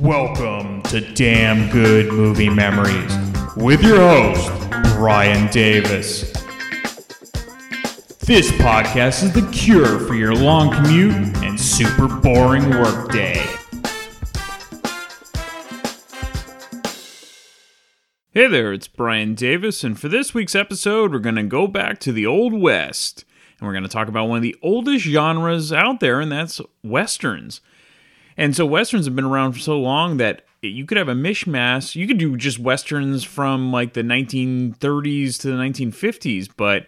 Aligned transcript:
Welcome 0.00 0.82
to 0.82 1.00
Damn 1.14 1.70
Good 1.70 2.12
Movie 2.12 2.48
Memories 2.48 3.12
with 3.56 3.82
your 3.82 3.96
host, 3.96 4.48
Brian 4.94 5.50
Davis. 5.50 6.30
This 8.20 8.48
podcast 8.52 9.24
is 9.24 9.32
the 9.32 9.48
cure 9.50 9.98
for 9.98 10.14
your 10.14 10.36
long 10.36 10.70
commute 10.72 11.14
and 11.38 11.58
super 11.58 12.06
boring 12.06 12.70
workday. 12.70 13.44
Hey 18.30 18.46
there, 18.46 18.72
it's 18.72 18.86
Brian 18.86 19.34
Davis, 19.34 19.82
and 19.82 19.98
for 19.98 20.08
this 20.08 20.32
week's 20.32 20.54
episode, 20.54 21.10
we're 21.10 21.18
going 21.18 21.34
to 21.34 21.42
go 21.42 21.66
back 21.66 21.98
to 22.00 22.12
the 22.12 22.24
Old 22.24 22.52
West, 22.52 23.24
and 23.58 23.66
we're 23.66 23.74
going 23.74 23.82
to 23.82 23.88
talk 23.88 24.06
about 24.06 24.28
one 24.28 24.36
of 24.36 24.42
the 24.42 24.56
oldest 24.62 25.04
genres 25.04 25.72
out 25.72 25.98
there, 25.98 26.20
and 26.20 26.30
that's 26.30 26.60
westerns. 26.84 27.60
And 28.38 28.54
so 28.54 28.64
westerns 28.64 29.04
have 29.06 29.16
been 29.16 29.24
around 29.24 29.52
for 29.52 29.58
so 29.58 29.78
long 29.78 30.16
that 30.18 30.42
you 30.62 30.86
could 30.86 30.96
have 30.96 31.08
a 31.08 31.14
mishmash. 31.14 31.96
You 31.96 32.06
could 32.06 32.18
do 32.18 32.36
just 32.36 32.60
westerns 32.60 33.24
from 33.24 33.72
like 33.72 33.94
the 33.94 34.02
1930s 34.02 35.40
to 35.40 35.48
the 35.48 35.54
1950s, 35.54 36.48
but 36.56 36.86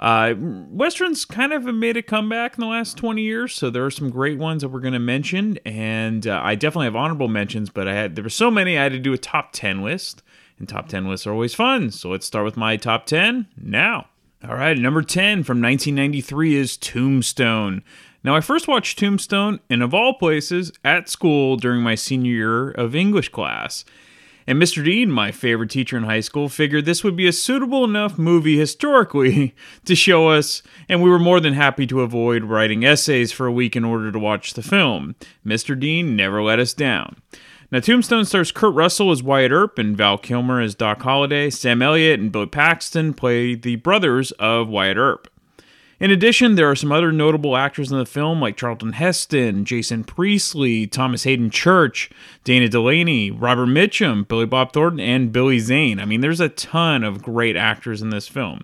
uh, 0.00 0.34
westerns 0.38 1.26
kind 1.26 1.52
of 1.52 1.64
have 1.64 1.74
made 1.74 1.98
a 1.98 2.02
comeback 2.02 2.56
in 2.56 2.60
the 2.60 2.66
last 2.66 2.96
20 2.96 3.22
years. 3.22 3.54
So 3.54 3.68
there 3.68 3.84
are 3.84 3.90
some 3.90 4.08
great 4.08 4.38
ones 4.38 4.62
that 4.62 4.68
we're 4.68 4.80
going 4.80 4.94
to 4.94 4.98
mention, 4.98 5.58
and 5.66 6.26
uh, 6.26 6.40
I 6.42 6.54
definitely 6.54 6.86
have 6.86 6.96
honorable 6.96 7.28
mentions. 7.28 7.68
But 7.68 7.88
I 7.88 7.94
had 7.94 8.16
there 8.16 8.24
were 8.24 8.30
so 8.30 8.50
many 8.50 8.78
I 8.78 8.82
had 8.82 8.92
to 8.92 8.98
do 8.98 9.12
a 9.12 9.18
top 9.18 9.52
10 9.52 9.82
list, 9.82 10.22
and 10.58 10.66
top 10.66 10.88
10 10.88 11.06
lists 11.06 11.26
are 11.26 11.32
always 11.32 11.54
fun. 11.54 11.90
So 11.90 12.10
let's 12.10 12.26
start 12.26 12.46
with 12.46 12.56
my 12.56 12.76
top 12.78 13.04
10 13.04 13.48
now. 13.60 14.08
All 14.46 14.54
right, 14.54 14.76
number 14.76 15.02
10 15.02 15.44
from 15.44 15.60
1993 15.62 16.54
is 16.54 16.76
Tombstone. 16.76 17.82
Now, 18.26 18.34
I 18.34 18.40
first 18.40 18.66
watched 18.66 18.98
Tombstone, 18.98 19.60
and 19.70 19.84
of 19.84 19.94
all 19.94 20.14
places, 20.14 20.72
at 20.84 21.08
school 21.08 21.56
during 21.56 21.80
my 21.80 21.94
senior 21.94 22.32
year 22.32 22.70
of 22.72 22.96
English 22.96 23.28
class. 23.28 23.84
And 24.48 24.60
Mr. 24.60 24.84
Dean, 24.84 25.12
my 25.12 25.30
favorite 25.30 25.70
teacher 25.70 25.96
in 25.96 26.02
high 26.02 26.18
school, 26.18 26.48
figured 26.48 26.86
this 26.86 27.04
would 27.04 27.14
be 27.14 27.28
a 27.28 27.32
suitable 27.32 27.84
enough 27.84 28.18
movie 28.18 28.58
historically 28.58 29.54
to 29.84 29.94
show 29.94 30.26
us, 30.26 30.64
and 30.88 31.04
we 31.04 31.08
were 31.08 31.20
more 31.20 31.38
than 31.38 31.52
happy 31.52 31.86
to 31.86 32.00
avoid 32.00 32.42
writing 32.42 32.84
essays 32.84 33.30
for 33.30 33.46
a 33.46 33.52
week 33.52 33.76
in 33.76 33.84
order 33.84 34.10
to 34.10 34.18
watch 34.18 34.54
the 34.54 34.62
film. 34.62 35.14
Mr. 35.46 35.78
Dean 35.78 36.16
never 36.16 36.42
let 36.42 36.58
us 36.58 36.74
down. 36.74 37.22
Now, 37.70 37.78
Tombstone 37.78 38.24
stars 38.24 38.50
Kurt 38.50 38.74
Russell 38.74 39.12
as 39.12 39.22
Wyatt 39.22 39.52
Earp 39.52 39.78
and 39.78 39.96
Val 39.96 40.18
Kilmer 40.18 40.60
as 40.60 40.74
Doc 40.74 41.00
Holliday. 41.02 41.48
Sam 41.48 41.80
Elliott 41.80 42.18
and 42.18 42.32
Billy 42.32 42.46
Paxton 42.46 43.14
play 43.14 43.54
the 43.54 43.76
brothers 43.76 44.32
of 44.32 44.66
Wyatt 44.66 44.96
Earp. 44.96 45.28
In 45.98 46.10
addition, 46.10 46.56
there 46.56 46.70
are 46.70 46.76
some 46.76 46.92
other 46.92 47.10
notable 47.10 47.56
actors 47.56 47.90
in 47.90 47.98
the 47.98 48.04
film 48.04 48.40
like 48.40 48.56
Charlton 48.56 48.92
Heston, 48.92 49.64
Jason 49.64 50.04
Priestley, 50.04 50.86
Thomas 50.86 51.24
Haden 51.24 51.48
Church, 51.50 52.10
Dana 52.44 52.68
Delany, 52.68 53.30
Robert 53.30 53.66
Mitchum, 53.66 54.28
Billy 54.28 54.44
Bob 54.44 54.74
Thornton, 54.74 55.00
and 55.00 55.32
Billy 55.32 55.58
Zane. 55.58 55.98
I 55.98 56.04
mean, 56.04 56.20
there's 56.20 56.40
a 56.40 56.50
ton 56.50 57.02
of 57.02 57.22
great 57.22 57.56
actors 57.56 58.02
in 58.02 58.10
this 58.10 58.28
film. 58.28 58.60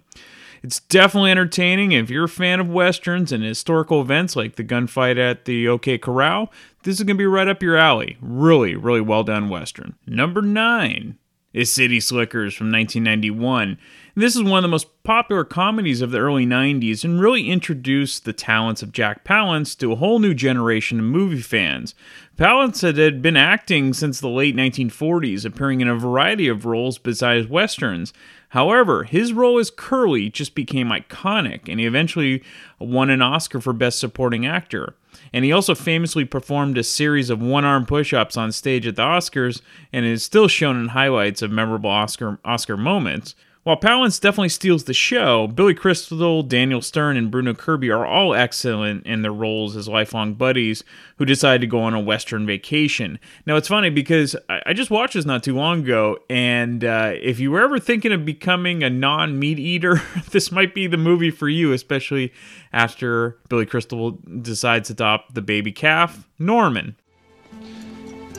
It's 0.62 0.80
definitely 0.80 1.30
entertaining. 1.30 1.92
If 1.92 2.10
you're 2.10 2.24
a 2.24 2.28
fan 2.28 2.60
of 2.60 2.68
westerns 2.68 3.32
and 3.32 3.42
historical 3.42 4.00
events 4.02 4.36
like 4.36 4.56
the 4.56 4.64
gunfight 4.64 5.18
at 5.18 5.46
the 5.46 5.66
OK 5.68 5.98
Corral, 5.98 6.52
this 6.84 6.98
is 6.98 7.04
going 7.04 7.16
to 7.16 7.22
be 7.22 7.26
right 7.26 7.48
up 7.48 7.62
your 7.62 7.76
alley. 7.76 8.18
Really, 8.20 8.76
really 8.76 9.00
well 9.00 9.24
done 9.24 9.48
western. 9.48 9.94
Number 10.06 10.42
nine 10.42 11.18
is 11.52 11.72
City 11.72 11.98
Slickers 11.98 12.54
from 12.54 12.70
1991. 12.70 13.78
This 14.14 14.36
is 14.36 14.42
one 14.42 14.58
of 14.58 14.62
the 14.62 14.68
most 14.68 15.02
popular 15.04 15.42
comedies 15.42 16.02
of 16.02 16.10
the 16.10 16.18
early 16.18 16.44
90s 16.44 17.02
and 17.02 17.18
really 17.18 17.48
introduced 17.48 18.26
the 18.26 18.34
talents 18.34 18.82
of 18.82 18.92
Jack 18.92 19.24
Palance 19.24 19.74
to 19.78 19.90
a 19.90 19.96
whole 19.96 20.18
new 20.18 20.34
generation 20.34 20.98
of 20.98 21.06
movie 21.06 21.40
fans. 21.40 21.94
Palance 22.36 22.82
had 22.82 23.22
been 23.22 23.38
acting 23.38 23.94
since 23.94 24.20
the 24.20 24.28
late 24.28 24.54
1940s, 24.54 25.46
appearing 25.46 25.80
in 25.80 25.88
a 25.88 25.94
variety 25.94 26.46
of 26.46 26.66
roles 26.66 26.98
besides 26.98 27.46
westerns. 27.46 28.12
However, 28.50 29.04
his 29.04 29.32
role 29.32 29.58
as 29.58 29.70
Curly 29.70 30.28
just 30.28 30.54
became 30.54 30.90
iconic, 30.90 31.66
and 31.66 31.80
he 31.80 31.86
eventually 31.86 32.42
won 32.78 33.08
an 33.08 33.22
Oscar 33.22 33.62
for 33.62 33.72
Best 33.72 33.98
Supporting 33.98 34.44
Actor. 34.44 34.94
And 35.32 35.42
he 35.42 35.52
also 35.52 35.74
famously 35.74 36.26
performed 36.26 36.76
a 36.76 36.84
series 36.84 37.30
of 37.30 37.40
one 37.40 37.64
arm 37.64 37.86
push 37.86 38.12
ups 38.12 38.36
on 38.36 38.52
stage 38.52 38.86
at 38.86 38.96
the 38.96 39.02
Oscars 39.02 39.62
and 39.90 40.04
is 40.04 40.22
still 40.22 40.48
shown 40.48 40.78
in 40.78 40.88
highlights 40.88 41.40
of 41.40 41.50
memorable 41.50 41.88
Oscar, 41.88 42.38
Oscar 42.44 42.76
moments. 42.76 43.34
While 43.64 43.76
Palance 43.76 44.20
definitely 44.20 44.48
steals 44.48 44.84
the 44.84 44.92
show, 44.92 45.46
Billy 45.46 45.72
Crystal, 45.72 46.42
Daniel 46.42 46.82
Stern, 46.82 47.16
and 47.16 47.30
Bruno 47.30 47.54
Kirby 47.54 47.92
are 47.92 48.04
all 48.04 48.34
excellent 48.34 49.06
in 49.06 49.22
their 49.22 49.32
roles 49.32 49.76
as 49.76 49.86
lifelong 49.86 50.34
buddies 50.34 50.82
who 51.18 51.24
decide 51.24 51.60
to 51.60 51.68
go 51.68 51.80
on 51.80 51.94
a 51.94 52.00
Western 52.00 52.44
vacation. 52.44 53.20
Now, 53.46 53.54
it's 53.54 53.68
funny 53.68 53.88
because 53.88 54.34
I 54.48 54.72
just 54.72 54.90
watched 54.90 55.14
this 55.14 55.24
not 55.24 55.44
too 55.44 55.54
long 55.54 55.84
ago, 55.84 56.18
and 56.28 56.84
uh, 56.84 57.12
if 57.14 57.38
you 57.38 57.52
were 57.52 57.62
ever 57.62 57.78
thinking 57.78 58.10
of 58.10 58.24
becoming 58.24 58.82
a 58.82 58.90
non 58.90 59.38
meat 59.38 59.60
eater, 59.60 60.02
this 60.32 60.50
might 60.50 60.74
be 60.74 60.88
the 60.88 60.96
movie 60.96 61.30
for 61.30 61.48
you, 61.48 61.72
especially 61.72 62.32
after 62.72 63.38
Billy 63.48 63.64
Crystal 63.66 64.18
decides 64.40 64.88
to 64.88 64.94
adopt 64.94 65.36
the 65.36 65.42
baby 65.42 65.70
calf, 65.70 66.28
Norman. 66.36 66.96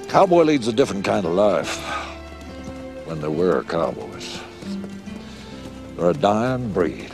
Cowboy 0.09 0.44
leads 0.44 0.67
a 0.67 0.73
different 0.73 1.06
kind 1.06 1.25
of 1.25 1.31
life 1.31 1.78
when 3.06 3.22
there 3.22 3.31
were 3.31 3.63
cowboys. 3.63 4.42
A 6.03 6.13
dying 6.13 6.71
breed. 6.73 7.11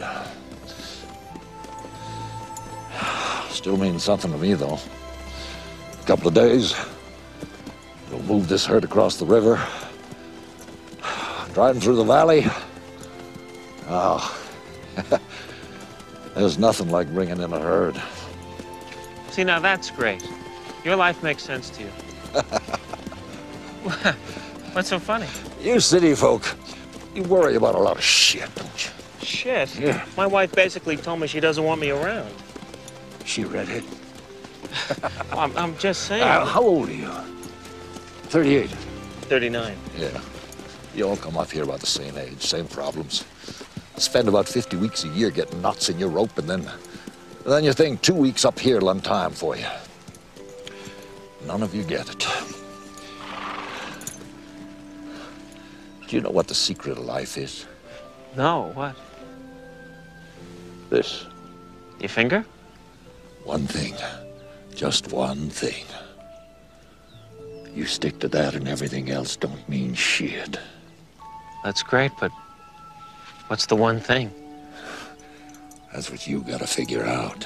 Still 3.52 3.78
means 3.78 4.04
something 4.04 4.32
to 4.32 4.38
me, 4.38 4.56
though. 4.56 4.80
A 6.02 6.06
couple 6.06 6.28
of 6.28 6.34
days, 6.34 6.74
we'll 8.10 8.24
move 8.24 8.48
this 8.48 8.66
herd 8.66 8.84
across 8.84 9.18
the 9.18 9.28
river. 9.28 9.64
Driving 11.54 11.82
through 11.82 11.98
the 11.98 12.04
valley. 12.04 12.48
Oh, 13.90 14.36
there's 16.36 16.58
nothing 16.58 16.90
like 16.90 17.14
bringing 17.14 17.40
in 17.40 17.54
a 17.54 17.60
herd. 17.60 18.02
See, 19.30 19.44
now 19.44 19.60
that's 19.60 19.92
great. 19.92 20.28
Your 20.84 20.96
life 20.96 21.22
makes 21.22 21.44
sense 21.44 21.70
to 21.72 21.84
you. 21.84 21.90
What's 24.74 24.90
so 24.90 24.98
funny? 24.98 25.28
You 25.62 25.80
city 25.80 26.16
folk, 26.16 26.56
you 27.16 27.24
worry 27.24 27.56
about 27.56 27.76
a 27.76 27.80
lot 27.80 27.98
of 27.98 28.04
shit, 28.04 28.54
don't 28.56 28.86
you? 28.86 28.92
Shit. 29.26 29.80
Yeah. 29.80 30.06
My 30.16 30.28
wife 30.28 30.52
basically 30.54 30.98
told 30.98 31.20
me 31.20 31.28
she 31.28 31.40
doesn't 31.40 31.64
want 31.64 31.82
me 31.82 31.90
around. 31.90 32.34
She 33.26 33.44
redhead. 33.44 33.84
Well, 35.02 35.12
I'm, 35.40 35.58
I'm 35.58 35.78
just 35.78 36.04
saying. 36.04 36.24
Uh, 36.24 36.46
how 36.46 36.62
old 36.62 36.90
are 36.90 36.94
you? 36.94 37.12
38. 38.30 38.70
39. 38.70 39.76
Yeah. 39.98 40.22
You 40.96 41.08
all 41.08 41.18
come 41.18 41.38
off 41.38 41.52
here 41.52 41.64
about 41.64 41.80
the 41.80 41.86
same 41.88 42.18
age, 42.18 42.42
same 42.42 42.68
problems. 42.68 43.24
Spend 43.98 44.28
about 44.28 44.48
50 44.48 44.78
weeks 44.78 45.04
a 45.04 45.08
year 45.10 45.30
getting 45.30 45.62
knots 45.62 45.90
in 45.90 46.00
your 46.00 46.10
rope, 46.10 46.38
and 46.38 46.50
then, 46.50 46.70
then 47.46 47.64
you 47.64 47.74
think 47.74 48.02
two 48.02 48.14
weeks 48.14 48.46
up 48.46 48.58
here 48.58 48.80
will 48.80 49.00
time 49.00 49.32
for 49.32 49.56
you. 49.56 49.66
None 51.46 51.64
of 51.64 51.74
you 51.76 51.84
get 51.84 52.10
it. 52.10 52.59
Do 56.10 56.16
you 56.16 56.24
know 56.24 56.32
what 56.32 56.48
the 56.48 56.56
secret 56.56 56.98
of 56.98 57.06
life 57.06 57.38
is? 57.38 57.68
No, 58.36 58.72
what? 58.74 58.96
This. 60.90 61.28
Your 62.00 62.10
finger? 62.10 62.44
One 63.44 63.68
thing. 63.68 63.94
Just 64.74 65.12
one 65.12 65.52
thing. 65.52 65.86
You 67.76 67.86
stick 67.86 68.18
to 68.22 68.28
that 68.30 68.56
and 68.56 68.68
everything 68.68 69.12
else 69.12 69.36
don't 69.36 69.70
mean 69.70 69.94
shit. 69.94 70.58
That's 71.64 71.84
great, 71.84 72.12
but 72.20 72.32
what's 73.46 73.68
the 73.68 73.76
one 73.76 74.00
thing? 74.00 74.32
That's 75.94 76.10
what 76.10 76.26
you 76.26 76.40
gotta 76.40 76.66
figure 76.66 77.06
out. 77.06 77.46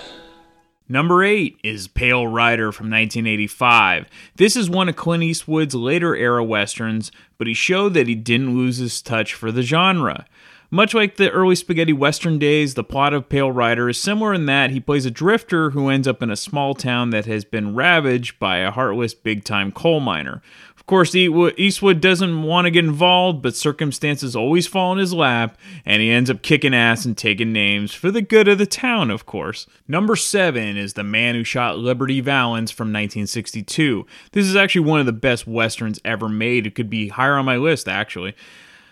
Number 0.90 1.24
8 1.24 1.60
is 1.64 1.88
Pale 1.88 2.28
Rider 2.28 2.74
from 2.74 2.88
1985. 2.88 4.10
This 4.36 4.58
is 4.58 4.70
one 4.70 4.90
of 4.90 4.98
Clint 4.98 5.24
Eastwood's 5.24 5.74
later 5.74 6.14
era 6.14 6.44
westerns, 6.44 7.10
but 7.38 7.48
he 7.48 7.54
showed 7.54 7.94
that 7.94 8.08
he 8.08 8.16
didn't 8.16 8.56
lose 8.56 8.78
his 8.78 9.02
touch 9.02 9.34
for 9.34 9.50
the 9.50 9.62
genre. 9.62 10.26
Much 10.70 10.94
like 10.94 11.16
the 11.16 11.30
early 11.30 11.56
spaghetti 11.56 11.94
western 11.94 12.38
days, 12.38 12.74
the 12.74 12.84
plot 12.84 13.14
of 13.14 13.30
Pale 13.30 13.52
Rider 13.52 13.88
is 13.88 13.98
similar 13.98 14.34
in 14.34 14.46
that 14.48 14.72
he 14.72 14.80
plays 14.80 15.06
a 15.06 15.12
drifter 15.12 15.70
who 15.70 15.88
ends 15.88 16.08
up 16.08 16.22
in 16.22 16.32
a 16.32 16.36
small 16.36 16.74
town 16.74 17.12
that 17.12 17.28
has 17.28 17.46
been 17.46 17.76
ravaged 17.76 18.38
by 18.40 18.58
a 18.58 18.72
heartless 18.72 19.14
big 19.14 19.46
time 19.46 19.72
coal 19.72 20.00
miner. 20.00 20.42
Of 20.84 20.88
course, 20.88 21.16
Eastwood 21.16 22.02
doesn't 22.02 22.44
want 22.44 22.66
to 22.66 22.72
get 22.72 22.84
involved, 22.84 23.42
but 23.42 23.56
circumstances 23.56 24.36
always 24.36 24.68
fall 24.68 24.92
in 24.92 24.98
his 24.98 25.14
lap, 25.14 25.58
and 25.86 26.02
he 26.02 26.12
ends 26.12 26.30
up 26.30 26.42
kicking 26.42 26.74
ass 26.74 27.06
and 27.06 27.18
taking 27.18 27.54
names 27.54 27.94
for 27.94 28.12
the 28.12 28.22
good 28.22 28.50
of 28.50 28.58
the 28.58 28.66
town, 28.66 29.10
of 29.10 29.26
course. 29.26 29.66
Number 29.88 30.18
seven 30.18 30.76
is 30.76 30.94
The 30.94 31.04
Man 31.06 31.36
Who 31.36 31.46
Shot 31.46 31.78
Liberty 31.78 32.20
Valance 32.20 32.70
from 32.70 32.88
1962. 32.88 34.06
This 34.34 34.46
is 34.46 34.58
actually 34.58 34.86
one 34.86 35.00
of 35.00 35.06
the 35.06 35.14
best 35.14 35.48
westerns 35.48 36.02
ever 36.04 36.28
made. 36.28 36.68
It 36.68 36.76
could 36.76 36.90
be 36.90 37.08
higher 37.08 37.36
on 37.36 37.46
my 37.46 37.56
list, 37.56 37.88
actually. 37.88 38.36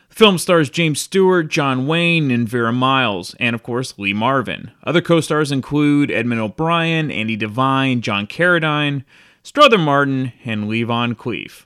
The 0.07 0.15
film 0.15 0.37
stars 0.37 0.69
James 0.69 1.01
Stewart, 1.01 1.49
John 1.49 1.87
Wayne, 1.87 2.31
and 2.31 2.47
Vera 2.47 2.71
Miles, 2.71 3.35
and 3.37 3.53
of 3.53 3.63
course 3.63 3.99
Lee 3.99 4.13
Marvin. 4.13 4.71
Other 4.85 5.01
co 5.01 5.19
stars 5.19 5.51
include 5.51 6.09
Edmund 6.09 6.39
O'Brien, 6.39 7.11
Andy 7.11 7.35
Devine, 7.35 7.99
John 7.99 8.27
Carradine, 8.27 9.03
Strother 9.43 9.77
Martin, 9.77 10.31
and 10.45 10.69
Lee 10.69 10.83
Van 10.83 11.15
Cleef. 11.15 11.65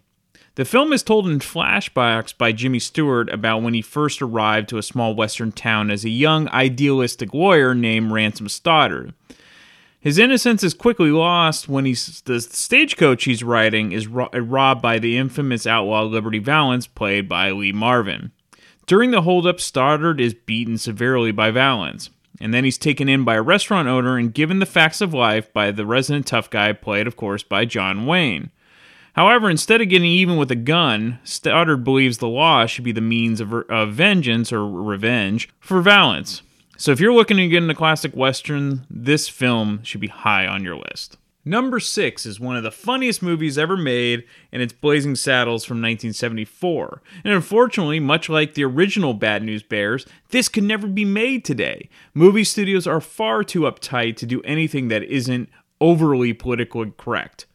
The 0.56 0.64
film 0.64 0.94
is 0.94 1.04
told 1.04 1.28
in 1.28 1.40
flashbacks 1.40 2.36
by 2.36 2.54
Jimmy 2.54 2.80
Stewart 2.80 3.30
about 3.30 3.62
when 3.62 3.74
he 3.74 3.82
first 3.82 4.22
arrived 4.22 4.70
to 4.70 4.78
a 4.78 4.84
small 4.84 5.14
western 5.14 5.52
town 5.52 5.92
as 5.92 6.06
a 6.06 6.10
young, 6.10 6.48
idealistic 6.48 7.34
lawyer 7.34 7.76
named 7.76 8.14
Ransom 8.14 8.48
Stoddard. 8.48 9.14
His 10.00 10.18
innocence 10.18 10.64
is 10.64 10.74
quickly 10.74 11.10
lost 11.10 11.68
when 11.68 11.84
he's, 11.84 12.22
the 12.22 12.40
stagecoach 12.40 13.26
he's 13.26 13.44
riding 13.44 13.92
is 13.92 14.08
ro- 14.08 14.30
uh, 14.34 14.40
robbed 14.40 14.82
by 14.82 14.98
the 14.98 15.18
infamous 15.18 15.68
outlaw 15.68 16.04
Liberty 16.04 16.40
Valance, 16.40 16.88
played 16.88 17.28
by 17.28 17.52
Lee 17.52 17.74
Marvin. 17.74 18.32
During 18.86 19.12
the 19.12 19.24
holdup, 19.24 19.60
Stoddard 19.60 20.22
is 20.22 20.36
beaten 20.36 20.78
severely 20.78 21.34
by 21.34 21.52
Valance, 21.52 22.12
and 22.40 22.54
then 22.54 22.64
he's 22.64 22.78
taken 22.78 23.10
in 23.10 23.26
by 23.26 23.36
a 23.36 23.42
restaurant 23.42 23.90
owner 23.90 24.16
and 24.18 24.34
given 24.34 24.60
the 24.60 24.66
facts 24.66 25.02
of 25.02 25.14
life 25.14 25.52
by 25.52 25.72
the 25.72 25.86
resident 25.86 26.28
tough 26.28 26.50
guy, 26.50 26.72
played, 26.72 27.08
of 27.08 27.18
course, 27.18 27.44
by 27.44 27.66
John 27.66 28.06
Wayne. 28.06 28.52
However, 29.16 29.50
instead 29.50 29.80
of 29.80 29.88
getting 29.88 30.12
even 30.12 30.36
with 30.36 30.52
a 30.52 30.56
gun, 30.56 31.20
Stoddard 31.24 31.86
believes 31.86 32.18
the 32.18 32.28
law 32.28 32.66
should 32.66 32.84
be 32.84 32.92
the 32.92 33.00
means 33.00 33.40
of, 33.40 33.54
of 33.54 33.94
vengeance 33.94 34.52
or 34.52 34.68
revenge 34.70 35.48
for 35.62 35.82
Valance. 35.82 36.42
So 36.78 36.92
if 36.92 37.00
you're 37.00 37.14
looking 37.14 37.38
to 37.38 37.48
get 37.48 37.64
into 37.64 37.74
classic 37.76 38.14
western, 38.14 38.86
this 38.90 39.30
film 39.30 39.82
should 39.84 40.02
be 40.02 40.08
high 40.08 40.46
on 40.46 40.66
your 40.66 40.76
list. 40.76 41.18
Number 41.46 41.80
six 41.80 42.26
is 42.26 42.42
one 42.42 42.58
of 42.58 42.64
the 42.64 42.72
funniest 42.72 43.22
movies 43.22 43.58
ever 43.58 43.78
made, 43.78 44.26
and 44.52 44.62
it's 44.62 44.74
Blazing 44.74 45.16
Saddles 45.16 45.64
from 45.64 45.78
1974. 45.78 47.02
And 47.24 47.34
unfortunately, 47.34 48.02
much 48.02 48.28
like 48.28 48.56
the 48.56 48.66
original 48.66 49.14
Bad 49.14 49.44
News 49.44 49.64
Bears, 49.64 50.06
this 50.32 50.50
could 50.50 50.64
never 50.66 50.88
be 50.88 51.06
made 51.06 51.46
today. 51.46 51.88
Movie 52.14 52.44
studios 52.44 52.86
are 52.86 53.00
far 53.00 53.44
too 53.44 53.62
uptight 53.62 54.18
to 54.18 54.26
do 54.26 54.42
anything 54.42 54.90
that 54.90 55.04
isn't 55.04 55.48
overly 55.80 56.34
politically 56.34 56.92
correct. 56.98 57.46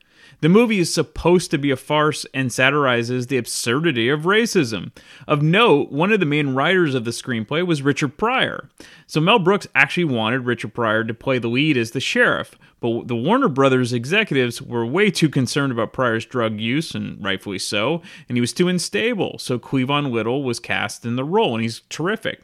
The 0.40 0.48
movie 0.48 0.78
is 0.78 0.92
supposed 0.92 1.50
to 1.50 1.58
be 1.58 1.70
a 1.70 1.76
farce 1.76 2.24
and 2.32 2.50
satirizes 2.50 3.26
the 3.26 3.36
absurdity 3.36 4.08
of 4.08 4.22
racism. 4.22 4.90
Of 5.28 5.42
note, 5.42 5.92
one 5.92 6.12
of 6.12 6.20
the 6.20 6.26
main 6.26 6.54
writers 6.54 6.94
of 6.94 7.04
the 7.04 7.10
screenplay 7.10 7.66
was 7.66 7.82
Richard 7.82 8.16
Pryor. 8.16 8.70
So 9.06 9.20
Mel 9.20 9.38
Brooks 9.38 9.66
actually 9.74 10.04
wanted 10.04 10.46
Richard 10.46 10.72
Pryor 10.72 11.04
to 11.04 11.12
play 11.12 11.38
the 11.38 11.48
lead 11.48 11.76
as 11.76 11.90
the 11.90 12.00
sheriff, 12.00 12.56
but 12.80 13.08
the 13.08 13.16
Warner 13.16 13.48
Brothers 13.48 13.92
executives 13.92 14.62
were 14.62 14.86
way 14.86 15.10
too 15.10 15.28
concerned 15.28 15.72
about 15.72 15.92
Pryor's 15.92 16.24
drug 16.24 16.58
use, 16.58 16.94
and 16.94 17.22
rightfully 17.22 17.58
so, 17.58 18.00
and 18.28 18.38
he 18.38 18.40
was 18.40 18.54
too 18.54 18.68
unstable. 18.68 19.38
So 19.38 19.58
Cleavon 19.58 20.10
Little 20.10 20.42
was 20.42 20.58
cast 20.58 21.04
in 21.04 21.16
the 21.16 21.24
role, 21.24 21.54
and 21.54 21.62
he's 21.62 21.80
terrific. 21.90 22.42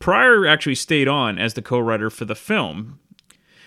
Pryor 0.00 0.46
actually 0.46 0.74
stayed 0.74 1.08
on 1.08 1.38
as 1.38 1.54
the 1.54 1.62
co 1.62 1.78
writer 1.78 2.10
for 2.10 2.24
the 2.24 2.34
film, 2.34 2.98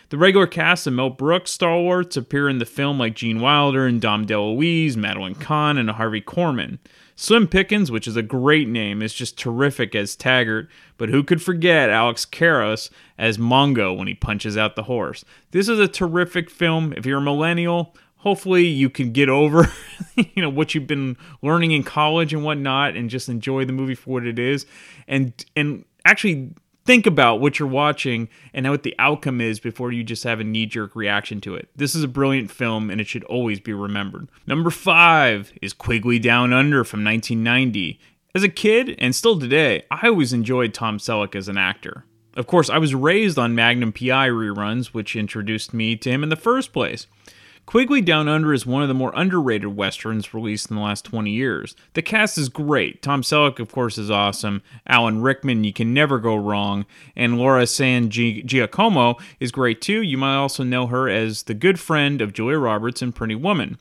the 0.10 0.18
regular 0.18 0.48
cast 0.48 0.88
of 0.88 0.94
Mel 0.94 1.10
Brooks 1.10 1.52
stalwarts 1.52 2.18
appear 2.18 2.50
in 2.50 2.60
the 2.60 2.66
film 2.66 2.98
like 2.98 3.16
Gene 3.16 3.40
Wilder 3.40 3.86
and 3.86 4.02
Dom 4.02 4.26
DeLuise, 4.26 4.96
Madeline 4.96 5.36
Kahn, 5.36 5.78
and 5.78 5.90
Harvey 5.92 6.22
Korman. 6.22 6.80
Slim 7.16 7.48
Pickens, 7.48 7.92
which 7.92 8.08
is 8.08 8.16
a 8.16 8.22
great 8.22 8.68
name, 8.68 9.02
is 9.02 9.14
just 9.14 9.38
terrific 9.38 9.94
as 9.94 10.16
Taggart, 10.16 10.70
but 10.98 11.10
who 11.10 11.22
could 11.22 11.42
forget 11.42 11.90
Alex 11.90 12.26
Karras 12.26 12.90
as 13.18 13.38
Mongo 13.38 13.96
when 13.96 14.08
he 14.08 14.14
punches 14.14 14.58
out 14.58 14.76
the 14.76 14.84
horse? 14.84 15.26
This 15.52 15.68
is 15.68 15.80
a 15.80 15.88
terrific 15.88 16.50
film. 16.50 16.94
If 16.96 17.06
you're 17.06 17.18
a 17.18 17.22
millennial, 17.22 17.94
hopefully 18.20 18.66
you 18.66 18.90
can 18.90 19.12
get 19.12 19.30
over 19.30 19.72
you 20.16 20.42
know 20.42 20.50
what 20.50 20.74
you've 20.76 20.88
been 20.88 21.18
learning 21.42 21.72
in 21.72 21.84
college 21.84 22.34
and 22.34 22.44
whatnot 22.44 22.96
and 22.96 23.10
just 23.10 23.30
enjoy 23.30 23.66
the 23.66 23.74
movie 23.74 23.96
for 23.96 24.12
what 24.12 24.26
it 24.26 24.38
is 24.38 24.66
and 25.08 25.46
and 25.56 25.86
actually 26.06 26.52
think 26.90 27.06
about 27.06 27.40
what 27.40 27.60
you're 27.60 27.68
watching 27.68 28.28
and 28.52 28.68
what 28.68 28.82
the 28.82 28.96
outcome 28.98 29.40
is 29.40 29.60
before 29.60 29.92
you 29.92 30.04
just 30.04 30.24
have 30.24 30.40
a 30.40 30.44
knee 30.44 30.66
jerk 30.66 30.96
reaction 30.96 31.40
to 31.40 31.54
it. 31.54 31.70
This 31.76 31.94
is 31.94 32.04
a 32.04 32.08
brilliant 32.08 32.50
film 32.50 32.90
and 32.90 33.00
it 33.00 33.06
should 33.06 33.24
always 33.26 33.60
be 33.60 33.74
remembered. 33.74 34.28
Number 34.48 34.72
five 34.72 35.54
is 35.62 35.72
Quigley 35.72 36.18
Down 36.18 36.52
Under 36.52 36.84
from 36.84 37.04
1990. 37.04 38.00
As 38.34 38.42
a 38.42 38.50
kid, 38.50 38.96
and 38.98 39.14
still 39.14 39.40
today, 39.40 39.84
I 39.92 40.08
always 40.08 40.34
enjoyed 40.34 40.74
Tom 40.74 40.98
Selleck 40.98 41.36
as 41.36 41.48
an 41.48 41.60
actor. 41.60 42.06
Of 42.34 42.48
course, 42.48 42.72
I 42.72 42.80
was 42.80 42.96
raised 42.96 43.38
on 43.38 43.54
Magnum 43.54 43.94
PI 43.94 44.30
reruns, 44.30 44.88
which 44.88 45.16
introduced 45.16 45.76
me 45.76 45.96
to 45.96 46.10
him 46.10 46.24
in 46.24 46.30
the 46.30 46.36
first 46.36 46.74
place. 46.74 47.06
Quigley 47.70 48.02
Down 48.02 48.28
Under 48.28 48.52
is 48.52 48.66
one 48.66 48.82
of 48.82 48.88
the 48.88 48.96
more 48.96 49.14
underrated 49.16 49.78
westerns 49.78 50.34
released 50.34 50.72
in 50.72 50.76
the 50.76 50.82
last 50.82 51.06
20 51.06 51.30
years. 51.30 51.76
The 51.94 52.02
cast 52.02 52.36
is 52.40 52.50
great. 52.50 53.04
Tom 53.04 53.22
Selleck, 53.22 53.60
of 53.60 53.72
course, 53.72 54.00
is 54.00 54.10
awesome. 54.10 54.64
Alan 54.88 55.22
Rickman, 55.22 55.64
you 55.64 55.72
can 55.72 55.94
never 55.94 56.18
go 56.18 56.36
wrong. 56.36 56.88
And 57.16 57.38
Laura 57.38 57.68
San 57.68 58.10
Giacomo 58.10 59.18
is 59.40 59.52
great 59.52 59.82
too. 59.82 60.02
You 60.02 60.18
might 60.18 60.36
also 60.36 60.64
know 60.64 60.88
her 60.88 61.08
as 61.08 61.44
the 61.44 61.54
good 61.54 61.80
friend 61.80 62.22
of 62.22 62.34
Julia 62.34 62.58
Roberts 62.58 63.04
in 63.04 63.12
Pretty 63.12 63.36
Woman. 63.36 63.78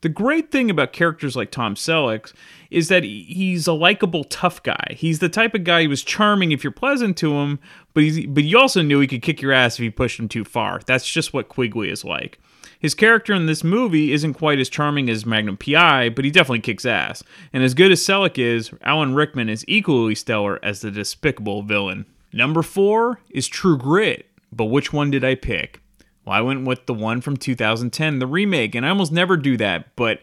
The 0.00 0.08
great 0.08 0.50
thing 0.50 0.68
about 0.68 0.92
characters 0.92 1.36
like 1.36 1.52
Tom 1.52 1.76
Selleck 1.76 2.34
is 2.72 2.88
that 2.88 3.04
he's 3.04 3.68
a 3.68 3.72
likable 3.72 4.24
tough 4.24 4.64
guy. 4.64 4.96
He's 4.96 5.20
the 5.20 5.28
type 5.28 5.54
of 5.54 5.62
guy 5.62 5.84
who 5.84 5.90
was 5.90 6.02
charming 6.02 6.50
if 6.50 6.64
you're 6.64 6.72
pleasant 6.72 7.16
to 7.18 7.34
him, 7.34 7.60
but 7.94 8.02
he's, 8.02 8.26
but 8.26 8.42
you 8.42 8.58
also 8.58 8.82
knew 8.82 8.98
he 8.98 9.06
could 9.06 9.22
kick 9.22 9.40
your 9.40 9.52
ass 9.52 9.74
if 9.74 9.84
you 9.84 9.92
pushed 9.92 10.18
him 10.18 10.28
too 10.28 10.42
far. 10.42 10.80
That's 10.86 11.08
just 11.08 11.32
what 11.32 11.48
Quigley 11.48 11.88
is 11.88 12.04
like. 12.04 12.40
His 12.82 12.96
character 12.96 13.32
in 13.32 13.46
this 13.46 13.62
movie 13.62 14.12
isn't 14.12 14.34
quite 14.34 14.58
as 14.58 14.68
charming 14.68 15.08
as 15.08 15.24
Magnum 15.24 15.56
PI, 15.56 16.08
but 16.08 16.24
he 16.24 16.32
definitely 16.32 16.58
kicks 16.60 16.84
ass. 16.84 17.22
And 17.52 17.62
as 17.62 17.74
good 17.74 17.92
as 17.92 18.02
Selleck 18.02 18.38
is, 18.38 18.72
Alan 18.82 19.14
Rickman 19.14 19.48
is 19.48 19.64
equally 19.68 20.16
stellar 20.16 20.58
as 20.64 20.80
the 20.80 20.90
despicable 20.90 21.62
villain. 21.62 22.06
Number 22.32 22.60
four 22.60 23.20
is 23.30 23.46
True 23.46 23.78
Grit, 23.78 24.26
but 24.50 24.64
which 24.64 24.92
one 24.92 25.12
did 25.12 25.22
I 25.22 25.36
pick? 25.36 25.80
Well, 26.24 26.34
I 26.34 26.40
went 26.40 26.66
with 26.66 26.86
the 26.86 26.94
one 26.94 27.20
from 27.20 27.36
2010, 27.36 28.18
the 28.18 28.26
remake, 28.26 28.74
and 28.74 28.84
I 28.84 28.88
almost 28.88 29.12
never 29.12 29.36
do 29.36 29.56
that, 29.58 29.94
but 29.94 30.20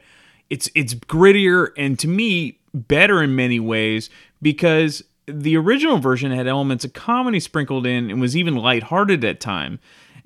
it's 0.49 0.69
it's 0.75 0.93
grittier 0.93 1.69
and 1.77 1.97
to 1.99 2.07
me 2.07 2.59
better 2.73 3.23
in 3.23 3.35
many 3.35 3.59
ways 3.59 4.09
because 4.41 5.03
the 5.27 5.55
original 5.55 5.97
version 5.97 6.31
had 6.31 6.47
elements 6.47 6.83
of 6.83 6.93
comedy 6.93 7.39
sprinkled 7.39 7.85
in 7.85 8.09
and 8.09 8.19
was 8.19 8.35
even 8.35 8.55
lighthearted 8.55 9.23
at 9.23 9.39
time. 9.39 9.79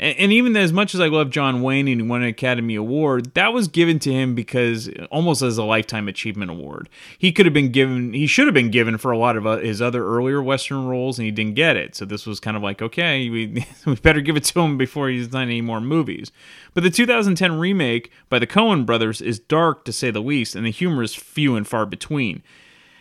And, 0.03 0.19
and 0.19 0.33
even 0.33 0.57
as 0.57 0.73
much 0.73 0.93
as 0.93 0.99
I 0.99 1.07
love 1.07 1.29
John 1.29 1.61
Wayne 1.61 1.87
and 1.87 2.01
he 2.01 2.05
won 2.07 2.23
an 2.23 2.27
Academy 2.27 2.75
Award, 2.75 3.33
that 3.35 3.53
was 3.53 3.69
given 3.69 3.99
to 3.99 4.11
him 4.11 4.35
because 4.35 4.89
almost 5.09 5.41
as 5.41 5.57
a 5.57 5.63
lifetime 5.63 6.09
achievement 6.09 6.51
award. 6.51 6.89
He 7.17 7.31
could 7.31 7.45
have 7.45 7.53
been 7.53 7.71
given, 7.71 8.11
he 8.11 8.27
should 8.27 8.45
have 8.45 8.53
been 8.53 8.69
given 8.69 8.97
for 8.97 9.11
a 9.11 9.17
lot 9.17 9.37
of 9.37 9.47
uh, 9.47 9.57
his 9.57 9.81
other 9.81 10.05
earlier 10.05 10.43
Western 10.43 10.85
roles, 10.87 11.17
and 11.17 11.25
he 11.25 11.31
didn't 11.31 11.55
get 11.55 11.77
it. 11.77 11.95
So 11.95 12.03
this 12.03 12.25
was 12.25 12.41
kind 12.41 12.57
of 12.57 12.61
like, 12.61 12.81
okay, 12.81 13.29
we, 13.29 13.65
we 13.85 13.95
better 13.95 14.19
give 14.19 14.35
it 14.35 14.43
to 14.43 14.59
him 14.59 14.77
before 14.77 15.07
he's 15.07 15.29
done 15.29 15.43
any 15.43 15.61
more 15.61 15.79
movies. 15.79 16.33
But 16.73 16.83
the 16.83 16.89
2010 16.89 17.57
remake 17.57 18.11
by 18.27 18.39
the 18.39 18.47
Coen 18.47 18.85
brothers 18.85 19.21
is 19.21 19.39
dark 19.39 19.85
to 19.85 19.93
say 19.93 20.11
the 20.11 20.21
least, 20.21 20.53
and 20.53 20.65
the 20.65 20.71
humor 20.71 21.03
is 21.03 21.15
few 21.15 21.55
and 21.55 21.65
far 21.65 21.85
between. 21.85 22.43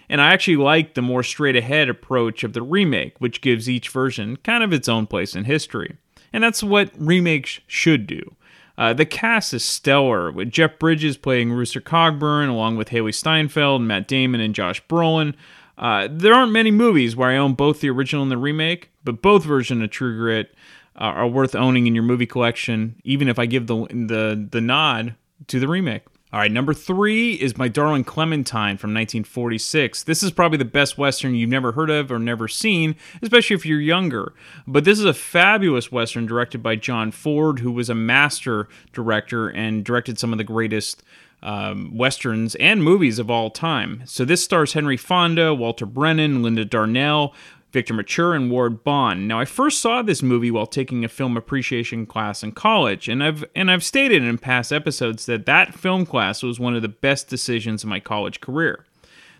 And 0.09 0.21
I 0.21 0.32
actually 0.32 0.56
like 0.56 0.94
the 0.94 1.02
more 1.02 1.25
straight 1.25 1.56
ahead 1.56 1.88
approach 1.88 2.44
of 2.44 2.52
the 2.52 2.62
remake, 2.62 3.18
which 3.18 3.40
gives 3.40 3.68
each 3.68 3.88
version 3.88 4.37
kind 4.37 4.62
of 4.62 4.73
its 4.73 4.88
own 4.88 5.09
place 5.09 5.35
in 5.35 5.44
history 5.44 5.97
and 6.32 6.42
that's 6.42 6.62
what 6.62 6.90
remakes 6.96 7.60
should 7.66 8.06
do. 8.06 8.34
Uh, 8.78 8.92
the 8.92 9.04
cast 9.04 9.52
is 9.52 9.64
stellar, 9.64 10.32
with 10.32 10.50
Jeff 10.50 10.78
Bridges 10.78 11.16
playing 11.16 11.52
Rooster 11.52 11.80
Cogburn, 11.80 12.48
along 12.48 12.76
with 12.76 12.88
Hailee 12.88 13.14
Steinfeld, 13.14 13.82
Matt 13.82 14.08
Damon, 14.08 14.40
and 14.40 14.54
Josh 14.54 14.82
Brolin. 14.86 15.34
Uh, 15.76 16.08
there 16.10 16.34
aren't 16.34 16.52
many 16.52 16.70
movies 16.70 17.14
where 17.14 17.30
I 17.30 17.36
own 17.36 17.54
both 17.54 17.80
the 17.80 17.90
original 17.90 18.22
and 18.22 18.30
the 18.30 18.38
remake, 18.38 18.90
but 19.04 19.22
both 19.22 19.44
versions 19.44 19.82
of 19.82 19.90
True 19.90 20.16
Grit 20.16 20.54
uh, 20.96 21.04
are 21.04 21.28
worth 21.28 21.54
owning 21.54 21.86
in 21.86 21.94
your 21.94 22.04
movie 22.04 22.26
collection, 22.26 22.96
even 23.04 23.28
if 23.28 23.38
I 23.38 23.46
give 23.46 23.66
the 23.66 23.86
the 23.90 24.48
the 24.50 24.60
nod 24.60 25.16
to 25.48 25.58
the 25.58 25.68
remake. 25.68 26.02
All 26.32 26.40
right, 26.40 26.50
number 26.50 26.72
three 26.72 27.34
is 27.34 27.58
My 27.58 27.68
Darling 27.68 28.04
Clementine 28.04 28.78
from 28.78 28.94
1946. 28.94 30.04
This 30.04 30.22
is 30.22 30.30
probably 30.30 30.56
the 30.56 30.64
best 30.64 30.96
Western 30.96 31.34
you've 31.34 31.50
never 31.50 31.72
heard 31.72 31.90
of 31.90 32.10
or 32.10 32.18
never 32.18 32.48
seen, 32.48 32.96
especially 33.20 33.54
if 33.54 33.66
you're 33.66 33.78
younger. 33.78 34.32
But 34.66 34.84
this 34.84 34.98
is 34.98 35.04
a 35.04 35.12
fabulous 35.12 35.92
Western 35.92 36.24
directed 36.24 36.62
by 36.62 36.76
John 36.76 37.10
Ford, 37.10 37.58
who 37.58 37.70
was 37.70 37.90
a 37.90 37.94
master 37.94 38.66
director 38.94 39.50
and 39.50 39.84
directed 39.84 40.18
some 40.18 40.32
of 40.32 40.38
the 40.38 40.44
greatest 40.44 41.02
um, 41.42 41.94
westerns 41.94 42.54
and 42.54 42.82
movies 42.82 43.18
of 43.18 43.30
all 43.30 43.50
time. 43.50 44.02
So 44.06 44.24
this 44.24 44.42
stars 44.42 44.72
Henry 44.72 44.96
Fonda, 44.96 45.52
Walter 45.52 45.84
Brennan, 45.84 46.42
Linda 46.42 46.64
Darnell, 46.64 47.34
Victor 47.73 47.95
Mature, 47.95 48.35
and 48.35 48.50
Ward 48.50 48.85
Bond. 48.85 49.26
Now, 49.26 49.41
I 49.41 49.47
first 49.47 49.81
saw 49.81 50.02
this 50.02 50.23
movie 50.23 50.50
while 50.50 50.67
taking 50.67 51.05
a 51.05 51.09
film 51.09 51.37
appreciation 51.37 52.05
class 52.05 52.43
in 52.43 52.52
college, 52.52 53.09
and 53.09 53.25
I've 53.25 53.45
and 53.57 53.71
I've 53.71 53.83
stated 53.83 54.23
in 54.23 54.38
past 54.38 54.73
episodes 54.73 55.26
that 55.26 55.47
that 55.47 55.75
film 55.75 56.05
class 56.05 56.43
was 56.43 56.61
one 56.61 56.76
of 56.76 56.83
the 56.83 56.88
best 56.88 57.29
decisions 57.29 57.83
of 57.83 57.88
my 57.88 57.99
college 57.99 58.41
career. 58.41 58.85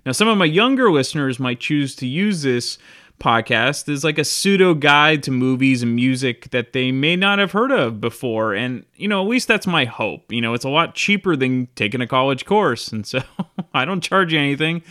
Now, 0.07 0.13
some 0.13 0.29
of 0.29 0.39
my 0.39 0.47
younger 0.47 0.91
listeners 0.91 1.39
might 1.39 1.61
choose 1.61 1.95
to 1.97 2.07
use 2.07 2.43
this 2.43 2.79
podcast 3.21 3.93
as 3.93 4.03
like 4.03 4.19
a 4.19 4.25
pseudo 4.25 4.75
guide 4.75 5.23
to 5.23 5.31
movies 5.31 5.83
and 5.83 5.95
music 5.95 6.51
that 6.51 6.73
they 6.73 6.91
may 6.91 7.15
not 7.15 7.39
have 7.39 7.53
heard 7.53 7.71
of 7.71 8.01
before, 8.01 8.55
and 8.55 8.87
you 8.97 9.09
know, 9.09 9.23
at 9.23 9.29
least 9.29 9.47
that's 9.47 9.67
my 9.67 9.85
hope. 9.85 10.33
You 10.33 10.41
know, 10.41 10.55
it's 10.55 10.65
a 10.65 10.71
lot 10.71 10.95
cheaper 10.95 11.37
than 11.37 11.69
taking 11.75 12.01
a 12.01 12.07
college 12.07 12.47
course, 12.47 12.89
and 12.89 13.07
so 13.07 13.21
I 13.75 13.85
don't 13.85 14.01
charge 14.01 14.33
you 14.33 14.39
anything 14.39 14.83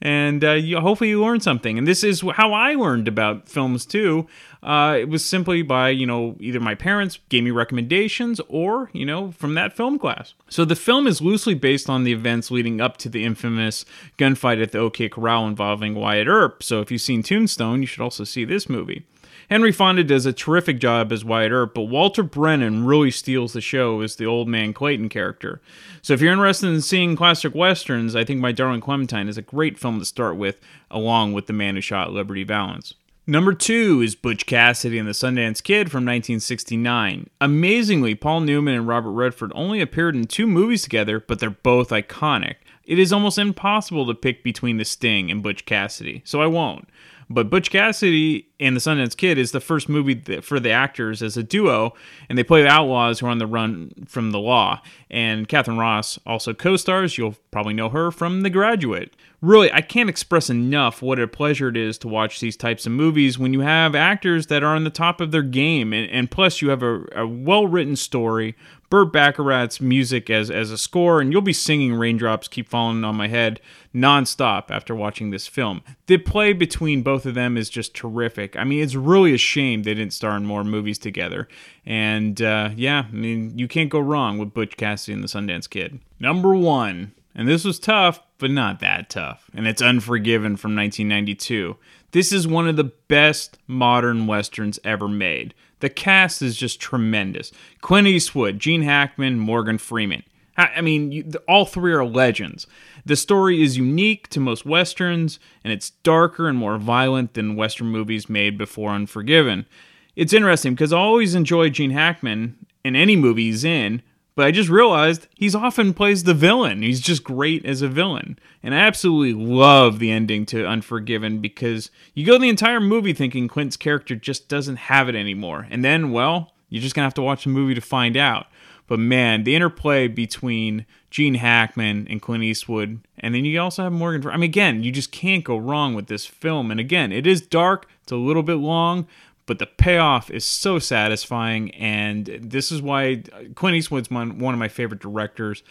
and 0.00 0.44
uh, 0.44 0.52
you, 0.52 0.80
hopefully 0.80 1.10
you 1.10 1.22
learned 1.22 1.42
something. 1.42 1.78
And 1.78 1.86
this 1.86 2.04
is 2.04 2.22
how 2.34 2.52
I 2.52 2.74
learned 2.74 3.08
about 3.08 3.48
films 3.48 3.86
too. 3.86 4.26
Uh, 4.62 4.96
it 5.00 5.08
was 5.08 5.24
simply 5.24 5.62
by 5.62 5.90
you 5.90 6.06
know 6.06 6.36
either 6.40 6.60
my 6.60 6.74
parents 6.74 7.18
gave 7.28 7.44
me 7.44 7.50
recommendations 7.50 8.40
or 8.48 8.90
you 8.92 9.04
know 9.04 9.32
from 9.32 9.54
that 9.54 9.74
film 9.74 9.98
class. 9.98 10.34
So 10.48 10.64
the 10.64 10.76
film 10.76 11.06
is 11.06 11.20
loosely 11.20 11.54
based 11.54 11.90
on 11.90 12.04
the 12.04 12.12
events 12.12 12.50
leading 12.50 12.80
up 12.80 12.96
to 12.98 13.08
the 13.08 13.24
infamous 13.24 13.84
gunfight 14.18 14.62
at 14.62 14.72
the 14.72 14.78
OK 14.78 15.08
Corral 15.08 15.46
involving 15.46 15.94
Wyatt 15.94 16.28
Earp. 16.28 16.62
So 16.62 16.80
if 16.80 16.90
you've 16.90 17.00
seen 17.00 17.22
Tombstone, 17.22 17.80
you 17.80 17.86
should 17.86 18.02
also 18.02 18.24
see 18.24 18.44
this 18.44 18.68
movie. 18.68 19.04
Henry 19.50 19.72
Fonda 19.72 20.04
does 20.04 20.26
a 20.26 20.32
terrific 20.32 20.78
job 20.78 21.12
as 21.12 21.24
Wyatt 21.24 21.52
Earp, 21.52 21.74
but 21.74 21.82
Walter 21.82 22.22
Brennan 22.22 22.84
really 22.84 23.10
steals 23.10 23.52
the 23.52 23.60
show 23.60 24.00
as 24.00 24.16
the 24.16 24.26
old 24.26 24.48
man 24.48 24.72
Clayton 24.72 25.08
character. 25.08 25.60
So 26.02 26.12
if 26.14 26.20
you're 26.20 26.32
interested 26.32 26.68
in 26.68 26.80
seeing 26.80 27.16
classic 27.16 27.54
westerns, 27.54 28.16
I 28.16 28.24
think 28.24 28.40
My 28.40 28.52
Darling 28.52 28.80
Clementine 28.80 29.28
is 29.28 29.38
a 29.38 29.42
great 29.42 29.78
film 29.78 29.98
to 29.98 30.04
start 30.04 30.36
with, 30.36 30.58
along 30.90 31.32
with 31.32 31.46
The 31.46 31.52
Man 31.52 31.74
Who 31.74 31.80
Shot 31.80 32.12
Liberty 32.12 32.44
Valance. 32.44 32.94
Number 33.26 33.54
two 33.54 34.02
is 34.02 34.14
Butch 34.14 34.44
Cassidy 34.44 34.98
and 34.98 35.08
the 35.08 35.12
Sundance 35.12 35.62
Kid 35.62 35.90
from 35.90 36.04
1969. 36.04 37.30
Amazingly, 37.40 38.14
Paul 38.14 38.40
Newman 38.40 38.74
and 38.74 38.86
Robert 38.86 39.12
Redford 39.12 39.50
only 39.54 39.80
appeared 39.80 40.14
in 40.14 40.26
two 40.26 40.46
movies 40.46 40.82
together, 40.82 41.20
but 41.20 41.38
they're 41.38 41.48
both 41.48 41.88
iconic. 41.88 42.56
It 42.84 42.98
is 42.98 43.14
almost 43.14 43.38
impossible 43.38 44.06
to 44.06 44.14
pick 44.14 44.44
between 44.44 44.76
The 44.76 44.84
Sting 44.84 45.30
and 45.30 45.42
Butch 45.42 45.64
Cassidy, 45.64 46.20
so 46.26 46.42
I 46.42 46.46
won't. 46.46 46.86
But 47.30 47.48
Butch 47.48 47.70
Cassidy 47.70 48.48
and 48.64 48.74
the 48.74 48.80
Sundance 48.80 49.16
Kid 49.16 49.36
is 49.36 49.52
the 49.52 49.60
first 49.60 49.88
movie 49.88 50.14
that, 50.14 50.42
for 50.42 50.58
the 50.58 50.70
actors 50.70 51.22
as 51.22 51.36
a 51.36 51.42
duo, 51.42 51.92
and 52.28 52.38
they 52.38 52.42
play 52.42 52.66
outlaws 52.66 53.20
who 53.20 53.26
are 53.26 53.30
on 53.30 53.38
the 53.38 53.46
run 53.46 53.92
from 54.06 54.30
the 54.30 54.38
law. 54.38 54.80
And 55.10 55.46
Katharine 55.46 55.76
Ross 55.76 56.18
also 56.26 56.54
co 56.54 56.76
stars. 56.76 57.18
You'll 57.18 57.36
probably 57.50 57.74
know 57.74 57.90
her 57.90 58.10
from 58.10 58.40
The 58.40 58.50
Graduate. 58.50 59.14
Really, 59.42 59.70
I 59.70 59.82
can't 59.82 60.08
express 60.08 60.48
enough 60.48 61.02
what 61.02 61.20
a 61.20 61.28
pleasure 61.28 61.68
it 61.68 61.76
is 61.76 61.98
to 61.98 62.08
watch 62.08 62.40
these 62.40 62.56
types 62.56 62.86
of 62.86 62.92
movies 62.92 63.38
when 63.38 63.52
you 63.52 63.60
have 63.60 63.94
actors 63.94 64.46
that 64.46 64.62
are 64.62 64.74
on 64.74 64.84
the 64.84 64.90
top 64.90 65.20
of 65.20 65.30
their 65.30 65.42
game, 65.42 65.92
and, 65.92 66.10
and 66.10 66.30
plus 66.30 66.62
you 66.62 66.70
have 66.70 66.82
a, 66.82 67.04
a 67.14 67.26
well 67.26 67.66
written 67.66 67.96
story 67.96 68.56
Burt 68.94 69.12
Bacharach's 69.12 69.80
music 69.80 70.30
as 70.30 70.52
as 70.52 70.70
a 70.70 70.78
score, 70.78 71.20
and 71.20 71.32
you'll 71.32 71.42
be 71.42 71.52
singing 71.52 71.94
"Raindrops 71.94 72.46
Keep 72.46 72.68
Falling 72.68 73.02
on 73.02 73.16
My 73.16 73.26
Head" 73.26 73.60
nonstop 73.92 74.70
after 74.70 74.94
watching 74.94 75.30
this 75.30 75.48
film. 75.48 75.82
The 76.06 76.18
play 76.18 76.52
between 76.52 77.02
both 77.02 77.26
of 77.26 77.34
them 77.34 77.56
is 77.56 77.68
just 77.68 77.92
terrific. 77.92 78.53
I 78.56 78.64
mean, 78.64 78.82
it's 78.82 78.94
really 78.94 79.34
a 79.34 79.38
shame 79.38 79.82
they 79.82 79.94
didn't 79.94 80.12
star 80.12 80.36
in 80.36 80.46
more 80.46 80.64
movies 80.64 80.98
together. 80.98 81.48
And 81.84 82.40
uh, 82.40 82.70
yeah, 82.76 83.04
I 83.08 83.14
mean, 83.14 83.58
you 83.58 83.68
can't 83.68 83.90
go 83.90 84.00
wrong 84.00 84.38
with 84.38 84.54
Butch 84.54 84.76
Cassidy 84.76 85.14
and 85.14 85.22
the 85.22 85.28
Sundance 85.28 85.68
Kid. 85.68 86.00
Number 86.18 86.54
one, 86.54 87.12
and 87.34 87.48
this 87.48 87.64
was 87.64 87.78
tough, 87.78 88.20
but 88.38 88.50
not 88.50 88.80
that 88.80 89.10
tough, 89.10 89.50
and 89.54 89.66
it's 89.66 89.82
Unforgiven 89.82 90.56
from 90.56 90.76
1992. 90.76 91.76
This 92.12 92.32
is 92.32 92.46
one 92.46 92.68
of 92.68 92.76
the 92.76 92.84
best 92.84 93.58
modern 93.66 94.26
westerns 94.26 94.78
ever 94.84 95.08
made. 95.08 95.52
The 95.80 95.90
cast 95.90 96.42
is 96.42 96.56
just 96.56 96.80
tremendous. 96.80 97.50
Clint 97.80 98.06
Eastwood, 98.06 98.58
Gene 98.60 98.82
Hackman, 98.82 99.38
Morgan 99.38 99.78
Freeman. 99.78 100.22
I 100.56 100.80
mean, 100.80 101.10
you, 101.12 101.32
all 101.48 101.66
three 101.66 101.92
are 101.92 102.04
legends. 102.04 102.66
The 103.04 103.16
story 103.16 103.62
is 103.62 103.76
unique 103.76 104.28
to 104.28 104.40
most 104.40 104.64
westerns, 104.64 105.40
and 105.64 105.72
it's 105.72 105.90
darker 105.90 106.48
and 106.48 106.56
more 106.56 106.78
violent 106.78 107.34
than 107.34 107.56
western 107.56 107.88
movies 107.88 108.28
made 108.28 108.56
before 108.56 108.90
Unforgiven. 108.90 109.66
It's 110.14 110.32
interesting 110.32 110.74
because 110.74 110.92
I 110.92 110.98
always 110.98 111.34
enjoy 111.34 111.70
Gene 111.70 111.90
Hackman 111.90 112.66
in 112.84 112.94
any 112.94 113.16
movie 113.16 113.46
he's 113.46 113.64
in, 113.64 114.02
but 114.36 114.46
I 114.46 114.50
just 114.50 114.68
realized 114.68 115.26
he's 115.34 115.54
often 115.54 115.94
plays 115.94 116.24
the 116.24 116.34
villain. 116.34 116.82
He's 116.82 117.00
just 117.00 117.24
great 117.24 117.64
as 117.64 117.82
a 117.82 117.88
villain. 117.88 118.38
And 118.62 118.74
I 118.74 118.78
absolutely 118.78 119.32
love 119.32 119.98
the 119.98 120.10
ending 120.10 120.46
to 120.46 120.66
Unforgiven 120.66 121.40
because 121.40 121.90
you 122.14 122.26
go 122.26 122.38
the 122.38 122.48
entire 122.48 122.80
movie 122.80 123.12
thinking 123.12 123.48
Clint's 123.48 123.76
character 123.76 124.14
just 124.16 124.48
doesn't 124.48 124.76
have 124.76 125.08
it 125.08 125.14
anymore. 125.14 125.66
And 125.70 125.84
then, 125.84 126.10
well, 126.10 126.52
you're 126.68 126.82
just 126.82 126.94
to 126.94 127.00
have 127.02 127.14
to 127.14 127.22
watch 127.22 127.44
the 127.44 127.50
movie 127.50 127.74
to 127.74 127.80
find 127.80 128.16
out. 128.16 128.46
But 128.86 128.98
man, 128.98 129.44
the 129.44 129.56
interplay 129.56 130.08
between 130.08 130.84
Gene 131.10 131.34
Hackman 131.34 132.06
and 132.10 132.20
Clint 132.20 132.44
Eastwood, 132.44 133.00
and 133.18 133.34
then 133.34 133.44
you 133.44 133.58
also 133.60 133.84
have 133.84 133.92
Morgan. 133.92 134.28
I 134.28 134.36
mean, 134.36 134.44
again, 134.44 134.82
you 134.82 134.92
just 134.92 135.10
can't 135.10 135.44
go 135.44 135.56
wrong 135.56 135.94
with 135.94 136.08
this 136.08 136.26
film. 136.26 136.70
And 136.70 136.78
again, 136.78 137.12
it 137.12 137.26
is 137.26 137.40
dark, 137.40 137.88
it's 138.02 138.12
a 138.12 138.16
little 138.16 138.42
bit 138.42 138.54
long, 138.54 139.06
but 139.46 139.58
the 139.58 139.66
payoff 139.66 140.30
is 140.30 140.44
so 140.44 140.78
satisfying. 140.78 141.70
And 141.74 142.26
this 142.26 142.70
is 142.70 142.82
why 142.82 143.22
Clint 143.54 143.76
Eastwood's 143.76 144.10
one, 144.10 144.38
one 144.38 144.54
of 144.54 144.60
my 144.60 144.68
favorite 144.68 145.00
directors, 145.00 145.62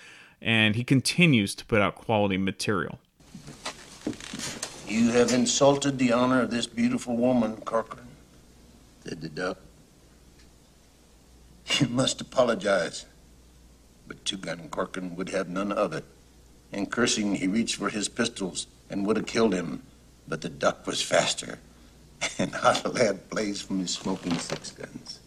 and 0.41 0.75
he 0.75 0.84
continues 0.84 1.53
to 1.55 1.65
put 1.65 1.82
out 1.82 1.96
quality 1.96 2.38
material. 2.38 3.00
You 4.88 5.12
have 5.12 5.32
insulted 5.32 5.98
the 5.98 6.12
honor 6.12 6.41
of 6.41 6.51
this 6.51 6.67
beautiful 6.67 7.15
woman, 7.15 7.58
Corcoran. 7.58 8.08
said 9.05 9.22
the 9.22 9.29
duck? 9.29 9.58
You 11.79 11.87
must 11.87 12.21
apologize. 12.21 13.05
But 14.07 14.23
Two 14.25 14.37
Gun 14.37 14.69
Corcoran 14.69 15.15
would 15.15 15.29
have 15.29 15.49
none 15.49 15.71
of 15.71 15.93
it. 15.93 16.05
In 16.71 16.85
cursing, 16.85 17.35
he 17.35 17.47
reached 17.47 17.75
for 17.75 17.89
his 17.89 18.07
pistols 18.07 18.67
and 18.89 19.05
would 19.05 19.17
have 19.17 19.25
killed 19.25 19.53
him, 19.53 19.83
but 20.27 20.41
the 20.41 20.49
duck 20.49 20.85
was 20.85 21.01
faster 21.01 21.59
and 22.37 22.51
not 22.51 22.83
a 22.85 22.89
lad 22.89 23.29
plays 23.29 23.61
from 23.61 23.79
his 23.79 23.91
smoking 23.91 24.37
six 24.37 24.71
guns. 24.71 25.19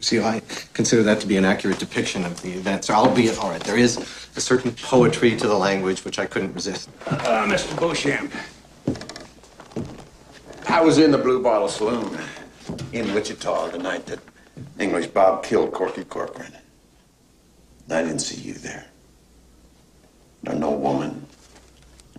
See, 0.00 0.20
I 0.20 0.42
consider 0.74 1.02
that 1.04 1.20
to 1.20 1.26
be 1.26 1.36
an 1.38 1.44
accurate 1.44 1.78
depiction 1.78 2.24
of 2.24 2.40
the 2.42 2.52
events, 2.52 2.90
albeit, 2.90 3.38
all 3.38 3.50
right, 3.50 3.62
there 3.62 3.78
is 3.78 3.96
a 4.36 4.40
certain 4.40 4.72
poetry 4.72 5.34
to 5.36 5.48
the 5.48 5.56
language 5.56 6.04
which 6.04 6.18
I 6.18 6.26
couldn't 6.26 6.52
resist. 6.52 6.90
Uh, 7.06 7.46
Mr. 7.46 7.78
Beauchamp, 7.78 8.30
I 10.68 10.82
was 10.82 10.98
in 10.98 11.10
the 11.10 11.18
Blue 11.18 11.42
Bottle 11.42 11.68
Saloon 11.68 12.18
in 12.92 13.14
Wichita 13.14 13.70
the 13.70 13.78
night 13.78 14.04
that 14.06 14.20
English 14.78 15.08
Bob 15.08 15.42
killed 15.42 15.72
Corky 15.72 16.04
Corcoran. 16.04 16.52
I 17.90 18.02
didn't 18.02 18.20
see 18.20 18.40
you 18.40 18.54
there. 18.54 18.86
There 20.42 20.54
no 20.54 20.70
woman, 20.70 21.26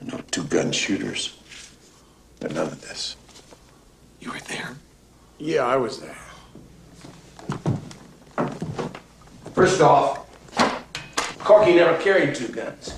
no 0.01 0.20
two-gun 0.32 0.72
shooters, 0.72 1.38
There 2.39 2.50
none 2.50 2.67
of 2.67 2.82
this. 2.82 3.15
You 4.20 4.32
were 4.32 4.39
there? 4.48 4.75
Yeah, 5.38 5.65
I 5.65 5.77
was 5.77 6.00
there. 6.00 6.17
First 9.53 9.82
off, 9.82 10.25
Corky 11.39 11.75
never 11.75 11.98
carried 12.01 12.36
two 12.36 12.50
guns. 12.50 12.94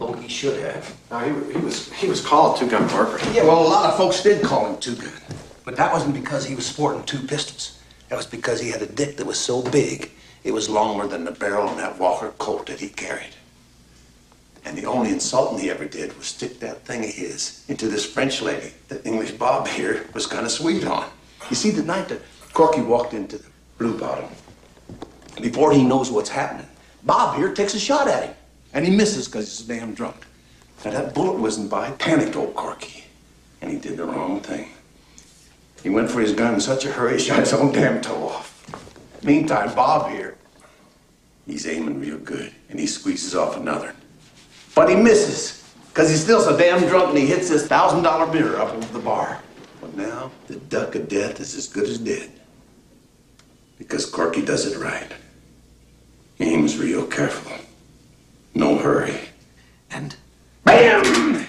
Oh, 0.00 0.14
he 0.14 0.28
should 0.28 0.60
have. 0.60 0.96
No, 1.10 1.18
he, 1.18 1.52
he 1.52 1.58
was 1.58 1.92
he 1.92 2.08
was 2.08 2.20
called 2.24 2.56
Two 2.56 2.68
Gun 2.68 2.88
Corcoran. 2.88 3.22
Yeah, 3.34 3.44
well, 3.44 3.60
a 3.60 3.68
lot 3.68 3.90
of 3.90 3.96
folks 3.96 4.22
did 4.22 4.42
call 4.42 4.66
him 4.66 4.80
Two 4.80 4.96
Gun. 4.96 5.12
But 5.64 5.76
that 5.76 5.92
wasn't 5.92 6.14
because 6.14 6.44
he 6.44 6.54
was 6.54 6.66
sporting 6.66 7.04
two 7.04 7.20
pistols. 7.26 7.78
That 8.12 8.18
was 8.18 8.26
because 8.26 8.60
he 8.60 8.68
had 8.68 8.82
a 8.82 8.86
dick 8.86 9.16
that 9.16 9.26
was 9.26 9.40
so 9.40 9.62
big, 9.62 10.10
it 10.44 10.52
was 10.52 10.68
longer 10.68 11.06
than 11.06 11.24
the 11.24 11.30
barrel 11.30 11.66
on 11.66 11.78
that 11.78 11.98
Walker 11.98 12.30
Colt 12.36 12.66
that 12.66 12.78
he 12.78 12.90
carried. 12.90 13.34
And 14.66 14.76
the 14.76 14.84
only 14.84 15.10
insulting 15.10 15.58
he 15.58 15.70
ever 15.70 15.86
did 15.86 16.14
was 16.18 16.26
stick 16.26 16.60
that 16.60 16.84
thing 16.84 17.04
of 17.04 17.10
his 17.10 17.64
into 17.68 17.88
this 17.88 18.04
French 18.04 18.42
lady 18.42 18.74
that 18.88 19.06
English 19.06 19.30
Bob 19.30 19.66
here 19.66 20.06
was 20.12 20.26
kind 20.26 20.44
of 20.44 20.52
sweet 20.52 20.84
on. 20.84 21.08
You 21.48 21.56
see, 21.56 21.70
the 21.70 21.84
night 21.84 22.08
that 22.10 22.20
Corky 22.52 22.82
walked 22.82 23.14
into 23.14 23.38
the 23.38 23.48
Blue 23.78 23.98
Bottle, 23.98 24.30
before 25.40 25.72
he 25.72 25.82
knows 25.82 26.10
what's 26.10 26.28
happening, 26.28 26.68
Bob 27.04 27.38
here 27.38 27.54
takes 27.54 27.72
a 27.72 27.80
shot 27.80 28.08
at 28.08 28.24
him. 28.24 28.34
And 28.74 28.84
he 28.84 28.94
misses 28.94 29.26
because 29.26 29.46
he's 29.46 29.66
damn 29.66 29.94
drunk. 29.94 30.26
Now, 30.84 30.90
that 30.90 31.14
bullet 31.14 31.40
whizzing 31.40 31.68
by 31.68 31.92
panicked 31.92 32.36
old 32.36 32.54
Corky. 32.56 33.04
And 33.62 33.70
he 33.70 33.78
did 33.78 33.96
the 33.96 34.04
wrong 34.04 34.42
thing. 34.42 34.68
He 35.82 35.90
went 35.90 36.10
for 36.10 36.20
his 36.20 36.32
gun 36.32 36.54
in 36.54 36.60
such 36.60 36.84
a 36.84 36.92
hurry, 36.92 37.12
he 37.18 37.24
shot 37.24 37.40
his 37.40 37.52
own 37.52 37.72
damn 37.72 38.00
toe 38.00 38.28
off. 38.28 38.48
Meantime, 39.22 39.74
Bob 39.74 40.10
here, 40.10 40.36
he's 41.46 41.66
aiming 41.66 42.00
real 42.00 42.18
good, 42.18 42.52
and 42.68 42.78
he 42.78 42.86
squeezes 42.86 43.34
off 43.34 43.56
another. 43.56 43.94
But 44.74 44.88
he 44.88 44.96
misses, 44.96 45.62
because 45.88 46.08
he's 46.10 46.22
still 46.22 46.40
so 46.40 46.56
damn 46.56 46.86
drunk 46.88 47.10
and 47.10 47.18
he 47.18 47.26
hits 47.26 47.48
this 47.48 47.66
thousand 47.66 48.02
dollar 48.02 48.32
mirror 48.32 48.58
up 48.58 48.72
over 48.74 48.92
the 48.92 48.98
bar. 48.98 49.40
But 49.80 49.96
now, 49.96 50.30
the 50.46 50.56
duck 50.56 50.94
of 50.94 51.08
death 51.08 51.40
is 51.40 51.54
as 51.54 51.68
good 51.68 51.88
as 51.88 51.98
dead. 51.98 52.30
Because 53.78 54.06
Corky 54.06 54.42
does 54.42 54.64
it 54.64 54.78
right. 54.78 55.10
Aims 56.40 56.78
real 56.78 57.06
careful. 57.06 57.52
No 58.54 58.78
hurry. 58.78 59.18
And 59.90 60.16
BAM! 60.64 61.46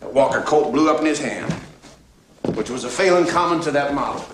The 0.00 0.08
Walker 0.08 0.40
Colt 0.42 0.72
blew 0.72 0.90
up 0.90 1.00
in 1.00 1.06
his 1.06 1.20
hand, 1.20 1.54
which 2.54 2.70
was 2.70 2.84
a 2.84 2.88
failing 2.88 3.26
common 3.26 3.60
to 3.62 3.70
that 3.70 3.94
model. 3.94 4.24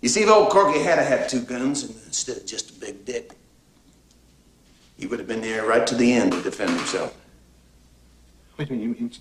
You 0.00 0.08
see, 0.08 0.22
if 0.22 0.28
old 0.28 0.50
Corky 0.50 0.80
had 0.80 0.98
had 0.98 1.28
two 1.28 1.40
guns 1.40 1.84
instead 2.06 2.36
of 2.38 2.46
just 2.46 2.70
a 2.70 2.80
big 2.80 3.04
dick, 3.04 3.32
he 4.96 5.06
would 5.06 5.18
have 5.18 5.28
been 5.28 5.40
there 5.40 5.64
right 5.64 5.86
to 5.86 5.94
the 5.94 6.12
end 6.12 6.32
to 6.32 6.42
defend 6.42 6.70
himself. 6.70 7.16
Wait 8.58 8.68
a 8.68 8.72
minute, 8.72 8.84
you 8.84 8.94
mean, 8.94 9.12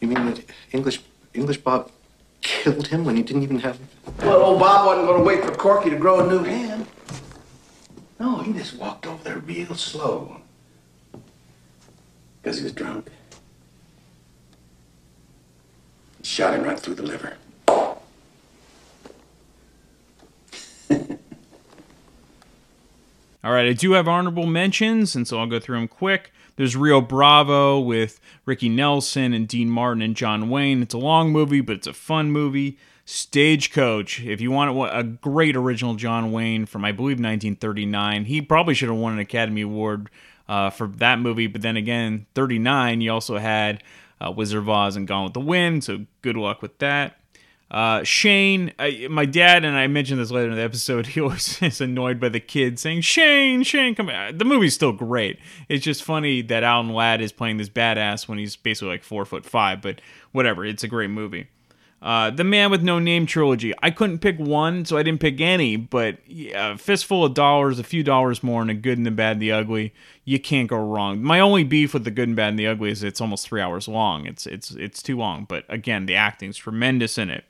you 0.00 0.08
mean 0.08 0.26
that 0.26 0.44
English 0.72 1.00
English 1.34 1.58
Bob 1.58 1.90
killed 2.40 2.88
him 2.88 3.04
when 3.04 3.16
he 3.16 3.22
didn't 3.22 3.42
even 3.42 3.58
have... 3.60 3.78
Well, 4.18 4.42
old 4.42 4.60
Bob 4.60 4.86
wasn't 4.86 5.06
going 5.06 5.18
to 5.18 5.24
wait 5.24 5.44
for 5.44 5.54
Corky 5.54 5.90
to 5.90 5.96
grow 5.96 6.20
a 6.20 6.28
new 6.28 6.42
hand. 6.42 6.86
No, 8.18 8.38
he 8.38 8.52
just 8.52 8.76
walked 8.76 9.06
over 9.06 9.22
there 9.22 9.38
real 9.38 9.74
slow. 9.74 10.40
Because 12.42 12.58
he 12.58 12.64
was 12.64 12.72
drunk. 12.72 13.08
Shot 16.22 16.54
him 16.54 16.64
right 16.64 16.78
through 16.78 16.94
the 16.94 17.02
liver. 17.02 17.36
All 23.42 23.52
right, 23.52 23.66
I 23.66 23.72
do 23.72 23.92
have 23.92 24.06
honorable 24.06 24.46
mentions, 24.46 25.16
and 25.16 25.26
so 25.26 25.38
I'll 25.38 25.46
go 25.46 25.58
through 25.58 25.76
them 25.78 25.88
quick. 25.88 26.30
There's 26.56 26.76
Rio 26.76 27.00
Bravo 27.00 27.80
with 27.80 28.20
Ricky 28.44 28.68
Nelson 28.68 29.32
and 29.32 29.48
Dean 29.48 29.70
Martin 29.70 30.02
and 30.02 30.14
John 30.14 30.50
Wayne. 30.50 30.82
It's 30.82 30.92
a 30.92 30.98
long 30.98 31.30
movie, 31.30 31.62
but 31.62 31.76
it's 31.76 31.86
a 31.86 31.94
fun 31.94 32.30
movie. 32.30 32.76
Stagecoach, 33.06 34.20
if 34.20 34.42
you 34.42 34.50
want 34.50 34.94
a 34.94 35.02
great 35.02 35.56
original 35.56 35.94
John 35.94 36.32
Wayne 36.32 36.66
from, 36.66 36.84
I 36.84 36.92
believe, 36.92 37.16
1939, 37.16 38.26
he 38.26 38.42
probably 38.42 38.74
should 38.74 38.90
have 38.90 38.98
won 38.98 39.14
an 39.14 39.18
Academy 39.18 39.62
Award 39.62 40.10
uh, 40.50 40.68
for 40.68 40.86
that 40.86 41.18
movie. 41.18 41.46
But 41.46 41.62
then 41.62 41.76
again, 41.76 42.26
39, 42.34 43.00
you 43.00 43.10
also 43.10 43.38
had 43.38 43.82
uh, 44.20 44.30
Wizard 44.30 44.58
of 44.58 44.68
Oz 44.68 44.96
and 44.96 45.06
Gone 45.06 45.24
with 45.24 45.34
the 45.34 45.40
Wind, 45.40 45.84
so 45.84 46.06
good 46.22 46.36
luck 46.36 46.62
with 46.62 46.78
that. 46.78 47.16
Uh, 47.70 48.02
Shane, 48.02 48.72
I, 48.80 49.06
my 49.08 49.24
dad, 49.24 49.64
and 49.64 49.76
I 49.76 49.86
mentioned 49.86 50.20
this 50.20 50.32
later 50.32 50.50
in 50.50 50.56
the 50.56 50.62
episode, 50.62 51.06
he 51.08 51.20
always 51.20 51.62
is 51.62 51.80
annoyed 51.80 52.18
by 52.18 52.28
the 52.28 52.40
kids 52.40 52.82
saying, 52.82 53.02
Shane, 53.02 53.62
Shane, 53.62 53.94
come 53.94 54.08
on. 54.08 54.38
The 54.38 54.44
movie's 54.44 54.74
still 54.74 54.92
great. 54.92 55.38
It's 55.68 55.84
just 55.84 56.02
funny 56.02 56.42
that 56.42 56.64
Alan 56.64 56.92
Ladd 56.92 57.20
is 57.20 57.32
playing 57.32 57.58
this 57.58 57.68
badass 57.68 58.26
when 58.26 58.38
he's 58.38 58.56
basically 58.56 58.88
like 58.88 59.04
four 59.04 59.24
foot 59.24 59.44
five, 59.44 59.80
but 59.80 60.00
whatever. 60.32 60.64
It's 60.64 60.82
a 60.82 60.88
great 60.88 61.10
movie. 61.10 61.48
Uh, 62.02 62.30
the 62.30 62.44
Man 62.44 62.70
with 62.70 62.82
No 62.82 62.98
Name 62.98 63.26
trilogy. 63.26 63.74
I 63.82 63.90
couldn't 63.90 64.20
pick 64.20 64.38
one, 64.38 64.86
so 64.86 64.96
I 64.96 65.02
didn't 65.02 65.20
pick 65.20 65.40
any, 65.40 65.76
but 65.76 66.16
a 66.54 66.78
fistful 66.78 67.26
of 67.26 67.34
dollars, 67.34 67.78
a 67.78 67.84
few 67.84 68.02
dollars 68.02 68.42
more, 68.42 68.62
and 68.62 68.70
a 68.70 68.74
good 68.74 68.96
and 68.96 69.06
the 69.06 69.10
bad 69.10 69.32
and 69.32 69.42
the 69.42 69.52
ugly. 69.52 69.92
You 70.24 70.40
can't 70.40 70.68
go 70.68 70.78
wrong. 70.78 71.22
My 71.22 71.40
only 71.40 71.62
beef 71.62 71.92
with 71.92 72.04
the 72.04 72.10
good 72.10 72.28
and 72.28 72.36
bad 72.36 72.50
and 72.50 72.58
the 72.58 72.66
ugly 72.66 72.90
is 72.90 73.02
it's 73.02 73.20
almost 73.20 73.46
three 73.46 73.60
hours 73.60 73.86
long. 73.86 74.26
It's 74.26 74.46
it's 74.46 74.70
it's 74.72 75.02
too 75.02 75.18
long, 75.18 75.44
but 75.44 75.64
again, 75.68 76.06
the 76.06 76.14
acting's 76.14 76.56
tremendous 76.56 77.18
in 77.18 77.28
it 77.28 77.44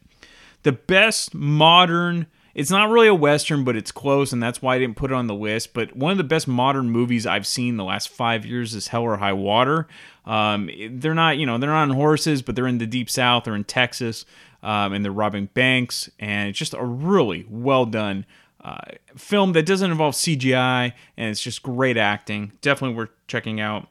the 0.63 0.73
best 0.73 1.35
modern 1.35 2.27
it's 2.55 2.71
not 2.71 2.91
really 2.91 3.09
a 3.09 3.15
western 3.15 3.65
but 3.65 3.77
it's 3.77 3.93
close 3.93 4.33
and 4.33 4.43
that's 4.43 4.61
why 4.61 4.75
i 4.75 4.79
didn't 4.79 4.97
put 4.97 5.11
it 5.11 5.15
on 5.15 5.27
the 5.27 5.35
list 5.35 5.73
but 5.73 5.95
one 5.97 6.13
of 6.13 6.19
the 6.19 6.25
best 6.25 6.49
modern 6.49 6.91
movies 6.91 7.27
i've 7.27 7.47
seen 7.47 7.77
the 7.77 7.85
last 7.85 8.09
five 8.09 8.45
years 8.45 8.75
is 8.75 8.89
hell 8.89 9.03
or 9.03 9.17
high 9.17 9.33
water. 9.33 9.87
Um, 10.27 10.71
they're 10.91 11.15
not 11.15 11.39
you 11.39 11.47
know 11.47 11.59
they're 11.59 11.71
not 11.71 11.83
on 11.83 11.91
horses 11.91 12.43
but 12.43 12.55
they're 12.55 12.67
in 12.67 12.79
the 12.79 12.87
deep 12.87 13.09
south 13.09 13.49
or 13.49 13.55
in 13.55 13.65
texas 13.65 14.25
um, 14.63 14.93
and 14.93 15.05
they're 15.05 15.13
robbing 15.13 15.47
banks 15.55 16.11
and 16.19 16.51
it's 16.51 16.59
just 16.59 16.75
a 16.75 16.85
really 16.85 17.47
well 17.49 17.87
done 17.87 18.27
uh, 18.63 18.79
film 19.17 19.53
that 19.55 19.65
doesn't 19.65 19.91
involve 19.91 20.15
cgi 20.15 20.93
and 21.17 21.31
it's 21.31 21.41
just 21.41 21.63
great 21.63 21.97
acting. 21.97 22.53
Definitely 22.61 22.97
worth 22.97 23.11
checking 23.27 23.61
out. 23.61 23.89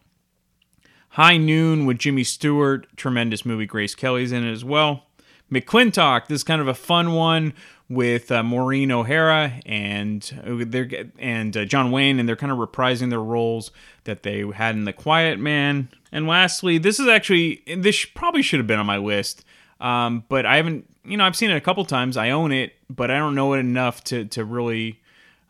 High 1.10 1.38
noon 1.38 1.86
with 1.86 1.98
jimmy 1.98 2.24
stewart 2.24 2.86
tremendous 2.96 3.46
movie. 3.46 3.66
Grace 3.66 3.96
kelly's 3.96 4.32
in 4.32 4.46
it 4.46 4.52
as 4.52 4.64
well. 4.64 5.06
McLintock. 5.52 6.28
This 6.28 6.38
is 6.38 6.44
kind 6.44 6.62
of 6.62 6.68
a 6.68 6.76
fun 6.76 7.14
one 7.14 7.54
with 7.90 8.32
uh, 8.32 8.44
Maureen 8.44 8.92
O'Hara 8.92 9.54
and 9.66 10.40
uh, 10.46 10.64
they're 10.68 11.08
and 11.18 11.58
uh, 11.58 11.66
John 11.66 11.92
Wayne, 11.92 12.20
and 12.20 12.30
they're 12.30 12.36
kind 12.36 12.52
of 12.52 12.60
reprising 12.60 13.10
their 13.10 13.22
roles 13.22 13.72
that 14.04 14.24
they 14.24 14.46
had 14.48 14.76
in 14.76 14.86
The 14.86 14.94
Quiet 14.94 15.40
Man. 15.40 15.90
And 16.12 16.28
lastly, 16.28 16.78
this 16.78 17.00
is 17.00 17.08
actually 17.08 17.64
this 17.76 18.06
probably 18.06 18.42
should 18.42 18.60
have 18.60 18.68
been 18.68 18.80
on 18.80 18.86
my 18.86 18.98
list, 18.98 19.44
um, 19.82 20.24
but 20.30 20.46
I 20.46 20.58
haven't. 20.58 20.86
You 21.04 21.18
know, 21.18 21.26
I've 21.26 21.36
seen 21.36 21.50
it 21.50 21.56
a 21.56 21.62
couple 21.62 21.84
times. 21.86 22.18
I 22.18 22.30
own 22.30 22.52
it, 22.52 22.74
but 22.90 23.10
I 23.10 23.18
don't 23.18 23.36
know 23.36 23.54
it 23.54 23.60
enough 23.60 24.04
to 24.06 24.26
to 24.26 24.46
really. 24.46 25.02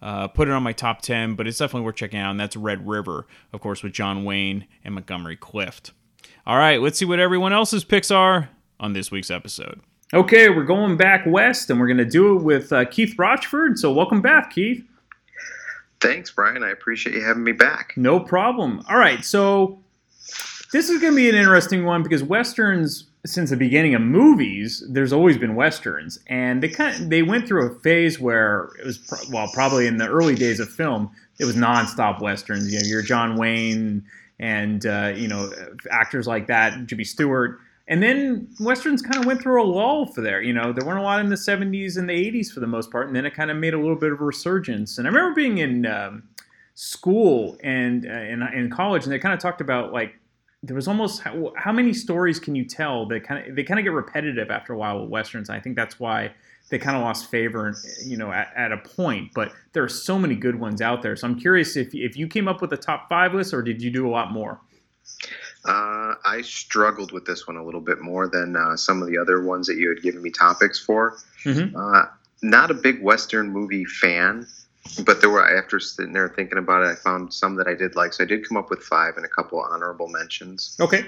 Uh, 0.01 0.29
put 0.29 0.47
it 0.47 0.51
on 0.51 0.63
my 0.63 0.71
top 0.71 1.01
10, 1.01 1.35
but 1.35 1.45
it's 1.45 1.57
definitely 1.57 1.85
worth 1.85 1.97
checking 1.97 2.21
out, 2.21 2.31
and 2.31 2.39
that's 2.39 2.55
Red 2.55 2.87
River, 2.87 3.27
of 3.51 3.59
course, 3.59 3.83
with 3.83 3.91
John 3.91 4.23
Wayne 4.23 4.65
and 4.85 4.93
Montgomery 4.93 5.35
Clift. 5.35 5.91
All 6.47 6.55
right, 6.55 6.81
let's 6.81 6.97
see 6.97 7.03
what 7.03 7.19
everyone 7.19 7.51
else's 7.51 7.83
picks 7.83 8.09
are 8.09 8.49
on 8.79 8.93
this 8.93 9.11
week's 9.11 9.29
episode. 9.29 9.81
Okay, 10.11 10.49
we're 10.49 10.63
going 10.63 10.97
back 10.97 11.23
west, 11.27 11.69
and 11.69 11.79
we're 11.79 11.85
going 11.85 11.97
to 11.97 12.05
do 12.05 12.35
it 12.35 12.41
with 12.41 12.73
uh, 12.73 12.83
Keith 12.85 13.13
Rochford. 13.19 13.77
So, 13.77 13.93
welcome 13.93 14.21
back, 14.21 14.51
Keith. 14.51 14.83
Thanks, 16.01 16.31
Brian. 16.31 16.63
I 16.63 16.71
appreciate 16.71 17.15
you 17.15 17.21
having 17.21 17.43
me 17.43 17.51
back. 17.51 17.93
No 17.95 18.19
problem. 18.19 18.83
All 18.89 18.97
right, 18.97 19.23
so 19.23 19.77
this 20.71 20.89
is 20.89 20.99
going 20.99 21.13
to 21.13 21.15
be 21.15 21.29
an 21.29 21.35
interesting 21.35 21.85
one 21.85 22.01
because 22.01 22.23
westerns, 22.23 23.05
since 23.23 23.51
the 23.51 23.55
beginning 23.55 23.93
of 23.93 24.01
movies, 24.01 24.83
there's 24.89 25.13
always 25.13 25.37
been 25.37 25.53
westerns, 25.53 26.17
and 26.25 26.63
they 26.63 26.69
kind 26.69 26.95
of, 26.95 27.11
they 27.11 27.21
went 27.21 27.47
through 27.47 27.71
a 27.71 27.79
phase 27.81 28.19
where 28.19 28.71
it 28.79 28.87
was 28.87 28.97
pro- 28.97 29.19
well, 29.31 29.47
probably 29.53 29.85
in 29.85 29.97
the 29.97 30.07
early 30.07 30.33
days 30.33 30.59
of 30.59 30.69
film, 30.69 31.11
it 31.39 31.45
was 31.45 31.55
nonstop 31.55 32.19
westerns. 32.19 32.73
You 32.73 32.79
know, 32.79 32.87
your 32.87 33.03
John 33.03 33.37
Wayne 33.37 34.03
and 34.39 34.87
uh, 34.87 35.13
you 35.15 35.27
know 35.27 35.51
actors 35.91 36.25
like 36.25 36.47
that, 36.47 36.87
Jimmy 36.87 37.03
Stewart 37.03 37.59
and 37.89 38.03
then 38.03 38.47
westerns 38.59 39.01
kind 39.01 39.17
of 39.17 39.25
went 39.25 39.41
through 39.41 39.61
a 39.61 39.65
lull 39.65 40.05
for 40.05 40.21
there. 40.21 40.41
You 40.41 40.53
know, 40.53 40.71
there 40.71 40.85
weren't 40.85 40.99
a 40.99 41.03
lot 41.03 41.19
in 41.19 41.29
the 41.29 41.35
70s 41.35 41.97
and 41.97 42.07
the 42.07 42.13
80s 42.13 42.51
for 42.53 42.59
the 42.59 42.67
most 42.67 42.91
part, 42.91 43.07
and 43.07 43.15
then 43.15 43.25
it 43.25 43.33
kind 43.33 43.49
of 43.49 43.57
made 43.57 43.73
a 43.73 43.79
little 43.79 43.95
bit 43.95 44.11
of 44.11 44.21
a 44.21 44.23
resurgence. 44.23 44.99
And 44.99 45.07
I 45.07 45.09
remember 45.11 45.33
being 45.33 45.57
in 45.57 45.87
um, 45.87 46.23
school 46.75 47.57
and 47.63 48.05
uh, 48.05 48.09
in, 48.11 48.69
college, 48.69 49.03
and 49.03 49.11
they 49.11 49.17
kind 49.17 49.33
of 49.33 49.39
talked 49.39 49.59
about 49.59 49.91
like 49.91 50.13
there 50.61 50.75
was 50.75 50.87
almost 50.87 51.21
how, 51.23 51.51
how 51.57 51.71
many 51.71 51.91
stories 51.93 52.39
can 52.39 52.53
you 52.53 52.63
tell 52.63 53.07
that 53.07 53.23
kind 53.23 53.49
of 53.49 53.55
they 53.55 53.63
kind 53.63 53.79
of 53.79 53.83
get 53.83 53.93
repetitive 53.93 54.51
after 54.51 54.73
a 54.73 54.77
while 54.77 55.01
with 55.01 55.09
westerns. 55.09 55.49
I 55.49 55.59
think 55.59 55.75
that's 55.75 55.99
why 55.99 56.31
they 56.69 56.77
kind 56.77 56.95
of 56.95 57.01
lost 57.01 57.31
favor, 57.31 57.75
you 58.05 58.17
know, 58.17 58.31
at, 58.31 58.53
at, 58.55 58.71
a 58.71 58.77
point. 58.77 59.31
But 59.33 59.51
there 59.73 59.83
are 59.83 59.89
so 59.89 60.19
many 60.19 60.35
good 60.35 60.59
ones 60.59 60.79
out 60.79 61.01
there. 61.01 61.15
So 61.15 61.27
I'm 61.27 61.39
curious 61.39 61.75
if 61.75 61.95
if 61.95 62.15
you 62.15 62.27
came 62.27 62.47
up 62.47 62.61
with 62.61 62.71
a 62.71 62.77
top 62.77 63.09
five 63.09 63.33
list, 63.33 63.51
or 63.51 63.63
did 63.63 63.81
you 63.81 63.89
do 63.89 64.07
a 64.07 64.11
lot 64.11 64.31
more? 64.31 64.61
Uh, 65.65 66.15
I 66.23 66.41
struggled 66.43 67.11
with 67.11 67.25
this 67.25 67.47
one 67.47 67.57
a 67.57 67.63
little 67.63 67.81
bit 67.81 67.99
more 67.99 68.27
than 68.27 68.55
uh, 68.55 68.77
some 68.77 69.01
of 69.01 69.09
the 69.09 69.17
other 69.17 69.43
ones 69.43 69.67
that 69.67 69.75
you 69.75 69.89
had 69.89 70.01
given 70.01 70.21
me 70.21 70.29
topics 70.29 70.79
for. 70.79 71.17
Mm-hmm. 71.43 71.75
Uh, 71.75 72.05
not 72.41 72.71
a 72.71 72.73
big 72.73 73.03
Western 73.03 73.49
movie 73.49 73.85
fan, 73.85 74.47
but 75.05 75.19
there 75.19 75.29
were 75.29 75.45
after 75.45 75.79
sitting 75.79 76.13
there 76.13 76.29
thinking 76.29 76.57
about 76.57 76.83
it, 76.83 76.87
I 76.87 76.95
found 76.95 77.33
some 77.33 77.55
that 77.55 77.67
I 77.67 77.73
did 77.73 77.95
like. 77.95 78.13
So 78.13 78.23
I 78.23 78.27
did 78.27 78.47
come 78.47 78.57
up 78.57 78.69
with 78.69 78.81
five 78.81 79.17
and 79.17 79.25
a 79.25 79.29
couple 79.29 79.63
of 79.63 79.71
honorable 79.71 80.07
mentions. 80.07 80.77
Okay. 80.79 81.05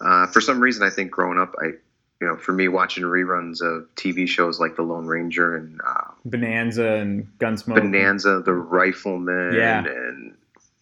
Uh, 0.00 0.26
for 0.26 0.42
some 0.42 0.60
reason, 0.60 0.82
I 0.82 0.90
think 0.90 1.10
growing 1.10 1.38
up, 1.38 1.54
I 1.58 1.72
you 2.20 2.26
know, 2.26 2.36
for 2.36 2.52
me, 2.52 2.68
watching 2.68 3.04
reruns 3.04 3.60
of 3.60 3.94
TV 3.94 4.26
shows 4.26 4.58
like 4.58 4.76
The 4.76 4.82
Lone 4.82 5.06
Ranger 5.06 5.56
and 5.56 5.80
uh, 5.86 6.12
Bonanza 6.24 6.94
and 6.94 7.30
Gunsmoke, 7.38 7.74
Bonanza, 7.74 8.40
The 8.44 8.54
Rifleman, 8.54 9.54
yeah. 9.54 9.84
and 9.84 10.34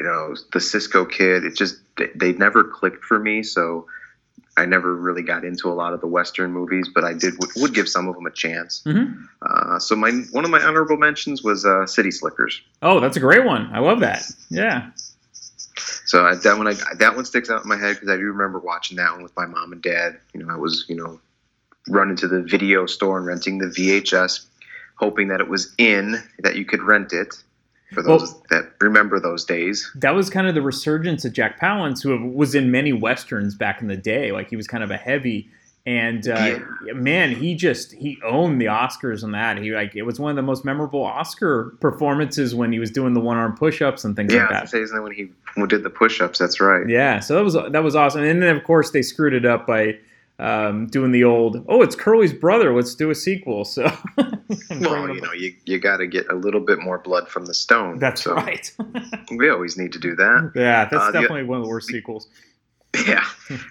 you 0.04 0.10
know, 0.10 0.34
the 0.52 0.60
Cisco 0.60 1.06
Kid. 1.06 1.44
It 1.44 1.56
just 1.56 1.76
they 2.14 2.34
never 2.34 2.62
clicked 2.62 3.04
for 3.04 3.18
me, 3.18 3.42
so 3.42 3.86
I 4.54 4.66
never 4.66 4.94
really 4.94 5.22
got 5.22 5.46
into 5.46 5.68
a 5.68 5.72
lot 5.72 5.94
of 5.94 6.02
the 6.02 6.06
Western 6.06 6.52
movies, 6.52 6.90
but 6.94 7.04
I 7.04 7.14
did 7.14 7.32
would 7.56 7.72
give 7.72 7.88
some 7.88 8.06
of 8.06 8.14
them 8.14 8.26
a 8.26 8.30
chance. 8.30 8.82
Mm-hmm. 8.84 9.24
Uh, 9.40 9.78
so 9.78 9.96
my 9.96 10.10
one 10.32 10.44
of 10.44 10.50
my 10.50 10.62
honorable 10.62 10.98
mentions 10.98 11.42
was 11.42 11.64
uh, 11.64 11.86
City 11.86 12.10
Slickers. 12.10 12.60
Oh, 12.82 13.00
that's 13.00 13.16
a 13.16 13.20
great 13.20 13.46
one. 13.46 13.70
I 13.72 13.78
love 13.78 14.00
that. 14.00 14.30
Yeah. 14.50 14.90
So 16.04 16.26
I, 16.26 16.34
that 16.34 16.58
one 16.58 16.68
I, 16.68 16.74
that 16.98 17.16
one 17.16 17.24
sticks 17.24 17.48
out 17.48 17.62
in 17.62 17.68
my 17.70 17.78
head 17.78 17.94
because 17.94 18.10
I 18.10 18.16
do 18.16 18.24
remember 18.24 18.58
watching 18.58 18.98
that 18.98 19.10
one 19.10 19.22
with 19.22 19.34
my 19.38 19.46
mom 19.46 19.72
and 19.72 19.80
dad. 19.80 20.18
You 20.34 20.44
know, 20.44 20.52
I 20.52 20.58
was 20.58 20.84
you 20.86 20.96
know 20.96 21.18
running 21.88 22.16
to 22.16 22.28
the 22.28 22.42
video 22.42 22.84
store 22.84 23.16
and 23.16 23.26
renting 23.26 23.56
the 23.56 23.68
VHS, 23.68 24.44
hoping 24.96 25.28
that 25.28 25.40
it 25.40 25.48
was 25.48 25.74
in 25.78 26.22
that 26.40 26.56
you 26.56 26.66
could 26.66 26.82
rent 26.82 27.14
it 27.14 27.34
for 27.94 28.02
those 28.02 28.32
well, 28.32 28.42
that 28.50 28.72
remember 28.80 29.20
those 29.20 29.44
days. 29.44 29.90
That 29.94 30.14
was 30.14 30.28
kind 30.30 30.46
of 30.46 30.54
the 30.54 30.62
resurgence 30.62 31.24
of 31.24 31.32
Jack 31.32 31.60
Palance, 31.60 32.02
who 32.02 32.30
was 32.30 32.54
in 32.54 32.70
many 32.70 32.92
westerns 32.92 33.54
back 33.54 33.80
in 33.80 33.88
the 33.88 33.96
day. 33.96 34.32
Like 34.32 34.50
he 34.50 34.56
was 34.56 34.66
kind 34.66 34.84
of 34.84 34.90
a 34.90 34.96
heavy, 34.96 35.48
and 35.86 36.26
uh, 36.28 36.58
yeah. 36.86 36.92
man, 36.92 37.34
he 37.34 37.54
just 37.54 37.92
he 37.92 38.18
owned 38.24 38.60
the 38.60 38.66
Oscars 38.66 39.22
on 39.22 39.32
that. 39.32 39.58
He 39.58 39.70
like 39.70 39.94
it 39.94 40.02
was 40.02 40.18
one 40.18 40.30
of 40.30 40.36
the 40.36 40.42
most 40.42 40.64
memorable 40.64 41.02
Oscar 41.02 41.76
performances 41.80 42.54
when 42.54 42.72
he 42.72 42.78
was 42.78 42.90
doing 42.90 43.14
the 43.14 43.20
one 43.20 43.36
arm 43.36 43.56
push 43.56 43.80
ups 43.80 44.04
and 44.04 44.16
things 44.16 44.32
yeah, 44.32 44.40
like 44.40 44.50
that. 44.50 44.72
Yeah, 44.72 44.80
isn't 44.80 44.96
that 44.96 45.02
when 45.02 45.12
he 45.12 45.30
did 45.66 45.82
the 45.82 45.90
push 45.90 46.20
ups? 46.20 46.38
That's 46.38 46.60
right. 46.60 46.88
Yeah, 46.88 47.20
so 47.20 47.34
that 47.34 47.44
was 47.44 47.54
that 47.54 47.82
was 47.82 47.94
awesome. 47.94 48.22
And 48.22 48.42
then 48.42 48.56
of 48.56 48.64
course 48.64 48.90
they 48.90 49.02
screwed 49.02 49.34
it 49.34 49.44
up 49.44 49.66
by 49.66 49.98
um, 50.38 50.86
doing 50.88 51.12
the 51.12 51.24
old, 51.24 51.64
oh, 51.68 51.82
it's 51.82 51.94
Curly's 51.94 52.32
brother. 52.32 52.74
Let's 52.74 52.94
do 52.94 53.10
a 53.10 53.14
sequel. 53.14 53.64
So, 53.64 53.84
well, 54.16 55.08
you 55.14 55.20
know, 55.20 55.32
you, 55.32 55.54
you 55.64 55.78
got 55.78 55.98
to 55.98 56.06
get 56.06 56.28
a 56.28 56.34
little 56.34 56.60
bit 56.60 56.80
more 56.80 56.98
blood 56.98 57.28
from 57.28 57.46
the 57.46 57.54
stone. 57.54 57.98
That's 57.98 58.22
so 58.22 58.34
right. 58.34 58.70
we 59.36 59.48
always 59.48 59.76
need 59.76 59.92
to 59.92 59.98
do 59.98 60.16
that. 60.16 60.52
Yeah, 60.56 60.86
that's 60.86 61.02
uh, 61.02 61.12
definitely 61.12 61.42
the, 61.42 61.48
one 61.48 61.58
of 61.58 61.64
the 61.64 61.70
worst 61.70 61.88
sequels. 61.92 62.28
Yeah, 63.08 63.26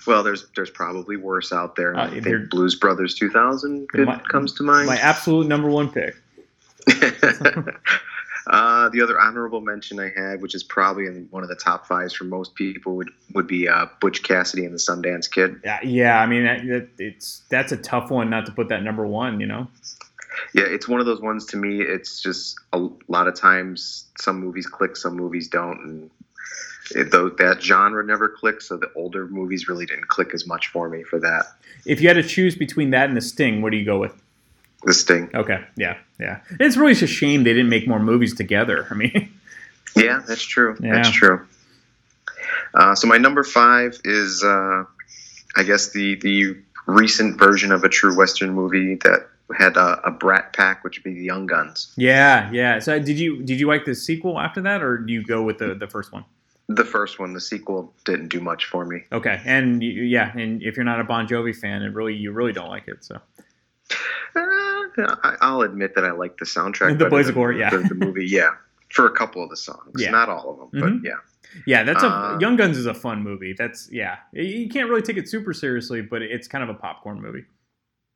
well, 0.05 0.21
there's 0.21 0.47
there's 0.53 0.69
probably 0.69 1.15
worse 1.15 1.53
out 1.53 1.77
there. 1.77 1.95
Uh, 1.95 2.07
I 2.07 2.19
think 2.19 2.49
Blues 2.49 2.75
Brothers 2.75 3.15
2000 3.15 3.87
my, 3.93 4.19
comes 4.29 4.51
to 4.55 4.63
mind. 4.63 4.87
My 4.87 4.97
absolute 4.97 5.47
number 5.47 5.69
one 5.69 5.89
pick. 5.89 6.17
Uh, 8.47 8.89
the 8.89 9.01
other 9.01 9.19
honorable 9.19 9.61
mention 9.61 9.99
I 9.99 10.09
had, 10.15 10.41
which 10.41 10.53
is 10.53 10.63
probably 10.63 11.05
in 11.05 11.27
one 11.31 11.43
of 11.43 11.49
the 11.49 11.55
top 11.55 11.87
fives 11.87 12.13
for 12.13 12.25
most 12.25 12.55
people, 12.55 12.95
would 12.97 13.09
would 13.33 13.47
be 13.47 13.67
uh, 13.67 13.87
Butch 14.01 14.23
Cassidy 14.23 14.65
and 14.65 14.73
the 14.73 14.79
Sundance 14.79 15.31
Kid. 15.31 15.61
Yeah, 15.63 15.79
yeah. 15.83 16.19
I 16.19 16.25
mean, 16.25 16.43
that, 16.43 16.89
it's 16.97 17.43
that's 17.49 17.71
a 17.71 17.77
tough 17.77 18.11
one 18.11 18.29
not 18.29 18.45
to 18.47 18.51
put 18.51 18.69
that 18.69 18.83
number 18.83 19.05
one. 19.07 19.39
You 19.39 19.47
know. 19.47 19.67
Yeah, 20.53 20.65
it's 20.65 20.87
one 20.87 20.99
of 20.99 21.05
those 21.05 21.21
ones 21.21 21.45
to 21.47 21.57
me. 21.57 21.81
It's 21.81 22.21
just 22.21 22.59
a 22.73 22.89
lot 23.07 23.27
of 23.27 23.35
times 23.35 24.05
some 24.17 24.39
movies 24.39 24.65
click, 24.65 24.97
some 24.97 25.15
movies 25.15 25.47
don't, 25.47 25.79
and 25.79 26.09
it, 26.95 27.11
though 27.11 27.29
that 27.29 27.61
genre 27.61 28.03
never 28.03 28.29
clicked, 28.29 28.63
so 28.63 28.77
the 28.77 28.91
older 28.95 29.27
movies 29.27 29.67
really 29.67 29.85
didn't 29.85 30.07
click 30.07 30.33
as 30.33 30.45
much 30.47 30.67
for 30.67 30.89
me 30.89 31.03
for 31.03 31.19
that. 31.19 31.45
If 31.85 32.01
you 32.01 32.07
had 32.07 32.15
to 32.15 32.23
choose 32.23 32.55
between 32.55 32.89
that 32.91 33.07
and 33.07 33.17
The 33.17 33.21
Sting, 33.21 33.61
what 33.61 33.71
do 33.71 33.77
you 33.77 33.85
go 33.85 33.99
with? 33.99 34.22
The 34.85 34.93
Sting. 34.93 35.29
Okay, 35.33 35.63
yeah, 35.77 35.97
yeah. 36.19 36.41
It's 36.59 36.75
really 36.77 36.93
just 36.93 37.03
a 37.03 37.07
shame 37.07 37.43
they 37.43 37.53
didn't 37.53 37.69
make 37.69 37.87
more 37.87 37.99
movies 37.99 38.35
together. 38.35 38.87
I 38.91 38.95
mean, 38.95 39.31
Yeah, 39.95 40.21
that's 40.27 40.43
true. 40.43 40.75
Yeah. 40.81 40.95
That's 40.95 41.09
true. 41.11 41.45
Uh, 42.73 42.95
so 42.95 43.07
my 43.07 43.17
number 43.17 43.43
five 43.43 43.99
is, 44.03 44.43
uh, 44.43 44.83
I 45.55 45.63
guess 45.63 45.91
the 45.91 46.15
the 46.15 46.57
recent 46.87 47.37
version 47.39 47.71
of 47.71 47.83
a 47.83 47.89
true 47.89 48.15
Western 48.17 48.53
movie 48.53 48.95
that 49.03 49.29
had 49.57 49.77
a, 49.77 50.01
a 50.07 50.11
Brat 50.11 50.51
Pack, 50.53 50.83
which 50.83 50.97
would 50.97 51.03
be 51.03 51.13
the 51.13 51.23
Young 51.23 51.45
Guns. 51.45 51.93
yeah, 51.95 52.49
yeah. 52.51 52.79
So 52.79 52.97
did 52.99 53.19
you 53.19 53.43
did 53.43 53.59
you 53.59 53.67
like 53.67 53.85
the 53.85 53.93
sequel 53.95 54.39
after 54.39 54.61
that, 54.61 54.81
or 54.81 54.97
do 54.97 55.13
you 55.13 55.23
go 55.23 55.43
with 55.43 55.59
the 55.59 55.75
the 55.75 55.87
first 55.87 56.11
one? 56.11 56.25
The 56.69 56.85
first 56.85 57.19
one, 57.19 57.33
the 57.33 57.41
sequel, 57.41 57.93
didn't 58.05 58.29
do 58.29 58.39
much 58.39 58.65
for 58.65 58.85
me. 58.85 59.03
Okay, 59.11 59.39
and 59.45 59.83
you, 59.83 60.03
yeah, 60.03 60.31
and 60.35 60.63
if 60.63 60.75
you're 60.75 60.85
not 60.85 60.99
a 60.99 61.03
Bon 61.03 61.27
Jovi 61.27 61.55
fan, 61.55 61.83
it 61.83 61.93
really 61.93 62.15
you 62.15 62.31
really 62.31 62.53
don't 62.53 62.69
like 62.69 62.87
it. 62.87 63.03
So 63.03 63.19
Uh, 64.35 64.72
I'll 65.41 65.61
admit 65.61 65.95
that 65.95 66.05
I 66.05 66.11
like 66.11 66.37
the 66.37 66.45
soundtrack. 66.45 66.97
The 66.99 67.05
Boys 67.09 67.27
of 67.29 67.35
Glory, 67.35 67.59
yeah. 67.59 67.69
The, 67.69 67.77
the 67.79 67.95
movie, 67.95 68.25
yeah, 68.25 68.51
for 68.89 69.05
a 69.07 69.11
couple 69.11 69.43
of 69.43 69.49
the 69.49 69.57
songs, 69.57 69.91
Yeah. 69.97 70.11
not 70.11 70.29
all 70.29 70.51
of 70.51 70.71
them, 70.71 71.01
but 71.01 71.07
yeah. 71.09 71.15
yeah, 71.65 71.83
that's 71.83 72.03
a 72.03 72.07
Uh, 72.07 72.37
Young 72.39 72.55
Guns 72.55 72.77
is 72.77 72.85
a 72.85 72.93
fun 72.93 73.21
movie. 73.23 73.53
That's 73.57 73.89
yeah, 73.91 74.17
you 74.31 74.69
can't 74.69 74.89
really 74.89 75.01
take 75.01 75.17
it 75.17 75.27
super 75.29 75.53
seriously, 75.53 76.01
but 76.01 76.21
it's 76.21 76.47
kind 76.47 76.63
of 76.63 76.69
a 76.69 76.73
popcorn 76.75 77.21
movie. 77.21 77.45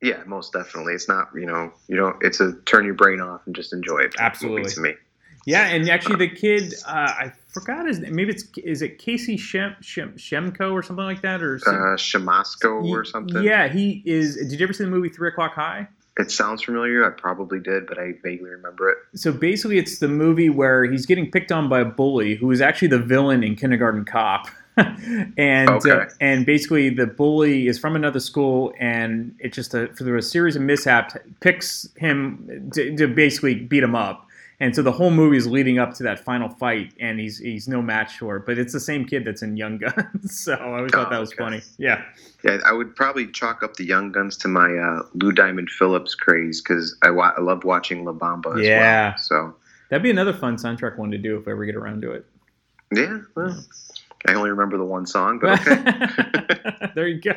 Yeah, 0.01 0.21
most 0.27 0.53
definitely. 0.53 0.93
It's 0.93 1.07
not, 1.07 1.29
you 1.33 1.47
know, 1.47 1.71
you 1.87 1.95
know, 1.95 2.13
it's 2.21 2.39
a 2.39 2.53
turn 2.65 2.85
your 2.85 2.93
brain 2.93 3.19
off 3.19 3.41
and 3.47 3.55
just 3.55 3.73
enjoy 3.73 3.97
it. 3.99 4.13
Absolutely. 4.19 4.69
to 4.71 4.79
me. 4.81 4.93
Yeah, 5.47 5.67
and 5.67 5.89
actually 5.89 6.17
the 6.17 6.27
kid, 6.35 6.73
uh, 6.85 6.91
I 6.91 7.31
forgot 7.47 7.87
his 7.87 7.99
name. 7.99 8.13
Maybe 8.13 8.31
it's 8.33 8.43
is 8.57 8.81
it 8.81 8.99
Casey 8.99 9.37
Shem, 9.37 9.75
Shem 9.81 10.11
Shemko 10.17 10.73
or 10.73 10.83
something 10.83 11.05
like 11.05 11.21
that, 11.21 11.41
or 11.41 11.55
Uh, 11.65 11.95
Shamasco 11.95 12.83
or 12.83 13.05
something. 13.05 13.41
Yeah, 13.43 13.69
he 13.69 14.03
is. 14.05 14.35
Did 14.35 14.59
you 14.59 14.65
ever 14.65 14.73
see 14.73 14.83
the 14.83 14.89
movie 14.89 15.07
Three 15.09 15.29
O'clock 15.29 15.53
High? 15.53 15.87
It 16.17 16.31
sounds 16.31 16.63
familiar. 16.63 17.05
I 17.05 17.11
probably 17.11 17.59
did, 17.59 17.85
but 17.85 17.99
I 17.99 18.13
vaguely 18.23 18.49
remember 18.49 18.89
it. 18.89 18.97
So 19.13 19.31
basically, 19.31 19.77
it's 19.77 19.99
the 19.99 20.07
movie 20.07 20.49
where 20.49 20.83
he's 20.85 21.05
getting 21.05 21.29
picked 21.29 21.51
on 21.51 21.69
by 21.69 21.81
a 21.81 21.85
bully 21.85 22.35
who 22.35 22.49
is 22.51 22.59
actually 22.59 22.87
the 22.89 22.99
villain 22.99 23.43
in 23.43 23.55
Kindergarten 23.55 24.05
Cop. 24.05 24.47
and 25.37 25.69
uh, 25.87 26.05
and 26.21 26.45
basically 26.45 26.89
the 26.89 27.07
bully 27.07 27.67
is 27.67 27.79
from 27.79 27.95
another 27.95 28.19
school 28.19 28.71
and 28.77 29.35
it 29.39 29.51
just 29.51 29.73
a, 29.73 29.87
through 29.87 30.19
a 30.19 30.21
series 30.21 30.55
of 30.55 30.61
mishaps 30.61 31.15
picks 31.39 31.89
him 31.97 32.69
to, 32.71 32.95
to 32.95 33.07
basically 33.07 33.55
beat 33.55 33.81
him 33.81 33.95
up 33.95 34.26
and 34.59 34.75
so 34.75 34.81
the 34.81 34.91
whole 34.91 35.11
movie 35.11 35.37
is 35.37 35.45
leading 35.47 35.77
up 35.79 35.93
to 35.93 36.03
that 36.03 36.19
final 36.19 36.49
fight 36.49 36.91
and 36.99 37.19
he's 37.19 37.37
he's 37.37 37.67
no 37.67 37.81
match 37.81 38.17
for 38.17 38.37
it 38.37 38.45
but 38.45 38.57
it's 38.57 38.73
the 38.73 38.79
same 38.79 39.05
kid 39.05 39.23
that's 39.25 39.41
in 39.43 39.55
Young 39.57 39.77
Guns 39.77 40.39
so 40.43 40.53
I 40.53 40.77
always 40.77 40.91
thought 40.91 41.07
Oh, 41.07 41.09
that 41.11 41.19
was 41.19 41.29
okay. 41.31 41.37
funny 41.43 41.61
yeah 41.77 42.03
Yeah, 42.43 42.57
I 42.65 42.71
would 42.73 42.95
probably 42.95 43.27
chalk 43.27 43.61
up 43.63 43.75
the 43.75 43.85
Young 43.85 44.11
Guns 44.11 44.35
to 44.37 44.47
my 44.47 44.75
uh, 44.77 45.03
Lou 45.13 45.31
Diamond 45.31 45.69
Phillips 45.69 46.15
craze 46.15 46.61
because 46.61 46.95
I, 47.03 47.09
wa- 47.11 47.33
I 47.37 47.41
love 47.41 47.63
watching 47.63 48.03
La 48.05 48.13
Bamba 48.13 48.59
as 48.59 48.65
Yeah. 48.65 48.77
well. 49.09 49.17
So, 49.17 49.55
that'd 49.89 50.03
be 50.03 50.09
another 50.11 50.33
fun 50.33 50.55
soundtrack 50.57 50.97
one 50.97 51.11
to 51.11 51.17
do 51.17 51.37
if 51.37 51.47
I 51.47 51.51
ever 51.51 51.65
get 51.65 51.75
around 51.75 52.01
to 52.03 52.11
it 52.11 52.25
yeah, 52.95 53.19
well, 53.35 53.65
I 54.29 54.33
only 54.35 54.49
remember 54.49 54.77
the 54.77 54.85
one 54.85 55.05
song, 55.05 55.39
but 55.39 55.59
okay. 55.59 56.89
there 56.95 57.07
you 57.07 57.19
go 57.19 57.35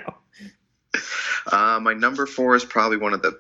uh, 1.53 1.79
my 1.81 1.95
number 1.95 2.27
four 2.27 2.55
is 2.55 2.65
probably 2.65 2.97
one 2.97 3.13
of 3.15 3.23
the 3.23 3.39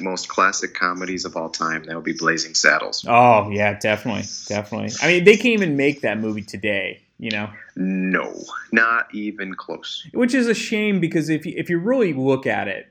most 0.00 0.28
classic 0.28 0.74
comedies 0.74 1.24
of 1.24 1.36
all 1.36 1.48
time. 1.48 1.84
That 1.84 1.94
would 1.96 2.04
be 2.04 2.12
Blazing 2.12 2.54
Saddles. 2.54 3.04
Oh 3.08 3.50
yeah, 3.50 3.78
definitely, 3.78 4.24
definitely. 4.46 4.90
I 5.02 5.06
mean, 5.08 5.24
they 5.24 5.36
can't 5.36 5.54
even 5.54 5.76
make 5.76 6.00
that 6.02 6.18
movie 6.18 6.42
today, 6.42 7.00
you 7.18 7.30
know, 7.30 7.48
No, 7.76 8.34
not 8.72 9.12
even 9.14 9.54
close. 9.54 10.06
which 10.12 10.34
is 10.34 10.46
a 10.48 10.54
shame 10.54 11.00
because 11.00 11.28
if 11.30 11.46
you, 11.46 11.54
if 11.56 11.70
you 11.70 11.78
really 11.78 12.12
look 12.12 12.46
at 12.46 12.68
it, 12.68 12.88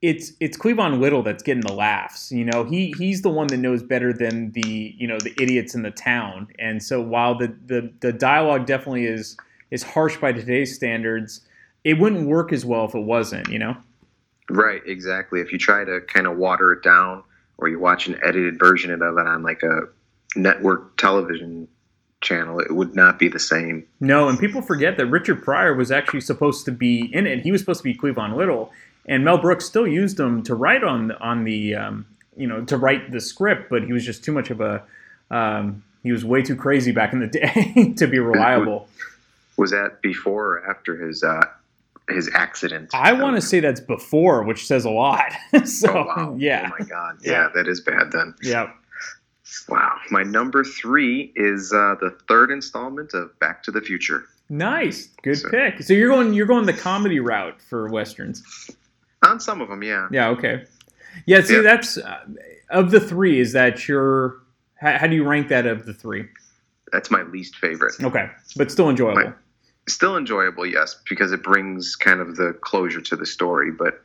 it's 0.00 0.32
it's 0.40 0.56
Cleavon 0.58 0.98
Little 0.98 1.22
that's 1.22 1.44
getting 1.44 1.62
the 1.62 1.72
laughs. 1.72 2.32
You 2.32 2.44
know, 2.44 2.64
he 2.64 2.92
he's 2.98 3.22
the 3.22 3.28
one 3.30 3.46
that 3.48 3.58
knows 3.58 3.84
better 3.84 4.12
than 4.12 4.50
the 4.50 4.94
you 4.98 5.06
know 5.06 5.18
the 5.18 5.32
idiots 5.40 5.76
in 5.76 5.82
the 5.82 5.92
town. 5.92 6.48
And 6.58 6.82
so 6.82 7.00
while 7.00 7.38
the 7.38 7.54
the, 7.66 7.92
the 8.00 8.12
dialogue 8.12 8.66
definitely 8.66 9.06
is 9.06 9.36
is 9.70 9.84
harsh 9.84 10.16
by 10.16 10.32
today's 10.32 10.74
standards, 10.74 11.42
it 11.84 11.98
wouldn't 11.98 12.26
work 12.26 12.52
as 12.52 12.64
well 12.64 12.84
if 12.84 12.94
it 12.94 13.00
wasn't. 13.00 13.48
You 13.48 13.58
know. 13.58 13.76
Right, 14.50 14.82
exactly. 14.84 15.40
If 15.40 15.52
you 15.52 15.58
try 15.58 15.84
to 15.84 16.00
kind 16.02 16.26
of 16.26 16.36
water 16.36 16.72
it 16.72 16.82
down, 16.82 17.22
or 17.58 17.68
you 17.68 17.78
watch 17.78 18.06
an 18.06 18.18
edited 18.22 18.58
version 18.58 18.90
of 18.90 19.00
it 19.00 19.26
on 19.26 19.42
like 19.42 19.62
a 19.62 19.82
network 20.36 20.96
television 20.96 21.68
channel, 22.20 22.60
it 22.60 22.72
would 22.72 22.94
not 22.94 23.18
be 23.18 23.28
the 23.28 23.38
same. 23.38 23.86
No, 24.00 24.28
and 24.28 24.38
people 24.38 24.62
forget 24.62 24.96
that 24.96 25.06
Richard 25.06 25.42
Pryor 25.42 25.74
was 25.74 25.90
actually 25.90 26.20
supposed 26.20 26.64
to 26.66 26.72
be 26.72 27.10
in 27.12 27.26
it. 27.26 27.40
He 27.40 27.52
was 27.52 27.60
supposed 27.60 27.80
to 27.80 27.84
be 27.84 27.94
Cleavon 27.94 28.36
Little, 28.36 28.72
and 29.06 29.24
Mel 29.24 29.38
Brooks 29.38 29.64
still 29.64 29.86
used 29.86 30.18
him 30.18 30.42
to 30.44 30.54
write 30.54 30.84
on 30.84 31.12
on 31.12 31.44
the 31.44 31.74
um, 31.74 32.06
you 32.36 32.46
know 32.46 32.64
to 32.64 32.76
write 32.76 33.10
the 33.10 33.20
script, 33.20 33.70
but 33.70 33.84
he 33.84 33.92
was 33.92 34.04
just 34.04 34.24
too 34.24 34.32
much 34.32 34.50
of 34.50 34.60
a 34.60 34.82
um, 35.30 35.82
he 36.02 36.12
was 36.12 36.24
way 36.24 36.42
too 36.42 36.56
crazy 36.56 36.92
back 36.92 37.12
in 37.12 37.20
the 37.20 37.26
day 37.28 37.94
to 37.96 38.06
be 38.06 38.18
reliable. 38.20 38.88
Was 39.56 39.70
that 39.70 40.00
before 40.02 40.58
or 40.58 40.70
after 40.70 40.96
his 40.96 41.22
uh, 41.22 41.42
his 42.08 42.28
accident? 42.34 42.90
I 42.94 43.12
want 43.12 43.36
to 43.36 43.42
say 43.42 43.60
that's 43.60 43.80
before, 43.80 44.42
which 44.44 44.66
says 44.66 44.84
a 44.84 44.90
lot. 44.90 45.32
so 45.64 45.88
Oh 45.90 46.04
wow! 46.06 46.36
yeah, 46.38 46.70
Oh 46.72 46.76
my 46.78 46.86
god! 46.86 47.16
Yeah. 47.22 47.32
Yeah, 47.32 47.48
that 47.54 47.68
is 47.68 47.80
bad 47.80 48.12
then. 48.12 48.34
yeah. 48.42 48.70
Wow. 49.68 49.96
My 50.10 50.22
number 50.22 50.64
three 50.64 51.30
is 51.36 51.72
uh, 51.74 51.94
the 52.00 52.16
third 52.26 52.50
installment 52.50 53.12
of 53.12 53.38
Back 53.38 53.62
to 53.64 53.70
the 53.70 53.80
Future. 53.82 54.24
Nice, 54.48 55.08
good 55.22 55.36
So- 55.38 55.50
pick. 55.50 55.82
So 55.82 55.92
you're 55.92 56.08
going 56.08 56.32
you're 56.34 56.46
going 56.46 56.66
the 56.66 56.72
comedy 56.72 57.20
route 57.20 57.60
for 57.60 57.88
westerns. 57.90 58.70
On 59.24 59.38
some 59.38 59.60
of 59.60 59.68
them, 59.68 59.82
yeah. 59.82 60.08
Yeah. 60.10 60.28
Okay. 60.30 60.64
Yeah. 61.26 61.42
See, 61.42 61.56
Yeah. 61.56 61.62
that's 61.62 61.98
uh, 61.98 62.18
of 62.70 62.90
the 62.90 63.00
three. 63.00 63.40
Is 63.40 63.52
that 63.52 63.86
your? 63.88 64.38
How, 64.76 64.98
how 64.98 65.06
do 65.06 65.14
you 65.14 65.24
rank 65.24 65.48
that 65.48 65.66
of 65.66 65.86
the 65.86 65.92
three? 65.94 66.24
That's 66.90 67.10
my 67.10 67.22
least 67.22 67.56
favorite. 67.56 67.94
Okay, 68.02 68.28
but 68.56 68.70
still 68.70 68.90
enjoyable. 68.90 69.22
My- 69.24 69.32
Still 69.88 70.16
enjoyable, 70.16 70.64
yes, 70.64 70.96
because 71.08 71.32
it 71.32 71.42
brings 71.42 71.96
kind 71.96 72.20
of 72.20 72.36
the 72.36 72.52
closure 72.60 73.00
to 73.00 73.16
the 73.16 73.26
story. 73.26 73.72
But 73.72 74.02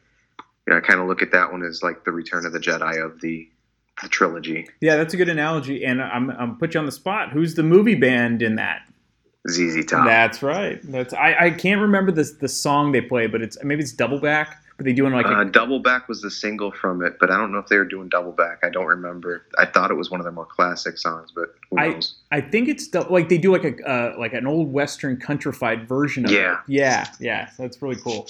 you 0.65 0.73
know, 0.73 0.77
I 0.77 0.81
kind 0.81 0.99
of 0.99 1.07
look 1.07 1.21
at 1.21 1.31
that 1.31 1.51
one 1.51 1.63
as 1.63 1.83
like 1.83 2.03
the 2.03 2.11
Return 2.11 2.45
of 2.45 2.53
the 2.53 2.59
Jedi 2.59 3.03
of 3.03 3.21
the 3.21 3.47
the 4.01 4.09
trilogy. 4.09 4.67
Yeah, 4.81 4.95
that's 4.95 5.13
a 5.13 5.17
good 5.17 5.29
analogy. 5.29 5.83
And 5.83 6.01
I'm 6.01 6.29
I'm 6.31 6.57
put 6.57 6.73
you 6.73 6.79
on 6.79 6.85
the 6.85 6.91
spot. 6.91 7.31
Who's 7.31 7.55
the 7.55 7.63
movie 7.63 7.95
band 7.95 8.41
in 8.41 8.55
that? 8.55 8.81
ZZ 9.49 9.85
Top. 9.85 10.05
That's 10.05 10.43
right. 10.43 10.79
That's 10.83 11.13
I, 11.13 11.35
I 11.39 11.49
can't 11.51 11.81
remember 11.81 12.11
the 12.11 12.23
the 12.39 12.49
song 12.49 12.91
they 12.91 13.01
play, 13.01 13.27
but 13.27 13.41
it's 13.41 13.57
maybe 13.63 13.81
it's 13.81 13.93
Double 13.93 14.19
Back. 14.19 14.63
But 14.77 14.85
they 14.85 14.93
doing 14.93 15.11
like 15.11 15.25
a, 15.25 15.29
uh, 15.29 15.43
Double 15.45 15.79
Back 15.79 16.07
was 16.07 16.21
the 16.21 16.29
single 16.29 16.71
from 16.71 17.03
it, 17.03 17.17
but 17.19 17.31
I 17.31 17.37
don't 17.37 17.51
know 17.51 17.57
if 17.57 17.65
they 17.65 17.77
were 17.77 17.85
doing 17.85 18.09
Double 18.09 18.31
Back. 18.31 18.59
I 18.63 18.69
don't 18.69 18.85
remember. 18.85 19.43
I 19.57 19.65
thought 19.65 19.89
it 19.89 19.95
was 19.95 20.11
one 20.11 20.19
of 20.19 20.23
their 20.23 20.31
more 20.31 20.45
classic 20.45 20.99
songs, 20.99 21.31
but 21.33 21.55
who 21.71 21.79
I 21.79 21.89
knows? 21.89 22.15
I 22.31 22.41
think 22.41 22.69
it's 22.69 22.93
like 22.93 23.27
they 23.27 23.39
do 23.39 23.51
like 23.51 23.63
a 23.63 23.89
uh, 23.89 24.15
like 24.19 24.33
an 24.33 24.45
old 24.45 24.71
western 24.71 25.17
countrified 25.17 25.87
version 25.87 26.25
of 26.25 26.31
Yeah. 26.31 26.53
it. 26.53 26.59
Yeah, 26.67 27.07
yeah. 27.19 27.49
So 27.49 27.63
that's 27.63 27.81
really 27.81 27.95
cool. 27.95 28.27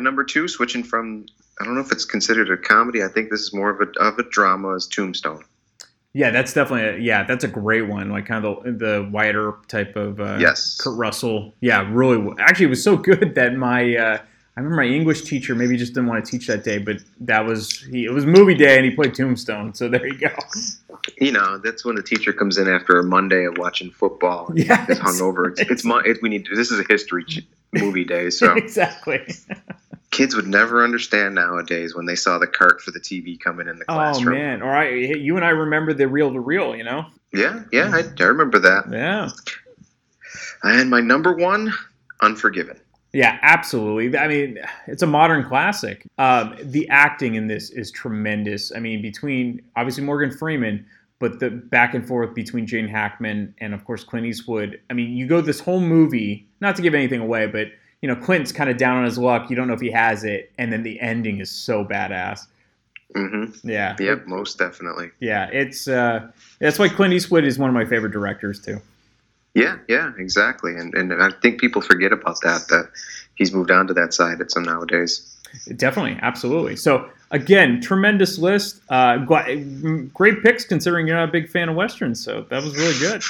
Number 0.00 0.24
two, 0.24 0.48
switching 0.48 0.82
from 0.82 1.26
I 1.60 1.64
don't 1.64 1.74
know 1.74 1.80
if 1.80 1.92
it's 1.92 2.04
considered 2.04 2.50
a 2.50 2.56
comedy. 2.56 3.02
I 3.02 3.08
think 3.08 3.30
this 3.30 3.40
is 3.40 3.52
more 3.52 3.70
of 3.70 3.80
a 3.80 4.00
of 4.00 4.18
a 4.18 4.22
drama. 4.22 4.74
Is 4.74 4.86
Tombstone. 4.86 5.44
Yeah, 6.12 6.30
that's 6.30 6.52
definitely 6.52 6.98
a, 6.98 6.98
yeah, 6.98 7.22
that's 7.22 7.44
a 7.44 7.48
great 7.48 7.82
one. 7.82 8.10
Like 8.10 8.26
kind 8.26 8.44
of 8.44 8.64
the 8.64 8.72
the 8.72 9.08
wider 9.12 9.54
type 9.68 9.94
of 9.96 10.20
uh, 10.20 10.38
Yes. 10.40 10.76
Kurt 10.80 10.98
Russell. 10.98 11.54
Yeah, 11.60 11.88
really. 11.92 12.34
Actually, 12.40 12.66
it 12.66 12.70
was 12.70 12.82
so 12.82 12.96
good 13.10 13.34
that 13.36 13.54
my 13.54 13.94
uh, 13.96 14.18
I 14.56 14.60
remember 14.60 14.82
my 14.82 14.88
English 14.88 15.22
teacher 15.22 15.54
maybe 15.54 15.76
just 15.76 15.94
didn't 15.94 16.08
want 16.08 16.24
to 16.24 16.30
teach 16.30 16.46
that 16.48 16.64
day, 16.64 16.78
but 16.78 16.96
that 17.20 17.46
was 17.46 17.82
he. 17.84 18.04
It 18.04 18.12
was 18.12 18.26
movie 18.26 18.54
day 18.54 18.76
and 18.76 18.84
he 18.84 18.90
played 18.90 19.14
Tombstone. 19.14 19.72
So 19.74 19.88
there 19.88 20.06
you 20.06 20.18
go. 20.18 20.30
You 21.18 21.32
know, 21.32 21.58
that's 21.58 21.84
when 21.84 21.94
the 21.94 22.02
teacher 22.02 22.32
comes 22.32 22.58
in 22.58 22.68
after 22.68 22.98
a 22.98 23.04
Monday 23.04 23.44
of 23.44 23.56
watching 23.58 23.90
football. 23.90 24.52
Yeah, 24.56 24.84
it's 24.88 25.00
hungover. 25.00 25.50
It's, 25.56 25.70
it's 25.70 25.84
mon- 25.84 26.04
it, 26.04 26.18
we 26.20 26.28
need. 26.28 26.46
This 26.52 26.70
is 26.70 26.80
a 26.80 26.84
history 26.88 27.24
movie 27.72 28.04
day, 28.04 28.30
so 28.30 28.52
exactly. 28.56 29.26
Kids 30.10 30.34
would 30.34 30.48
never 30.48 30.82
understand 30.82 31.34
nowadays 31.34 31.94
when 31.94 32.06
they 32.06 32.16
saw 32.16 32.38
the 32.38 32.46
cart 32.46 32.80
for 32.80 32.90
the 32.90 33.00
TV 33.00 33.38
coming 33.38 33.68
in 33.68 33.78
the 33.78 33.84
classroom. 33.84 33.98
Oh 33.98 34.12
classroom. 34.12 34.38
man! 34.38 34.62
All 34.62 34.68
right, 34.68 34.92
you 35.20 35.36
and 35.36 35.44
I 35.44 35.50
remember 35.50 35.94
the 35.94 36.08
reel 36.08 36.32
to 36.32 36.40
reel. 36.40 36.74
You 36.74 36.84
know. 36.84 37.06
Yeah, 37.32 37.62
yeah, 37.72 37.92
I, 37.94 38.02
I 38.20 38.26
remember 38.26 38.58
that. 38.58 38.84
Yeah. 38.90 39.30
And 40.62 40.90
my 40.90 41.00
number 41.00 41.32
one, 41.34 41.72
Unforgiven. 42.22 42.78
Yeah, 43.12 43.38
absolutely. 43.42 44.16
I 44.16 44.28
mean, 44.28 44.58
it's 44.86 45.02
a 45.02 45.06
modern 45.06 45.44
classic. 45.44 46.06
Um, 46.18 46.54
the 46.62 46.88
acting 46.90 47.34
in 47.34 47.48
this 47.48 47.70
is 47.70 47.90
tremendous. 47.90 48.72
I 48.74 48.78
mean, 48.78 49.02
between 49.02 49.62
obviously 49.74 50.04
Morgan 50.04 50.30
Freeman, 50.30 50.86
but 51.18 51.40
the 51.40 51.50
back 51.50 51.94
and 51.94 52.06
forth 52.06 52.34
between 52.34 52.66
Gene 52.66 52.86
Hackman 52.86 53.54
and 53.58 53.74
of 53.74 53.84
course 53.84 54.04
Clint 54.04 54.26
Eastwood. 54.26 54.80
I 54.90 54.92
mean, 54.92 55.16
you 55.16 55.26
go 55.26 55.40
this 55.40 55.60
whole 55.60 55.80
movie, 55.80 56.46
not 56.60 56.76
to 56.76 56.82
give 56.82 56.94
anything 56.94 57.20
away, 57.20 57.46
but 57.46 57.68
you 58.02 58.08
know, 58.08 58.16
Clint's 58.16 58.52
kind 58.52 58.70
of 58.70 58.76
down 58.76 58.96
on 58.96 59.04
his 59.04 59.18
luck. 59.18 59.50
You 59.50 59.56
don't 59.56 59.68
know 59.68 59.74
if 59.74 59.80
he 59.80 59.90
has 59.90 60.24
it, 60.24 60.50
and 60.58 60.72
then 60.72 60.82
the 60.82 61.00
ending 61.00 61.40
is 61.40 61.50
so 61.50 61.84
badass. 61.84 62.46
Mm-hmm. 63.14 63.68
Yeah. 63.68 63.96
Yep, 63.98 64.26
most 64.26 64.58
definitely. 64.58 65.10
Yeah, 65.20 65.48
it's 65.52 65.88
uh, 65.88 66.28
that's 66.60 66.78
why 66.78 66.88
Clint 66.88 67.12
Eastwood 67.12 67.44
is 67.44 67.58
one 67.58 67.68
of 67.68 67.74
my 67.74 67.84
favorite 67.84 68.12
directors 68.12 68.60
too. 68.60 68.80
Yeah, 69.54 69.78
yeah, 69.88 70.12
exactly. 70.16 70.76
And 70.76 70.94
and 70.94 71.12
I 71.12 71.30
think 71.42 71.60
people 71.60 71.82
forget 71.82 72.12
about 72.12 72.40
that 72.42 72.68
that 72.68 72.90
he's 73.34 73.52
moved 73.52 73.70
on 73.70 73.86
to 73.88 73.94
that 73.94 74.14
side 74.14 74.40
at 74.40 74.50
some 74.50 74.62
nowadays. 74.62 75.36
Definitely, 75.76 76.18
absolutely. 76.22 76.76
So 76.76 77.10
again, 77.32 77.80
tremendous 77.80 78.38
list. 78.38 78.80
Uh, 78.88 79.18
great 79.18 80.42
picks 80.42 80.64
considering 80.64 81.08
you're 81.08 81.16
not 81.16 81.28
a 81.28 81.32
big 81.32 81.48
fan 81.48 81.68
of 81.68 81.74
westerns. 81.74 82.22
So 82.24 82.46
that 82.50 82.62
was 82.62 82.76
really 82.76 82.98
good. 83.00 83.22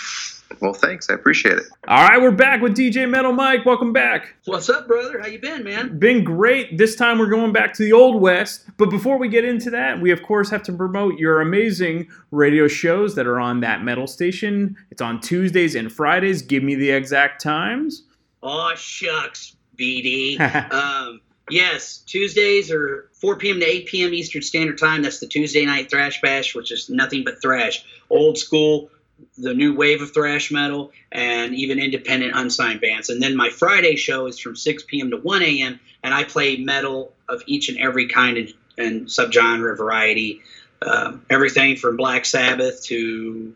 Well, 0.59 0.73
thanks. 0.75 1.09
I 1.09 1.15
appreciate 1.15 1.59
it. 1.59 1.65
All 1.87 2.07
right, 2.09 2.21
we're 2.21 2.33
back 2.33 2.61
with 2.61 2.77
DJ 2.77 3.09
Metal 3.09 3.33
Mike. 3.33 3.65
Welcome 3.65 3.93
back. 3.93 4.35
What's 4.45 4.69
up, 4.69 4.89
brother? 4.89 5.21
How 5.21 5.27
you 5.27 5.39
been, 5.39 5.63
man? 5.63 5.99
Been 5.99 6.25
great. 6.25 6.77
This 6.77 6.97
time 6.97 7.19
we're 7.19 7.31
going 7.31 7.53
back 7.53 7.73
to 7.75 7.85
the 7.85 7.93
old 7.93 8.21
west. 8.21 8.67
But 8.77 8.91
before 8.91 9.17
we 9.17 9.29
get 9.29 9.45
into 9.45 9.71
that, 9.71 10.01
we 10.01 10.11
of 10.11 10.23
course 10.23 10.51
have 10.51 10.63
to 10.65 10.73
promote 10.73 11.19
your 11.19 11.41
amazing 11.41 12.09
radio 12.31 12.69
shows 12.69 13.15
that 13.15 13.27
are 13.27 13.41
on 13.41 13.61
that 13.61 13.83
metal 13.83 14.07
station. 14.07 14.77
It's 14.91 15.01
on 15.01 15.21
Tuesdays 15.21 15.75
and 15.77 15.91
Fridays. 15.91 16.43
Give 16.43 16.63
me 16.63 16.75
the 16.75 16.91
exact 16.91 17.41
times. 17.41 18.03
Oh 18.43 18.73
shucks, 18.75 19.57
BD. 19.79 20.41
um, 20.73 21.21
yes, 21.49 21.99
Tuesdays 21.99 22.71
are 22.71 23.09
4 23.15 23.37
p.m. 23.37 23.61
to 23.61 23.67
8 23.67 23.87
p.m. 23.87 24.13
Eastern 24.13 24.43
Standard 24.43 24.79
Time. 24.79 25.03
That's 25.03 25.21
the 25.21 25.27
Tuesday 25.27 25.65
night 25.65 25.91
thrash 25.91 26.21
bash, 26.21 26.55
which 26.55 26.73
is 26.73 26.91
nothing 26.91 27.25
but 27.25 27.41
thrash, 27.41 27.85
old 28.11 28.37
school 28.37 28.91
the 29.39 29.55
new 29.55 29.75
wave 29.75 30.03
of 30.03 30.13
thrash 30.13 30.51
metal 30.51 30.93
and 31.13 31.55
even 31.55 31.79
independent 31.79 32.33
unsigned 32.35 32.81
bands. 32.81 33.09
And 33.09 33.23
then 33.23 33.37
my 33.37 33.51
Friday 33.51 33.97
show 33.97 34.27
is 34.27 34.39
from 34.39 34.57
6 34.57 34.85
p.m. 34.85 35.11
to 35.11 35.17
1 35.17 35.43
a.m. 35.43 35.81
and 36.03 36.15
I 36.15 36.25
play 36.25 36.57
metal 36.57 37.13
of 37.29 37.43
each 37.47 37.69
and 37.69 37.79
every 37.79 38.07
kind 38.07 38.37
and, 38.37 38.55
and 38.79 39.07
subgenre 39.07 39.77
variety, 39.77 40.41
um, 40.83 41.25
everything 41.31 41.77
from 41.77 41.97
Black 41.97 42.25
Sabbath 42.25 42.83
to 42.85 43.55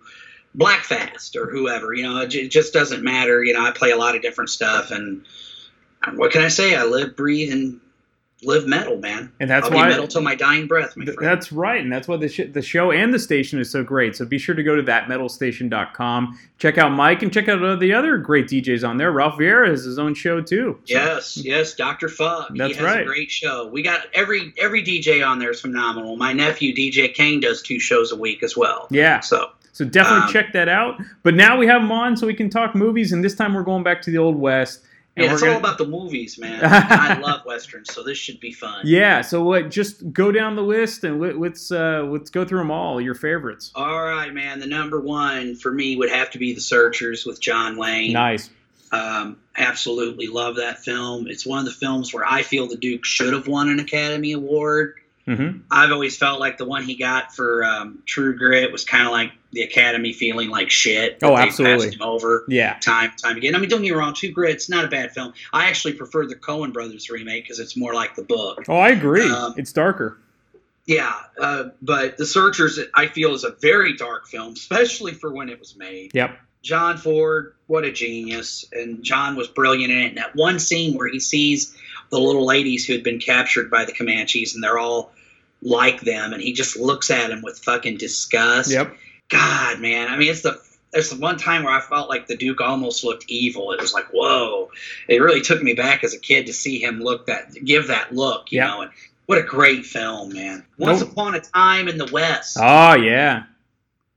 Blackfast 0.55 1.37
or 1.37 1.51
whoever. 1.51 1.93
You 1.93 2.05
know, 2.05 2.21
it, 2.21 2.35
it 2.35 2.49
just 2.51 2.73
doesn't 2.73 3.03
matter. 3.03 3.43
You 3.43 3.55
know, 3.55 3.65
I 3.65 3.71
play 3.71 3.91
a 3.91 3.97
lot 3.97 4.15
of 4.15 4.23
different 4.23 4.51
stuff 4.51 4.91
and 4.91 5.25
what 6.13 6.33
can 6.33 6.43
I 6.43 6.49
say? 6.49 6.75
I 6.75 6.85
live, 6.85 7.17
breathe, 7.17 7.53
and 7.53 7.81
live 8.45 8.67
metal, 8.67 8.99
man. 8.99 9.33
And 9.41 9.49
that's 9.51 9.67
I'll 9.69 9.75
why 9.75 9.89
metal 9.89 10.07
till 10.07 10.23
my 10.23 10.35
dying 10.35 10.67
breath, 10.67 10.97
my 10.97 11.05
th- 11.05 11.15
friend. 11.17 11.31
That's 11.31 11.53
right, 11.53 11.81
and 11.81 11.93
that's 11.93 12.07
why 12.09 12.17
the 12.17 12.29
sh- 12.29 12.51
the 12.53 12.63
show 12.63 12.93
and 12.93 13.13
the 13.13 13.19
station 13.19 13.59
is 13.59 13.71
so 13.71 13.83
great. 13.83 14.17
So 14.17 14.25
be 14.25 14.39
sure 14.39 14.55
to 14.55 14.63
go 14.63 14.77
to 14.77 14.83
thatmetalstation.com. 14.83 16.39
Check 16.59 16.79
out 16.79 16.91
Mike 16.93 17.23
and 17.23 17.33
check 17.33 17.49
out 17.49 17.81
the 17.81 17.93
other 17.93 18.17
great 18.19 18.47
DJs 18.47 18.87
on 18.89 18.97
there. 18.97 19.13
Ralph 19.13 19.35
Vieira 19.39 19.69
has 19.69 19.85
his 19.85 19.99
own 19.99 20.15
show 20.15 20.41
too. 20.41 20.79
So- 20.85 20.95
Yes, 20.95 21.37
yes, 21.37 21.75
Dr. 21.75 22.09
Fug. 22.09 22.57
That's 22.57 22.73
he 22.73 22.77
has 22.77 22.85
right. 22.85 23.03
a 23.03 23.05
great 23.05 23.31
show. 23.31 23.67
We 23.67 23.83
got 23.83 24.07
every 24.15 24.53
every 24.59 24.83
DJ 24.83 25.27
on 25.27 25.39
there 25.39 25.51
is 25.51 25.61
phenomenal. 25.61 26.17
My 26.17 26.33
nephew 26.33 26.75
DJ 26.75 27.13
Kane 27.13 27.41
does 27.41 27.63
two 27.63 27.81
shows 27.81 28.13
a 28.13 28.17
week 28.17 28.43
as 28.43 28.57
well. 28.57 28.87
Yeah. 28.91 29.21
So 29.21 29.51
So 29.73 29.85
definitely 29.85 30.27
Um, 30.27 30.33
check 30.33 30.53
that 30.53 30.69
out. 30.69 31.01
But 31.25 31.35
now 31.35 31.57
we 31.59 31.67
have 31.67 31.83
him 31.83 31.91
on 31.93 32.17
so 32.17 32.27
we 32.27 32.35
can 32.35 32.49
talk 32.49 32.75
movies, 32.75 33.13
and 33.13 33.25
this 33.25 33.35
time 33.35 33.55
we're 33.55 33.63
going 33.65 33.83
back 33.83 34.01
to 34.03 34.11
the 34.11 34.19
old 34.19 34.37
west. 34.37 34.85
And 35.17 35.27
yeah, 35.27 35.33
it's 35.33 35.43
we're 35.43 35.51
all 35.51 35.59
about 35.59 35.79
the 35.79 35.87
movies, 35.87 36.39
man. 36.39 36.61
I 36.65 37.19
love 37.21 37.45
westerns, 37.45 37.95
so 37.95 38.03
this 38.03 38.19
should 38.19 38.41
be 38.41 38.51
fun. 38.51 38.83
Yeah, 38.85 39.21
so 39.21 39.45
what? 39.45 39.71
Just 39.71 40.13
go 40.13 40.33
down 40.33 40.57
the 40.57 40.63
list 40.63 41.05
and 41.05 41.21
let, 41.21 41.39
let's 41.39 41.71
uh, 41.71 42.03
let's 42.09 42.31
go 42.31 42.45
through 42.45 42.59
them 42.59 42.73
all. 42.73 43.01
Your 43.01 43.15
favorites. 43.15 43.71
All 43.77 44.03
right, 44.03 44.35
man. 44.35 44.59
The 44.59 44.67
number 44.67 45.01
one 45.01 45.55
for 45.55 45.71
me 45.71 45.97
would 45.97 46.11
have 46.11 46.31
to 46.33 46.39
be 46.39 46.53
The 46.53 46.61
Searchers 46.61 47.25
with 47.25 47.41
John 47.41 47.77
Wayne. 47.77 48.13
Nice. 48.13 48.51
Um, 48.91 49.39
absolutely 49.57 50.27
love 50.27 50.57
that 50.57 50.81
film. 50.81 51.29
It's 51.29 51.47
one 51.47 51.61
of 51.61 51.65
the 51.65 51.71
films 51.71 52.13
where 52.13 52.25
I 52.27 52.43
feel 52.43 52.67
the 52.67 52.77
Duke 52.77 53.05
should 53.05 53.33
have 53.35 53.47
won 53.47 53.69
an 53.69 53.79
Academy 53.79 54.33
Award. 54.33 54.95
Mm-hmm. 55.27 55.59
I've 55.71 55.91
always 55.91 56.17
felt 56.19 56.39
like 56.39 56.59
the 56.59 56.67
one 56.67 56.83
he 56.85 56.97
got 56.97 57.35
for 57.35 57.65
um, 57.65 58.03
True 58.05 58.37
Grit 58.37 58.71
was 58.71 58.85
kind 58.85 59.07
of 59.07 59.13
like 59.13 59.33
the 59.53 59.63
Academy 59.63 60.13
feeling 60.13 60.51
like 60.51 60.71
shit. 60.71 61.19
Oh, 61.23 61.37
absolutely. 61.37 61.87
Passed 61.87 61.97
him 61.97 62.03
over 62.03 62.45
Yeah. 62.49 62.79
time 62.81 63.13
time 63.21 63.37
again. 63.39 63.55
I 63.55 63.59
mean, 63.59 63.71
don't 63.71 63.81
get 63.83 63.91
me 63.91 63.97
wrong, 63.97 64.13
True 64.15 64.31
Grit's 64.33 64.69
not 64.69 64.85
a 64.85 64.89
bad 64.89 65.13
film. 65.13 65.33
I 65.53 65.67
actually 65.69 65.95
prefer 65.95 66.27
the 66.27 66.35
Coen 66.37 66.73
Brothers 66.73 67.09
remake 67.09 67.45
because 67.45 67.59
it's 67.59 67.77
more 67.77 67.95
like 67.95 68.15
the 68.17 68.23
book. 68.23 68.65
Oh, 68.69 68.77
I 68.77 68.91
agree. 68.91 69.31
Um, 69.31 69.55
it's 69.57 69.73
darker. 69.73 70.19
Yeah, 70.87 71.15
uh, 71.41 71.71
but 71.81 72.19
The 72.19 72.27
Searchers, 72.27 72.79
I 72.93 73.07
feel, 73.07 73.33
is 73.33 73.45
a 73.45 73.53
very 73.63 73.97
dark 73.97 74.27
film, 74.27 74.53
especially 74.53 75.13
for 75.13 75.33
when 75.33 75.49
it 75.49 75.59
was 75.59 75.75
made. 75.77 76.11
Yep. 76.13 76.39
John 76.63 76.99
Ford, 76.99 77.55
what 77.69 77.85
a 77.85 77.93
genius. 77.93 78.67
And 78.73 79.03
John 79.03 79.37
was 79.37 79.49
brilliant 79.49 79.91
in 79.93 79.99
it. 80.01 80.09
And 80.09 80.19
that 80.19 80.37
one 80.37 80.59
scene 80.59 80.95
where 80.97 81.09
he 81.09 81.21
sees 81.21 81.75
the 82.15 82.21
little 82.21 82.47
ladies 82.47 82.87
who 82.87 82.93
had 82.93 83.03
been 83.03 83.19
captured 83.19 83.71
by 83.71 83.85
the 83.85 83.93
Comanches 83.93 84.55
and 84.55 84.63
they're 84.63 84.79
all 84.79 85.11
like 85.63 86.01
them 86.03 86.33
and 86.33 86.41
he 86.41 86.53
just 86.53 86.77
looks 86.77 87.11
at 87.11 87.29
them 87.29 87.43
with 87.43 87.59
fucking 87.59 87.97
disgust. 87.97 88.71
Yep. 88.71 88.97
God, 89.29 89.81
man. 89.81 90.09
I 90.09 90.17
mean, 90.17 90.31
it's 90.31 90.43
the 90.43 90.61
there's 90.93 91.11
the 91.11 91.17
one 91.19 91.37
time 91.39 91.65
where 91.65 91.73
I 91.73 91.81
felt 91.81 92.09
like 92.09 92.29
the 92.29 92.37
Duke 92.37 92.61
almost 92.61 93.03
looked 93.03 93.25
evil. 93.27 93.73
It 93.73 93.81
was 93.81 93.93
like, 93.93 94.07
whoa. 94.13 94.71
It 95.09 95.21
really 95.21 95.41
took 95.41 95.61
me 95.61 95.75
back 95.75 96.05
as 96.05 96.15
a 96.15 96.19
kid 96.21 96.47
to 96.47 96.53
see 96.53 96.79
him 96.79 97.01
look 97.01 97.27
that 97.27 97.53
give 97.65 97.89
that 97.89 98.15
look, 98.15 98.53
you 98.53 98.59
Yeah. 98.59 98.67
know. 98.69 98.81
And 98.83 98.91
what 99.27 99.39
a 99.39 99.43
great 99.43 99.85
film, 99.87 100.33
man. 100.33 100.65
Once 100.79 101.01
Nope. 101.01 101.11
upon 101.13 101.35
a 101.35 101.41
time 101.41 101.89
in 101.89 101.99
the 101.99 102.07
West 102.13 102.59
Oh 102.61 102.95
yeah. 102.95 103.45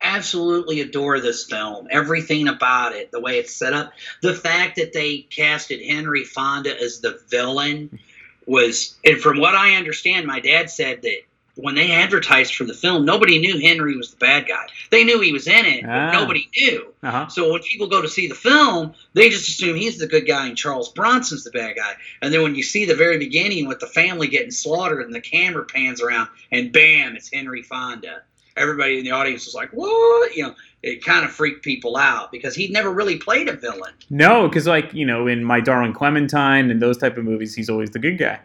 Absolutely 0.01 0.81
adore 0.81 1.19
this 1.19 1.45
film. 1.45 1.88
Everything 1.91 2.47
about 2.47 2.93
it, 2.93 3.12
the 3.12 3.19
way 3.19 3.39
it's 3.39 3.53
set 3.55 3.73
up, 3.73 3.91
the 4.21 4.33
fact 4.33 4.75
that 4.77 4.93
they 4.93 5.19
casted 5.19 5.81
Henry 5.86 6.23
Fonda 6.23 6.79
as 6.81 6.99
the 6.99 7.19
villain 7.29 7.99
was, 8.45 8.95
and 9.03 9.19
from 9.19 9.39
what 9.39 9.55
I 9.55 9.75
understand, 9.75 10.25
my 10.25 10.39
dad 10.39 10.69
said 10.69 11.01
that 11.01 11.17
when 11.55 11.73
they 11.73 11.91
advertised 11.91 12.53
for 12.53 12.65
the 12.65 12.73
film, 12.73 13.03
nobody 13.03 13.39
knew 13.39 13.60
Henry 13.60 13.97
was 13.97 14.12
the 14.12 14.17
bad 14.17 14.47
guy. 14.47 14.67
They 14.91 15.03
knew 15.03 15.19
he 15.19 15.33
was 15.33 15.47
in 15.47 15.65
it, 15.65 15.81
but 15.81 15.89
Ah. 15.89 16.12
nobody 16.12 16.47
knew. 16.55 16.93
Uh 17.01 17.12
huh. 17.12 17.27
So 17.29 17.51
when 17.51 17.63
people 17.63 17.88
go 17.88 17.99
to 17.99 18.07
see 18.07 18.27
the 18.27 18.36
film, 18.36 18.93
they 19.13 19.29
just 19.29 19.47
assume 19.49 19.75
he's 19.75 19.97
the 19.97 20.05
good 20.05 20.27
guy 20.27 20.45
and 20.47 20.55
Charles 20.55 20.91
Bronson's 20.91 21.43
the 21.43 21.51
bad 21.51 21.75
guy. 21.75 21.95
And 22.21 22.31
then 22.31 22.43
when 22.43 22.53
you 22.53 22.62
see 22.62 22.86
the 22.86 22.93
very 22.93 23.17
beginning 23.17 23.67
with 23.67 23.79
the 23.79 23.88
family 23.88 24.27
getting 24.27 24.51
slaughtered 24.51 25.03
and 25.03 25.15
the 25.15 25.19
camera 25.19 25.65
pans 25.65 25.99
around 25.99 26.29
and 26.51 26.71
bam, 26.71 27.15
it's 27.15 27.33
Henry 27.33 27.63
Fonda. 27.63 28.21
Everybody 28.58 28.98
in 29.00 29.04
the 29.06 29.12
audience 29.12 29.46
was 29.46 29.56
like, 29.56 29.70
"What?" 29.72 30.36
You 30.36 30.43
know, 30.43 30.56
it 30.84 31.04
kind 31.04 31.26
of 31.26 31.32
freaked 31.32 31.63
people 31.63 31.98
out 31.98 32.32
because 32.32 32.56
he'd 32.56 32.72
never 32.72 32.91
really 32.91 33.17
played 33.17 33.48
a 33.50 33.54
villain. 33.54 33.93
No, 34.10 34.48
because 34.48 34.67
like 34.67 34.93
you 34.93 35.06
know, 35.06 35.28
in 35.28 35.43
My 35.43 35.60
Darling 35.60 35.93
Clementine 35.93 36.70
and 36.72 36.82
those 36.82 36.98
type 36.98 37.17
of 37.17 37.24
movies, 37.26 37.56
he's 37.56 37.70
always 37.70 37.91
the 37.91 38.00
good 38.00 38.17
guy. 38.17 38.39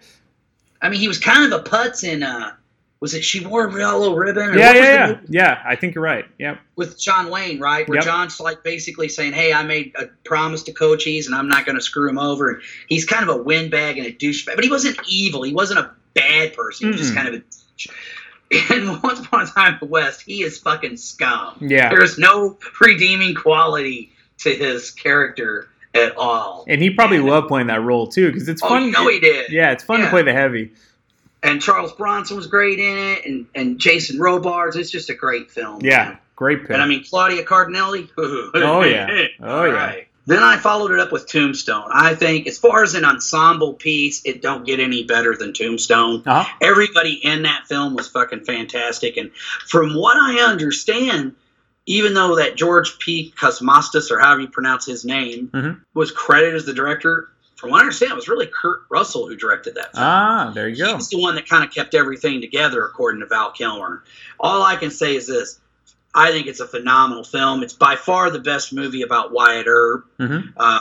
I 0.81 0.89
mean, 0.89 1.01
he 1.01 1.09
was 1.09 1.19
kind 1.19 1.53
of 1.53 1.61
a 1.61 1.63
putz 1.65 2.03
in 2.05 2.23
uh 2.23 2.53
was 3.01 3.15
it 3.15 3.25
She 3.25 3.45
Wore 3.45 3.67
a 3.67 3.79
Yellow 3.79 4.15
Ribbon? 4.15 4.51
Or 4.51 4.57
Yeah, 4.57 4.67
what 4.69 4.77
was 4.77 4.87
the 4.87 4.93
yeah, 4.93 5.09
yeah, 5.09 5.17
yeah. 5.29 5.63
I 5.67 5.75
think 5.75 5.95
you're 5.97 6.05
right. 6.05 6.25
Yep. 6.39 6.61
with 6.77 7.01
John 7.01 7.31
Wayne, 7.31 7.59
right? 7.59 7.89
Where 7.89 7.97
Yep. 7.97 8.05
John's 8.05 8.39
like 8.39 8.63
basically 8.63 9.09
saying, 9.09 9.33
"Hey, 9.33 9.53
I 9.53 9.65
made 9.65 9.93
a 9.99 10.07
promise 10.25 10.63
to 10.65 10.73
Cochise, 10.73 11.27
and 11.27 11.35
I'm 11.35 11.49
not 11.49 11.67
going 11.67 11.75
to 11.75 11.83
screw 11.83 12.09
him 12.09 12.19
over." 12.19 12.51
And 12.51 12.63
he's 12.89 13.05
kind 13.05 13.29
of 13.29 13.37
a 13.37 13.43
windbag 13.43 13.99
and 13.99 14.07
a 14.07 14.13
douchebag, 14.13 14.55
but 14.55 14.63
he 14.63 14.71
wasn't 14.71 14.99
evil. 15.09 15.43
He 15.43 15.53
wasn't 15.53 15.81
a 15.81 15.91
bad 16.15 16.55
person. 16.55 16.87
He 16.87 16.93
was 16.93 17.01
just 17.01 17.13
Mm-mm. 17.13 17.17
kind 17.17 17.29
of 17.29 17.35
a. 17.35 17.43
And 18.71 19.03
once 19.03 19.21
upon 19.21 19.43
a 19.43 19.47
time 19.47 19.75
in 19.75 19.79
the 19.81 19.87
West, 19.87 20.21
he 20.23 20.43
is 20.43 20.59
fucking 20.59 20.97
scum. 20.97 21.57
Yeah. 21.61 21.89
There's 21.91 22.19
no 22.19 22.59
redeeming 22.81 23.35
quality 23.35 24.13
to 24.39 24.55
his 24.55 24.91
character 24.91 25.69
at 25.95 26.17
all. 26.17 26.65
And 26.69 26.81
he 26.83 26.91
probably 26.91 27.19
loved 27.21 27.49
playing 27.49 27.67
that 27.69 27.83
role 27.83 28.07
too, 28.07 28.31
because 28.33 28.49
it's 28.49 28.63
Oh, 28.63 28.69
fun. 28.69 28.91
know 28.91 29.09
he 29.09 29.21
did. 29.21 29.51
Yeah, 29.51 29.73
it's 29.73 29.85
fun 29.85 30.01
to 30.01 30.09
play 30.09 30.23
the 30.23 30.33
heavy. 30.33 30.73
And 31.43 31.61
Charles 31.61 31.93
Bronson 31.93 32.37
was 32.37 32.47
great 32.47 32.79
in 32.79 32.97
it, 32.97 33.27
and, 33.27 33.47
and 33.55 33.79
Jason 33.79 34.21
Robards. 34.21 34.77
It's 34.77 34.91
just 34.91 35.11
a 35.11 35.15
great 35.15 35.51
film. 35.51 35.81
Yeah, 35.83 36.05
man. 36.05 36.19
great 36.37 36.61
pick. 36.63 36.71
And 36.71 36.81
I 36.81 36.87
mean 36.87 37.05
Claudia 37.05 37.45
Cardinelli. 37.45 38.09
Oh, 38.17 38.85
yeah. 38.85 39.09
Oh, 39.41 39.65
yeah. 39.65 39.73
right. 39.73 40.09
Then 40.27 40.43
I 40.43 40.57
followed 40.57 40.93
it 40.93 41.01
up 41.01 41.11
with 41.11 41.27
Tombstone. 41.27 41.89
I 41.93 42.15
think 42.15 42.47
as 42.47 42.57
far 42.59 42.83
as 42.85 42.95
an 42.95 43.05
ensemble 43.05 43.75
piece, 43.75 44.23
it 44.25 44.41
don't 44.41 44.65
get 44.65 44.79
any 44.79 45.03
better 45.03 45.37
than 45.37 45.53
Tombstone. 45.53 46.23
uh-huh. 46.25 46.45
Everybody 46.61 47.15
in 47.25 47.43
that 47.43 47.67
film 47.67 47.95
was 47.95 48.09
fucking 48.09 48.45
fantastic. 48.45 49.17
And 49.17 49.33
from 49.67 49.95
what 49.95 50.17
I 50.17 50.41
understand, 50.49 51.35
even 51.87 52.15
though 52.15 52.37
that 52.37 52.57
George 52.57 52.99
P. 53.01 53.35
Cosmatos, 53.37 54.13
or 54.13 54.21
however 54.21 54.43
you 54.43 54.49
pronounce 54.49 54.87
his 54.87 55.05
name, 55.05 55.49
Mhm. 55.53 55.81
was 55.95 56.13
credited 56.13 56.55
as 56.55 56.65
the 56.67 56.73
director, 56.73 57.29
from 57.57 57.71
what 57.71 57.79
I 57.79 57.81
understand, 57.81 58.13
it 58.13 58.17
was 58.17 58.29
really 58.29 58.47
Kurt 58.47 58.83
Russell 58.91 59.27
who 59.27 59.35
directed 59.35 59.75
that 59.75 59.93
film. 59.93 60.05
Ah, 60.07 60.53
there 60.55 60.69
you 60.69 60.77
go. 60.85 60.95
He's 60.95 61.09
the 61.09 61.19
one 61.21 61.35
that 61.35 61.49
kind 61.49 61.65
of 61.65 61.73
kept 61.75 61.95
everything 61.95 62.41
together, 62.41 62.85
according 62.85 63.21
to 63.21 63.27
Val 63.27 63.51
Kilmer. 63.51 64.03
All 64.39 64.63
I 64.63 64.77
can 64.77 64.91
say 64.93 65.17
is 65.17 65.27
this: 65.27 65.59
I 66.15 66.31
think 66.31 66.47
it's 66.47 66.61
a 66.61 66.67
phenomenal 66.67 67.25
film. 67.25 67.63
It's 67.63 67.73
by 67.73 67.97
far 67.97 68.31
the 68.31 68.39
best 68.41 68.73
movie 68.73 69.03
about 69.03 69.33
Wyatt 69.33 69.67
Earp. 69.67 70.07
Mhm. 70.19 70.53
Uh, 70.57 70.81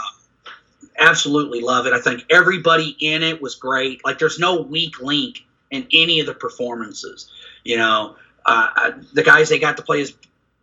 absolutely 1.00 1.62
love 1.62 1.88
it. 1.88 1.94
I 1.94 2.00
think 2.02 2.26
everybody 2.30 2.96
in 3.00 3.24
it 3.24 3.41
was 3.41 3.56
great. 3.56 4.04
Like, 4.06 4.20
there's 4.20 4.39
no 4.39 4.62
weak 4.62 5.00
link 5.02 5.44
in 5.72 5.88
any 5.94 6.20
of 6.20 6.26
the 6.28 6.34
performances. 6.34 7.30
You 7.63 7.78
know, 7.78 8.15
uh, 8.46 8.91
the 9.13 9.24
guys 9.24 9.50
they 9.50 9.60
got 9.60 9.78
to 9.78 9.84
play 9.84 10.02
as 10.02 10.13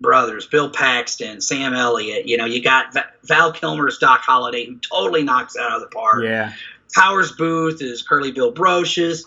brothers, 0.00 0.46
Bill 0.46 0.70
Paxton, 0.70 1.40
Sam 1.40 1.74
Elliott. 1.74 2.26
You 2.26 2.36
know, 2.36 2.44
you 2.44 2.62
got 2.62 2.92
Va- 2.92 3.10
Val 3.24 3.52
Kilmer's 3.52 3.98
Doc 3.98 4.20
Holliday, 4.20 4.66
who 4.66 4.76
totally 4.78 5.22
knocks 5.22 5.56
out 5.56 5.72
of 5.72 5.80
the 5.80 5.88
park. 5.88 6.22
Yeah. 6.24 6.52
Powers 6.94 7.32
Boothe 7.32 7.80
is 7.82 8.02
Curly 8.02 8.32
Bill 8.32 8.52
Brocius. 8.52 9.22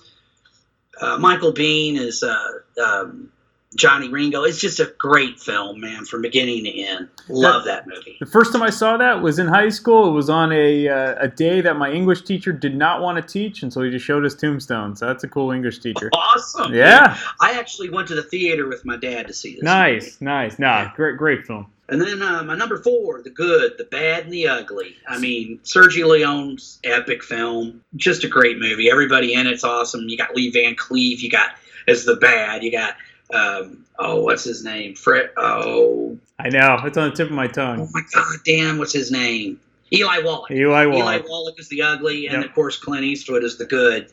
Uh, 1.00 1.18
Michael 1.18 1.52
Biehn 1.54 1.98
is 1.98 2.22
uh, 2.24 2.52
um, 2.84 3.32
Johnny 3.76 4.10
Ringo. 4.10 4.44
It's 4.44 4.60
just 4.60 4.80
a 4.80 4.94
great 4.98 5.40
film, 5.40 5.80
man, 5.80 6.06
from 6.06 6.22
beginning 6.22 6.66
to 6.66 6.82
end. 6.82 7.08
Love 7.30 7.64
that 7.66 7.88
movie. 7.88 8.18
The 8.20 8.26
first 8.26 8.52
time 8.52 8.62
I 8.62 8.70
saw 8.70 8.98
that 8.98 9.22
was 9.22 9.40
in 9.40 9.48
high 9.48 9.70
school. 9.70 10.10
It 10.10 10.14
was 10.14 10.30
on 10.30 10.52
a 10.52 10.88
uh, 10.90 11.16
a 11.20 11.28
day 11.28 11.62
that 11.62 11.78
my 11.78 11.92
English 11.92 12.24
teacher 12.24 12.52
did 12.52 12.76
not 12.76 13.02
want 13.02 13.16
to 13.16 13.34
teach, 13.34 13.64
and 13.64 13.72
so 13.72 13.82
he 13.82 13.90
just 13.90 14.06
showed 14.06 14.26
us 14.26 14.36
Tombstone. 14.36 14.96
So 14.96 15.08
that's 15.08 15.24
a 15.24 15.28
cool 15.28 15.52
English 15.52 15.80
teacher. 15.80 16.10
Awesome. 16.34 16.74
Yeah. 16.74 17.18
I 17.42 17.60
actually 17.60 17.90
went 17.90 18.08
to 18.08 18.16
the 18.16 18.24
theater 18.24 18.68
with 18.68 18.86
my 18.86 18.96
dad 18.96 19.28
to 19.28 19.34
see 19.34 19.56
this. 19.56 19.64
Nice, 19.64 20.22
nice. 20.22 20.58
Nah, 20.60 20.94
great, 20.96 21.18
great 21.18 21.46
film. 21.46 21.68
And 21.90 22.02
then 22.02 22.22
uh, 22.22 22.42
my 22.44 22.56
number 22.56 22.78
four, 22.78 23.22
The 23.22 23.30
Good, 23.30 23.74
The 23.78 23.84
Bad, 23.84 24.24
and 24.24 24.34
the 24.34 24.48
Ugly. 24.48 24.96
I 25.08 25.20
mean, 25.20 25.60
Sergio 25.64 26.08
Leone's 26.08 26.80
epic 26.86 27.22
film. 27.22 27.84
Just 27.98 28.24
a 28.24 28.30
great 28.30 28.60
movie. 28.60 28.90
Everybody 28.90 29.34
in 29.34 29.46
it's 29.46 29.66
awesome. 29.66 30.08
You 30.08 30.18
got 30.18 30.34
Lee 30.34 30.52
Van 30.52 30.76
Cleef. 30.76 31.20
You 31.20 31.30
got 31.30 31.52
as 31.90 32.06
the 32.06 32.16
bad. 32.16 32.64
You 32.64 32.72
got 32.72 32.96
um, 33.34 33.86
oh, 34.00 34.22
what's 34.24 34.44
his 34.44 34.64
name? 34.64 34.96
Fred. 34.96 35.30
Oh, 35.38 36.18
I 36.40 36.50
know 36.50 36.80
it's 36.86 36.98
on 36.98 37.10
the 37.10 37.16
tip 37.16 37.28
of 37.30 37.34
my 37.36 37.48
tongue. 37.48 37.82
oh 37.82 37.90
my 37.92 38.02
God, 38.14 38.38
damn, 38.46 38.78
what's 38.78 38.94
his 38.94 39.12
name? 39.12 39.60
Eli 39.94 40.20
Wallach. 40.20 40.52
Eli 40.52 40.86
Wallach. 40.86 41.22
Eli 41.22 41.30
Wallach. 41.30 41.60
Is 41.60 41.68
the 41.70 41.82
ugly, 41.82 42.28
and 42.28 42.38
Yep. 42.42 42.46
of 42.46 42.56
course 42.56 42.78
Clint 42.78 43.04
Eastwood 43.04 43.44
is 43.44 43.58
the 43.58 43.66
good. 43.66 44.12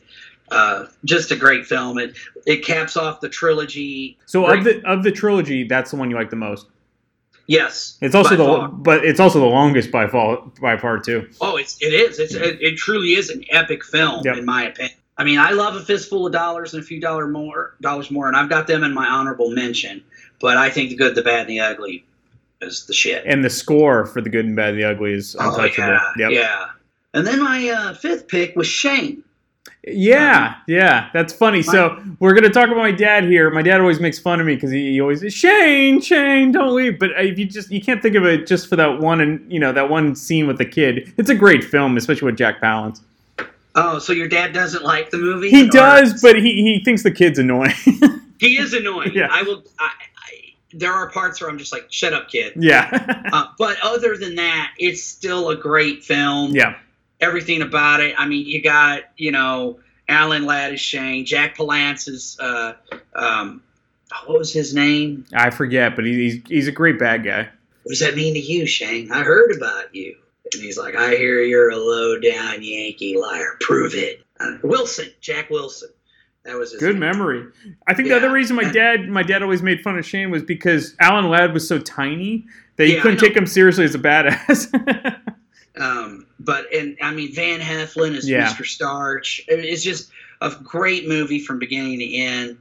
Uh, 0.51 0.87
just 1.05 1.31
a 1.31 1.35
great 1.35 1.65
film. 1.65 1.97
It 1.99 2.15
it 2.45 2.65
caps 2.65 2.97
off 2.97 3.21
the 3.21 3.29
trilogy. 3.29 4.17
So 4.25 4.45
Great- 4.45 4.59
of 4.59 4.63
the 4.65 4.81
of 4.89 5.03
the 5.03 5.11
trilogy, 5.11 5.63
that's 5.63 5.91
the 5.91 5.97
one 5.97 6.09
you 6.09 6.15
like 6.15 6.31
the 6.31 6.35
most. 6.35 6.65
yes, 7.47 7.97
It's 8.01 8.15
also 8.15 8.35
the 8.35 8.43
far. 8.45 8.67
but 8.67 9.05
it's 9.05 9.19
also 9.19 9.39
the 9.39 9.45
longest 9.45 9.91
by 9.91 10.07
far 10.07 10.41
by 10.61 10.75
far 10.77 10.99
too. 10.99 11.29
Oh, 11.39 11.55
it's 11.57 11.77
it 11.81 11.93
is. 11.93 12.19
It's 12.19 12.33
it, 12.33 12.61
it 12.61 12.77
truly 12.77 13.13
is 13.13 13.29
an 13.29 13.43
epic 13.51 13.83
film 13.85 14.21
Yep. 14.25 14.37
in 14.37 14.45
my 14.45 14.63
opinion. 14.67 14.97
I 15.19 15.25
mean, 15.25 15.37
I 15.37 15.51
love 15.51 15.75
a 15.75 15.81
fistful 15.81 16.25
of 16.27 16.31
dollars 16.31 16.73
and 16.73 16.81
a 16.81 16.85
few 16.85 17.01
dollar 17.01 17.27
more 17.27 17.75
dollars 17.81 18.09
more, 18.09 18.27
and 18.29 18.37
I've 18.37 18.49
got 18.49 18.67
them 18.67 18.83
in 18.83 18.93
my 18.93 19.05
honorable 19.05 19.51
mention. 19.51 20.01
But 20.39 20.55
I 20.55 20.69
think 20.69 20.89
the 20.89 20.95
good, 20.95 21.13
the 21.13 21.21
bad, 21.21 21.41
and 21.41 21.49
the 21.49 21.59
ugly 21.59 22.05
is 22.61 22.85
the 22.85 22.93
shit. 22.93 23.25
And 23.25 23.43
the 23.43 23.49
score 23.49 24.05
for 24.05 24.21
the 24.21 24.29
good 24.29 24.45
and 24.45 24.55
bad, 24.55 24.69
and 24.69 24.81
the 24.81 24.89
ugly 24.89 25.13
is 25.13 25.35
oh 25.37 25.49
untouchable. 25.49 25.87
yeah, 25.89 26.13
Yep. 26.17 26.31
yeah. 26.31 26.65
And 27.13 27.27
then 27.27 27.43
my 27.43 27.67
uh, 27.69 27.93
fifth 27.95 28.29
pick 28.29 28.55
was 28.55 28.67
Shane. 28.67 29.23
Yeah, 29.85 30.55
yeah, 30.67 31.09
that's 31.13 31.33
funny. 31.33 31.61
So 31.63 32.01
we're 32.19 32.33
gonna 32.33 32.49
talk 32.49 32.67
about 32.67 32.77
my 32.77 32.91
dad 32.91 33.25
here. 33.25 33.49
My 33.49 33.61
dad 33.61 33.81
always 33.81 33.99
makes 33.99 34.19
fun 34.19 34.39
of 34.39 34.45
me 34.45 34.55
because 34.55 34.71
he, 34.71 34.91
he 34.93 35.01
always 35.01 35.21
Shane, 35.33 35.99
Shane, 36.01 36.51
don't 36.51 36.75
leave. 36.75 36.97
But 36.97 37.11
if 37.17 37.37
you 37.37 37.45
just 37.45 37.71
you 37.71 37.81
can't 37.81 38.01
think 38.01 38.15
of 38.15 38.25
it 38.25 38.47
just 38.47 38.67
for 38.67 38.75
that 38.77 38.99
one 38.99 39.19
and 39.21 39.51
you 39.51 39.59
know 39.59 39.71
that 39.73 39.89
one 39.89 40.15
scene 40.15 40.47
with 40.47 40.57
the 40.57 40.65
kid. 40.65 41.13
It's 41.17 41.29
a 41.29 41.35
great 41.35 41.63
film, 41.63 41.97
especially 41.97 42.27
with 42.27 42.37
Jack 42.37 42.61
Palance. 42.61 43.01
Oh, 43.81 43.99
so 43.99 44.13
your 44.13 44.27
dad 44.27 44.53
doesn't 44.53 44.83
like 44.83 45.09
the 45.09 45.17
movie? 45.17 45.49
He 45.49 45.67
Or- 45.67 45.71
does, 45.71 46.21
but 46.21 46.35
he, 46.35 46.63
he 46.63 46.83
thinks 46.83 47.03
the 47.03 47.11
kid's 47.11 47.39
annoying. 47.39 47.73
He 48.39 48.57
is 48.57 48.73
annoying. 48.73 49.11
Yeah. 49.13 49.27
I 49.29 49.43
will. 49.43 49.65
I, 49.77 49.91
I, 50.15 50.31
there 50.71 50.93
are 50.93 51.09
parts 51.09 51.41
where 51.41 51.49
I'm 51.49 51.57
just 51.57 51.73
like, 51.73 51.87
shut 51.91 52.13
up, 52.13 52.29
kid. 52.29 52.53
yeah, 52.55 52.87
Uh, 53.33 53.47
but 53.57 53.75
other 53.83 54.15
than 54.15 54.35
that, 54.35 54.71
it's 54.79 55.03
still 55.03 55.49
a 55.49 55.57
great 55.57 56.05
film. 56.05 56.51
yeah, 56.55 56.77
everything 57.19 57.61
about 57.61 57.99
it. 57.99 58.15
I 58.17 58.27
mean, 58.27 58.45
you 58.45 58.61
got 58.63 59.01
you 59.17 59.31
know 59.33 59.79
Alan 60.07 60.45
Ladd 60.45 60.73
is 60.73 60.79
Shane, 60.79 61.25
Jack 61.25 61.57
Palance 61.57 62.07
is 62.07 62.37
uh, 62.39 62.75
um, 63.13 63.61
what 64.25 64.39
was 64.39 64.53
his 64.53 64.73
name? 64.73 65.25
I 65.33 65.49
forget, 65.49 65.97
but 65.97 66.05
he, 66.05 66.13
he's 66.13 66.41
he's 66.47 66.67
a 66.69 66.71
great 66.71 66.97
bad 66.97 67.25
guy. 67.25 67.49
What 67.83 67.89
does 67.89 67.99
that 67.99 68.15
mean 68.15 68.35
to 68.35 68.39
you, 68.39 68.65
Shane? 68.67 69.11
I 69.11 69.23
heard 69.23 69.51
about 69.53 69.93
you. 69.93 70.15
And 70.53 70.63
he's 70.63 70.77
like, 70.77 70.95
I 70.95 71.15
hear 71.15 71.41
you're 71.41 71.69
a 71.71 71.77
low 71.77 72.19
down 72.19 72.61
Yankee 72.63 73.17
liar. 73.17 73.57
Prove 73.61 73.93
it. 73.95 74.23
Uh, 74.39 74.57
Wilson, 74.63 75.07
Jack 75.21 75.49
Wilson. 75.49 75.89
That 76.45 76.55
was 76.55 76.71
his 76.71 76.79
Good 76.79 76.91
name. 76.93 76.99
memory. 77.01 77.45
I 77.87 77.93
think 77.93 78.07
Yeah. 78.07 78.19
the 78.19 78.25
other 78.25 78.33
reason 78.33 78.55
my 78.55 78.63
dad 78.71 79.09
my 79.09 79.23
dad 79.23 79.43
always 79.43 79.61
made 79.61 79.81
fun 79.81 79.97
of 79.99 80.05
Shane 80.05 80.31
was 80.31 80.41
because 80.41 80.95
Alan 80.99 81.29
Ladd 81.29 81.53
was 81.53 81.67
so 81.67 81.77
tiny 81.79 82.45
that 82.77 82.87
you 82.87 82.95
Yeah, 82.95 83.01
couldn't 83.01 83.19
take 83.19 83.35
him 83.35 83.45
seriously 83.45 83.83
as 83.85 83.93
a 83.95 83.99
badass. 83.99 85.21
Um, 85.79 86.25
but 86.39 86.73
and 86.73 86.97
I 87.01 87.13
mean 87.13 87.33
Van 87.33 87.59
Heflin 87.59 88.13
is 88.15 88.27
Yeah. 88.27 88.47
Mr. 88.51 88.65
Starch. 88.65 89.41
It's 89.47 89.83
just 89.83 90.11
a 90.41 90.51
great 90.63 91.07
movie 91.07 91.39
from 91.39 91.57
beginning 91.59 91.99
to 91.99 92.15
end. 92.17 92.57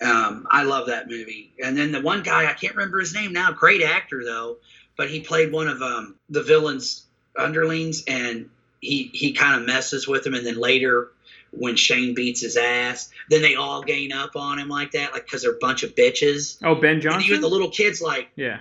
Um, 0.00 0.46
I 0.50 0.62
love 0.62 0.86
that 0.86 1.08
movie. 1.08 1.52
And 1.62 1.76
then 1.76 1.92
the 1.92 2.00
one 2.00 2.22
guy 2.22 2.48
I 2.48 2.54
can't 2.54 2.74
remember 2.74 3.00
his 3.00 3.14
name 3.14 3.32
now. 3.32 3.52
Great 3.52 3.82
actor 3.82 4.22
though, 4.24 4.56
but 4.96 5.10
he 5.10 5.20
played 5.20 5.52
one 5.52 5.68
of 5.68 5.82
um, 5.82 6.16
the 6.30 6.42
villain's 6.42 7.06
underlings, 7.36 8.04
and 8.06 8.50
he 8.80 9.10
he 9.12 9.32
kind 9.32 9.60
of 9.60 9.66
messes 9.66 10.06
with 10.08 10.26
him. 10.26 10.34
And 10.34 10.46
then 10.46 10.56
later, 10.58 11.10
when 11.50 11.76
Shane 11.76 12.14
beats 12.14 12.40
his 12.40 12.56
ass, 12.56 13.10
then 13.30 13.42
they 13.42 13.54
all 13.54 13.82
gain 13.82 14.12
up 14.12 14.36
on 14.36 14.58
him 14.58 14.68
like 14.68 14.92
that, 14.92 15.12
like 15.12 15.24
because 15.24 15.42
they're 15.42 15.52
a 15.52 15.58
bunch 15.58 15.82
of 15.82 15.94
bitches. 15.94 16.58
oh, 16.62 16.74
Ben 16.74 16.92
And 16.96 17.02
even 17.04 17.12
Johnson. 17.20 17.40
the 17.40 17.48
little 17.48 17.70
kids 17.70 18.00
like 18.02 18.30
yeah. 18.36 18.60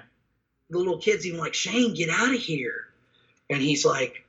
the 0.70 0.78
little 0.78 0.98
kid's 0.98 1.26
even 1.26 1.40
like, 1.40 1.54
Shane, 1.54 1.94
get 1.94 2.10
out 2.10 2.34
of 2.34 2.40
here. 2.40 2.86
And 3.50 3.62
he's 3.62 3.84
like, 3.86 4.21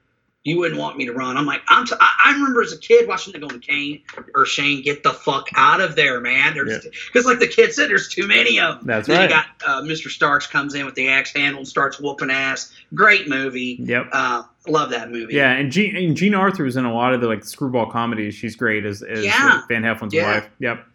you 0.44 0.58
wouldn't 0.58 0.80
want 0.80 0.96
me 0.96 1.06
to 1.06 1.12
run. 1.12 1.36
I'm 1.36 1.46
like, 1.46 1.62
I'm 1.68 1.86
t- 1.86 1.94
I, 2.00 2.10
I 2.26 2.32
remember 2.32 2.62
as 2.62 2.72
a 2.72 2.78
kid 2.78 3.06
watching 3.06 3.32
the 3.32 3.38
going, 3.38 3.60
Kane 3.60 4.02
or 4.34 4.44
Shane, 4.44 4.82
get 4.82 5.04
the 5.04 5.12
fuck 5.12 5.46
out 5.54 5.80
of 5.80 5.94
there, 5.94 6.20
man. 6.20 6.54
Because, 6.54 7.26
like 7.26 7.38
the 7.38 7.46
kid 7.46 7.72
said, 7.72 7.88
there's 7.88 8.08
too 8.08 8.26
many 8.26 8.58
of 8.58 8.78
them. 8.78 8.86
That's 8.86 9.06
then 9.06 9.18
right. 9.18 9.30
You 9.30 9.36
got 9.36 9.46
uh, 9.64 9.82
Mr. 9.82 10.08
Starks 10.08 10.48
comes 10.48 10.74
in 10.74 10.84
with 10.84 10.96
the 10.96 11.08
axe 11.08 11.32
handle 11.32 11.58
and 11.60 11.68
starts 11.68 12.00
whooping 12.00 12.30
ass. 12.30 12.72
Great 12.92 13.28
movie. 13.28 13.76
Yep. 13.80 14.08
Uh, 14.12 14.42
love 14.66 14.90
that 14.90 15.10
movie. 15.12 15.34
Yeah, 15.34 15.52
and 15.52 15.70
Jean, 15.70 15.94
and 15.96 16.16
Jean 16.16 16.34
Arthur 16.34 16.64
was 16.64 16.76
in 16.76 16.84
a 16.86 16.92
lot 16.92 17.14
of 17.14 17.20
the 17.20 17.28
like 17.28 17.44
screwball 17.44 17.90
comedies. 17.90 18.34
She's 18.34 18.56
great 18.56 18.84
as, 18.84 19.02
as 19.02 19.24
Yeah. 19.24 19.60
Van 19.68 19.82
Heflin's 19.82 20.12
Yeah. 20.14 20.34
wife. 20.40 20.48
Yep. 20.58 20.86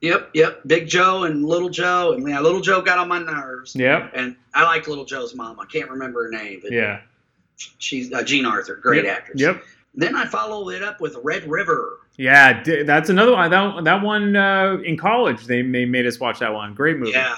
Yep, 0.00 0.30
yep. 0.34 0.60
Big 0.66 0.88
Joe 0.88 1.24
and 1.24 1.44
Little 1.44 1.68
Joe. 1.68 2.12
And 2.14 2.26
yeah, 2.28 2.40
Little 2.40 2.60
Joe 2.60 2.80
got 2.80 2.98
on 2.98 3.06
my 3.08 3.20
nerves. 3.20 3.76
Yep. 3.76 4.12
And 4.14 4.34
I 4.54 4.64
liked 4.64 4.88
Little 4.88 5.04
Joe's 5.04 5.34
mom. 5.34 5.60
I 5.60 5.66
can't 5.66 5.88
remember 5.90 6.24
her 6.24 6.30
name, 6.30 6.58
but 6.60 6.72
Yeah. 6.72 7.02
She's 7.78 8.12
uh, 8.12 8.22
Jean 8.22 8.44
Arthur. 8.46 8.76
Great 8.76 9.04
Yep. 9.04 9.16
actress. 9.16 9.40
Yep. 9.40 9.62
Then 9.94 10.16
I 10.16 10.24
followed 10.26 10.70
it 10.70 10.82
up 10.82 11.00
with 11.00 11.16
Red 11.22 11.48
River. 11.48 11.98
Yeah, 12.16 12.62
that's 12.84 13.08
another 13.10 13.32
one. 13.32 13.50
That 13.50 13.84
that 13.84 14.02
one 14.02 14.36
uh, 14.36 14.78
in 14.84 14.96
college 14.96 15.46
they, 15.46 15.62
they 15.62 15.84
made 15.84 16.06
us 16.06 16.18
watch 16.20 16.38
that 16.40 16.52
one. 16.52 16.74
Great 16.74 16.98
movie. 16.98 17.12
Yeah, 17.12 17.34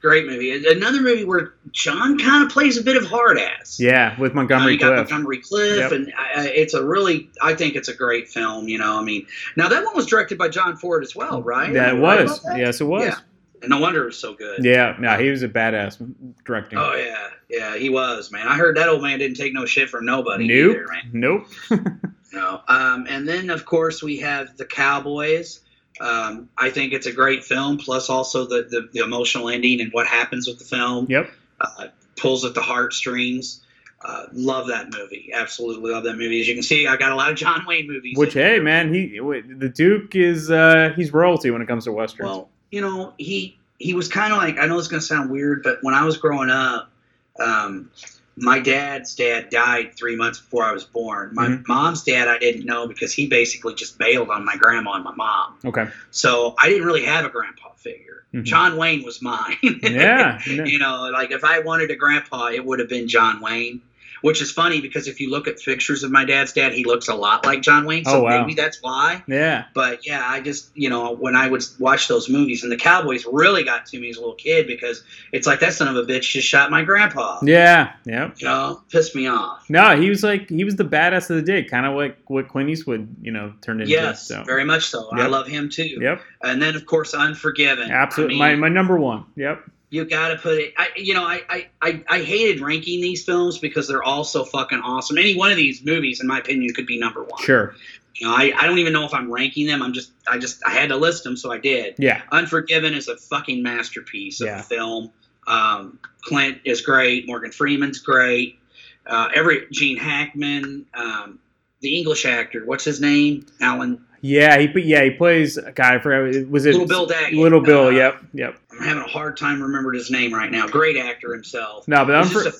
great 0.00 0.26
movie. 0.26 0.66
Another 0.68 1.00
movie 1.00 1.24
where 1.24 1.54
John 1.72 2.18
kind 2.18 2.44
of 2.44 2.50
plays 2.50 2.76
a 2.76 2.82
bit 2.82 2.96
of 2.96 3.06
hard 3.06 3.38
ass. 3.38 3.78
Yeah, 3.80 4.18
with 4.20 4.32
Uh, 4.32 4.36
Montgomery 4.36 4.76
got 4.76 4.94
Clift. 4.94 5.10
Montgomery 5.10 5.38
Clift, 5.42 5.78
Yep. 5.78 5.92
and 5.92 6.08
uh, 6.08 6.42
it's 6.42 6.74
a 6.74 6.84
really, 6.84 7.28
I 7.42 7.54
think 7.54 7.76
it's 7.76 7.88
a 7.88 7.94
great 7.94 8.28
film. 8.28 8.68
You 8.68 8.78
know, 8.78 8.98
I 8.98 9.02
mean, 9.02 9.26
now 9.56 9.68
that 9.68 9.84
one 9.84 9.94
was 9.94 10.06
directed 10.06 10.38
by 10.38 10.48
John 10.48 10.76
Ford 10.76 11.02
as 11.04 11.14
well, 11.16 11.42
right? 11.42 11.72
That 11.72 11.90
I 11.90 11.92
was. 11.92 12.42
that? 12.42 12.58
Yes, 12.58 12.80
it 12.80 12.84
was. 12.84 13.04
Yeah, 13.04 13.18
and 13.62 13.70
no 13.70 13.78
wonder 13.80 14.02
it 14.02 14.06
was 14.06 14.18
so 14.18 14.34
good. 14.34 14.64
Yeah, 14.64 14.96
no, 14.98 15.16
he 15.18 15.30
was 15.30 15.42
a 15.42 15.48
badass 15.48 15.98
directing. 16.44 16.78
Oh 16.78 16.94
yeah, 16.94 17.28
yeah, 17.48 17.76
he 17.76 17.88
was 17.88 18.30
man. 18.30 18.46
I 18.46 18.56
heard 18.56 18.76
that 18.76 18.88
old 18.88 19.02
man 19.02 19.18
didn't 19.18 19.36
take 19.36 19.52
no 19.52 19.66
shit 19.66 19.88
from 19.88 20.04
nobody 20.04 20.46
nope. 20.46 20.76
either, 20.76 20.86
man. 20.88 21.10
Nope. 21.12 21.46
No. 22.32 22.60
Um, 22.68 23.06
and 23.08 23.26
then 23.26 23.50
of 23.50 23.64
course 23.64 24.02
we 24.02 24.18
have 24.18 24.56
the 24.56 24.66
Cowboys. 24.66 25.60
Um, 26.00 26.50
I 26.58 26.68
think 26.70 26.92
it's 26.92 27.06
a 27.06 27.12
great 27.12 27.44
film. 27.44 27.78
Plus 27.78 28.10
also 28.10 28.44
the, 28.46 28.66
the 28.68 28.88
the 28.92 29.04
emotional 29.04 29.48
ending 29.48 29.80
and 29.80 29.92
what 29.92 30.06
happens 30.06 30.46
with 30.46 30.58
the 30.58 30.64
film. 30.64 31.06
Yep. 31.08 31.30
uh, 31.60 31.86
pulls 32.16 32.44
at 32.44 32.54
the 32.54 32.60
heartstrings. 32.60 33.62
Uh, 34.04 34.26
love 34.32 34.68
that 34.68 34.92
movie. 34.92 35.30
Absolutely 35.32 35.90
love 35.90 36.04
that 36.04 36.16
movie. 36.16 36.40
As 36.40 36.46
you 36.46 36.54
can 36.54 36.62
see, 36.62 36.86
I 36.86 36.96
got 36.96 37.12
a 37.12 37.16
lot 37.16 37.30
of 37.30 37.36
John 37.36 37.64
Wayne 37.66 37.86
movies. 37.86 38.16
Which 38.18 38.34
hey 38.34 38.60
man, 38.60 38.92
he 38.92 39.18
the 39.18 39.72
Duke 39.74 40.14
is 40.14 40.50
uh 40.50 40.92
he's 40.94 41.12
royalty 41.12 41.50
when 41.50 41.62
it 41.62 41.66
comes 41.66 41.84
to 41.84 41.92
westerns. 41.92 42.28
Well, 42.28 42.50
you 42.70 42.80
know, 42.80 43.14
he 43.18 43.56
he 43.78 43.94
was 43.94 44.08
kind 44.08 44.32
of 44.32 44.38
like 44.38 44.58
I 44.58 44.66
know 44.66 44.78
it's 44.78 44.88
going 44.88 45.00
to 45.00 45.06
sound 45.06 45.30
weird, 45.30 45.62
but 45.62 45.78
when 45.82 45.94
I 45.94 46.04
was 46.04 46.16
growing 46.16 46.50
up, 46.50 46.90
um, 47.38 47.90
my 48.38 48.58
dad's 48.58 49.14
dad 49.14 49.48
died 49.50 49.94
three 49.96 50.14
months 50.16 50.38
before 50.40 50.64
I 50.64 50.72
was 50.72 50.84
born. 50.84 51.30
My 51.34 51.46
Mhm. 51.48 51.68
mom's 51.68 52.02
dad 52.02 52.28
I 52.28 52.38
didn't 52.38 52.66
know 52.66 52.86
because 52.86 53.12
he 53.12 53.26
basically 53.28 53.74
just 53.74 53.96
bailed 53.98 54.28
on 54.30 54.44
my 54.44 54.56
grandma 54.56 54.92
and 54.94 55.04
my 55.04 55.14
mom. 55.14 55.54
okay. 55.64 55.88
So 56.10 56.54
I 56.62 56.68
didn't 56.68 56.86
really 56.86 57.04
have 57.04 57.24
a 57.24 57.30
grandpa 57.30 57.70
figure. 57.76 58.24
Mhm. 58.34 58.42
John 58.44 58.76
Wayne 58.76 59.04
was 59.04 59.22
mine. 59.22 59.56
Yeah. 59.62 60.38
yeah. 60.46 60.64
you 60.64 60.78
know, 60.78 61.08
like 61.12 61.30
if 61.30 61.44
I 61.44 61.60
wanted 61.60 61.90
a 61.90 61.96
grandpa, 61.96 62.48
it 62.48 62.64
would 62.64 62.78
have 62.78 62.88
been 62.88 63.08
John 63.08 63.40
Wayne. 63.40 63.80
Which 64.26 64.42
is 64.42 64.50
funny 64.50 64.80
because 64.80 65.06
if 65.06 65.20
you 65.20 65.30
look 65.30 65.46
at 65.46 65.60
pictures 65.60 66.02
of 66.02 66.10
my 66.10 66.24
dad's 66.24 66.52
dad, 66.52 66.72
he 66.72 66.84
looks 66.84 67.06
a 67.06 67.14
lot 67.14 67.46
like 67.46 67.62
John 67.62 67.86
Wayne. 67.86 68.02
Oh, 68.06 68.10
so 68.10 68.16
Oh, 68.18 68.22
wow. 68.24 68.40
maybe 68.40 68.54
that's 68.54 68.82
why. 68.82 69.22
Yeah. 69.28 69.66
But 69.72 70.04
yeah, 70.04 70.20
I 70.28 70.40
just 70.40 70.70
you 70.74 70.90
know 70.90 71.12
when 71.14 71.36
I 71.36 71.48
would 71.48 71.62
watch 71.78 72.08
those 72.08 72.28
movies, 72.28 72.64
and 72.64 72.72
the 72.72 72.76
Cowboys 72.76 73.24
really 73.24 73.62
got 73.62 73.86
to 73.86 74.00
me 74.00 74.10
as 74.10 74.16
a 74.16 74.18
little 74.18 74.34
kid 74.34 74.66
because 74.66 75.04
it's 75.30 75.46
like 75.46 75.60
that 75.60 75.74
son 75.74 75.86
of 75.86 75.94
a 75.94 76.02
bitch 76.02 76.22
just 76.32 76.48
shot 76.48 76.72
my 76.72 76.82
grandpa. 76.82 77.38
Yeah. 77.44 77.92
Yeah. 78.04 78.32
You 78.38 78.48
know, 78.48 78.82
pissed 78.90 79.14
me 79.14 79.28
off. 79.28 79.64
No, 79.68 79.96
he 79.96 80.08
was 80.08 80.24
like 80.24 80.48
he 80.48 80.64
was 80.64 80.74
the 80.74 80.84
badass 80.84 81.30
of 81.30 81.36
the 81.36 81.42
day, 81.42 81.62
kind 81.62 81.86
of 81.86 81.94
like 81.94 82.18
what 82.28 82.48
Clint 82.48 82.68
Eastwood, 82.68 83.06
you 83.22 83.30
know, 83.30 83.52
turned 83.62 83.80
into. 83.80 83.92
Yes, 83.92 84.26
so. 84.26 84.42
very 84.42 84.64
much 84.64 84.86
so. 84.86 85.08
I 85.12 85.28
love 85.28 85.46
him 85.46 85.68
too. 85.68 85.98
Yep. 86.00 86.20
And 86.42 86.60
then 86.60 86.74
of 86.74 86.84
course 86.84 87.14
Unforgiven. 87.14 87.92
Absolutely. 87.92 88.42
I 88.42 88.50
mean, 88.50 88.58
my 88.60 88.68
my 88.68 88.74
number 88.74 88.98
one. 88.98 89.24
Yep. 89.36 89.70
You 89.90 90.04
got 90.04 90.28
to 90.28 90.36
put 90.36 90.58
it. 90.58 90.74
I, 90.76 90.88
you 90.96 91.14
know, 91.14 91.22
I, 91.24 91.42
I, 91.48 91.66
I, 91.80 92.04
I 92.08 92.22
hated 92.22 92.60
ranking 92.60 93.00
these 93.00 93.24
films 93.24 93.58
because 93.58 93.86
they're 93.86 94.02
all 94.02 94.24
so 94.24 94.44
fucking 94.44 94.80
awesome. 94.80 95.16
Any 95.16 95.36
one 95.36 95.50
of 95.50 95.56
these 95.56 95.84
movies, 95.84 96.20
in 96.20 96.26
my 96.26 96.38
opinion, 96.40 96.74
could 96.74 96.86
be 96.86 96.98
number 96.98 97.22
one. 97.22 97.40
Sure. 97.42 97.74
You 98.16 98.26
know, 98.26 98.34
I, 98.34 98.52
I 98.58 98.66
don't 98.66 98.78
even 98.78 98.92
know 98.92 99.04
if 99.04 99.14
I'm 99.14 99.30
ranking 99.30 99.66
them. 99.66 99.82
I'm 99.82 99.92
just, 99.92 100.10
I 100.26 100.38
just, 100.38 100.60
I 100.66 100.70
had 100.70 100.88
to 100.88 100.96
list 100.96 101.22
them, 101.22 101.36
so 101.36 101.52
I 101.52 101.58
did. 101.58 101.94
Yeah. 101.98 102.22
Unforgiven 102.32 102.94
is 102.94 103.06
a 103.08 103.16
fucking 103.16 103.62
masterpiece 103.62 104.40
of 104.40 104.48
Yeah. 104.48 104.60
a 104.60 104.62
film. 104.62 105.12
Um, 105.46 106.00
Clint 106.22 106.58
is 106.64 106.80
great. 106.80 107.26
Morgan 107.28 107.52
Freeman's 107.52 108.00
great. 108.00 108.58
Uh, 109.06 109.28
every 109.34 109.66
Gene 109.70 109.98
Hackman, 109.98 110.86
um, 110.94 111.38
the 111.80 111.96
English 111.96 112.24
actor, 112.26 112.64
what's 112.64 112.84
his 112.84 113.00
name? 113.00 113.46
Alan. 113.60 114.04
Yeah, 114.22 114.58
he 114.58 114.68
yeah 114.80 115.04
he 115.04 115.10
plays 115.10 115.56
a 115.56 115.70
guy. 115.70 115.94
I 115.94 115.98
forgot. 116.00 116.48
Was 116.50 116.66
it 116.66 116.72
Little 116.72 116.88
Bill 116.88 117.06
Daggett. 117.06 117.34
Little 117.38 117.60
Bill. 117.60 117.86
Uh, 117.88 117.90
yep, 117.90 118.24
yep. 118.32 118.58
I'm 118.78 118.84
having 118.86 119.02
a 119.02 119.06
hard 119.08 119.36
time 119.36 119.62
remembering 119.62 119.98
his 119.98 120.10
name 120.10 120.32
right 120.34 120.50
now. 120.50 120.66
Great 120.66 120.96
actor 120.96 121.32
himself. 121.32 121.86
No, 121.88 122.04
but 122.04 122.24
Unfor- 122.24 122.46
a 122.46 122.52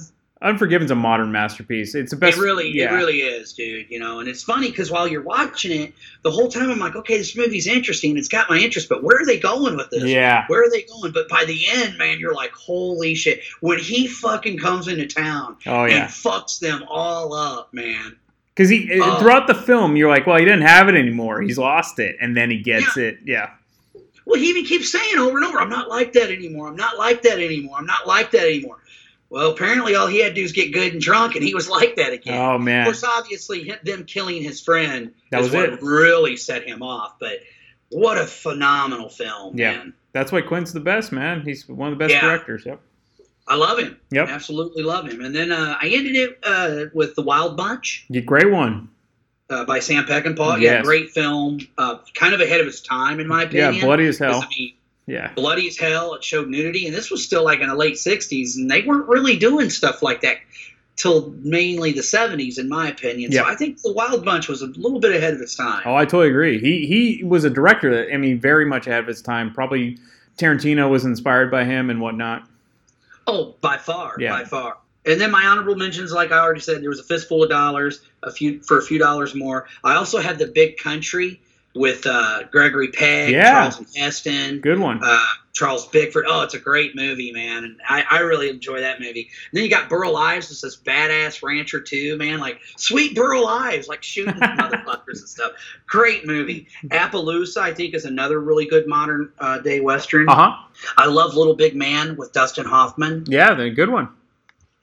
Unforgiven's 0.43 0.91
a 0.91 0.95
modern 0.95 1.33
masterpiece. 1.33 1.95
It's 1.95 2.11
the 2.11 2.17
best. 2.17 2.37
it 2.37 2.41
really, 2.43 2.71
yeah. 2.71 2.93
it 2.93 2.97
really 2.97 3.21
is, 3.21 3.55
dude. 3.55 3.87
You 3.89 3.99
know, 3.99 4.21
and 4.21 4.29
it's 4.29 4.43
funny 4.43 4.69
because 4.71 4.91
while 4.91 5.09
you're 5.09 5.23
watching 5.23 5.81
it, 5.81 5.95
the 6.23 6.31
whole 6.31 6.49
time 6.49 6.71
I'm 6.71 6.79
like, 6.79 6.95
okay, 6.95 7.17
this 7.17 7.35
movie's 7.35 7.67
interesting. 7.67 8.19
It's 8.19 8.29
got 8.29 8.51
my 8.51 8.59
interest, 8.59 8.91
but 8.91 9.03
where 9.03 9.17
are 9.21 9.25
they 9.25 9.39
going 9.39 9.77
with 9.79 9.89
this? 9.91 10.05
Yeah. 10.05 10.45
Where 10.49 10.63
are 10.63 10.71
they 10.71 10.83
going? 10.83 11.13
But 11.13 11.29
by 11.31 11.47
the 11.47 11.65
end, 11.69 11.97
man, 11.97 12.19
you're 12.19 12.35
like, 12.35 12.53
holy 12.53 13.15
shit! 13.15 13.41
When 13.61 13.79
he 13.79 14.07
fucking 14.07 14.59
comes 14.59 14.89
into 14.89 15.07
town 15.07 15.57
Oh 15.67 15.87
yeah. 15.87 16.03
and 16.03 16.11
fucks 16.11 16.59
them 16.61 16.85
all 16.89 17.33
up, 17.33 17.73
man. 17.73 18.17
Because 18.55 18.69
he 18.69 19.01
uh, 19.01 19.05
Oh. 19.17 19.19
throughout 19.19 19.47
the 19.47 19.55
film, 19.55 19.97
you're 19.97 20.11
like, 20.11 20.27
well, 20.27 20.39
he 20.39 20.45
didn't 20.45 20.63
have 20.67 20.89
it 20.91 20.97
anymore. 20.97 21.41
He's 21.41 21.57
lost 21.59 21.99
it, 21.99 22.17
and 22.21 22.37
then 22.37 22.51
he 22.51 22.59
gets 22.59 22.99
it. 22.99 23.21
Yeah. 23.25 23.51
Well, 24.27 24.39
he 24.41 24.49
even 24.51 24.65
keeps 24.65 24.91
saying 24.93 25.17
over 25.19 25.37
and 25.39 25.47
over, 25.47 25.59
I'm 25.61 25.71
not 25.71 25.89
like 25.89 26.13
that 26.15 26.31
anymore. 26.31 26.69
I'm 26.69 26.77
not 26.77 26.99
like 26.99 27.23
that 27.23 27.39
anymore. 27.39 27.77
I'm 27.79 27.87
not 27.87 28.07
like 28.07 28.33
that 28.33 28.43
anymore. 28.47 28.79
Well, 29.31 29.51
apparently, 29.51 29.95
all 29.95 30.07
he 30.07 30.21
had 30.21 30.29
to 30.31 30.35
do 30.35 30.43
was 30.43 30.53
get 30.53 30.73
good 30.73 30.93
and 30.93 31.01
drunk, 31.01 31.35
and 31.35 31.43
he 31.45 31.55
was 31.55 31.69
like 31.69 31.97
that 31.97 32.13
again. 32.13 32.39
Oh 32.41 32.59
man! 32.59 32.83
Of 32.83 32.87
course, 32.87 33.03
obviously, 33.05 33.73
them 33.85 34.05
killing 34.05 34.43
his 34.43 34.61
friend 34.61 35.13
That 35.31 35.41
is 35.41 35.47
was 35.47 35.55
what 35.55 35.73
it. 35.73 35.83
really 35.83 36.37
set 36.37 36.63
him 36.69 36.83
off. 36.83 37.19
But 37.19 37.41
what 37.91 38.19
a 38.19 38.27
phenomenal 38.27 39.09
film, 39.09 39.57
Yeah. 39.59 39.77
man. 39.79 39.95
That's 40.13 40.31
why 40.33 40.43
Clint's 40.43 40.73
the 40.73 40.81
best, 40.81 41.13
man. 41.13 41.43
He's 41.43 41.69
one 41.69 41.93
of 41.93 41.99
the 41.99 42.05
best 42.05 42.15
Yeah. 42.15 42.21
directors. 42.23 42.65
Yep. 42.67 42.81
I 43.49 43.55
love 43.57 43.79
him. 43.79 43.97
Yep. 44.11 44.29
Absolutely 44.29 44.83
love 44.83 45.09
him. 45.09 45.21
And 45.25 45.35
then 45.35 45.53
uh, 45.53 45.77
I 45.81 45.89
ended 45.89 46.17
it 46.17 46.39
uh, 46.43 46.87
with 46.95 47.15
The 47.15 47.23
Wild 47.23 47.57
Bunch 47.57 48.05
You 48.09 48.21
great 48.23 48.51
one. 48.51 48.89
Uh, 49.51 49.65
by 49.65 49.79
Sam 49.79 50.05
Peckinpah. 50.05 50.61
Yeah, 50.61 50.73
Yes. 50.79 50.85
great 50.85 51.11
film. 51.11 51.61
Uh, 51.79 51.99
kind 52.15 52.35
of 52.35 52.41
ahead 52.41 52.61
of 52.61 52.67
its 52.67 52.81
time, 52.81 53.21
in 53.21 53.27
my 53.29 53.45
opinion. 53.45 53.75
Yeah, 53.75 53.81
bloody 53.85 54.07
as 54.07 54.19
hell. 54.19 54.43
I 54.43 54.49
mean, 54.59 54.73
Yeah. 55.07 55.31
bloody 55.35 55.69
as 55.69 55.77
hell. 55.79 56.15
It 56.15 56.25
showed 56.25 56.49
nudity, 56.49 56.87
and 56.87 56.95
this 56.95 57.11
was 57.11 57.25
still 57.25 57.45
like 57.45 57.61
in 57.61 57.69
the 57.69 57.75
late 57.77 57.95
'60s, 57.97 58.57
and 58.57 58.71
they 58.71 58.83
weren't 58.83 59.09
really 59.09 59.37
doing 59.37 59.71
stuff 59.71 60.03
like 60.03 60.21
that 60.23 60.39
till 60.97 61.33
mainly 61.43 61.93
the 61.93 62.01
'70s, 62.03 62.59
in 62.59 62.69
my 62.69 62.89
opinion. 62.89 63.31
Yeah. 63.31 63.43
So 63.45 63.49
I 63.51 63.55
think 63.55 63.83
the 63.83 63.93
Wild 63.93 64.25
Bunch 64.25 64.49
was 64.49 64.63
a 64.63 64.67
little 64.67 64.99
bit 64.99 65.15
ahead 65.15 65.35
of 65.35 65.41
its 65.41 65.55
time. 65.55 65.83
Oh, 65.85 65.95
I 65.95 66.05
totally 66.07 66.29
agree. 66.31 66.59
He 66.59 66.87
he 66.87 67.23
was 67.25 67.45
a 67.45 67.51
director 67.51 67.95
that 67.95 68.13
I 68.13 68.17
mean, 68.17 68.41
very 68.41 68.65
much 68.67 68.87
ahead 68.87 69.01
of 69.01 69.07
his 69.07 69.23
time. 69.23 69.53
Probably 69.53 69.99
Tarantino 70.39 70.91
was 70.91 71.05
inspired 71.05 71.51
by 71.51 71.65
him 71.65 71.89
and 71.91 72.01
whatnot. 72.01 72.43
Oh, 73.29 73.55
by 73.61 73.77
far, 73.79 74.15
Yeah. 74.19 74.31
by 74.39 74.45
far. 74.45 74.77
And 75.07 75.21
then 75.21 75.31
my 75.31 75.47
honorable 75.47 75.77
mentions, 75.77 76.13
like 76.13 76.33
I 76.33 76.39
already 76.39 76.61
said, 76.61 76.83
there 76.83 76.89
was 76.91 77.01
a 77.01 77.05
fistful 77.05 77.43
of 77.45 77.51
dollars, 77.51 78.01
a 78.23 78.31
few 78.33 78.61
for 78.63 78.79
a 78.79 78.83
few 78.83 78.99
dollars 78.99 79.35
more. 79.35 79.67
I 79.85 79.95
also 79.95 80.19
had 80.21 80.39
the 80.39 80.47
Big 80.49 80.77
Country 80.79 81.41
with 81.75 82.07
uh, 82.07 82.45
Gregory 82.51 82.89
Peck, 82.89 83.31
Yeah. 83.31 83.51
Charlton 83.69 83.87
Heston, 83.95 84.61
Good 84.61 84.79
one. 84.79 84.99
uh, 85.05 85.19
Charles 85.53 85.87
Bickford. 85.89 86.25
Oh, 86.27 86.41
it's 86.43 86.55
a 86.55 86.59
great 86.59 86.97
movie, 86.97 87.33
man, 87.33 87.65
and 87.65 87.77
I, 87.87 88.03
I 88.11 88.19
really 88.21 88.49
enjoy 88.49 88.81
that 88.81 88.99
movie. 88.99 89.31
And 89.51 89.57
then 89.59 89.63
you 89.65 89.69
got 89.71 89.89
Burl 89.91 90.17
Ives, 90.17 90.49
just 90.49 90.63
this 90.63 90.77
badass 90.77 91.43
rancher 91.43 91.81
too, 91.81 92.17
man, 92.17 92.41
like 92.41 92.61
sweet 92.77 93.15
Burl 93.15 93.47
Ives, 93.47 93.89
like 93.89 94.03
shooting 94.03 94.35
motherfuckers 94.41 95.21
and 95.21 95.29
stuff. 95.29 95.53
Great 95.87 96.27
movie. 96.27 96.67
Appaloosa, 96.87 97.59
I 97.59 97.75
think, 97.75 97.95
is 97.95 98.07
another 98.07 98.41
really 98.41 98.67
good 98.67 98.87
modern 98.87 99.31
uh, 99.39 99.59
day 99.59 99.81
western. 99.81 100.29
Uh 100.31 100.35
huh. 100.35 100.57
I 100.97 101.07
love 101.07 101.35
Little 101.37 101.55
Big 101.55 101.77
Man 101.77 102.17
with 102.17 102.33
Dustin 102.33 102.65
Hoffman. 102.67 103.25
Yeah, 103.29 103.53
the 103.55 103.69
good 103.71 103.91
one. 103.91 104.09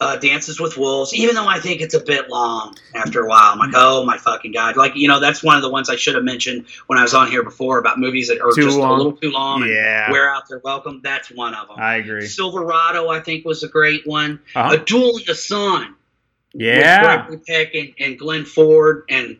Uh, 0.03 0.15
Dances 0.17 0.59
with 0.59 0.77
Wolves, 0.77 1.13
even 1.13 1.33
though 1.35 1.47
I 1.47 1.59
think 1.59 1.79
it's 1.81 1.93
a 1.93 1.99
bit 1.99 2.29
long 2.29 2.75
after 2.93 3.21
a 3.21 3.27
while. 3.27 3.53
I'm 3.53 3.59
like, 3.59 3.71
oh 3.73 4.03
my 4.05 4.17
fucking 4.17 4.51
god! 4.51 4.75
Like 4.75 4.95
you 4.95 5.07
know, 5.07 5.19
that's 5.19 5.41
one 5.43 5.55
of 5.55 5.61
the 5.61 5.69
ones 5.69 5.89
I 5.89 5.95
should 5.95 6.15
have 6.15 6.23
mentioned 6.23 6.65
when 6.87 6.99
I 6.99 7.03
was 7.03 7.13
on 7.13 7.29
here 7.31 7.43
before 7.43 7.77
about 7.77 7.99
movies 7.99 8.27
that 8.27 8.41
are 8.41 8.51
Too 8.53 8.63
just 8.63 8.77
long. 8.77 8.91
a 8.91 8.97
little 8.97 9.13
too 9.13 9.31
long. 9.31 9.61
and 9.63 9.71
Yeah. 9.71 10.11
wear 10.11 10.29
out 10.33 10.47
their 10.49 10.59
welcome. 10.59 10.99
That's 11.03 11.29
one 11.31 11.53
of 11.55 11.67
them. 11.69 11.77
I 11.79 11.95
agree. 11.95 12.25
Silverado, 12.27 13.09
I 13.09 13.19
think, 13.21 13.45
was 13.45 13.63
a 13.63 13.67
great 13.69 14.05
one. 14.05 14.39
Uh-huh. 14.55 14.75
A 14.75 14.77
Duel 14.83 15.17
in 15.17 15.23
the 15.25 15.35
Sun. 15.35 15.95
Yeah. 16.53 17.27
With 17.29 17.45
Gregory 17.47 17.65
Peck 17.65 17.75
and, 17.75 17.93
and 17.99 18.19
Glenn 18.19 18.45
Ford 18.45 19.03
and 19.09 19.37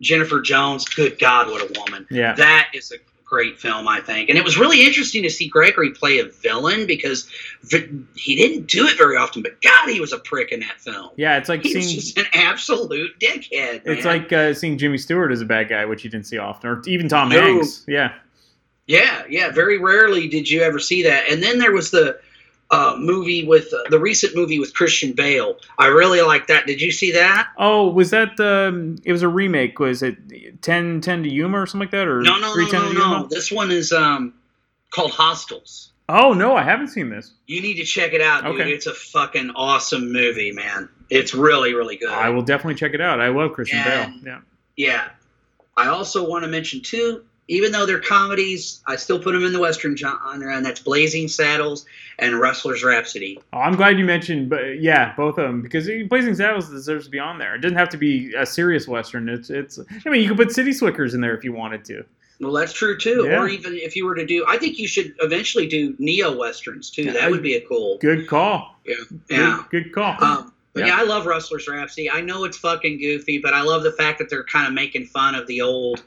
Jennifer 0.00 0.40
Jones. 0.40 0.84
Good 0.84 1.18
God, 1.18 1.48
what 1.48 1.60
a 1.62 1.80
woman. 1.80 2.06
Yeah. 2.10 2.34
That 2.34 2.68
is 2.74 2.92
a 2.92 2.96
great 3.32 3.58
film, 3.58 3.88
I 3.88 3.98
think. 4.02 4.28
And 4.28 4.36
it 4.36 4.44
was 4.44 4.58
really 4.58 4.84
interesting 4.84 5.22
to 5.22 5.30
see 5.30 5.48
Gregory 5.48 5.90
play 5.92 6.18
a 6.18 6.26
villain 6.26 6.86
because 6.86 7.26
he 8.14 8.36
didn't 8.36 8.66
do 8.66 8.86
it 8.86 8.98
very 8.98 9.16
often, 9.16 9.40
but 9.42 9.58
God, 9.62 9.88
he 9.88 10.00
was 10.00 10.12
a 10.12 10.18
prick 10.18 10.52
in 10.52 10.60
that 10.60 10.78
film. 10.78 11.08
Yeah, 11.16 11.38
it's 11.38 11.48
like 11.48 11.62
He 11.62 11.72
seeing 11.72 11.98
just 11.98 12.18
an 12.18 12.26
absolute 12.34 13.18
dickhead. 13.18 13.80
it's 13.86 14.04
like 14.04 14.30
uh, 14.34 14.52
seeing 14.52 14.76
Jimmy 14.76 14.98
Stewart 14.98 15.32
as 15.32 15.40
a 15.40 15.46
bad 15.46 15.70
guy, 15.70 15.86
which 15.86 16.04
you 16.04 16.10
didn't 16.10 16.26
see 16.26 16.36
often, 16.36 16.68
or 16.68 16.82
even 16.86 17.08
Tom 17.08 17.30
No. 17.30 17.40
Hanks. 17.40 17.86
Yeah. 17.88 18.12
Yeah, 18.86 19.22
yeah. 19.30 19.50
Very 19.50 19.78
rarely 19.78 20.28
did 20.28 20.50
you 20.50 20.60
ever 20.60 20.78
see 20.78 21.02
that. 21.04 21.30
And 21.30 21.42
then 21.42 21.58
there 21.58 21.72
was 21.72 21.90
the 21.90 22.18
uh, 22.72 22.96
movie 22.98 23.46
with 23.46 23.72
uh, 23.72 23.88
the 23.90 23.98
recent 24.00 24.34
movie 24.34 24.58
with 24.58 24.74
Christian 24.74 25.12
Bale. 25.12 25.56
I 25.78 25.86
really 25.88 26.22
like 26.22 26.48
that. 26.48 26.66
Did 26.66 26.80
you 26.80 26.90
see 26.90 27.12
that? 27.12 27.48
Oh, 27.58 27.88
was 27.90 28.10
that 28.10 28.36
the? 28.36 28.98
It 29.04 29.12
was 29.12 29.22
a 29.22 29.28
remake. 29.28 29.78
Was 29.78 30.02
it 30.02 30.62
10, 30.62 31.00
10 31.02 31.22
to 31.22 31.28
Yuma 31.30 31.60
or 31.60 31.66
something 31.66 31.80
like 31.86 31.90
that, 31.92 32.08
or 32.08 32.22
No, 32.22 32.32
no, 32.38 32.48
no, 32.48 32.54
310 32.54 32.94
no, 32.98 33.20
no. 33.20 33.26
This 33.28 33.52
one 33.52 33.70
is 33.70 33.92
um, 33.92 34.34
called 34.90 35.12
Hostiles. 35.12 35.90
Oh 36.08 36.32
no, 36.32 36.56
I 36.56 36.62
haven't 36.62 36.88
seen 36.88 37.10
this. 37.10 37.32
You 37.46 37.62
need 37.62 37.74
to 37.74 37.84
check 37.84 38.12
it 38.12 38.20
out, 38.20 38.42
dude. 38.44 38.60
Okay. 38.60 38.72
It's 38.72 38.86
a 38.86 38.94
fucking 38.94 39.50
awesome 39.54 40.12
movie, 40.12 40.50
man. 40.52 40.88
It's 41.10 41.32
really, 41.34 41.74
really 41.74 41.96
good. 41.96 42.08
I 42.10 42.30
will 42.30 42.42
definitely 42.42 42.74
check 42.74 42.92
it 42.94 43.00
out. 43.00 43.20
I 43.20 43.28
love 43.28 43.52
Christian 43.52 43.78
And- 43.78 44.22
Bale. 44.24 44.32
Yeah. 44.34 44.40
Yeah. 44.76 45.08
I 45.76 45.88
also 45.88 46.28
want 46.28 46.44
to 46.44 46.48
mention 46.48 46.80
too, 46.82 47.24
even 47.52 47.70
though 47.70 47.84
they're 47.84 48.00
comedies, 48.00 48.82
I 48.86 48.96
still 48.96 49.18
put 49.18 49.32
them 49.32 49.44
in 49.44 49.52
the 49.52 49.60
western 49.60 49.94
genre, 49.94 50.56
and 50.56 50.64
that's 50.64 50.80
Blazing 50.80 51.28
Saddles 51.28 51.84
and 52.18 52.40
Rustler's 52.40 52.82
Rhapsody. 52.82 53.38
Oh, 53.52 53.58
I'm 53.58 53.76
glad 53.76 53.98
you 53.98 54.06
mentioned, 54.06 54.48
but 54.48 54.80
yeah, 54.80 55.14
both 55.16 55.36
of 55.36 55.44
them 55.44 55.60
because 55.60 55.86
Blazing 56.08 56.34
Saddles 56.34 56.70
deserves 56.70 57.04
to 57.04 57.10
be 57.10 57.18
on 57.18 57.38
there. 57.38 57.54
It 57.54 57.58
doesn't 57.60 57.76
have 57.76 57.90
to 57.90 57.98
be 57.98 58.32
a 58.34 58.46
serious 58.46 58.88
western. 58.88 59.28
It's 59.28 59.50
it's. 59.50 59.78
I 59.78 60.08
mean, 60.08 60.22
you 60.22 60.28
could 60.28 60.38
put 60.38 60.52
City 60.52 60.72
Slickers 60.72 61.12
in 61.12 61.20
there 61.20 61.36
if 61.36 61.44
you 61.44 61.52
wanted 61.52 61.84
to. 61.86 62.04
Well, 62.40 62.52
that's 62.52 62.72
true 62.72 62.96
too. 62.96 63.26
Yeah. 63.28 63.40
Or 63.40 63.48
even 63.48 63.74
if 63.74 63.94
you 63.94 64.06
were 64.06 64.14
to 64.14 64.26
do, 64.26 64.44
I 64.48 64.56
think 64.56 64.78
you 64.78 64.88
should 64.88 65.14
eventually 65.20 65.68
do 65.68 65.94
neo 65.98 66.36
westerns 66.36 66.90
too. 66.90 67.12
That 67.12 67.30
would 67.30 67.42
be 67.42 67.54
a 67.54 67.60
cool. 67.60 67.98
Good 67.98 68.26
call. 68.26 68.76
Yeah. 68.86 68.94
Yeah. 69.30 69.64
Good, 69.70 69.84
good 69.84 69.92
call. 69.92 70.16
Um, 70.24 70.52
but 70.72 70.80
Yeah. 70.80 70.86
yeah. 70.86 71.00
I 71.00 71.04
love 71.04 71.26
Rustler's 71.26 71.68
Rhapsody. 71.68 72.10
I 72.10 72.22
know 72.22 72.44
it's 72.44 72.56
fucking 72.56 72.98
goofy, 72.98 73.38
but 73.38 73.52
I 73.52 73.60
love 73.60 73.82
the 73.82 73.92
fact 73.92 74.18
that 74.18 74.30
they're 74.30 74.42
kind 74.44 74.66
of 74.66 74.72
making 74.72 75.06
fun 75.06 75.34
of 75.34 75.46
the 75.46 75.60
old, 75.60 76.02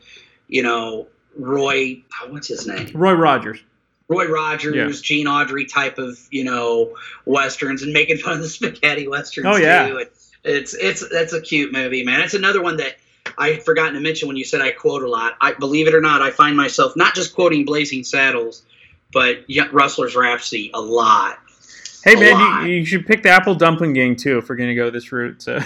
you 0.48 0.64
know, 0.64 1.08
Roy. 1.36 2.02
oh, 2.22 2.32
What's 2.32 2.48
his 2.48 2.68
name? 2.68 2.90
Roy 2.94 3.14
Rogers. 3.14 3.60
Roy 4.08 4.28
Rogers, 4.28 4.76
Yeah. 4.76 4.92
Gene 5.02 5.26
Autry 5.26 5.72
type 5.72 5.98
of 5.98 6.18
you 6.32 6.44
know 6.44 6.96
westerns, 7.26 7.82
and 7.84 7.92
making 7.94 8.18
fun 8.18 8.34
of 8.34 8.40
the 8.42 8.50
spaghetti 8.50 9.08
westerns 9.08 9.48
Oh, 9.50 9.56
yeah. 9.58 9.88
too. 9.88 10.06
It's 10.44 10.74
it's 10.76 11.08
that's 11.10 11.34
a 11.34 11.42
cute 11.42 11.72
movie, 11.74 12.04
man. 12.04 12.22
It's 12.22 12.36
another 12.36 12.62
one 12.62 12.78
that 12.78 12.98
I 13.38 13.50
had 13.50 13.64
forgotten 13.64 13.96
to 13.96 14.00
mention 14.00 14.28
when 14.28 14.38
you 14.38 14.46
said 14.46 14.62
I 14.62 14.70
quote 14.72 15.02
a 15.02 15.10
lot. 15.10 15.34
I 15.42 15.54
believe 15.54 15.88
it 15.88 15.96
or 15.96 16.02
not, 16.02 16.22
I 16.22 16.30
find 16.30 16.56
myself 16.56 16.96
not 16.96 17.16
just 17.16 17.34
quoting 17.34 17.66
Blazing 17.66 18.04
Saddles, 18.04 18.62
but 19.12 19.40
Rustler's 19.72 20.16
Rhapsody 20.16 20.70
a 20.76 20.80
lot. 20.82 21.40
Hey 22.04 22.14
A 22.14 22.20
man, 22.20 22.68
you, 22.68 22.76
you 22.76 22.86
should 22.86 23.08
pick 23.08 23.24
the 23.24 23.30
Apple 23.30 23.56
Dumpling 23.56 23.94
Gang 23.94 24.16
too 24.16 24.38
if 24.38 24.48
we're 24.48 24.56
gonna 24.56 24.76
go 24.76 24.92
this 24.92 25.12
route. 25.12 25.42
So. 25.42 25.58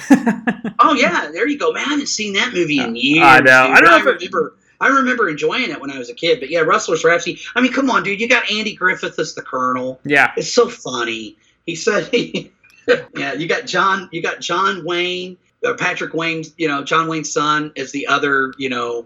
Oh 0.80 0.94
yeah, 0.94 1.30
there 1.34 1.46
you 1.46 1.58
go, 1.60 1.74
man. 1.74 1.84
I 1.86 1.90
haven't 1.90 2.08
seen 2.08 2.32
that 2.36 2.54
movie 2.54 2.80
in 2.80 2.96
years. 2.96 3.26
I 3.28 3.40
know. 3.40 3.44
dude. 3.44 3.52
I 3.52 3.82
don't 3.82 3.84
know 3.84 3.92
I 3.92 4.00
if 4.00 4.06
it- 4.06 4.32
remember. 4.32 4.56
I 4.82 4.88
remember 4.88 5.30
enjoying 5.30 5.70
it 5.72 5.80
when 5.82 5.92
I 5.92 5.98
was 5.98 6.10
a 6.10 6.14
kid, 6.14 6.40
but 6.40 6.50
yeah, 6.50 6.62
Rustler's 6.62 7.04
Rhapsody. 7.04 7.40
I 7.56 7.62
mean, 7.62 7.74
come 7.74 7.90
on, 7.90 8.04
dude. 8.04 8.20
You 8.22 8.30
got 8.30 8.50
Andy 8.52 8.76
Griffith 8.76 9.20
as 9.20 9.36
the 9.36 9.42
Colonel. 9.42 10.00
yeah. 10.06 10.32
It's 10.38 10.54
so 10.54 10.70
funny. 10.70 11.38
He 11.66 11.76
said, 11.76 12.10
"Yeah, 13.16 13.34
you 13.34 13.48
got 13.48 13.66
John. 13.66 14.10
You 14.12 14.22
got 14.22 14.40
John 14.40 14.84
Wayne, 14.86 15.38
or 15.64 15.76
Patrick 15.76 16.14
Wayne. 16.14 16.44
You 16.58 16.68
know, 16.68 16.84
John 16.84 17.08
Wayne's 17.08 17.32
son 17.32 17.72
is 17.76 17.92
the 17.92 18.08
other. 18.08 18.54
You 18.58 18.70
know, 18.70 19.06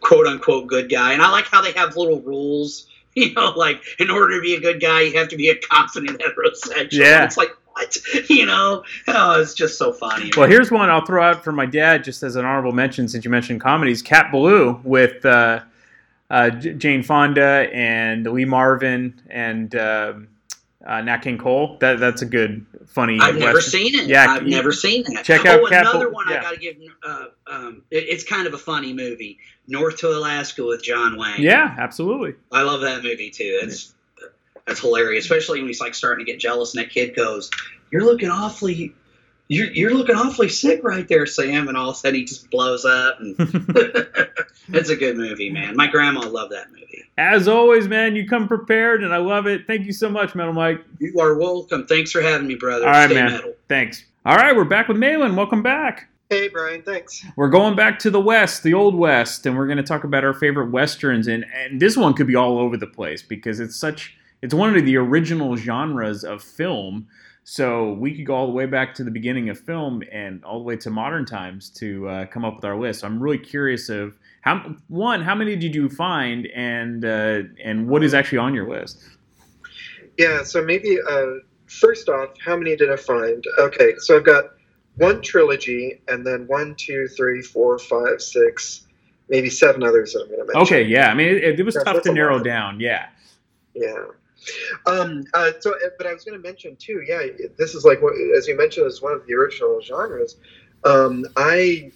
quote 0.00 0.26
unquote 0.26 0.66
good 0.66 0.90
guy. 0.90 1.12
And 1.12 1.22
I 1.22 1.30
like 1.30 1.46
how 1.46 1.60
they 1.62 1.72
have 1.72 1.96
little 1.96 2.20
rules. 2.20 2.86
You 3.14 3.32
know, 3.34 3.50
like 3.56 3.82
in 3.98 4.10
order 4.10 4.36
to 4.36 4.40
be 4.40 4.54
a 4.54 4.60
good 4.60 4.80
guy, 4.80 5.00
you 5.00 5.18
have 5.18 5.28
to 5.30 5.36
be 5.36 5.48
a 5.48 5.56
confident 5.56 6.20
heterosexual. 6.20 6.92
Yeah. 6.92 7.24
It's 7.24 7.36
like 7.36 7.48
what? 7.78 7.96
You 8.30 8.46
know? 8.46 8.84
Oh, 9.08 9.40
it's 9.40 9.54
just 9.54 9.78
so 9.78 9.92
funny. 9.92 10.30
Well, 10.36 10.48
here's 10.48 10.70
one 10.70 10.90
I'll 10.90 11.04
throw 11.04 11.22
out 11.22 11.42
for 11.44 11.52
my 11.52 11.66
dad, 11.66 12.04
just 12.04 12.22
as 12.22 12.36
an 12.36 12.44
honorable 12.44 12.72
mention, 12.72 13.08
since 13.08 13.24
you 13.24 13.30
mentioned 13.30 13.60
comedies. 13.60 14.02
Cat 14.02 14.30
Ballou 14.30 14.80
with 14.84 15.24
uh, 15.24 15.60
uh, 16.30 16.50
Jane 16.50 17.02
Fonda 17.02 17.68
and 17.72 18.26
Lee 18.26 18.44
Marvin 18.44 19.20
and 19.30 19.74
um, 19.76 20.28
uh, 20.86 21.00
Nat 21.00 21.18
King 21.18 21.38
Cole. 21.38 21.78
That 21.80 21.98
that's 22.00 22.22
a 22.22 22.26
good, 22.26 22.64
funny. 22.86 23.18
I've 23.20 23.36
never 23.36 23.54
Western. 23.54 23.80
seen 23.80 23.94
it. 23.94 24.06
Yeah, 24.08 24.26
I've 24.28 24.42
you- 24.44 24.50
never 24.50 24.72
seen 24.72 25.04
that. 25.14 25.24
check 25.24 25.46
out 25.46 25.60
Oh, 25.60 25.66
another 25.66 26.10
one 26.10 26.26
yeah. 26.28 26.38
I 26.38 26.42
got 26.42 26.50
to 26.54 26.58
give. 26.60 26.76
Uh, 27.02 27.24
um, 27.46 27.82
it- 27.90 28.04
it's 28.08 28.24
kind 28.24 28.46
of 28.46 28.54
a 28.54 28.58
funny 28.58 28.92
movie. 28.92 29.38
North 29.66 29.98
to 29.98 30.08
Alaska 30.08 30.64
with 30.64 30.82
John 30.82 31.18
Wayne. 31.18 31.40
Yeah, 31.42 31.74
absolutely. 31.78 32.34
I 32.52 32.62
love 32.62 32.80
that 32.82 33.02
movie 33.02 33.30
too. 33.30 33.58
That's 33.62 33.94
that's 34.68 34.80
hilarious, 34.80 35.24
especially 35.24 35.60
when 35.60 35.68
he's 35.68 35.80
like 35.80 35.94
starting 35.94 36.24
to 36.24 36.30
get 36.30 36.38
jealous, 36.40 36.74
and 36.74 36.84
that 36.84 36.90
kid 36.90 37.16
goes, 37.16 37.50
"You're 37.90 38.04
looking 38.04 38.30
awfully." 38.30 38.94
You're, 39.50 39.70
you're 39.70 39.94
looking 39.94 40.14
awfully 40.14 40.50
sick 40.50 40.84
right 40.84 41.08
there, 41.08 41.24
Sam, 41.24 41.68
and 41.68 41.76
all 41.78 41.88
of 41.88 41.96
a 41.96 41.98
sudden 41.98 42.16
he 42.16 42.24
just 42.26 42.50
blows 42.50 42.84
up. 42.84 43.18
And 43.18 43.34
it's 44.68 44.90
a 44.90 44.94
good 44.94 45.16
movie, 45.16 45.48
man. 45.48 45.74
My 45.74 45.86
grandma 45.86 46.28
loved 46.28 46.52
that 46.52 46.70
movie. 46.70 47.04
As 47.16 47.48
always, 47.48 47.88
man, 47.88 48.14
you 48.14 48.28
come 48.28 48.46
prepared, 48.46 49.02
and 49.02 49.14
I 49.14 49.16
love 49.16 49.46
it. 49.46 49.66
Thank 49.66 49.86
you 49.86 49.94
so 49.94 50.10
much, 50.10 50.34
Metal 50.34 50.52
Mike. 50.52 50.84
You 50.98 51.18
are 51.18 51.38
welcome. 51.38 51.86
Thanks 51.86 52.12
for 52.12 52.20
having 52.20 52.46
me, 52.46 52.56
brother. 52.56 52.84
All 52.84 52.92
right, 52.92 53.08
Stay 53.08 53.14
man. 53.14 53.30
metal. 53.32 53.54
Thanks. 53.70 54.04
All 54.26 54.36
right, 54.36 54.54
we're 54.54 54.64
back 54.66 54.86
with 54.86 54.98
Malin. 54.98 55.34
Welcome 55.34 55.62
back. 55.62 56.10
Hey, 56.28 56.48
Brian, 56.48 56.82
thanks. 56.82 57.24
We're 57.36 57.48
going 57.48 57.74
back 57.74 57.98
to 58.00 58.10
the 58.10 58.20
West, 58.20 58.62
the 58.62 58.74
Old 58.74 58.94
West, 58.94 59.46
and 59.46 59.56
we're 59.56 59.66
going 59.66 59.78
to 59.78 59.82
talk 59.82 60.04
about 60.04 60.24
our 60.24 60.34
favorite 60.34 60.70
westerns. 60.70 61.26
And, 61.26 61.46
and 61.54 61.80
this 61.80 61.96
one 61.96 62.12
could 62.12 62.26
be 62.26 62.34
all 62.34 62.58
over 62.58 62.76
the 62.76 62.86
place 62.86 63.22
because 63.22 63.60
it's 63.60 63.76
such 63.76 64.14
it's 64.42 64.54
one 64.54 64.76
of 64.76 64.84
the 64.84 64.96
original 64.96 65.56
genres 65.56 66.24
of 66.24 66.42
film. 66.42 67.06
So 67.44 67.92
we 67.94 68.14
could 68.14 68.26
go 68.26 68.34
all 68.34 68.46
the 68.46 68.52
way 68.52 68.66
back 68.66 68.94
to 68.96 69.04
the 69.04 69.10
beginning 69.10 69.48
of 69.48 69.58
film 69.58 70.02
and 70.12 70.44
all 70.44 70.58
the 70.58 70.64
way 70.64 70.76
to 70.76 70.90
modern 70.90 71.24
times 71.24 71.70
to 71.70 72.06
uh, 72.06 72.26
come 72.26 72.44
up 72.44 72.56
with 72.56 72.64
our 72.66 72.78
list. 72.78 73.00
So 73.00 73.06
I'm 73.06 73.18
really 73.22 73.38
curious 73.38 73.88
of 73.88 74.14
how 74.42 74.74
one, 74.88 75.22
how 75.22 75.34
many 75.34 75.56
did 75.56 75.74
you 75.74 75.88
find, 75.88 76.46
and 76.54 77.04
uh, 77.04 77.42
and 77.64 77.88
what 77.88 78.04
is 78.04 78.12
actually 78.12 78.38
on 78.38 78.52
your 78.54 78.68
list? 78.68 79.02
Yeah, 80.18 80.42
so 80.42 80.62
maybe 80.62 80.98
uh, 81.08 81.26
first 81.66 82.08
off, 82.08 82.30
how 82.44 82.56
many 82.56 82.76
did 82.76 82.90
I 82.92 82.96
find? 82.96 83.42
Okay, 83.58 83.94
so 83.98 84.16
I've 84.16 84.24
got 84.26 84.44
one 84.96 85.22
trilogy, 85.22 86.02
and 86.08 86.26
then 86.26 86.46
one, 86.48 86.74
two, 86.76 87.06
three, 87.16 87.40
four, 87.40 87.78
five, 87.78 88.20
six, 88.20 88.86
maybe 89.28 89.48
seven 89.48 89.82
others 89.82 90.12
that 90.12 90.22
I'm 90.22 90.26
going 90.28 90.40
to 90.40 90.46
mention. 90.46 90.62
Okay, 90.62 90.82
yeah. 90.82 91.10
I 91.10 91.14
mean, 91.14 91.28
it, 91.28 91.60
it 91.60 91.62
was 91.64 91.76
Yeah, 91.76 91.84
tough 91.84 92.02
to 92.02 92.12
narrow 92.12 92.36
lot. 92.36 92.44
down. 92.44 92.80
Yeah. 92.80 93.06
Yeah. 93.74 94.04
Um, 94.86 95.24
uh, 95.34 95.52
so, 95.60 95.74
uh, 95.74 95.90
but 95.96 96.06
I 96.06 96.12
was 96.12 96.24
going 96.24 96.40
to 96.40 96.46
mention 96.46 96.76
too. 96.76 97.02
Yeah, 97.06 97.22
this 97.56 97.74
is 97.74 97.84
like 97.84 98.00
as 98.36 98.46
you 98.46 98.56
mentioned, 98.56 98.86
is 98.86 99.02
one 99.02 99.12
of 99.12 99.26
the 99.26 99.34
original 99.34 99.80
genres. 99.80 100.36
Um, 100.84 101.26
I 101.36 101.92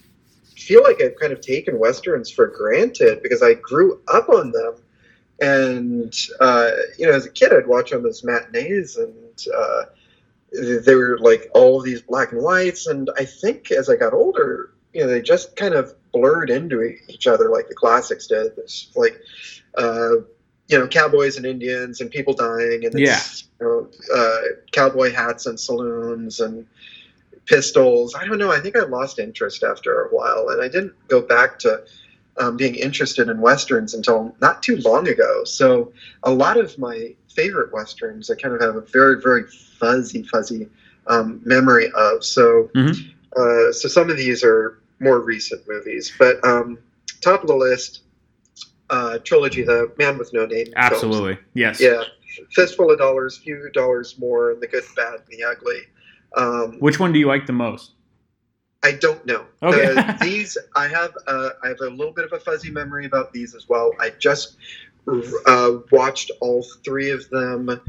feel 0.55 0.83
like 0.83 1.01
I've 1.01 1.19
kind 1.19 1.33
of 1.33 1.41
taken 1.41 1.79
westerns 1.79 2.29
for 2.29 2.47
granted 2.47 3.23
because 3.23 3.41
I 3.41 3.55
grew 3.55 4.01
up 4.07 4.29
on 4.29 4.51
them, 4.51 4.75
and 5.41 6.13
uh, 6.39 6.71
you 6.97 7.07
know, 7.07 7.13
as 7.13 7.25
a 7.25 7.31
kid, 7.31 7.53
I'd 7.53 7.67
watch 7.67 7.91
them 7.91 8.05
as 8.05 8.23
matinees, 8.23 8.97
and 8.97 9.47
uh, 9.55 9.83
they 10.51 10.95
were 10.95 11.17
like 11.19 11.49
all 11.53 11.81
these 11.81 12.01
black 12.01 12.31
and 12.31 12.41
whites. 12.41 12.87
And 12.87 13.09
I 13.17 13.25
think 13.25 13.71
as 13.71 13.89
I 13.89 13.95
got 13.95 14.13
older, 14.13 14.73
you 14.93 15.01
know, 15.01 15.07
they 15.07 15.21
just 15.21 15.55
kind 15.55 15.73
of 15.73 15.95
blurred 16.11 16.49
into 16.49 16.81
each 17.09 17.25
other 17.25 17.49
like 17.49 17.67
the 17.67 17.75
classics 17.75 18.27
did. 18.27 18.51
Like. 18.95 19.19
Uh, 19.75 20.17
you 20.73 20.79
know, 20.79 20.87
cowboys 20.87 21.37
and 21.37 21.45
Indians 21.45 22.01
and 22.01 22.09
people 22.09 22.33
dying, 22.33 22.83
and 22.85 22.95
it's, 23.15 23.43
you 23.59 23.65
know, 23.67 23.87
uh, 24.15 24.41
cowboy 24.71 25.11
hats 25.11 25.45
and 25.45 25.59
saloons 25.59 26.39
and 26.39 26.65
pistols. 27.45 28.15
I 28.15 28.25
don't 28.25 28.39
know. 28.39 28.51
I 28.51 28.59
think 28.59 28.75
I 28.75 28.79
lost 28.81 29.19
interest 29.19 29.63
after 29.63 30.01
a 30.01 30.07
while, 30.09 30.49
and 30.49 30.61
I 30.61 30.67
didn't 30.67 30.93
go 31.07 31.21
back 31.21 31.59
to 31.59 31.83
um, 32.37 32.57
being 32.57 32.73
interested 32.73 33.29
in 33.29 33.39
westerns 33.39 33.93
until 33.93 34.35
not 34.41 34.63
too 34.63 34.77
long 34.77 35.07
ago. 35.07 35.43
So 35.43 35.93
a 36.23 36.31
lot 36.31 36.57
of 36.57 36.75
my 36.79 37.13
favorite 37.29 37.71
westerns, 37.71 38.31
I 38.31 38.35
kind 38.35 38.55
of 38.55 38.61
have 38.61 38.75
a 38.75 38.81
very, 38.81 39.21
very 39.21 39.43
fuzzy, 39.79 40.23
fuzzy 40.23 40.67
um, 41.05 41.39
memory 41.45 41.91
of. 41.95 42.23
So, 42.23 42.71
Mhm. 42.73 43.13
uh, 43.35 43.71
so 43.71 43.87
some 43.87 44.09
of 44.09 44.17
these 44.17 44.43
are 44.43 44.79
more 44.99 45.19
recent 45.19 45.67
movies, 45.67 46.11
but 46.17 46.43
um, 46.43 46.79
top 47.21 47.41
of 47.43 47.47
the 47.47 47.55
list. 47.55 47.99
Uh, 48.89 49.17
trilogy, 49.19 49.63
The 49.63 49.91
Man 49.97 50.17
with 50.17 50.33
No 50.33 50.45
Name. 50.45 50.65
films. 50.65 50.73
Absolutely. 50.75 51.37
Yes. 51.53 51.79
Yeah, 51.81 52.03
fistful 52.51 52.91
of 52.91 52.97
dollars, 52.99 53.37
few 53.37 53.69
dollars 53.73 54.19
more, 54.19 54.51
and 54.51 54.61
the 54.61 54.67
good, 54.67 54.83
bad, 54.95 55.15
and 55.15 55.27
the 55.29 55.43
ugly. 55.43 55.81
Um, 56.35 56.79
Which 56.79 56.99
one 56.99 57.13
do 57.13 57.19
you 57.19 57.27
like 57.27 57.45
the 57.45 57.53
most? 57.53 57.91
I 58.83 58.91
don't 58.91 59.25
know. 59.25 59.45
Okay. 59.61 59.95
Uh, 59.95 60.13
these 60.21 60.57
I 60.75 60.87
have. 60.87 61.15
Uh, 61.25 61.49
I 61.63 61.69
have 61.69 61.79
a 61.81 61.89
little 61.89 62.13
bit 62.13 62.25
of 62.25 62.33
a 62.33 62.39
fuzzy 62.39 62.69
memory 62.69 63.05
about 63.05 63.31
these 63.31 63.55
as 63.55 63.69
well. 63.69 63.91
I 63.99 64.11
just 64.19 64.57
uh, 65.45 65.77
watched 65.91 66.31
all 66.41 66.63
three 66.83 67.09
of 67.09 67.29
them, 67.29 67.81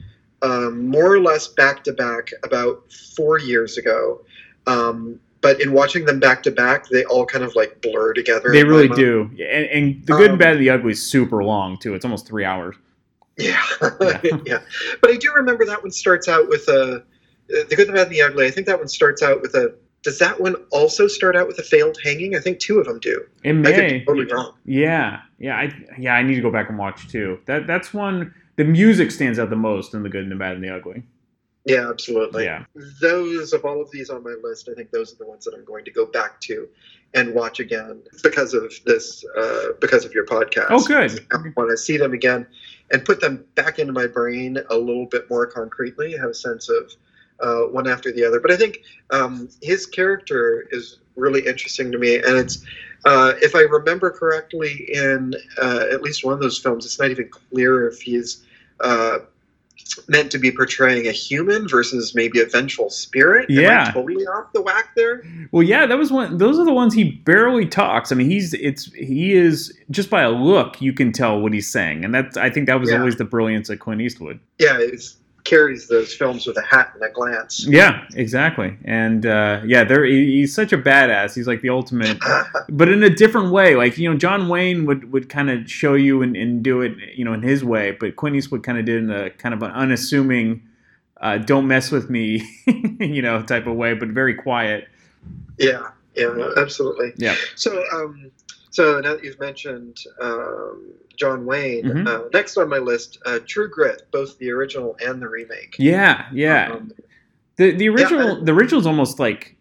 um, 0.43 0.87
more 0.87 1.13
or 1.13 1.21
less 1.21 1.49
back 1.49 1.85
to 1.85 1.93
back, 1.93 2.31
about 2.45 2.93
four 3.17 3.39
years 3.39 3.77
ago. 3.77 4.25
Um, 4.67 5.21
but 5.45 5.61
in 5.61 5.75
watching 5.75 6.07
them 6.07 6.19
back 6.19 6.43
to 6.43 6.51
back, 6.51 6.89
they 6.89 7.05
all 7.05 7.27
kind 7.27 7.45
of 7.45 7.55
like 7.55 7.83
blur 7.83 8.15
together. 8.15 8.51
They 8.51 8.65
really 8.65 8.89
do. 8.89 9.31
And, 9.33 9.67
and 9.67 10.07
the 10.07 10.17
good, 10.17 10.31
Um, 10.31 10.39
bad, 10.39 10.53
and 10.53 10.61
the 10.63 10.71
ugly 10.71 10.93
is 10.93 11.03
super 11.03 11.45
long 11.45 11.77
too. 11.79 11.95
It's 11.95 12.03
almost 12.03 12.27
three 12.27 12.47
hours. 12.47 12.77
Yeah, 13.37 13.63
Yeah. 14.01 14.21
yeah. 14.47 14.59
But 15.03 15.11
I 15.11 15.17
do 15.17 15.31
remember 15.35 15.67
that 15.67 15.83
one 15.83 15.91
starts 15.91 16.29
out 16.29 16.49
with 16.49 16.67
a 16.69 17.05
the 17.49 17.75
good, 17.77 17.89
the 17.89 17.93
bad, 17.93 18.07
and 18.07 18.11
the 18.11 18.23
ugly. 18.23 18.47
I 18.47 18.51
think 18.51 18.67
that 18.69 18.79
one 18.79 18.89
starts 18.89 19.23
out 19.23 19.43
with 19.43 19.55
a. 19.55 19.75
Does 20.03 20.19
that 20.19 20.41
one 20.41 20.55
also 20.71 21.09
start 21.09 21.37
out 21.37 21.47
with 21.47 21.59
a 21.59 21.63
failed 21.63 21.99
hanging? 22.03 22.35
I 22.35 22.41
think 22.41 22.59
two 22.59 22.79
of 22.79 22.87
them 22.87 22.99
do. 23.01 23.23
It 23.43 23.53
may. 23.53 24.03
totally 24.07 24.33
wrong. 24.33 24.55
Yeah, 24.65 25.21
yeah, 25.39 25.57
I 25.57 25.75
yeah. 25.99 26.15
I 26.15 26.23
need 26.23 26.37
to 26.37 26.41
go 26.41 26.51
back 26.51 26.71
and 26.71 26.79
watch 26.79 27.07
too. 27.09 27.39
That 27.45 27.67
that's 27.67 27.93
one. 27.93 28.35
The 28.57 28.65
music 28.65 29.11
stands 29.11 29.39
out 29.39 29.51
the 29.51 29.57
most 29.57 29.93
in 29.93 30.05
the 30.05 30.09
good, 30.09 30.23
and 30.23 30.33
the 30.33 30.37
bad, 30.37 30.55
and 30.55 30.65
the 30.65 30.71
ugly. 30.71 31.03
Yeah, 31.65 31.89
absolutely. 31.89 32.45
Yeah. 32.45 32.65
Those 33.01 33.53
of 33.55 33.65
all 33.65 33.81
of 33.81 33.91
these 33.91 34.11
on 34.11 34.23
my 34.23 34.37
list, 34.43 34.69
I 34.71 34.75
think 34.75 34.91
those 34.91 35.15
are 35.15 35.17
the 35.17 35.27
ones 35.27 35.45
that 35.45 35.55
I'm 35.55 35.65
going 35.65 35.85
to 35.87 35.91
go 35.91 36.05
back 36.05 36.41
to 36.43 36.69
and 37.15 37.33
watch 37.33 37.61
again 37.61 38.03
because 38.23 38.53
of 38.53 38.73
this, 38.85 39.25
uh, 39.37 39.69
because 39.81 40.05
of 40.05 40.13
your 40.13 40.27
podcast. 40.27 40.67
Oh, 40.71 40.85
good. 40.85 41.27
I 41.33 41.37
want 41.57 41.71
to 41.71 41.77
see 41.77 41.97
them 41.97 42.13
again 42.13 42.47
and 42.91 43.05
put 43.05 43.21
them 43.21 43.45
back 43.55 43.79
into 43.79 43.93
my 43.93 44.07
brain 44.07 44.59
a 44.69 44.77
little 44.77 45.07
bit 45.07 45.31
more 45.31 45.47
concretely. 45.47 46.13
Have 46.17 46.31
a 46.31 46.35
sense 46.35 46.69
of 46.69 46.93
uh, 47.41 47.69
one 47.69 47.89
after 47.89 48.13
the 48.13 48.25
other. 48.25 48.41
But 48.41 48.51
I 48.51 48.57
think 48.57 48.79
um, 49.11 49.49
his 49.63 49.87
character 49.87 50.67
is 50.71 50.99
really 51.17 51.47
interesting 51.47 51.93
to 51.93 51.99
me, 51.99 52.17
and 52.17 52.37
it's. 52.37 52.65
Uh, 53.07 53.35
if 53.43 53.55
I 53.55 53.61
remember 53.61 54.11
correctly, 54.11 54.89
in 54.91 55.35
uh, 55.61 55.85
at 55.93 56.01
least 56.01 56.25
one 56.25 56.33
of 56.33 56.41
those 56.41 56.59
films, 56.59 56.87
it's 56.87 56.99
not 56.99 57.11
even 57.11 57.29
clear 57.29 57.87
if 57.87 58.01
he's 58.01 58.47
uh, 58.81 59.19
meant 60.09 60.31
to 60.33 60.39
be 60.39 60.51
portraying 60.51 61.07
a 61.07 61.13
human 61.13 61.69
versus 61.69 62.15
maybe 62.15 62.41
a 62.41 62.47
vengeful 62.47 62.91
spirit. 62.91 63.49
Yeah. 63.51 63.91
totally 63.93 64.25
off 64.27 64.53
the 64.53 64.63
whack 64.63 64.91
there. 64.97 65.23
Well, 65.53 65.63
yeah, 65.63 65.87
that 65.87 65.99
was 65.99 66.11
one. 66.11 66.39
Those 66.39 66.59
are 66.59 66.65
the 66.65 66.73
ones 66.73 66.95
he 66.95 67.05
barely 67.05 67.67
talks. 67.67 68.11
I 68.11 68.15
mean, 68.15 68.31
he's 68.31 68.55
it's 68.55 68.87
he 68.95 69.35
is 69.35 69.77
just 69.91 70.11
by 70.11 70.23
a 70.23 70.31
look 70.31 70.81
you 70.81 70.93
can 70.93 71.13
tell 71.13 71.41
what 71.41 71.53
he's 71.53 71.71
saying, 71.71 72.05
and 72.05 72.15
that's 72.15 72.37
I 72.37 72.51
think 72.51 72.67
that 72.67 72.81
was 72.81 72.91
Yeah. 72.91 72.99
always 72.99 73.17
the 73.17 73.25
brilliance 73.25 73.69
of 73.71 73.79
Clint 73.79 74.01
Eastwood. 74.01 74.41
Yeah, 74.59 74.79
it 74.79 74.95
carries 75.45 75.87
those 75.89 76.13
films 76.15 76.47
with 76.47 76.57
a 76.57 76.63
hat 76.63 76.91
and 76.95 77.03
a 77.03 77.11
glance. 77.11 77.67
Yeah, 77.67 78.07
exactly. 78.15 78.77
And 78.85 79.27
uh, 79.27 79.61
yeah, 79.65 79.85
there 79.85 80.05
he- 80.05 80.41
he's 80.41 80.55
such 80.55 80.73
a 80.73 80.79
badass. 80.79 81.35
He's 81.35 81.47
like 81.47 81.61
the 81.61 81.69
ultimate, 81.69 82.19
but 82.71 82.89
in 82.89 83.03
a 83.03 83.11
different 83.11 83.53
way. 83.53 83.77
Like 83.77 83.97
you 83.99 84.11
know, 84.11 84.17
John 84.17 84.49
Wayne 84.49 84.87
would 84.87 85.13
would 85.13 85.29
kind 85.29 85.51
of 85.51 85.71
show 85.71 85.95
you 85.95 86.23
and, 86.23 86.37
and 86.37 86.63
do 86.63 86.81
it, 86.81 86.97
you 87.15 87.25
know, 87.25 87.33
in 87.35 87.43
his 87.43 87.63
way. 87.63 87.93
But 87.93 88.17
Clint 88.17 88.37
Eastwood 88.37 88.63
kind 88.63 88.79
of 88.79 88.85
did 88.87 89.03
in 89.05 89.11
a 89.11 89.31
kind 89.31 89.55
of 89.55 89.63
an 89.63 89.71
unassuming, 89.71 90.63
uh, 91.21 91.39
"Don't 91.39 91.69
mess 91.69 91.91
with 91.91 92.09
me," 92.11 92.43
you 92.99 93.23
know, 93.23 93.43
type 93.43 93.67
of 93.67 93.77
way, 93.77 93.95
but 93.95 94.09
very 94.09 94.35
quiet. 94.35 94.89
Yeah, 95.59 95.89
yeah, 96.17 96.51
absolutely. 96.57 97.13
Yeah. 97.17 97.37
So, 97.55 97.85
um, 97.93 98.31
so 98.75 99.01
now 99.01 99.15
that 99.15 99.23
you've 99.25 99.39
mentioned 99.41 99.99
um, 100.21 100.93
John 101.17 101.47
Wayne, 101.47 101.85
Mhm. 101.85 102.07
uh, 102.09 102.29
next 102.33 102.57
on 102.57 102.69
my 102.69 102.79
list, 102.79 103.19
uh, 103.25 103.39
True 103.47 103.69
Grit, 103.69 104.03
both 104.11 104.37
the 104.39 104.51
original 104.51 104.97
and 105.07 105.23
the 105.23 105.29
remake. 105.29 105.77
Yeah, 105.79 106.27
yeah. 106.33 106.73
Um, 106.73 106.93
The 107.57 107.71
the 107.71 107.89
original 107.89 108.41
I- 108.41 108.45
the 108.45 108.53
original's 108.53 108.87
almost 108.87 109.21
like 109.21 109.57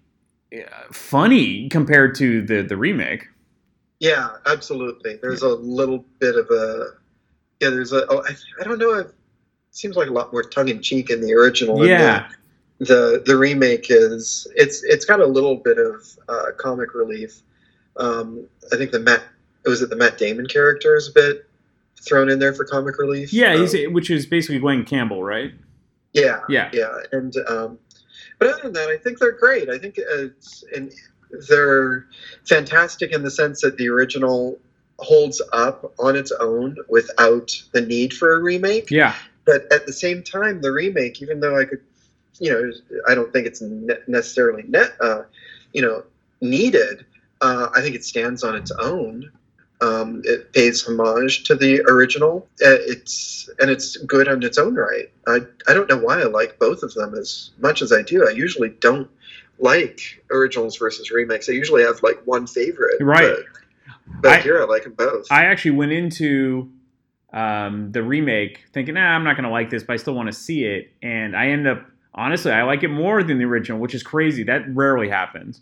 uh, 0.52 0.62
funny 0.92 1.70
compared 1.70 2.16
to 2.16 2.42
the 2.42 2.64
the 2.64 2.76
remake. 2.78 3.28
yeah, 4.00 4.30
absolutely. 4.48 5.20
There's 5.22 5.44
a 5.44 5.54
little 5.80 6.04
bit 6.20 6.36
of 6.36 6.50
a 6.50 6.66
yeah. 7.62 7.70
There's 7.70 7.94
a 7.94 8.02
oh, 8.12 8.24
I, 8.28 8.32
I 8.60 8.64
don't 8.64 8.80
know. 8.80 8.94
It 8.96 9.14
seems 9.72 9.96
like 9.96 10.10
a 10.10 10.12
lot 10.20 10.32
more 10.34 10.42
tongue 10.44 10.70
in 10.70 10.82
cheek 10.82 11.10
in 11.12 11.22
the 11.22 11.34
original. 11.34 11.86
Yeah. 11.86 12.30
The, 12.80 12.86
the 12.86 13.24
the 13.28 13.38
remake 13.38 13.88
is 13.92 14.48
it's 14.56 14.84
it's 14.84 15.06
got 15.06 15.20
a 15.20 15.26
little 15.38 15.58
bit 15.58 15.78
of 15.78 15.96
uh, 16.28 16.48
comic 16.58 16.96
relief. 16.96 17.42
Um, 17.98 18.48
I 18.72 18.78
think 18.78 18.92
the 18.92 19.00
Matt 19.00 19.24
was 19.66 19.82
it 19.82 19.90
the 19.90 19.96
Matt 19.96 20.18
Damon 20.18 20.46
character 20.48 20.96
is 20.96 21.08
a 21.10 21.12
bit 21.14 21.46
thrown 22.02 22.30
in 22.30 22.40
there 22.40 22.54
for 22.54 22.66
comic 22.66 22.98
relief. 22.98 23.32
Yeah, 23.32 23.56
he's 23.56 23.74
Um, 23.76 23.94
which 23.94 24.10
is 24.10 24.26
basically 24.26 24.60
Glen 24.60 24.84
Campbell, 24.84 25.24
right? 25.24 25.54
Yeah, 26.14 26.42
Yeah. 26.50 26.70
yeah, 26.74 26.94
and 27.12 27.36
um, 27.48 27.80
but 28.40 28.50
other 28.50 28.64
than 28.64 28.74
that, 28.74 28.90
I 28.90 28.98
think 28.98 29.20
they're 29.20 29.32
great. 29.38 29.70
I 29.70 29.78
think 29.80 29.96
it's 29.98 30.64
and 30.76 30.92
they're 31.50 32.06
fantastic 32.48 33.12
in 33.12 33.24
the 33.24 33.32
sense 33.32 33.62
that 33.62 33.78
the 33.78 33.88
original 33.90 34.60
holds 35.00 35.42
up 35.54 35.92
on 35.98 36.16
its 36.16 36.32
own 36.40 36.78
without 36.90 37.52
the 37.72 37.82
need 37.82 38.14
for 38.14 38.34
a 38.36 38.40
remake. 38.40 38.92
Yeah. 38.92 39.16
but 39.46 39.70
at 39.74 39.86
the 39.86 39.92
same 39.94 40.24
time, 40.24 40.62
the 40.62 40.72
remake, 40.72 41.22
even 41.22 41.40
though 41.42 41.58
I 41.60 41.66
could, 41.66 41.82
you 42.40 42.50
know, 42.52 42.72
I 43.10 43.16
don't 43.16 43.34
think 43.34 43.46
it's 43.48 43.62
ne- 43.62 43.98
necessarily 44.08 44.64
net, 44.68 44.94
uh, 45.02 45.24
you 45.74 45.82
know, 45.82 46.04
needed. 46.42 47.06
Uh, 47.44 47.70
I 47.76 47.82
think 47.82 47.94
it 47.96 48.04
stands 48.06 48.44
on 48.44 48.56
its 48.56 48.72
own. 48.72 49.30
Um, 49.82 50.22
it 50.24 50.54
pays 50.54 50.82
homage 50.88 51.44
to 51.44 51.56
the 51.56 51.82
original. 51.90 52.48
Uh, 52.66 52.80
It's 52.94 53.50
and 53.60 53.70
it's 53.70 53.98
good 53.98 54.28
on 54.30 54.42
its 54.44 54.58
own 54.58 54.76
right. 54.76 55.12
I 55.28 55.40
I 55.68 55.74
don't 55.74 55.90
know 55.90 55.98
why 55.98 56.22
I 56.22 56.24
like 56.24 56.58
both 56.58 56.84
of 56.84 56.94
them 56.94 57.14
as 57.16 57.52
much 57.60 57.82
as 57.82 57.92
I 57.92 58.02
do. 58.02 58.26
I 58.26 58.32
usually 58.32 58.70
don't 58.70 59.10
like 59.60 60.00
originals 60.32 60.78
versus 60.78 61.12
remakes. 61.12 61.50
I 61.50 61.52
usually 61.54 61.84
have 61.84 62.02
like 62.02 62.22
one 62.26 62.48
favorite. 62.48 62.96
Right. 63.02 63.36
But, 64.08 64.22
but 64.22 64.32
I- 64.32 64.40
here 64.42 64.62
I 64.62 64.66
like 64.66 64.84
them 64.84 64.94
both. 64.94 65.28
I 65.30 65.46
actually 65.46 65.72
went 65.72 65.92
into 65.92 66.72
um, 67.34 67.92
the 67.92 68.04
remake 68.04 68.64
thinking, 68.74 68.94
nah, 68.94 69.02
I'm 69.16 69.24
not 69.24 69.36
going 69.36 69.44
to 69.46 69.50
like 69.50 69.70
this, 69.70 69.84
but 69.84 69.94
I 69.94 69.98
still 69.98 70.14
want 70.14 70.28
to 70.28 70.34
see 70.34 70.64
it. 70.66 70.92
And 71.02 71.36
I 71.36 71.48
end 71.48 71.68
up, 71.68 71.84
honestly, 72.14 72.52
I 72.52 72.64
like 72.64 72.84
it 72.84 72.90
more 72.90 73.24
than 73.24 73.38
the 73.40 73.46
original, 73.46 73.80
which 73.80 73.96
is 73.96 74.04
crazy. 74.04 74.44
That 74.44 74.64
rarely 74.74 75.10
happens. 75.10 75.62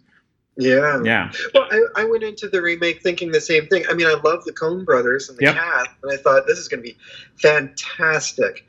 Yeah. 0.58 1.02
Yeah. 1.04 1.32
Well, 1.54 1.68
I, 1.72 1.82
I 2.02 2.04
went 2.06 2.24
into 2.24 2.48
the 2.50 2.62
remake 2.62 3.02
thinking 3.02 3.32
the 3.32 3.42
same 3.42 3.68
thing. 3.68 3.86
I 3.90 3.94
mean, 3.94 4.08
I 4.08 4.16
love 4.24 4.44
the 4.44 4.52
Coen 4.54 4.86
brothers 4.86 5.30
and 5.30 5.38
the 5.38 5.46
Yep. 5.46 5.56
cast, 5.56 5.90
and 6.04 6.12
I 6.12 6.18
thought 6.18 6.46
this 6.48 6.58
is 6.60 6.68
going 6.68 6.84
to 6.84 6.90
be 6.90 6.98
fantastic. 7.38 8.66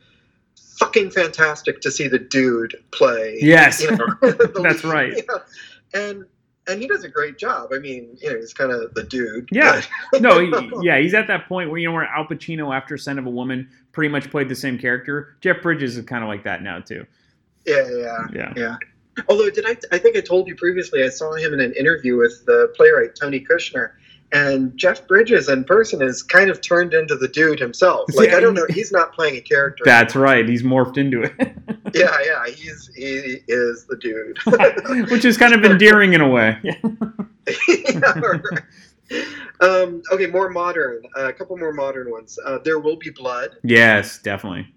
Fucking 0.78 1.11
fantastic 1.11 1.80
to 1.83 1.91
see 1.91 2.09
the 2.09 2.18
dude 2.18 2.76
play. 2.93 3.39
Yes. 3.41 3.83
you 3.83 3.91
know, 3.97 4.07
That's 4.22 4.85
lead, 4.85 4.93
right. 4.93 5.16
you 5.16 5.22
know. 5.28 5.41
And 5.95 6.24
and 6.68 6.80
he 6.80 6.87
does 6.87 7.03
a 7.03 7.09
great 7.09 7.39
job. 7.39 7.70
I 7.74 7.78
mean, 7.78 8.16
you 8.22 8.30
know, 8.33 8.37
he's 8.39 8.55
kind 8.55 8.70
of 8.70 8.95
the 8.95 9.03
dude. 9.03 9.49
Yeah. 9.51 9.83
No, 10.20 10.39
he, 10.39 10.70
yeah, 10.83 10.99
he's 10.99 11.14
at 11.14 11.26
that 11.26 11.49
point 11.49 11.70
where, 11.70 11.78
you 11.78 11.89
know, 11.89 11.95
where 11.95 12.05
Al 12.05 12.24
Pacino, 12.26 12.74
after 12.74 12.97
Scent 12.97 13.18
of 13.18 13.26
a 13.26 13.30
Woman, 13.30 13.68
pretty 13.93 14.09
much 14.11 14.30
played 14.30 14.49
the 14.49 14.55
same 14.55 14.78
character. 14.78 15.37
Jeff 15.41 15.61
Bridges 15.62 15.97
is 15.97 16.05
kind 16.05 16.22
of 16.22 16.28
like 16.28 16.45
that 16.45 16.62
now, 16.62 16.78
too. 16.78 17.05
yeah, 17.66 17.89
yeah, 17.91 18.18
Yeah. 18.33 18.53
yeah. 18.57 18.76
Although, 19.29 19.51
did 19.51 19.67
I? 19.67 19.77
I 19.93 19.99
think 19.99 20.17
I 20.17 20.21
told 20.21 20.49
you 20.49 20.57
previously. 20.57 21.03
I 21.03 21.09
saw 21.09 21.35
him 21.35 21.53
in 21.53 21.61
an 21.61 21.75
interview 21.75 22.17
with 22.17 22.45
the 22.47 22.73
playwright 22.77 23.15
Tony 23.15 23.41
Kushner, 23.41 23.93
and 24.33 24.77
Jeff 24.77 25.07
Bridges 25.07 25.49
in 25.49 25.65
person 25.65 26.01
is 26.03 26.23
kind 26.23 26.51
of 26.51 26.61
turned 26.63 26.95
into 26.95 27.17
the 27.17 27.29
dude 27.29 27.61
himself. 27.61 28.09
Like 28.15 28.31
Yeah, 28.31 28.37
I 28.37 28.41
don't 28.41 28.55
know, 28.55 28.67
he's 28.69 28.93
not 28.93 29.13
playing 29.13 29.37
a 29.37 29.41
character. 29.41 29.83
That's 29.85 30.15
right. 30.15 30.49
He's 30.49 30.63
morphed 30.63 30.97
into 30.97 31.23
it, 31.23 31.33
yeah, 31.95 32.17
yeah, 32.25 32.47
he's 32.47 32.91
he 32.95 33.41
is 33.49 33.85
the 33.87 33.97
dude. 33.97 34.39
which 35.11 35.25
is 35.25 35.37
kind 35.37 35.55
of 35.55 35.65
endearing 35.65 36.15
in 36.15 36.21
a 36.21 36.29
way. 36.29 36.59
Yeah, 36.63 36.75
right. 38.19 38.41
um, 39.61 40.03
okay, 40.13 40.27
more 40.27 40.49
modern. 40.49 41.03
Uh, 41.19 41.29
a 41.29 41.33
couple 41.33 41.57
more 41.57 41.73
modern 41.73 42.11
ones. 42.11 42.39
Uh, 42.45 42.59
there 42.65 42.79
will 42.79 42.97
be 42.97 43.11
blood, 43.11 43.57
yes, 43.63 44.19
definitely. 44.19 44.73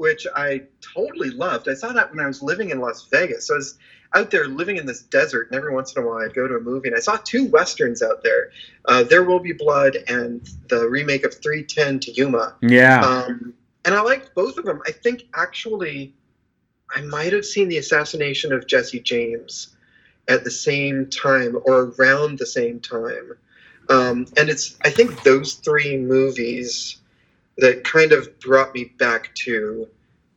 Which 0.00 0.26
I 0.34 0.62
totally 0.80 1.28
loved. 1.28 1.68
I 1.68 1.74
saw 1.74 1.92
that 1.92 2.10
when 2.10 2.24
I 2.24 2.26
was 2.26 2.42
living 2.42 2.70
in 2.70 2.80
Las 2.80 3.06
Vegas. 3.10 3.48
So 3.48 3.54
I 3.54 3.58
was 3.58 3.78
out 4.14 4.30
there 4.30 4.48
living 4.48 4.78
in 4.78 4.86
this 4.86 5.02
desert, 5.02 5.48
and 5.50 5.56
every 5.58 5.74
once 5.74 5.94
in 5.94 6.02
a 6.02 6.06
while 6.06 6.24
I'd 6.24 6.32
go 6.32 6.48
to 6.48 6.54
a 6.54 6.60
movie, 6.60 6.88
and 6.88 6.96
I 6.96 7.00
saw 7.00 7.18
two 7.18 7.44
westerns 7.44 8.00
out 8.00 8.22
there. 8.22 8.50
Uh, 8.86 9.02
there 9.02 9.24
will 9.24 9.40
be 9.40 9.52
blood 9.52 9.98
and 10.08 10.40
the 10.70 10.88
remake 10.88 11.26
of 11.26 11.34
310 11.34 12.00
to 12.00 12.12
Yuma. 12.12 12.56
Yeah. 12.62 13.02
Um, 13.02 13.52
and 13.84 13.94
I 13.94 14.00
liked 14.00 14.34
both 14.34 14.56
of 14.56 14.64
them. 14.64 14.80
I 14.86 14.90
think 14.90 15.24
actually, 15.34 16.14
I 16.96 17.02
might 17.02 17.34
have 17.34 17.44
seen 17.44 17.68
the 17.68 17.76
assassination 17.76 18.54
of 18.54 18.66
Jesse 18.66 19.00
James 19.00 19.76
at 20.28 20.44
the 20.44 20.50
same 20.50 21.10
time 21.10 21.58
or 21.66 21.92
around 21.98 22.38
the 22.38 22.46
same 22.46 22.80
time. 22.80 23.32
Um, 23.90 24.26
and 24.38 24.48
it's, 24.48 24.78
I 24.82 24.88
think 24.88 25.24
those 25.24 25.54
three 25.54 25.98
movies 25.98 26.99
that 27.60 27.84
kind 27.84 28.12
of 28.12 28.38
brought 28.40 28.74
me 28.74 28.84
back 28.98 29.34
to 29.46 29.86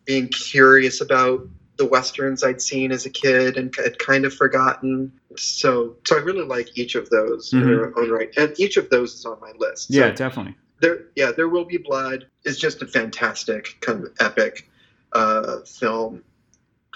being 0.05 0.27
curious 0.29 1.01
about 1.01 1.47
the 1.77 1.85
westerns 1.85 2.43
I'd 2.43 2.61
seen 2.61 2.91
as 2.91 3.05
a 3.05 3.09
kid 3.09 3.57
and 3.57 3.73
had 3.75 3.97
kind 3.97 4.25
of 4.25 4.33
forgotten. 4.33 5.11
So, 5.37 5.95
so 6.05 6.17
I 6.17 6.19
really 6.19 6.45
like 6.45 6.77
each 6.77 6.95
of 6.95 7.09
those 7.09 7.51
in 7.53 7.61
their 7.65 7.97
own 7.97 8.09
right, 8.11 8.29
and 8.37 8.53
each 8.59 8.77
of 8.77 8.89
those 8.89 9.13
is 9.15 9.25
on 9.25 9.39
my 9.41 9.51
list. 9.57 9.87
So 9.91 9.99
yeah, 9.99 10.11
definitely. 10.11 10.55
there 10.81 11.05
yeah 11.15 11.31
there 11.31 11.47
will 11.49 11.65
be 11.65 11.77
blood 11.77 12.27
is 12.43 12.59
just 12.59 12.81
a 12.81 12.87
fantastic 12.87 13.77
kind 13.81 14.03
of 14.03 14.11
epic 14.19 14.69
uh, 15.13 15.59
film 15.61 16.21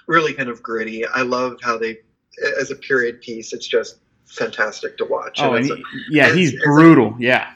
really 0.07 0.34
kind 0.34 0.49
of 0.49 0.61
gritty 0.63 1.05
i 1.07 1.21
love 1.21 1.57
how 1.61 1.78
they 1.78 1.97
as 2.59 2.71
a 2.71 2.75
period 2.75 3.21
piece 3.21 3.53
it's 3.53 3.67
just 3.67 3.97
fantastic 4.25 4.97
to 4.97 5.05
watch 5.05 5.39
Oh, 5.41 5.53
and 5.55 5.65
it's 5.65 5.73
he, 5.75 5.82
a- 5.82 5.86
yeah, 6.11 6.28
and 6.30 6.38
he's 6.38 6.53
brutal. 6.63 7.15
Yeah. 7.19 7.51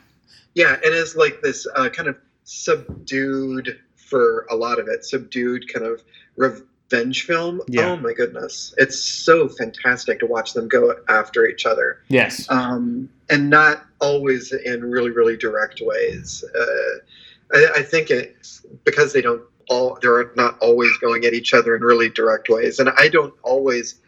yeah 0.53 0.73
and 0.73 0.93
it's 1.01 1.15
like 1.15 1.41
this 1.41 1.67
uh, 1.75 1.89
kind 1.89 2.07
of 2.09 2.17
subdued 2.43 3.79
for 3.95 4.45
a 4.49 4.55
lot 4.55 4.79
of 4.79 4.87
it 4.87 5.05
subdued 5.05 5.71
kind 5.73 5.85
of 5.85 6.03
revenge 6.35 7.25
film 7.25 7.61
Yeah. 7.67 7.91
oh 7.91 7.97
my 7.97 8.13
goodness 8.13 8.73
it's 8.77 8.99
so 8.99 9.47
fantastic 9.47 10.19
to 10.19 10.25
watch 10.25 10.53
them 10.53 10.67
go 10.67 10.95
after 11.07 11.45
each 11.47 11.65
other 11.65 12.01
Yes. 12.09 12.49
um, 12.49 13.09
and 13.29 13.49
not 13.49 13.85
always 13.99 14.51
in 14.51 14.81
really 14.83 15.11
really 15.11 15.37
direct 15.37 15.79
ways. 15.81 16.43
Uh, 16.59 17.55
I, 17.57 17.67
I 17.77 17.81
think 17.83 18.09
it 18.09 18.35
because 18.83 19.13
they 19.13 19.21
don't 19.21 19.41
all 19.69 19.97
they're 20.01 20.31
not 20.35 20.57
always 20.59 20.95
going 20.97 21.23
at 21.25 21.33
each 21.33 21.53
other 21.53 21.75
in 21.75 21.81
really 21.83 22.09
direct 22.09 22.49
ways, 22.49 22.79
and 22.79 22.89
I 22.97 23.07
don't 23.07 23.33
always 23.43 24.01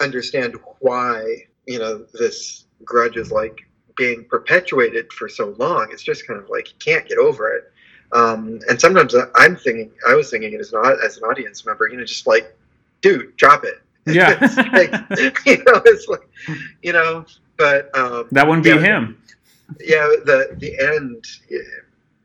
understand 0.00 0.54
why 0.78 1.44
you 1.66 1.78
know 1.78 2.06
this 2.14 2.64
grudge 2.84 3.16
is 3.16 3.30
like 3.32 3.68
being 3.96 4.24
perpetuated 4.24 5.12
for 5.12 5.28
so 5.28 5.54
long. 5.58 5.88
It's 5.90 6.02
just 6.02 6.26
kind 6.26 6.40
of 6.40 6.48
like 6.48 6.68
you 6.68 6.76
can't 6.78 7.06
get 7.06 7.18
over 7.18 7.48
it. 7.52 7.71
Um, 8.12 8.60
and 8.68 8.80
sometimes 8.80 9.14
I'm 9.34 9.56
thinking, 9.56 9.90
I 10.08 10.14
was 10.14 10.30
thinking 10.30 10.52
it 10.52 10.60
as 10.60 10.72
an, 10.72 10.82
as 11.04 11.16
an 11.16 11.24
audience 11.24 11.64
member, 11.64 11.88
you 11.88 11.96
know, 11.96 12.04
just 12.04 12.26
like, 12.26 12.54
dude, 13.00 13.34
drop 13.36 13.64
it. 13.64 13.80
Yeah. 14.04 14.30
Like, 14.72 14.90
you 15.46 15.58
know, 15.58 15.80
it's 15.84 16.08
like, 16.08 16.28
you 16.82 16.92
know, 16.92 17.24
but 17.56 17.96
um, 17.96 18.26
That 18.32 18.46
wouldn't 18.48 18.64
be 18.64 18.70
him. 18.72 19.16
Yeah, 19.80 20.08
the 20.24 20.56
the 20.58 20.76
end, 20.76 21.24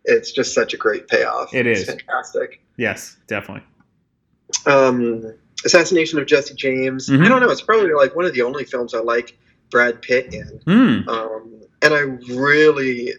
it's 0.06 0.32
just 0.32 0.56
such 0.56 0.74
a 0.74 0.78
great 0.78 1.08
payoff. 1.08 1.54
It 1.54 1.68
It's 1.68 1.82
is. 1.82 1.88
fantastic. 1.88 2.62
Yes, 2.78 3.18
definitely. 3.28 3.64
Um, 4.66 5.34
Assassination 5.66 6.20
of 6.20 6.26
Jesse 6.26 6.54
James. 6.56 7.10
Mhm. 7.10 7.24
I 7.26 7.30
don't 7.30 7.42
know. 7.42 7.50
It's 7.50 7.62
probably 7.62 7.94
like 7.94 8.16
one 8.16 8.26
of 8.26 8.34
the 8.34 8.42
only 8.42 8.64
films 8.64 8.94
I 8.94 9.00
like 9.00 9.38
Brad 9.70 10.02
Pitt 10.02 10.34
in. 10.34 10.60
Hmm. 10.66 11.08
Um, 11.10 11.62
and 11.82 11.94
I 11.94 12.00
really, 12.36 13.14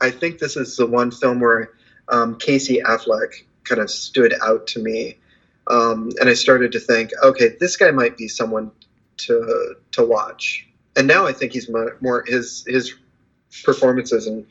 I 0.00 0.10
think 0.10 0.38
this 0.38 0.56
is 0.56 0.76
the 0.76 0.86
one 0.86 1.10
film 1.10 1.40
where 1.40 1.70
um, 2.10 2.36
Casey 2.36 2.80
Affleck 2.84 3.44
kind 3.64 3.80
of 3.80 3.90
stood 3.90 4.34
out 4.42 4.66
to 4.68 4.82
me, 4.82 5.18
um, 5.66 6.10
and 6.20 6.28
I 6.28 6.34
started 6.34 6.72
to 6.72 6.80
think, 6.80 7.10
okay, 7.22 7.56
this 7.60 7.76
guy 7.76 7.90
might 7.90 8.16
be 8.16 8.28
someone 8.28 8.70
to 9.18 9.76
to 9.92 10.04
watch. 10.04 10.66
And 10.96 11.06
now 11.06 11.26
I 11.26 11.32
think 11.32 11.52
he's 11.52 11.68
more 11.68 12.24
his 12.26 12.64
his 12.66 12.94
performances 13.64 14.26
and 14.26 14.46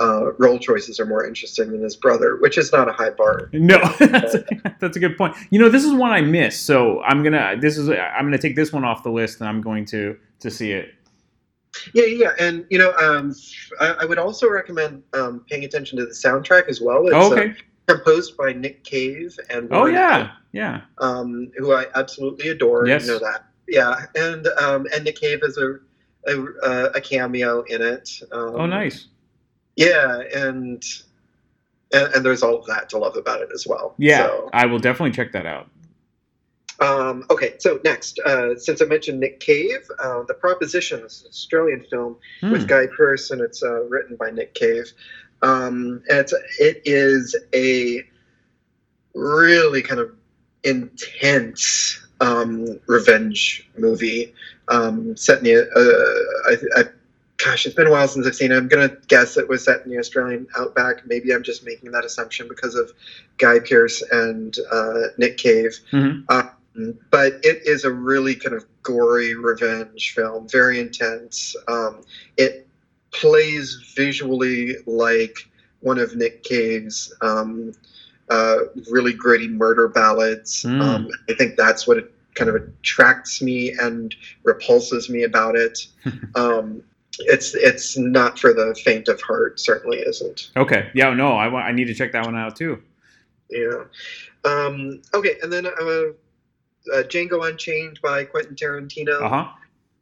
uh, 0.00 0.32
role 0.34 0.58
choices 0.58 1.00
are 1.00 1.06
more 1.06 1.26
interesting 1.26 1.70
than 1.72 1.82
his 1.82 1.96
brother, 1.96 2.36
which 2.36 2.58
is 2.58 2.72
not 2.72 2.88
a 2.88 2.92
high 2.92 3.10
bar. 3.10 3.48
No, 3.52 3.78
that's 3.98 4.34
a, 4.34 4.44
that's 4.78 4.96
a 4.96 5.00
good 5.00 5.16
point. 5.16 5.34
You 5.50 5.58
know, 5.58 5.68
this 5.68 5.84
is 5.84 5.92
one 5.92 6.12
I 6.12 6.20
missed, 6.20 6.66
so 6.66 7.02
I'm 7.02 7.22
gonna 7.22 7.56
this 7.60 7.76
is 7.76 7.88
I'm 7.88 8.24
gonna 8.24 8.38
take 8.38 8.56
this 8.56 8.72
one 8.72 8.84
off 8.84 9.02
the 9.02 9.10
list, 9.10 9.40
and 9.40 9.48
I'm 9.48 9.60
going 9.60 9.84
to 9.86 10.16
to 10.40 10.50
see 10.50 10.72
it. 10.72 10.94
Yeah, 11.94 12.04
yeah, 12.04 12.32
and 12.38 12.66
you 12.70 12.78
know, 12.78 12.92
um, 12.96 13.34
I, 13.80 13.88
I 14.00 14.04
would 14.04 14.18
also 14.18 14.48
recommend 14.48 15.02
um, 15.14 15.44
paying 15.48 15.64
attention 15.64 15.98
to 15.98 16.04
the 16.06 16.12
soundtrack 16.12 16.68
as 16.68 16.80
well. 16.80 17.06
It's, 17.06 17.14
Oh, 17.14 17.32
uh, 17.32 17.36
okay. 17.36 17.54
composed 17.86 18.36
by 18.36 18.52
Nick 18.52 18.84
Cave 18.84 19.36
and 19.50 19.68
Oh 19.72 19.80
Warren 19.80 19.94
yeah, 19.94 20.32
yeah. 20.52 20.80
um, 20.98 21.50
who 21.56 21.72
I 21.72 21.86
absolutely 21.94 22.48
adore. 22.48 22.86
Yes. 22.86 23.06
You 23.06 23.12
know 23.12 23.18
that. 23.20 23.44
Yeah, 23.68 24.06
and 24.14 24.46
um, 24.60 24.86
and 24.94 25.04
Nick 25.04 25.16
Cave 25.16 25.40
is 25.42 25.56
a 25.58 25.78
a, 26.28 26.44
uh, 26.62 26.90
a 26.94 27.00
cameo 27.00 27.62
in 27.62 27.82
it. 27.82 28.10
Um, 28.30 28.54
Oh 28.54 28.66
nice. 28.66 29.06
Yeah, 29.76 30.20
and, 30.34 30.84
and 31.92 32.14
and 32.14 32.24
there's 32.24 32.42
all 32.42 32.62
that 32.68 32.90
to 32.90 32.98
love 32.98 33.16
about 33.16 33.40
it 33.40 33.48
as 33.54 33.66
well. 33.66 33.94
Yeah, 33.98 34.26
So, 34.26 34.50
I 34.52 34.66
will 34.66 34.78
definitely 34.78 35.12
check 35.12 35.32
that 35.32 35.46
out. 35.46 35.68
Um, 36.82 37.24
okay, 37.30 37.54
so 37.58 37.80
next, 37.84 38.18
uh, 38.20 38.56
since 38.56 38.82
I 38.82 38.86
mentioned 38.86 39.20
Nick 39.20 39.40
Cave, 39.40 39.88
uh, 39.98 40.22
the 40.26 40.34
Proposition, 40.34 41.00
is 41.00 41.22
an 41.22 41.28
Australian 41.28 41.84
film 41.90 42.16
Hmm. 42.40 42.52
with 42.52 42.66
Guy 42.68 42.86
Pearce, 42.96 43.30
and 43.30 43.40
it's 43.40 43.62
uh, 43.62 43.84
written 43.84 44.16
by 44.16 44.30
Nick 44.30 44.54
Cave. 44.54 44.90
Um, 45.42 46.02
and 46.08 46.18
it's 46.18 46.34
it 46.58 46.82
is 46.84 47.36
a 47.54 48.02
really 49.14 49.82
kind 49.82 50.00
of 50.00 50.12
intense 50.64 52.00
um, 52.20 52.78
revenge 52.86 53.68
movie 53.76 54.32
um, 54.68 55.16
set 55.16 55.38
in 55.38 55.44
the. 55.44 55.54
Uh, 55.74 56.50
I, 56.78 56.80
I, 56.80 56.84
gosh, 57.44 57.66
it's 57.66 57.74
been 57.74 57.88
a 57.88 57.90
while 57.90 58.06
since 58.06 58.26
I've 58.26 58.36
seen 58.36 58.52
it. 58.52 58.56
I'm 58.56 58.68
gonna 58.68 58.96
guess 59.08 59.36
it 59.36 59.48
was 59.48 59.64
set 59.64 59.84
in 59.84 59.90
the 59.90 59.98
Australian 59.98 60.46
outback. 60.56 61.06
Maybe 61.06 61.32
I'm 61.34 61.42
just 61.42 61.64
making 61.64 61.90
that 61.92 62.04
assumption 62.04 62.46
because 62.48 62.74
of 62.76 62.92
Guy 63.38 63.58
Pearce 63.58 64.02
and 64.12 64.56
uh, 64.70 65.08
Nick 65.18 65.38
Cave. 65.38 65.76
Mhm. 65.90 66.24
But 67.10 67.34
it 67.42 67.62
is 67.66 67.84
a 67.84 67.92
really 67.92 68.34
kind 68.34 68.56
of 68.56 68.64
gory 68.82 69.34
revenge 69.34 70.14
film, 70.14 70.48
very 70.48 70.80
intense. 70.80 71.54
Um, 71.68 72.02
it 72.36 72.66
plays 73.12 73.92
visually 73.94 74.76
like 74.86 75.36
one 75.80 75.98
of 75.98 76.16
Nick 76.16 76.44
Cave's 76.44 77.12
um, 77.20 77.74
uh, 78.30 78.58
really 78.90 79.12
gritty 79.12 79.48
murder 79.48 79.88
ballads. 79.88 80.62
Mm. 80.62 80.80
Um, 80.80 81.08
I 81.28 81.34
think 81.34 81.56
that's 81.56 81.86
what 81.86 81.98
it 81.98 82.12
kind 82.34 82.48
of 82.48 82.56
attracts 82.56 83.42
me 83.42 83.72
and 83.72 84.14
repulses 84.42 85.10
me 85.10 85.24
about 85.24 85.56
it. 85.56 85.86
um, 86.34 86.82
it's 87.18 87.54
it's 87.54 87.98
not 87.98 88.38
for 88.38 88.54
the 88.54 88.74
faint 88.82 89.08
of 89.08 89.20
heart. 89.20 89.60
Certainly 89.60 89.98
isn't. 89.98 90.50
Okay. 90.56 90.90
Yeah. 90.94 91.12
No, 91.12 91.32
I, 91.32 91.48
I 91.68 91.72
need 91.72 91.84
to 91.86 91.94
check 91.94 92.12
that 92.12 92.24
one 92.24 92.36
out 92.36 92.56
too. 92.56 92.82
Yeah. 93.50 93.84
Um, 94.44 95.02
okay, 95.14 95.36
and 95.42 95.52
then 95.52 95.66
uh, 95.66 96.14
uh, 96.94 97.02
Django 97.02 97.48
Unchained 97.48 98.00
by 98.02 98.24
Quentin 98.24 98.54
Tarantino 98.56 99.22
Uh 99.22 99.28
huh. 99.28 99.48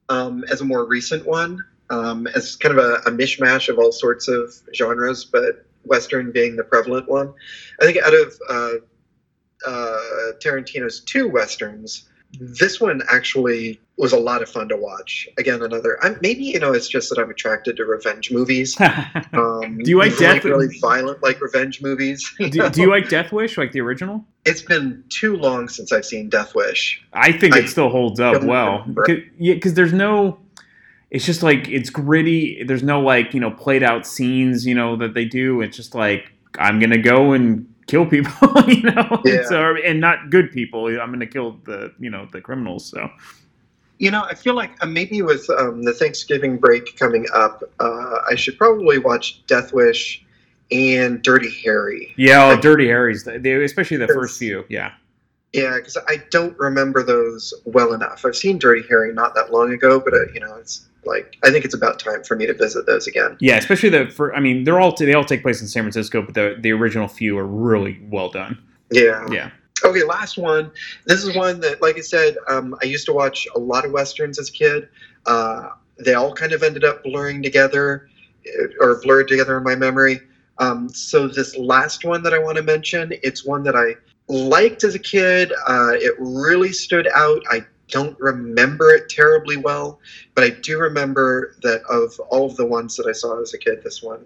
um, 0.08 0.44
as 0.50 0.60
a 0.60 0.64
more 0.64 0.84
recent 0.86 1.26
one, 1.26 1.58
um, 1.90 2.26
as 2.28 2.56
kind 2.56 2.76
of 2.78 2.84
a, 2.84 2.94
a 3.08 3.10
mishmash 3.10 3.68
of 3.68 3.78
all 3.78 3.92
sorts 3.92 4.28
of 4.28 4.54
genres, 4.74 5.24
but 5.24 5.66
Western 5.84 6.30
being 6.32 6.56
the 6.56 6.64
prevalent 6.64 7.08
one. 7.08 7.32
I 7.80 7.84
think 7.84 7.98
out 7.98 8.14
of 8.14 8.34
uh, 8.48 8.72
uh, 9.66 10.32
Tarantino's 10.42 11.00
two 11.00 11.28
Westerns, 11.28 12.08
this 12.38 12.80
one 12.80 13.02
actually 13.10 13.80
was 14.00 14.12
a 14.12 14.18
lot 14.18 14.40
of 14.42 14.48
fun 14.48 14.68
to 14.68 14.76
watch. 14.76 15.28
Again, 15.38 15.62
another. 15.62 15.98
I'm, 16.02 16.18
maybe 16.22 16.44
you 16.44 16.58
know, 16.58 16.72
it's 16.72 16.88
just 16.88 17.10
that 17.10 17.18
I'm 17.18 17.30
attracted 17.30 17.76
to 17.76 17.84
revenge 17.84 18.30
movies. 18.30 18.76
Um, 19.32 19.78
Do 19.78 19.90
you 19.90 19.98
like 19.98 20.12
really, 20.18 20.34
Death- 20.34 20.44
really 20.44 20.78
violent 20.80 21.22
like 21.22 21.40
revenge 21.40 21.82
movies? 21.82 22.28
do, 22.38 22.48
do 22.70 22.80
you 22.80 22.90
like 22.90 23.08
Death 23.08 23.30
Wish, 23.32 23.56
like 23.58 23.72
the 23.72 23.80
original? 23.80 24.24
It's 24.44 24.62
been 24.62 25.04
too 25.08 25.36
long 25.36 25.68
since 25.68 25.92
I've 25.92 26.04
seen 26.04 26.28
Death 26.28 26.54
Wish. 26.54 27.02
I 27.12 27.32
think 27.32 27.54
I 27.54 27.60
it 27.60 27.68
still 27.68 27.90
holds 27.90 28.18
up 28.20 28.42
well. 28.42 28.84
Cause, 29.06 29.18
yeah, 29.38 29.54
because 29.54 29.74
there's 29.74 29.92
no. 29.92 30.38
It's 31.10 31.26
just 31.26 31.42
like 31.42 31.68
it's 31.68 31.90
gritty. 31.90 32.62
There's 32.64 32.82
no 32.82 33.00
like 33.00 33.34
you 33.34 33.40
know 33.40 33.50
played 33.50 33.82
out 33.82 34.06
scenes 34.06 34.64
you 34.66 34.74
know 34.74 34.96
that 34.96 35.14
they 35.14 35.24
do. 35.26 35.60
It's 35.60 35.76
just 35.76 35.94
like 35.94 36.32
I'm 36.58 36.78
gonna 36.80 36.98
go 37.02 37.32
and 37.32 37.66
kill 37.86 38.06
people, 38.06 38.32
you 38.68 38.82
know, 38.82 39.20
Yeah. 39.24 39.44
so, 39.44 39.74
and 39.84 40.00
not 40.00 40.30
good 40.30 40.52
people. 40.52 40.86
I'm 40.86 41.10
gonna 41.12 41.26
kill 41.26 41.58
the 41.64 41.92
you 41.98 42.10
know 42.10 42.26
the 42.32 42.40
criminals. 42.40 42.86
So 42.86 43.10
You 44.00 44.10
know, 44.10 44.24
I 44.24 44.34
feel 44.34 44.54
like 44.54 44.82
uh, 44.82 44.86
maybe 44.86 45.20
with 45.20 45.48
um, 45.50 45.82
the 45.82 45.92
Thanksgiving 45.92 46.56
break 46.56 46.96
coming 46.98 47.26
up, 47.34 47.62
uh, 47.80 48.20
I 48.30 48.34
should 48.34 48.56
probably 48.56 48.98
watch 48.98 49.46
Death 49.46 49.74
Wish 49.74 50.24
and 50.72 51.20
Dirty 51.22 51.50
Harry. 51.64 52.14
yeah, 52.16 52.46
oh, 52.46 52.58
Dirty 52.58 52.86
Harry's, 52.86 53.24
they, 53.24 53.62
especially 53.62 53.98
the 53.98 54.08
first 54.08 54.38
few. 54.38 54.64
Yeah, 54.70 54.92
Yeah, 55.52 55.76
because 55.76 55.98
I 56.08 56.22
don't 56.30 56.58
remember 56.58 57.02
those 57.02 57.52
well 57.66 57.92
enough. 57.92 58.24
I've 58.24 58.36
seen 58.36 58.58
Dirty 58.58 58.88
Harry 58.88 59.12
not 59.12 59.34
that 59.34 59.52
long 59.52 59.70
ago, 59.70 60.00
but 60.00 60.14
uh, 60.14 60.32
you 60.32 60.40
know, 60.40 60.54
it's 60.54 60.86
like 61.04 61.36
I 61.42 61.50
think 61.50 61.66
it's 61.66 61.74
about 61.74 61.98
time 61.98 62.24
for 62.24 62.36
me 62.36 62.46
to 62.46 62.54
visit 62.54 62.86
those 62.86 63.06
again. 63.06 63.36
yeah, 63.38 63.56
especially 63.56 63.90
the 63.90 64.08
for. 64.08 64.34
I 64.34 64.40
mean, 64.40 64.64
they're 64.64 64.80
all 64.80 64.94
they 64.96 65.12
all 65.12 65.26
take 65.26 65.42
place 65.42 65.60
in 65.60 65.68
San 65.68 65.82
Francisco, 65.82 66.22
but 66.22 66.34
the 66.34 66.56
the 66.58 66.72
original 66.72 67.06
few 67.06 67.36
are 67.36 67.46
really 67.46 68.00
well 68.10 68.30
done. 68.30 68.56
Yeah. 68.90 69.26
Yeah. 69.30 69.50
Okay, 69.84 70.04
last 70.04 70.36
one. 70.36 70.70
This 71.06 71.24
is 71.24 71.34
one 71.34 71.60
that, 71.60 71.80
like 71.80 71.96
I 71.96 72.00
said, 72.00 72.36
um, 72.48 72.76
I 72.82 72.86
used 72.86 73.06
to 73.06 73.12
watch 73.12 73.46
a 73.54 73.58
lot 73.58 73.84
of 73.84 73.92
westerns 73.92 74.38
as 74.38 74.48
a 74.48 74.52
kid. 74.52 74.88
Uh, 75.26 75.70
they 75.98 76.14
all 76.14 76.34
kind 76.34 76.52
of 76.52 76.62
ended 76.62 76.84
up 76.84 77.02
blurring 77.02 77.42
together, 77.42 78.08
uh, 78.46 78.66
or 78.80 79.00
blurred 79.00 79.28
together 79.28 79.56
in 79.56 79.64
my 79.64 79.74
memory. 79.74 80.20
Um, 80.58 80.88
so 80.90 81.26
this 81.26 81.56
last 81.56 82.04
one 82.04 82.22
that 82.22 82.34
I 82.34 82.38
want 82.38 82.56
to 82.56 82.62
mention, 82.62 83.12
it's 83.22 83.44
one 83.44 83.62
that 83.64 83.76
I 83.76 83.96
liked 84.28 84.84
as 84.84 84.94
a 84.94 84.98
kid. 84.98 85.52
Uh, 85.66 85.92
it 85.94 86.14
really 86.18 86.72
stood 86.72 87.08
out. 87.14 87.42
I 87.50 87.64
don't 87.88 88.18
remember 88.20 88.90
it 88.90 89.08
terribly 89.08 89.56
well, 89.56 89.98
but 90.34 90.44
I 90.44 90.50
do 90.50 90.78
remember 90.78 91.56
that 91.62 91.82
of 91.88 92.18
all 92.28 92.46
of 92.46 92.56
the 92.56 92.66
ones 92.66 92.96
that 92.96 93.06
I 93.06 93.12
saw 93.12 93.40
as 93.40 93.54
a 93.54 93.58
kid, 93.58 93.82
this 93.82 94.02
one 94.02 94.24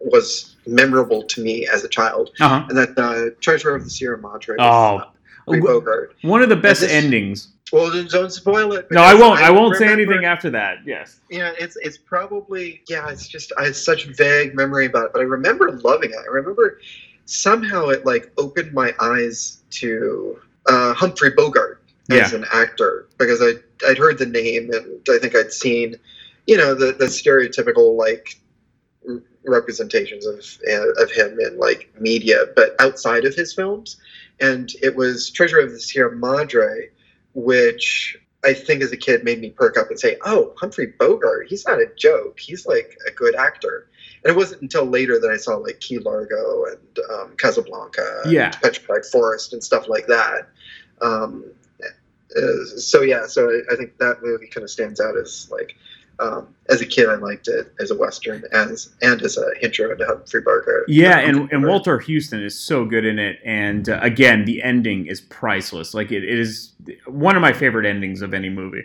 was 0.00 0.56
memorable 0.66 1.22
to 1.24 1.42
me 1.42 1.66
as 1.66 1.84
a 1.84 1.88
child 1.88 2.30
Uh 2.40 2.48
huh. 2.48 2.66
and 2.68 2.76
that 2.78 2.98
uh, 2.98 3.30
Treasure 3.40 3.74
of 3.74 3.84
the 3.84 3.90
Sierra 3.90 4.18
Madre. 4.18 4.56
Oh. 4.58 4.96
uh, 4.98 5.04
Bogart. 5.46 6.14
One 6.22 6.42
of 6.42 6.48
the 6.50 6.56
best 6.56 6.82
this- 6.82 6.90
endings. 6.92 7.48
Well, 7.70 7.90
don't 8.08 8.30
spoil 8.32 8.72
it. 8.72 8.90
No, 8.90 9.02
I 9.02 9.12
won't. 9.12 9.40
I 9.40 9.50
won't 9.50 9.76
say 9.76 9.88
anything 9.92 10.24
after 10.24 10.48
that. 10.50 10.78
Yes. 10.86 11.20
Yeah, 11.28 11.52
it's 11.58 11.76
it's 11.82 11.98
probably 11.98 12.80
yeah. 12.88 13.10
It's 13.10 13.28
just 13.28 13.52
I 13.58 13.64
have 13.66 13.76
such 13.76 14.06
vague 14.06 14.54
memory 14.54 14.86
about 14.86 15.04
it, 15.06 15.12
but 15.12 15.20
I 15.20 15.24
remember 15.24 15.72
loving 15.72 16.08
it. 16.10 16.16
I 16.16 16.30
remember 16.32 16.80
somehow 17.26 17.88
it 17.88 18.06
like 18.06 18.32
opened 18.38 18.72
my 18.72 18.94
eyes 19.00 19.62
to 19.70 20.38
uh, 20.66 20.94
Humphrey 20.94 21.30
Bogart 21.36 21.82
as 22.10 22.32
Yeah. 22.32 22.38
an 22.38 22.46
actor 22.54 23.06
because 23.18 23.42
I 23.42 23.52
I'd 23.86 23.98
heard 23.98 24.16
the 24.16 24.24
name 24.24 24.70
and 24.72 25.06
I 25.10 25.18
think 25.18 25.36
I'd 25.36 25.52
seen 25.52 25.96
you 26.46 26.56
know 26.56 26.74
the 26.74 26.92
the 26.92 27.04
stereotypical 27.04 27.98
like 27.98 28.40
representations 29.46 30.26
of 30.26 30.44
uh, 30.68 31.02
of 31.02 31.10
him 31.10 31.38
in 31.40 31.58
like 31.58 31.90
media, 32.00 32.46
but 32.56 32.74
outside 32.80 33.24
of 33.24 33.34
his 33.34 33.52
films. 33.54 33.96
And 34.40 34.70
it 34.82 34.94
was 34.94 35.30
Treasure 35.30 35.58
of 35.60 35.70
the 35.72 35.80
Sierra 35.80 36.14
Madre, 36.14 36.90
which 37.34 38.16
I 38.44 38.54
think 38.54 38.82
as 38.82 38.92
a 38.92 38.96
kid 38.96 39.24
made 39.24 39.40
me 39.40 39.50
perk 39.50 39.76
up 39.76 39.90
and 39.90 39.98
say, 39.98 40.16
"Oh, 40.24 40.54
Humphrey 40.60 40.86
Bogart, 40.98 41.48
he's 41.48 41.66
not 41.66 41.80
a 41.80 41.86
joke. 41.96 42.38
He's 42.38 42.66
like 42.66 42.96
a 43.06 43.10
good 43.10 43.34
actor." 43.34 43.88
And 44.24 44.32
it 44.32 44.36
wasn't 44.36 44.62
until 44.62 44.84
later 44.84 45.18
that 45.20 45.30
I 45.30 45.36
saw 45.36 45.56
like 45.56 45.80
Key 45.80 45.98
Largo 45.98 46.64
and 46.64 46.98
um, 47.12 47.36
Casablanca, 47.36 48.22
Yeah. 48.26 48.46
and 48.46 48.54
Petrified 48.62 49.04
Forest, 49.06 49.52
and 49.52 49.62
stuff 49.62 49.88
like 49.88 50.06
that. 50.08 50.48
Um, 51.00 51.44
uh, 52.36 52.64
so 52.76 53.02
yeah, 53.02 53.26
so 53.26 53.48
I, 53.48 53.72
I 53.72 53.76
think 53.76 53.96
that 53.98 54.22
movie 54.22 54.48
kind 54.48 54.62
of 54.64 54.70
stands 54.70 55.00
out 55.00 55.16
as 55.16 55.48
like 55.50 55.76
um, 56.20 56.54
as 56.68 56.80
a 56.80 56.86
kid 56.86 57.08
I 57.08 57.14
liked 57.14 57.48
it 57.48 57.72
as 57.80 57.90
a 57.90 57.96
western 57.96 58.44
as 58.52 58.90
and 59.02 59.22
as 59.22 59.36
a 59.36 59.52
intro 59.62 59.94
to 59.94 60.04
Humphrey 60.04 60.40
Bogart. 60.40 60.88
Yeah, 60.88 61.20
Humphrey 61.20 61.40
and, 61.42 61.52
and 61.52 61.66
Walter 61.66 61.98
Huston 61.98 62.42
is 62.42 62.58
so 62.58 62.84
good 62.84 63.04
in 63.04 63.18
it, 63.18 63.38
and 63.44 63.88
uh, 63.88 63.98
again, 64.02 64.44
the 64.44 64.62
ending 64.62 65.06
is 65.06 65.20
priceless. 65.20 65.94
Like 65.94 66.10
it, 66.12 66.24
it 66.24 66.38
is 66.38 66.72
one 67.06 67.36
of 67.36 67.42
my 67.42 67.52
favorite 67.52 67.86
endings 67.86 68.22
of 68.22 68.34
any 68.34 68.48
movie. 68.48 68.84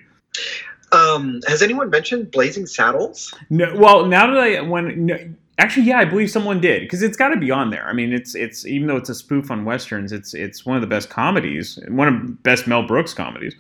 Um, 0.92 1.42
has 1.48 1.62
anyone 1.62 1.90
mentioned 1.90 2.32
Blazing 2.32 2.68
Saddles? 2.68 3.34
No, 3.50 3.76
well, 3.76 4.06
now 4.06 4.28
that 4.28 4.40
I 4.40 4.62
when 4.62 5.08
no, 5.08 5.18
actually, 5.58 5.88
yeah, 5.88 6.00
I 6.00 6.06
believe 6.06 6.30
someone 6.30 6.62
did 6.62 6.82
because 6.82 7.02
it's 7.02 7.18
got 7.18 7.30
to 7.30 7.38
be 7.38 7.50
on 7.50 7.72
there. 7.72 7.88
I 7.88 7.94
mean, 7.94 8.14
it's 8.14 8.36
it's 8.36 8.66
even 8.66 8.88
though 8.88 8.98
it's 8.98 9.10
a 9.10 9.16
spoof 9.16 9.50
on 9.50 9.66
westerns, 9.66 10.12
it's 10.12 10.36
it's 10.36 10.66
one 10.66 10.78
of 10.78 10.82
the 10.82 10.88
best 10.88 11.10
comedies, 11.10 11.80
one 11.88 12.08
of 12.08 12.22
the 12.22 12.34
best 12.34 12.68
Mel 12.68 12.86
Brooks 12.86 13.14
comedies. 13.14 13.56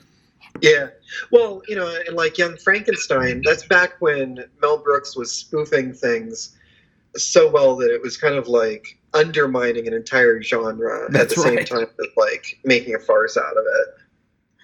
Yeah. 0.61 0.87
Well, 1.31 1.61
you 1.67 1.75
know, 1.75 1.87
and 2.07 2.15
like 2.15 2.37
Young 2.37 2.57
Frankenstein, 2.57 3.41
that's 3.43 3.65
back 3.67 3.99
when 3.99 4.45
Mel 4.61 4.77
Brooks 4.77 5.15
was 5.15 5.31
spoofing 5.31 5.93
things 5.93 6.55
so 7.15 7.49
well 7.49 7.75
that 7.77 7.93
it 7.93 8.01
was 8.01 8.17
kind 8.17 8.35
of 8.35 8.47
like 8.47 8.97
undermining 9.13 9.87
an 9.87 9.93
entire 9.93 10.41
genre 10.41 11.07
That's 11.11 11.33
at 11.33 11.35
the 11.35 11.41
right. 11.41 11.67
same 11.67 11.79
time 11.79 11.87
as 11.99 12.07
like 12.17 12.59
making 12.63 12.95
a 12.95 12.99
farce 12.99 13.37
out 13.37 13.57
of 13.57 13.65
it. 13.65 14.02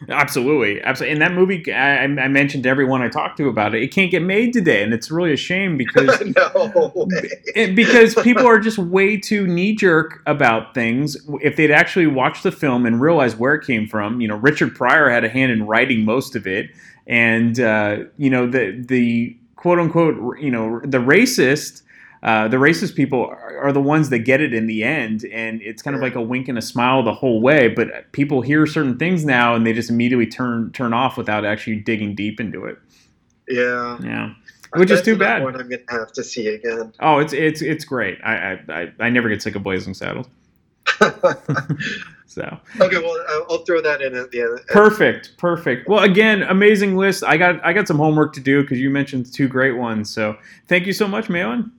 Absolutely, 0.08 0.82
absolutely. 0.82 1.12
And 1.14 1.22
that 1.22 1.34
movie, 1.34 1.74
I, 1.74 2.04
I 2.04 2.28
mentioned 2.30 2.64
to 2.64 2.70
everyone 2.70 3.02
I 3.02 3.10
talked 3.10 3.38
to 3.38 3.50
about 3.50 3.76
it. 3.76 3.84
It 3.84 3.90
can't 3.90 4.10
get 4.10 4.22
made 4.22 4.54
today, 4.54 4.82
and 4.82 4.94
it's 4.94 5.12
really 5.12 5.34
a 5.34 5.38
shame 5.38 5.78
because 5.78 6.22
no 6.38 6.52
it- 7.56 7.76
because 7.76 8.16
people 8.16 8.48
are 8.48 8.60
just 8.60 8.78
way 8.78 9.18
too 9.18 9.46
knee 9.46 9.76
jerk 9.76 10.22
about 10.26 10.74
things. 10.74 11.18
If 11.42 11.58
they'd 11.58 11.72
actually 11.72 12.08
watched 12.08 12.44
the 12.44 12.52
film 12.52 12.86
and 12.86 13.02
realized 13.02 13.38
where 13.38 13.54
it 13.56 13.66
came 13.66 13.88
from, 13.88 14.22
you 14.22 14.28
know, 14.28 14.36
Richard 14.38 14.74
Pryor 14.76 15.10
had 15.10 15.26
a 15.26 15.30
hand 15.30 15.52
in 15.52 15.66
writing 15.68 16.06
most 16.06 16.36
of 16.36 16.48
it, 16.48 16.70
and 17.06 17.60
uh, 17.60 17.98
you 18.18 18.30
know 18.30 18.48
the 18.50 18.82
the 18.88 19.36
quote 19.58 19.80
unquote 19.80 20.40
you 20.40 20.52
know 20.52 20.80
the 20.82 21.00
racist. 21.00 21.82
Uh, 22.22 22.48
the 22.50 22.58
racist 22.58 22.96
people 22.96 23.26
are, 23.26 23.58
are 23.60 23.72
the 23.72 23.82
ones 23.82 24.10
that 24.10 24.20
get 24.20 24.42
it 24.42 24.54
in 24.54 24.68
the 24.68 24.84
end, 24.84 25.24
and 25.32 25.62
it's 25.62 25.82
kind 25.82 25.96
of 25.96 26.02
like 26.02 26.16
a 26.16 26.22
wink 26.22 26.48
and 26.50 26.58
a 26.58 26.62
smile 26.62 27.02
the 27.02 27.14
whole 27.14 27.42
way. 27.42 27.70
But 27.70 28.12
people 28.12 28.42
hear 28.42 28.66
certain 28.66 28.98
things 28.98 29.24
now, 29.24 29.56
and 29.56 29.66
they 29.66 29.72
just 29.74 29.90
immediately 29.90 30.28
turn 30.28 30.72
turn 30.72 30.94
off 30.94 31.18
without 31.18 31.46
actually 31.46 31.78
digging 31.78 32.16
deep 32.16 32.40
into 32.40 32.66
it. 32.66 32.78
Yeah. 33.48 33.98
Yeah, 34.04 34.34
which 34.76 34.92
is 34.92 35.02
too 35.02 35.18
bad. 35.18 35.44
One 35.44 35.56
I'm 35.56 35.70
gonna 35.70 35.82
have 35.90 36.12
to 36.14 36.24
see 36.24 36.48
again. 36.48 36.94
Oh, 37.00 37.20
it's 37.20 37.32
it's 37.34 37.62
it's 37.62 37.86
great. 37.86 38.20
I 38.24 38.60
I, 38.70 38.92
I, 39.00 39.10
never 39.10 39.30
get 39.30 39.42
sick 39.42 39.56
of 39.56 39.64
Blazing 39.64 39.94
Saddles. 39.94 40.28
So 42.30 42.44
Okay, 42.80 42.98
well, 43.00 43.18
I'll- 43.30 43.46
I'll 43.50 43.58
throw 43.66 43.82
that 43.82 44.04
in 44.04 44.16
at 44.16 44.30
the 44.30 44.42
end. 44.42 44.60
perfect, 44.68 45.36
perfect. 45.38 45.90
Well, 45.90 46.04
again, 46.04 46.44
amazing 46.44 46.96
list. 46.96 47.24
I 47.24 47.38
got 47.38 47.60
I 47.66 47.74
got 47.74 47.88
some 47.88 47.98
homework 47.98 48.34
to 48.34 48.40
do 48.40 48.62
because 48.62 48.80
you 48.80 48.92
mentioned 48.92 49.34
two 49.34 49.48
great 49.48 49.76
ones. 49.78 50.12
So 50.12 50.38
thank 50.68 50.86
you 50.86 50.94
so 50.94 51.08
much, 51.08 51.28
Malin. 51.28 51.72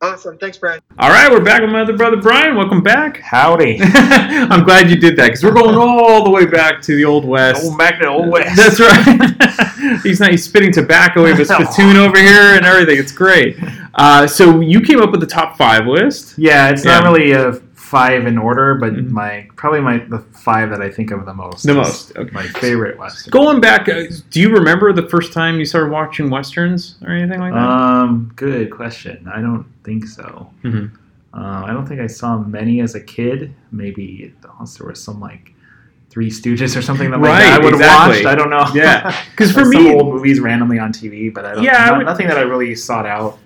Awesome. 0.00 0.38
Thanks, 0.38 0.56
Brian. 0.58 0.80
All 1.00 1.10
right, 1.10 1.28
we're 1.28 1.42
back 1.42 1.60
with 1.60 1.70
my 1.70 1.80
other 1.80 1.96
brother 1.96 2.16
Brian. 2.16 2.54
Welcome 2.54 2.82
back. 2.84 3.16
Howdy. 3.20 3.80
I'm 3.82 4.62
glad 4.62 4.88
you 4.90 4.96
did 4.96 5.16
that 5.16 5.26
because 5.26 5.42
we're 5.42 5.50
going 5.52 5.74
all 5.74 6.22
the 6.22 6.30
way 6.30 6.46
back 6.46 6.80
to 6.82 6.94
the 6.94 7.04
old 7.04 7.24
west. 7.24 7.62
Going 7.64 7.76
back 7.76 7.94
to 7.98 8.04
the 8.04 8.08
old 8.08 8.28
west. 8.28 8.56
That's 8.56 8.78
right. 8.78 10.00
he's 10.04 10.20
not. 10.20 10.30
He's 10.30 10.44
spitting 10.44 10.70
tobacco. 10.72 11.24
We 11.24 11.30
have 11.30 11.40
a 11.40 11.44
spittoon 11.44 11.96
over 11.96 12.16
here 12.16 12.54
and 12.54 12.64
everything. 12.64 12.96
It's 12.96 13.10
great. 13.10 13.58
Uh, 13.94 14.28
so 14.28 14.60
you 14.60 14.80
came 14.80 15.00
up 15.02 15.10
with 15.10 15.18
the 15.18 15.26
top 15.26 15.56
five 15.58 15.88
list. 15.88 16.38
Yeah, 16.38 16.68
it's 16.70 16.84
Yeah. 16.84 17.00
not 17.00 17.02
really 17.02 17.32
a 17.32 17.60
five 17.88 18.26
in 18.26 18.36
order, 18.36 18.74
but 18.74 18.92
Mhm. 18.94 19.10
my 19.10 19.46
probably 19.56 19.80
my 19.80 19.98
the 20.08 20.18
five 20.18 20.68
that 20.70 20.80
I 20.82 20.90
think 20.90 21.10
of 21.10 21.24
the 21.24 21.32
most. 21.34 21.66
The 21.66 21.74
most, 21.74 22.16
okay. 22.16 22.30
My 22.32 22.42
favorite 22.42 22.98
western. 22.98 23.30
Going 23.30 23.60
back, 23.60 23.88
uh, 23.88 24.02
do 24.30 24.40
you 24.40 24.50
remember 24.52 24.92
the 24.92 25.08
first 25.08 25.32
time 25.32 25.58
you 25.58 25.64
started 25.64 25.90
watching 25.90 26.28
westerns 26.30 26.96
or 27.04 27.12
anything 27.12 27.40
like 27.40 27.54
that? 27.54 27.58
Um, 27.60 28.30
good 28.36 28.70
question. 28.70 29.26
I 29.34 29.40
don't 29.40 29.64
think 29.84 30.06
so. 30.06 30.50
Mhm. 30.64 30.90
Uh, 31.32 31.62
I 31.66 31.72
don't 31.72 31.86
think 31.86 32.00
I 32.00 32.06
saw 32.06 32.38
many 32.38 32.80
as 32.80 32.94
a 32.94 33.00
kid. 33.00 33.54
Maybe 33.72 34.32
there 34.42 34.50
was 34.86 35.02
some 35.02 35.20
like 35.20 35.54
Three 36.10 36.30
Stooges 36.30 36.76
or 36.76 36.82
something 36.82 37.10
that 37.10 37.20
like 37.20 37.30
Right, 37.30 37.40
that 37.44 37.60
I 37.60 37.64
would 37.64 37.72
have 37.74 37.80
exactly. 37.80 38.16
watched. 38.16 38.26
I 38.26 38.34
don't 38.34 38.50
know. 38.50 38.64
Yeah, 38.74 39.14
because 39.30 39.52
for 39.56 39.64
Some 39.64 39.84
me- 39.84 39.92
old 39.94 40.12
movies 40.14 40.40
randomly 40.40 40.78
on 40.78 40.90
TV, 40.92 41.28
but 41.32 41.44
I 41.44 41.54
don't. 41.54 41.62
Yeah, 41.64 41.72
not- 41.86 41.98
would- 41.98 42.06
nothing 42.06 42.28
that 42.28 42.38
I 42.38 42.42
really 42.42 42.74
sought 42.74 43.06
out. 43.06 43.38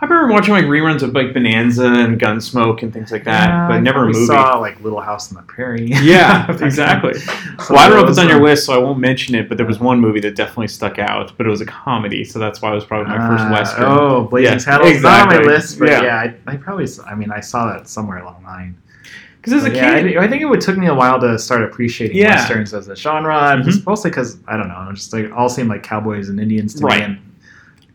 I 0.00 0.04
remember 0.06 0.32
watching 0.32 0.54
like 0.54 0.64
reruns 0.66 1.02
of 1.02 1.12
like 1.12 1.34
Bonanza 1.34 1.84
and 1.86 2.20
Gunsmoke 2.20 2.84
and 2.84 2.92
things 2.92 3.10
like 3.10 3.24
that, 3.24 3.48
Yeah, 3.48 3.66
but 3.66 3.74
I 3.74 3.80
never 3.80 3.98
a 3.98 4.02
probably 4.04 4.20
movie. 4.20 4.26
Saw 4.26 4.58
like 4.58 4.80
Little 4.80 5.00
House 5.00 5.32
on 5.32 5.36
the 5.38 5.42
Prairie. 5.42 5.86
yeah, 6.02 6.48
exactly. 6.64 7.14
Some 7.14 7.34
well, 7.70 7.78
I 7.80 7.88
don't 7.88 7.98
know 7.98 8.04
if 8.04 8.10
it's 8.10 8.18
on 8.18 8.28
your 8.28 8.36
um, 8.36 8.44
list, 8.44 8.66
so 8.66 8.74
I 8.74 8.78
won't 8.78 9.00
mention 9.00 9.34
it. 9.34 9.48
But 9.48 9.56
there 9.56 9.66
was 9.66 9.80
one 9.80 10.00
movie 10.00 10.20
that 10.20 10.36
definitely 10.36 10.68
stuck 10.68 11.00
out, 11.00 11.36
but 11.36 11.46
it 11.46 11.50
was 11.50 11.60
a 11.60 11.66
comedy, 11.66 12.22
so 12.22 12.38
that's 12.38 12.62
why 12.62 12.70
it 12.70 12.74
was 12.76 12.84
probably 12.84 13.08
my 13.12 13.26
first 13.26 13.42
Ah, 13.46 13.50
western. 13.50 13.84
Oh, 13.86 14.24
Blazing 14.30 14.52
Yeah, 14.52 14.58
Saddles. 14.58 15.02
Not 15.02 15.20
on 15.22 15.26
my 15.28 15.34
exactly. 15.34 15.52
list, 15.52 15.78
but 15.80 15.88
Yeah. 15.88 16.02
yeah, 16.04 16.32
I, 16.46 16.52
I 16.52 16.56
probably. 16.56 16.86
I 17.04 17.16
mean, 17.16 17.32
I 17.32 17.40
saw 17.40 17.72
that 17.72 17.88
somewhere 17.88 18.18
along 18.18 18.42
the 18.42 18.46
line. 18.46 18.76
Because 19.38 19.52
as 19.52 19.64
a 19.64 19.68
But 19.68 19.76
yeah, 19.76 20.00
kid, 20.00 20.16
I, 20.16 20.24
I 20.24 20.28
think 20.28 20.42
it 20.42 20.46
would 20.46 20.60
took 20.60 20.76
me 20.76 20.86
a 20.86 20.94
while 20.94 21.20
to 21.20 21.36
start 21.40 21.64
appreciating 21.64 22.16
Yeah. 22.18 22.36
westerns 22.36 22.72
as 22.72 22.86
a 22.88 22.94
genre, 22.94 23.34
Mhm. 23.34 23.64
just 23.64 23.84
mostly 23.86 24.10
because 24.10 24.38
I 24.46 24.56
don't 24.56 24.68
know, 24.68 24.90
just 24.94 25.12
like 25.12 25.32
all 25.32 25.48
seem 25.48 25.66
like 25.68 25.82
cowboys 25.82 26.28
and 26.28 26.38
Indians 26.38 26.74
to 26.74 26.84
Right. 26.84 26.98
me, 27.00 27.04
and 27.04 27.18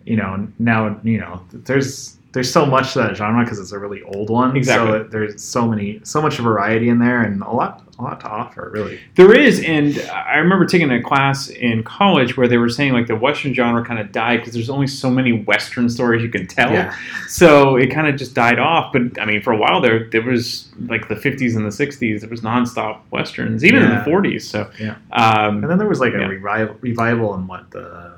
you 0.05 0.15
know 0.17 0.47
now 0.59 0.99
you 1.03 1.19
know 1.19 1.41
there's 1.51 2.17
there's 2.33 2.51
so 2.51 2.65
much 2.65 2.93
to 2.93 2.99
that 2.99 3.15
genre 3.15 3.43
because 3.43 3.59
it's 3.59 3.73
a 3.73 3.77
really 3.79 4.01
old 4.01 4.29
one. 4.31 4.57
Exactly. 4.57 4.99
So 4.99 5.03
there's 5.03 5.43
so 5.43 5.67
many 5.67 5.99
so 6.03 6.19
much 6.19 6.37
variety 6.37 6.89
in 6.89 6.97
there 6.97 7.21
and 7.21 7.41
a 7.43 7.49
lot 7.51 7.83
a 7.99 8.01
lot 8.01 8.19
to 8.21 8.27
offer 8.27 8.71
really. 8.73 8.99
There 9.13 9.37
is, 9.37 9.61
and 9.63 9.99
I 10.11 10.37
remember 10.37 10.65
taking 10.65 10.89
a 10.91 10.99
class 10.99 11.49
in 11.49 11.83
college 11.83 12.35
where 12.35 12.47
they 12.47 12.57
were 12.57 12.69
saying 12.69 12.93
like 12.93 13.05
the 13.05 13.15
Western 13.15 13.53
genre 13.53 13.85
kind 13.85 13.99
of 13.99 14.11
died 14.11 14.37
because 14.39 14.55
there's 14.55 14.71
only 14.71 14.87
so 14.87 15.11
many 15.11 15.31
Western 15.31 15.87
stories 15.91 16.23
you 16.23 16.29
can 16.29 16.47
tell. 16.47 16.71
Yeah. 16.73 16.95
So 17.27 17.75
it 17.75 17.91
kind 17.91 18.07
of 18.07 18.15
just 18.15 18.33
died 18.33 18.57
off. 18.57 18.91
But 18.93 19.21
I 19.21 19.25
mean, 19.25 19.43
for 19.43 19.53
a 19.53 19.57
while 19.57 19.79
there, 19.79 20.09
there 20.09 20.23
was 20.23 20.69
like 20.87 21.07
the 21.07 21.15
50s 21.15 21.55
and 21.55 21.63
the 21.65 21.69
60s, 21.85 22.21
there 22.21 22.29
was 22.29 22.41
nonstop 22.41 23.01
Westerns, 23.11 23.63
even 23.63 23.83
in 23.83 23.89
the 23.89 23.97
40s. 23.97 24.41
So 24.41 24.71
Yeah. 24.79 24.95
um, 25.11 25.61
And 25.61 25.69
then 25.69 25.77
there 25.77 25.87
was 25.87 25.99
like 25.99 26.15
a 26.15 26.17
Yeah. 26.19 26.25
revival 26.25 26.75
revival 26.81 27.35
in 27.35 27.45
what 27.45 27.69
the 27.69 28.13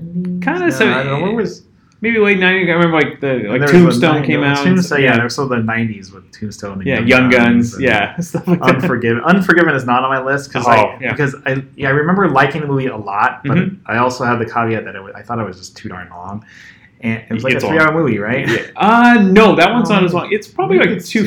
seventies. 0.00 0.44
Kinda 0.44 0.58
no, 0.60 0.70
so- 0.70 0.88
I 0.90 1.02
don't 1.04 1.20
know 1.20 1.26
what 1.26 1.34
was 1.34 1.64
maybe 2.02 2.18
late 2.18 2.38
90s. 2.38 2.68
I 2.68 2.72
remember 2.72 2.96
like 3.00 3.20
the 3.20 3.34
like 3.58 3.70
Tombstone 3.70 4.24
came 4.24 4.42
out. 4.42 4.64
Tombstone, 4.64 5.02
yeah, 5.02 5.14
there 5.14 5.24
was 5.24 5.38
also 5.38 5.54
the 5.54 5.62
nineties 5.62 6.12
with 6.12 6.30
Tombstone. 6.32 6.78
And 6.78 6.86
yeah, 6.86 7.00
Young 7.00 7.28
Guns, 7.30 7.74
and 7.74 7.82
yeah, 7.84 8.16
stuff 8.20 8.48
like 8.48 8.60
that. 8.60 8.76
Unforgiven. 8.76 9.22
Unforgiven 9.24 9.74
is 9.74 9.84
not 9.84 10.02
on 10.02 10.10
my 10.10 10.22
list 10.22 10.48
because 10.50 10.66
Oh, 10.66 10.70
I 10.70 10.98
yeah. 11.00 11.10
because 11.12 11.34
I 11.46 11.62
yeah 11.76 11.88
I 11.88 11.92
remember 11.92 12.28
liking 12.28 12.62
the 12.62 12.66
movie 12.66 12.86
a 12.86 12.96
lot, 12.96 13.42
but 13.44 13.56
Mhm. 13.58 13.76
I 13.86 13.98
also 13.98 14.24
had 14.24 14.38
the 14.38 14.46
caveat 14.46 14.84
that 14.84 14.94
it 14.96 15.02
was, 15.02 15.12
I 15.14 15.22
thought 15.22 15.38
it 15.38 15.44
was 15.46 15.58
just 15.58 15.76
too 15.76 15.88
darn 15.90 16.08
long, 16.10 16.44
and 17.02 17.22
it 17.28 17.32
was 17.32 17.44
like 17.44 17.54
It's 17.54 17.64
a 17.64 17.66
long. 17.66 17.76
three-hour 17.78 17.92
movie, 17.94 18.18
right? 18.18 18.46
Yeah. 18.48 18.66
Uh 18.76 19.22
no, 19.22 19.54
that 19.56 19.72
one's 19.72 19.88
not 19.90 20.04
as 20.04 20.12
long. 20.14 20.32
It's 20.32 20.46
probably 20.48 20.78
maybe 20.78 20.90
like 20.90 20.98
it's 20.98 21.08
two. 21.08 21.24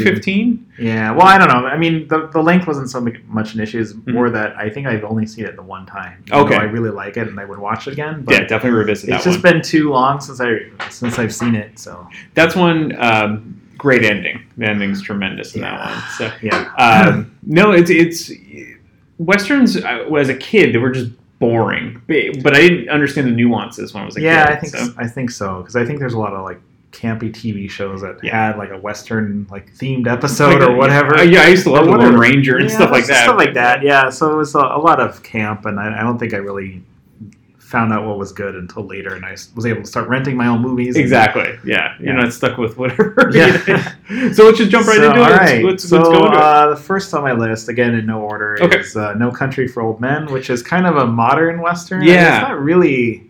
Yeah. 0.80 1.12
Well, 1.12 1.28
I 1.28 1.38
don't 1.38 1.48
know. 1.50 1.66
I 1.68 1.78
mean, 1.78 2.08
the, 2.08 2.28
the 2.28 2.42
length 2.42 2.66
wasn't 2.68 2.90
so 2.90 3.00
much 3.28 3.54
an 3.54 3.60
issue. 3.62 3.80
It's 3.80 3.94
Mhm. 3.94 4.14
more 4.14 4.30
that 4.32 4.56
I 4.58 4.70
think 4.70 4.88
I've 4.88 5.04
only 5.04 5.26
seen 5.26 5.46
it 5.46 5.56
the 5.56 5.62
one 5.62 5.86
time. 5.86 6.24
Okay. 6.32 6.56
I 6.56 6.64
really 6.64 6.90
like 6.90 7.18
it, 7.18 7.28
and 7.28 7.40
I 7.40 7.46
would 7.46 7.60
watch 7.60 7.88
it 7.88 7.94
again. 7.94 8.24
But 8.24 8.34
Yeah, 8.34 8.40
definitely 8.42 8.78
revisit 8.80 9.10
it's 9.10 9.24
just 9.24 9.44
one. 9.44 9.54
been 9.54 9.62
too 9.62 9.90
long 9.92 10.20
since 10.20 10.40
I 10.42 10.60
since 10.90 11.20
I've 11.20 11.34
seen 11.34 11.56
it. 11.56 11.78
So 11.80 12.08
That's 12.34 12.56
one 12.56 12.96
um, 12.98 13.60
great 13.78 14.04
ending. 14.04 14.44
The 14.58 14.66
ending's 14.68 15.02
tremendous 15.02 15.56
in 15.56 15.62
that 15.62 15.80
one. 15.90 16.04
So 16.18 16.32
yeah. 16.42 16.72
um, 16.78 17.36
no, 17.46 17.72
it's 17.72 17.90
it's 17.92 18.32
westerns. 19.18 19.78
uh, 19.78 20.06
As 20.16 20.30
a 20.30 20.36
kid, 20.36 20.74
they 20.74 20.78
were 20.80 20.92
just 20.92 21.12
boring, 21.48 22.02
but 22.44 22.56
I 22.56 22.60
didn't 22.62 22.90
understand 22.90 23.28
the 23.28 23.32
nuances 23.32 23.94
when 23.94 24.04
I 24.04 24.06
was 24.06 24.18
a 24.18 24.22
yeah, 24.22 24.46
kid. 24.46 24.56
I 24.56 24.60
think 24.60 24.76
so. 24.76 24.94
I 24.98 25.08
think 25.08 25.32
so 25.32 25.58
because 25.60 25.76
I 25.76 25.86
think 25.86 26.00
there's 26.00 26.14
a 26.14 26.20
lot 26.20 26.34
of 26.34 26.44
like 26.44 26.60
campy 26.92 27.32
TV 27.34 27.70
shows 27.70 28.02
that 28.02 28.24
Yeah. 28.24 28.48
had 28.50 28.58
like 28.58 28.70
a 28.70 28.78
western 28.78 29.48
like 29.50 29.74
themed 29.74 30.08
episode 30.08 30.60
Like, 30.62 30.70
or 30.70 30.76
whatever. 30.76 31.16
uh, 31.18 31.24
yeah, 31.24 31.42
I 31.42 31.48
used 31.48 31.64
to 31.64 31.72
love 31.72 31.88
Lone. 31.88 32.16
Ranger 32.16 32.58
and 32.58 32.70
Yeah, 32.70 32.76
stuff 32.76 32.92
like 32.92 33.08
that. 33.08 33.24
Stuff 33.24 33.38
like 33.38 33.54
that. 33.56 33.82
Yeah, 33.84 34.10
so 34.10 34.32
it 34.32 34.36
was 34.38 34.54
a, 34.56 34.60
a 34.60 34.78
lot 34.80 35.00
of 35.00 35.24
camp, 35.24 35.66
and 35.66 35.80
I, 35.80 36.00
I 36.00 36.04
don't 36.04 36.18
think 36.20 36.34
I 36.34 36.38
really 36.38 36.84
found 37.74 37.92
out 37.92 38.06
what 38.06 38.20
was 38.20 38.32
good 38.32 38.56
until 38.56 38.84
later, 38.86 39.16
and 39.16 39.26
I 39.26 39.32
was 39.56 39.66
able 39.66 39.82
to 39.82 39.88
start 39.88 40.08
renting 40.08 40.38
my 40.38 40.46
own 40.48 40.62
movies. 40.62 40.96
Exactly. 40.96 41.58
Yeah, 41.66 41.96
you're 42.00 42.14
Yeah. 42.16 42.22
not 42.22 42.32
stuck 42.32 42.58
with 42.60 42.78
whatever. 42.78 43.32
Yeah. 43.34 43.58
so 44.34 44.46
let's 44.46 44.60
just 44.60 44.70
jump 44.70 44.86
right 44.86 44.98
So, 44.98 45.08
into 45.10 45.20
it. 45.20 45.24
all 45.24 45.30
Let's, 45.32 45.64
let's, 45.64 45.90
so 45.90 45.98
let's 45.98 46.10
go 46.10 46.26
into 46.28 46.38
it. 46.38 46.42
uh, 46.44 46.70
the 46.70 46.76
first 46.76 47.12
on 47.16 47.24
my 47.24 47.34
list, 47.34 47.70
again 47.70 47.96
in 47.96 48.06
no 48.06 48.22
order, 48.22 48.58
Okay. 48.62 48.80
is 48.82 48.96
uh, 48.96 49.16
No 49.16 49.32
Country 49.32 49.68
for 49.68 49.82
Old 49.82 50.00
Men, 50.00 50.28
which 50.32 50.52
is 50.52 50.62
kind 50.62 50.86
of 50.86 50.98
a 50.98 51.08
modern 51.08 51.62
western. 51.62 52.04
Yeah. 52.04 52.38
it's 52.42 52.48
not 52.48 52.62
really. 52.62 53.30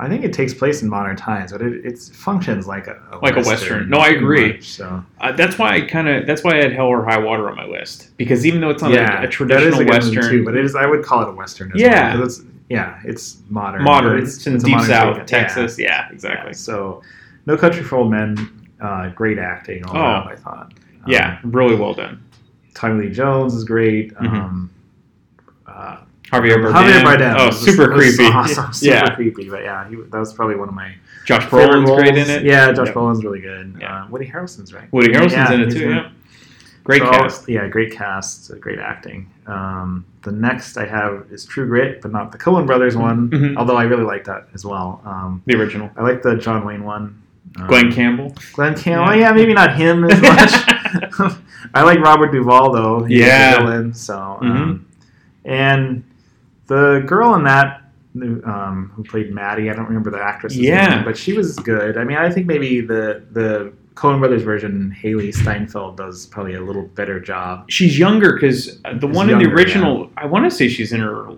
I 0.00 0.08
think 0.08 0.24
it 0.24 0.32
takes 0.32 0.54
place 0.54 0.80
in 0.82 0.88
modern 0.88 1.16
times, 1.16 1.50
but 1.52 1.60
it, 1.60 1.84
it 1.84 1.98
functions 1.98 2.66
like 2.68 2.86
a, 2.86 2.96
Like 3.20 3.36
a 3.36 3.42
western. 3.42 3.90
No, 3.90 3.98
I 3.98 4.10
agree. 4.10 4.52
much, 4.52 4.62
so 4.70 5.04
Uh, 5.20 5.32
that's 5.32 5.58
why 5.58 5.74
I 5.74 5.80
kind 5.82 6.08
of 6.08 6.24
that's 6.26 6.42
why 6.44 6.52
I 6.52 6.62
had 6.62 6.72
Hell 6.72 6.86
or 6.86 7.04
High 7.04 7.18
Water 7.18 7.50
on 7.50 7.56
my 7.56 7.66
list 7.66 8.16
because 8.16 8.46
even 8.46 8.60
though 8.62 8.70
it's 8.70 8.80
not 8.82 8.92
yeah, 8.92 9.20
a, 9.22 9.24
a 9.24 9.28
traditional 9.28 9.80
a 9.82 9.84
western, 9.84 10.22
too, 10.30 10.44
but 10.44 10.56
it 10.56 10.64
is. 10.64 10.74
I 10.76 10.86
would 10.86 11.04
call 11.04 11.22
it 11.22 11.28
a 11.28 11.32
western. 11.32 11.72
As 11.74 11.80
Yeah. 11.80 12.14
well, 12.14 12.24
it's, 12.24 12.40
yeah, 12.68 13.00
it's 13.04 13.38
modern. 13.48 13.82
modern, 13.82 14.18
but 14.18 14.22
it's, 14.28 14.46
in 14.46 14.54
it's 14.56 14.64
deep 14.64 14.80
south 14.80 15.16
take- 15.18 15.26
Texas. 15.26 15.78
Yeah, 15.78 15.86
Yeah, 16.08 16.12
exactly. 16.12 16.50
yeah. 16.50 16.56
So, 16.56 17.02
No 17.46 17.56
Country 17.56 17.82
for 17.82 17.96
Old 17.96 18.10
Men, 18.10 18.36
uh, 18.80 19.08
great 19.10 19.38
acting. 19.38 19.84
All 19.86 19.96
Oh. 19.96 20.00
around, 20.00 20.28
I 20.28 20.36
thought. 20.36 20.72
Um, 21.04 21.04
Yeah, 21.06 21.38
really 21.44 21.76
well 21.76 21.94
done. 21.94 22.20
Tommy 22.74 23.06
Lee 23.06 23.10
Jones 23.12 23.54
is 23.54 23.64
great. 23.64 24.14
Mhm. 24.16 24.32
Um, 24.34 24.70
uh, 25.66 25.96
Javier 26.30 26.56
Bardem. 26.56 26.72
Javier 26.72 27.02
Bardem. 27.02 27.34
Oh, 27.38 27.46
was- 27.46 27.60
super 27.64 27.88
creepy. 27.92 28.24
Awesome. 28.26 28.72
Super 28.72 28.94
Yeah. 28.96 29.14
creepy. 29.14 29.48
But 29.48 29.62
yeah, 29.62 29.88
he, 29.88 29.96
that 29.96 30.12
was 30.18 30.34
probably 30.34 30.56
one 30.56 30.68
of 30.68 30.74
my 30.74 30.92
Josh 31.24 31.46
Brolin's 31.46 31.90
great 31.90 32.16
in 32.16 32.28
it. 32.30 32.42
Yeah, 32.44 32.70
Josh 32.72 32.86
Yep. 32.88 32.94
Brolin's 32.94 33.24
really 33.24 33.40
good. 33.40 33.76
Yeah. 33.80 34.02
Uh, 34.04 34.06
Woody 34.08 34.26
Harrelson's 34.26 34.72
right. 34.74 34.90
Woody 34.92 35.08
Harrelson's 35.12 35.32
Yeah, 35.32 35.52
in 35.52 35.60
it 35.62 35.70
too. 35.70 35.88
Yeah, 35.90 36.08
great 36.88 37.02
So, 37.02 37.10
cast. 37.10 37.48
Yeah, 37.48 37.68
great 37.68 37.92
cast. 37.92 38.50
uh, 38.50 38.54
Great 38.56 38.78
acting. 38.78 39.28
Um, 39.46 40.04
the 40.22 40.32
next 40.32 40.76
I 40.78 40.86
have 40.86 41.26
is 41.30 41.44
True 41.44 41.66
Grit, 41.68 42.00
but 42.02 42.10
not 42.12 42.32
the 42.32 42.38
Coen 42.38 42.66
Brothers 42.66 42.96
one. 42.96 43.28
Mhm. 43.30 43.56
Although 43.58 43.76
I 43.76 43.84
really 43.84 44.04
like 44.04 44.24
that 44.24 44.48
as 44.54 44.64
well. 44.64 45.00
Um, 45.04 45.42
The 45.46 45.54
original. 45.56 45.90
I 45.98 46.02
like 46.02 46.22
the 46.22 46.34
John 46.36 46.64
Wayne 46.64 46.84
one. 46.84 47.04
Um, 47.58 47.66
Glen 47.66 47.92
Campbell. 47.92 48.34
Glen 48.54 48.74
Campbell. 48.74 49.14
Yeah. 49.14 49.20
Yeah. 49.28 49.32
maybe 49.32 49.52
not 49.54 49.76
him 49.76 50.04
as 50.04 50.20
much. 50.20 50.52
I 51.74 51.82
like 51.82 51.98
Robert 52.00 52.32
Duvall 52.32 52.72
though. 52.72 53.04
He's 53.04 53.18
Yeah. 53.20 53.58
villain. 53.58 53.92
So, 53.94 54.38
um, 54.40 54.86
and 55.44 56.02
the 56.68 57.02
girl 57.06 57.34
in 57.34 57.44
that 57.44 57.82
um, 58.44 58.90
who 58.94 59.02
played 59.04 59.32
Maddie, 59.32 59.70
I 59.70 59.74
don't 59.74 59.86
remember 59.86 60.10
the 60.10 60.22
actress's 60.22 60.58
Yeah. 60.58 60.88
name, 60.96 61.04
but 61.04 61.16
she 61.16 61.32
was 61.34 61.54
good. 61.56 61.96
I 61.98 62.04
mean, 62.04 62.16
I 62.16 62.30
think 62.30 62.46
maybe 62.46 62.80
the 62.80 63.22
the 63.32 63.72
Coen 63.98 64.20
Brothers 64.20 64.42
version, 64.44 64.94
Hailee 65.02 65.34
Steinfeld, 65.34 65.96
does 65.96 66.26
probably 66.26 66.54
a 66.54 66.60
little 66.60 66.84
better 66.84 67.18
job. 67.18 67.64
She's 67.68 67.98
younger 67.98 68.34
because 68.34 68.80
the 68.82 68.98
She's 69.08 69.16
one 69.16 69.28
in 69.28 69.38
the 69.38 69.44
younger, 69.44 69.56
original, 69.56 70.10
I 70.16 70.26
want 70.26 70.44
to 70.44 70.50
say 70.52 70.68
she's 70.68 70.92
in 70.92 71.00
her. 71.00 71.30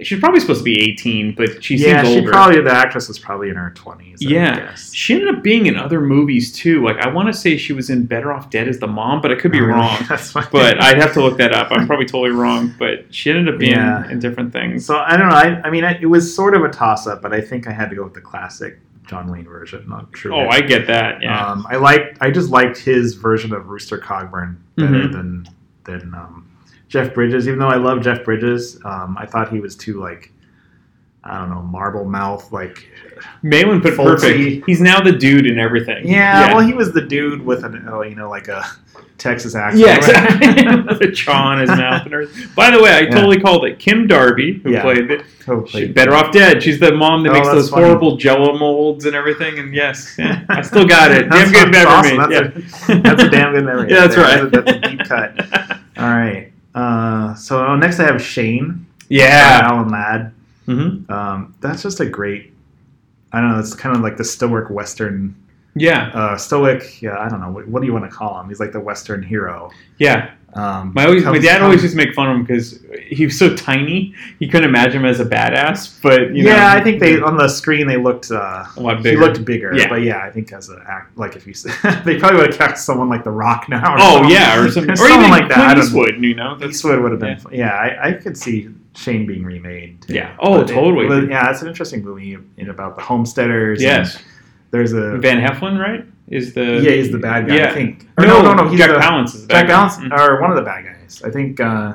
She's 0.00 0.20
probably 0.20 0.38
supposed 0.38 0.60
to 0.60 0.64
be 0.64 0.80
18, 0.80 1.34
but 1.34 1.64
she 1.64 1.74
yeah, 1.74 2.02
seems 2.04 2.14
she 2.14 2.20
older. 2.20 2.30
probably 2.30 2.60
the 2.60 2.70
actress 2.70 3.08
was 3.08 3.18
probably 3.18 3.48
in 3.48 3.56
her 3.56 3.70
twenties. 3.70 4.22
Yeah. 4.22 4.56
guess. 4.56 4.94
She 4.94 5.12
ended 5.14 5.34
up 5.34 5.42
being 5.42 5.66
in 5.66 5.76
other 5.76 6.00
movies 6.00 6.52
too. 6.52 6.84
Like 6.84 6.98
I 6.98 7.08
want 7.08 7.26
to 7.26 7.32
say 7.32 7.56
she 7.56 7.72
was 7.72 7.90
in 7.90 8.06
Better 8.06 8.32
Off 8.32 8.48
Dead 8.48 8.68
as 8.68 8.78
the 8.78 8.86
mom, 8.86 9.20
but 9.20 9.32
I 9.32 9.34
could 9.34 9.50
be 9.50 9.60
Oh, 9.60 9.64
wrong. 9.66 9.98
But 10.08 10.80
I'd 10.80 10.98
have 10.98 11.12
to 11.14 11.20
look 11.20 11.36
that 11.38 11.52
up. 11.52 11.72
I'm 11.72 11.88
probably 11.88 12.06
totally 12.06 12.30
wrong. 12.30 12.72
But 12.78 13.12
she 13.12 13.28
ended 13.30 13.52
up 13.52 13.58
being 13.58 13.72
Yeah. 13.72 14.08
in 14.08 14.20
different 14.20 14.52
things. 14.52 14.86
So 14.86 14.98
I 14.98 15.16
don't 15.16 15.30
know. 15.30 15.34
I, 15.34 15.62
I 15.64 15.70
mean, 15.70 15.82
I, 15.82 15.98
it 16.00 16.06
was 16.06 16.32
sort 16.32 16.54
of 16.54 16.62
a 16.62 16.68
toss 16.68 17.08
up, 17.08 17.20
but 17.20 17.32
I 17.32 17.40
think 17.40 17.66
I 17.66 17.72
had 17.72 17.90
to 17.90 17.96
go 17.96 18.04
with 18.04 18.14
the 18.14 18.20
classic 18.20 18.78
John 19.08 19.30
Wayne 19.32 19.44
version, 19.44 19.84
not 19.88 20.06
sure. 20.14 20.32
Oh, 20.34 20.48
I 20.48 20.60
get 20.60 20.86
that. 20.86 21.22
Yeah. 21.22 21.44
Um, 21.46 21.66
I 21.70 21.76
liked. 21.76 22.18
I 22.20 22.30
just 22.30 22.50
liked 22.50 22.76
his 22.78 23.14
version 23.14 23.52
of 23.54 23.68
Rooster 23.68 23.98
Cogburn 23.98 24.56
better 24.76 24.88
Mhm. 25.08 25.12
than 25.12 25.48
than 25.84 26.14
um, 26.14 26.46
Jeff 26.88 27.14
Bridges. 27.14 27.48
Even 27.48 27.58
though 27.58 27.68
I 27.68 27.76
love 27.76 28.02
Jeff 28.02 28.24
Bridges, 28.24 28.78
um, 28.84 29.16
I 29.18 29.24
thought 29.26 29.50
he 29.50 29.60
was 29.60 29.74
too 29.76 29.98
like 30.00 30.32
I 31.24 31.38
don't 31.38 31.50
know, 31.50 31.62
marble 31.62 32.04
mouth. 32.04 32.52
Like 32.52 32.86
Malin 33.42 33.80
put 33.80 33.96
perfect. 33.96 34.66
He's 34.66 34.80
now 34.80 35.00
the 35.00 35.12
dude 35.12 35.46
in 35.46 35.58
everything. 35.58 36.06
yeah, 36.06 36.54
well, 36.54 36.64
he 36.64 36.72
was 36.74 36.92
the 36.92 37.02
dude 37.02 37.40
with 37.44 37.64
an 37.64 37.86
oh, 37.90 38.02
you 38.02 38.14
know, 38.14 38.28
like 38.28 38.48
a 38.48 38.62
Texas 39.18 39.54
accent. 39.56 39.84
Yeah, 39.84 39.96
exactly. 39.96 40.98
the 41.06 41.12
chaw 41.12 41.52
in 41.54 41.58
his 41.60 41.70
mouth 41.70 42.04
and 42.04 42.14
everything. 42.14 42.48
By 42.54 42.70
the 42.70 42.80
way, 42.82 42.90
I 42.90 43.00
Yeah. 43.00 43.10
totally 43.10 43.40
called 43.40 43.64
it 43.64 43.78
Kim 43.80 44.06
Darby, 44.06 44.60
who 44.62 44.70
Yeah. 44.70 44.82
played 44.82 45.10
it. 45.10 45.22
Played- 45.66 45.94
Better 45.94 46.12
Off 46.14 46.30
Dead. 46.32 46.62
She's 46.62 46.78
the 46.78 46.92
mom 46.92 47.22
that 47.24 47.30
Oh, 47.30 47.34
makes 47.34 47.48
those 47.48 47.70
funny. 47.70 47.84
horrible 47.86 48.16
Jello 48.16 48.56
molds 48.56 49.06
and 49.06 49.16
everything. 49.16 49.58
And 49.58 49.74
yes, 49.74 50.14
yeah, 50.18 50.42
I 50.48 50.60
still 50.62 50.86
got 50.86 51.10
it. 51.10 51.28
That's 51.30 51.50
Damn 51.50 51.70
good 51.72 51.86
awesome. 51.86 52.16
memory. 52.18 52.36
That's, 52.38 52.88
yeah. 52.88 52.94
a, 52.96 53.00
that's 53.00 53.22
a 53.24 53.28
damn 53.30 53.52
good 53.54 53.64
memory. 53.64 53.88
Yeah, 53.90 54.06
that's 54.06 54.14
there. 54.14 54.24
right. 54.24 54.50
That's 54.52 54.70
a, 54.70 54.72
that's 54.72 54.86
a 54.86 54.90
deep 54.90 55.04
cut. 55.08 55.78
All 55.98 56.08
right. 56.10 56.52
Uh, 56.74 57.34
so 57.34 57.74
next 57.76 57.98
I 57.98 58.04
have 58.04 58.22
Shane. 58.22 58.86
Yeah. 59.08 59.60
Alan 59.64 59.88
Ladd. 59.90 60.32
hmm 60.66 61.10
Um, 61.10 61.54
that's 61.60 61.82
just 61.82 61.98
a 62.00 62.06
great. 62.06 62.52
I 63.32 63.40
don't 63.40 63.50
know. 63.50 63.58
It's 63.58 63.74
kind 63.74 63.96
of 63.96 64.02
like 64.02 64.16
the 64.16 64.24
stoic 64.24 64.70
Western. 64.70 65.34
Yeah. 65.78 66.10
Uh, 66.14 66.36
stoic. 66.36 67.00
Yeah, 67.02 67.18
I 67.18 67.28
don't 67.28 67.40
know. 67.40 67.50
What, 67.50 67.68
what 67.68 67.80
do 67.80 67.86
you 67.86 67.92
want 67.92 68.04
to 68.04 68.10
call 68.10 68.40
him? 68.40 68.48
He's 68.48 68.60
like 68.60 68.72
the 68.72 68.80
Western 68.80 69.22
hero. 69.22 69.70
Yeah. 69.98 70.32
Um, 70.54 70.92
My 70.94 71.04
always, 71.04 71.24
my 71.24 71.38
dad 71.38 71.60
always 71.60 71.82
used 71.82 71.92
to 71.92 72.02
make 72.02 72.14
fun 72.14 72.28
of 72.30 72.36
him 72.36 72.42
because 72.42 72.82
he 73.02 73.26
was 73.26 73.38
so 73.38 73.54
tiny. 73.54 74.14
He 74.38 74.48
couldn't 74.48 74.68
imagine 74.68 75.02
him 75.02 75.04
as 75.04 75.20
a 75.20 75.24
badass. 75.26 76.00
But 76.02 76.34
you 76.34 76.44
yeah, 76.46 76.56
know, 76.56 76.66
I 76.68 76.82
think 76.82 77.00
they 77.00 77.20
on 77.20 77.36
the 77.36 77.48
screen 77.48 77.86
they 77.86 77.98
looked 77.98 78.30
uh, 78.30 78.64
a 78.76 78.80
lot 78.80 79.02
bigger. 79.02 79.10
he 79.20 79.24
looked 79.26 79.44
bigger. 79.44 79.76
Yeah. 79.76 79.88
But 79.90 80.02
yeah, 80.02 80.22
I 80.22 80.30
think 80.30 80.50
as 80.54 80.70
an 80.70 80.82
act, 80.88 81.18
like 81.18 81.36
if 81.36 81.46
you 81.46 81.52
they 82.04 82.18
probably 82.18 82.38
would 82.40 82.48
have 82.54 82.58
cast 82.58 82.86
someone 82.86 83.10
like 83.10 83.24
The 83.24 83.30
Rock 83.30 83.68
now. 83.68 83.92
Or 83.94 83.98
Oh 84.00 84.12
something. 84.14 84.30
yeah, 84.30 84.58
or 84.58 84.70
something, 84.70 84.90
or 84.92 84.96
someone 84.96 85.18
even 85.20 85.30
like 85.30 85.48
that. 85.50 85.74
Clint. 85.74 85.78
Eastwood. 85.86 86.24
You 86.24 86.34
know, 86.34 86.56
that's 86.56 86.70
Eastwood 86.76 87.00
would 87.02 87.10
have 87.12 87.20
been. 87.20 87.28
yeah. 87.30 87.38
fun. 87.38 87.52
Yeah, 87.54 87.74
I, 87.74 88.08
I 88.08 88.12
could 88.14 88.36
see 88.36 88.70
Shane 88.96 89.26
being 89.26 89.44
remade. 89.44 90.00
Too. 90.02 90.14
Yeah. 90.14 90.34
Oh, 90.40 90.60
But 90.64 90.68
totally. 90.68 91.08
but 91.08 91.28
yeah, 91.28 91.50
it's 91.50 91.60
an 91.60 91.68
interesting 91.68 92.02
movie 92.02 92.38
in 92.56 92.70
about 92.70 92.96
the 92.96 93.02
homesteaders. 93.02 93.80
and 93.80 93.82
yes. 94.06 94.22
There's 94.70 94.92
a 94.92 95.16
Van 95.18 95.40
Heflin, 95.40 95.78
right? 95.78 96.04
Is 96.28 96.52
the 96.54 96.80
yeah, 96.82 96.90
he's 96.92 97.10
the 97.10 97.18
bad 97.18 97.48
guy. 97.48 97.56
Yeah. 97.56 97.70
I 97.70 97.74
think. 97.74 98.06
Or 98.18 98.26
No, 98.26 98.42
no, 98.42 98.54
no, 98.54 98.64
no. 98.64 98.68
He's 98.68 98.78
Jack 98.78 98.90
the, 98.90 98.96
Palance 98.96 99.34
is 99.34 99.46
the 99.46 99.52
Jack 99.54 99.66
bad 99.66 99.68
guy. 99.68 99.88
Palance, 99.88 100.10
Mm. 100.10 100.18
or 100.18 100.40
one 100.42 100.50
of 100.50 100.56
the 100.56 100.62
bad 100.62 100.84
guys. 100.84 101.22
I 101.24 101.30
think. 101.30 101.58
Uh, 101.60 101.94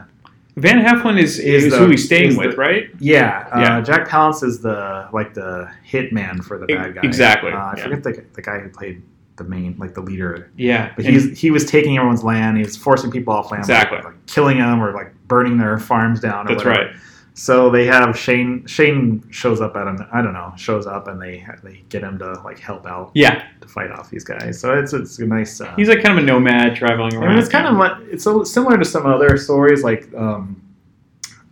Van 0.55 0.79
Heflin 0.85 1.19
is, 1.19 1.39
Is 1.39 1.65
is, 1.65 1.71
the- 1.71 1.79
who 1.79 1.87
he's 1.89 2.05
staying 2.05 2.37
with, 2.37 2.51
the- 2.51 2.57
right? 2.57 2.89
yeah, 2.99 3.47
uh, 3.51 3.59
Yeah. 3.59 3.81
Jack 3.81 4.07
Palance 4.07 4.43
is 4.43 4.59
the 4.61 5.07
like 5.11 5.33
the 5.33 5.67
hitman 5.89 6.43
for 6.43 6.57
the 6.59 6.67
bad 6.67 6.93
guy. 6.95 7.01
exactly, 7.03 7.51
Uh, 7.51 7.57
I 7.57 7.73
yeah. 7.77 7.83
forget 7.83 8.03
the, 8.03 8.23
the 8.33 8.41
guy 8.41 8.59
who 8.59 8.69
played 8.69 9.01
the 9.37 9.43
main, 9.45 9.75
like 9.79 9.95
the 9.95 10.01
leader. 10.01 10.51
Yeah. 10.55 10.91
But 10.95 11.05
he's 11.05 11.39
he 11.39 11.49
was 11.49 11.65
taking 11.65 11.97
everyone's 11.97 12.23
land. 12.23 12.57
He 12.57 12.63
was 12.63 12.77
forcing 12.77 13.09
people 13.09 13.33
off 13.33 13.49
land. 13.51 13.61
Exactly. 13.63 13.97
Like, 13.97 14.05
like 14.05 14.25
killing 14.27 14.59
them 14.59 14.79
or 14.83 14.91
like 14.93 15.11
burning 15.27 15.57
their 15.57 15.79
farms 15.79 16.19
down. 16.19 16.45
Or 16.45 16.49
That's 16.49 16.63
whatever. 16.63 16.85
right. 16.87 16.95
So 17.35 17.69
they 17.71 17.85
have 17.87 18.17
Shane. 18.17 18.65
Shane 18.67 19.23
shows 19.31 19.59
up 19.59 19.75
at 19.75 19.87
him. 19.87 19.97
I 20.13 20.21
don't 20.21 20.33
know. 20.33 20.53
Shows 20.55 20.85
up 20.85 21.07
and 21.07 21.19
they 21.21 21.43
they 21.63 21.83
get 21.89 22.03
him 22.03 22.19
to 22.19 22.33
like 22.43 22.59
help 22.59 22.85
out 22.85 23.11
Yeah. 23.15 23.43
to 23.61 23.67
fight 23.67 23.89
off 23.91 24.09
these 24.11 24.23
guys. 24.23 24.59
So 24.59 24.77
it's 24.77 24.93
it's 24.93 25.17
a 25.19 25.25
nice. 25.25 25.59
Uh, 25.59 25.73
He's 25.75 25.89
like 25.89 26.03
kind 26.03 26.17
of 26.17 26.23
a 26.23 26.27
nomad 26.27 26.75
traveling 26.75 27.15
around. 27.15 27.23
I 27.23 27.29
mean, 27.29 27.39
it's 27.39 27.49
kind 27.49 27.65
of 27.67 27.75
like 27.77 27.93
it's 28.11 28.25
a, 28.27 28.45
similar 28.45 28.77
to 28.77 28.85
some 28.85 29.05
other 29.07 29.35
stories, 29.37 29.83
like 29.83 30.13
um, 30.15 30.61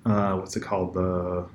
uh, 0.06 0.34
what's 0.36 0.56
it 0.56 0.62
called? 0.62 0.94
The 0.94 1.46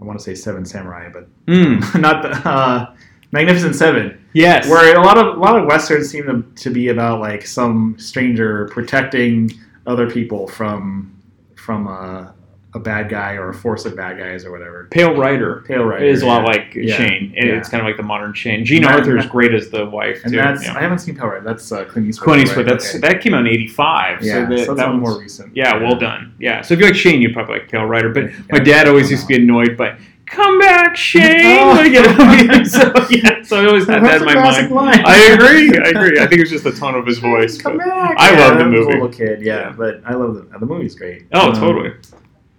I 0.00 0.04
want 0.04 0.18
to 0.18 0.22
say 0.24 0.34
Seven 0.34 0.64
Samurai, 0.64 1.08
but 1.12 1.26
Mm. 1.46 2.00
not 2.00 2.22
the 2.22 2.28
uh, 2.48 2.94
Magnificent 3.32 3.74
Seven, 3.74 4.22
Yes. 4.34 4.68
where 4.68 4.94
a 4.94 5.00
lot 5.02 5.16
of 5.16 5.36
a 5.38 5.40
lot 5.40 5.58
of 5.58 5.66
westerns 5.66 6.10
seem 6.10 6.24
to, 6.26 6.42
to 6.62 6.70
be 6.70 6.88
about 6.88 7.20
like 7.20 7.46
some 7.46 7.96
stranger 7.98 8.68
protecting 8.72 9.50
other 9.86 10.08
people 10.10 10.46
from 10.46 11.14
from 11.56 11.86
a, 11.86 12.34
a 12.74 12.78
bad 12.78 13.08
guy 13.08 13.32
or 13.32 13.48
a 13.48 13.54
force 13.54 13.86
of 13.86 13.96
bad 13.96 14.18
guys 14.18 14.44
or 14.44 14.50
whatever. 14.52 14.88
Pale 14.90 15.16
Rider. 15.16 15.64
Pale 15.66 15.84
Rider 15.84 16.04
is 16.04 16.20
a 16.20 16.26
lot 16.26 16.42
yeah. 16.42 16.46
like 16.46 16.74
Yeah. 16.74 16.96
Shane. 16.96 17.32
It- 17.34 17.46
Yeah. 17.46 17.54
It's 17.54 17.68
kind 17.70 17.80
of 17.80 17.86
like 17.86 17.96
the 17.96 18.02
modern 18.02 18.34
Shane. 18.34 18.62
Jean 18.64 18.82
that- 18.82 18.98
Arthur 18.98 19.16
is 19.16 19.24
great 19.26 19.54
as 19.54 19.70
the 19.70 19.86
wife 19.86 20.20
And 20.24 20.32
too. 20.32 20.38
that's. 20.38 20.68
I 20.68 20.80
haven't 20.80 20.98
seen 20.98 21.16
Pale 21.16 21.28
Rider. 21.28 21.40
That's 21.44 21.72
uh, 21.72 21.84
Clint 21.86 22.08
Eastwood. 22.08 22.24
Clint 22.24 22.42
Eastwood. 22.42 22.66
right? 22.66 22.72
That's 22.72 22.90
Okay. 22.90 22.98
that 23.08 23.20
came 23.22 23.32
out 23.32 23.40
in 23.40 23.46
'85. 23.48 24.22
yeah, 24.22 24.32
so, 24.34 24.40
that, 24.54 24.58
so 24.66 24.74
that's 24.74 24.86
that 24.86 24.94
more 24.96 25.18
recent. 25.18 25.56
Yeah, 25.56 25.76
well 25.82 25.98
done. 25.98 26.34
Yeah. 26.38 26.60
So 26.60 26.74
if 26.74 26.80
you 26.80 26.86
like 26.86 26.94
Shane, 26.94 27.22
you 27.22 27.32
probably 27.32 27.58
like 27.60 27.70
Pale 27.70 27.86
Rider. 27.86 28.10
But 28.10 28.24
my 28.50 28.58
dad 28.58 28.86
always 28.86 29.10
used 29.10 29.22
to 29.22 29.28
be 29.28 29.42
annoyed 29.42 29.74
by 29.78 29.96
"Come 30.26 30.58
back, 30.58 30.94
Shane." 30.94 31.24
Oh. 31.70 31.82
You 31.82 32.02
know, 32.02 32.64
so 32.64 32.92
yeah, 33.08 33.42
so 33.44 33.62
I 33.62 33.66
always 33.66 33.86
had 33.86 34.04
that 34.04 34.20
in 34.20 34.26
my 34.26 34.34
mind. 34.34 34.70
line. 34.70 35.02
I 35.06 35.16
agree. 35.32 35.70
I 35.78 35.88
agree. 35.88 36.20
I 36.20 36.26
think 36.26 36.34
it 36.34 36.40
was 36.40 36.50
just 36.50 36.64
the 36.64 36.72
tone 36.72 36.94
of 36.96 37.06
his 37.06 37.18
voice. 37.30 37.56
Come 37.62 37.78
but- 37.78 37.86
back. 37.86 38.14
I 38.18 38.38
love 38.38 38.58
the 38.58 38.66
movie. 38.66 38.76
I 38.76 38.78
was. 38.80 38.86
A 38.86 38.90
little 38.90 39.08
kid, 39.08 39.40
yeah, 39.42 39.58
Yeah. 39.70 39.74
but 39.76 40.02
I 40.04 40.12
love 40.14 40.34
the 40.34 40.58
the 40.58 40.66
movie's 40.66 40.94
great. 40.94 41.26
Oh, 41.32 41.48
Um, 41.48 41.54
totally. 41.54 41.92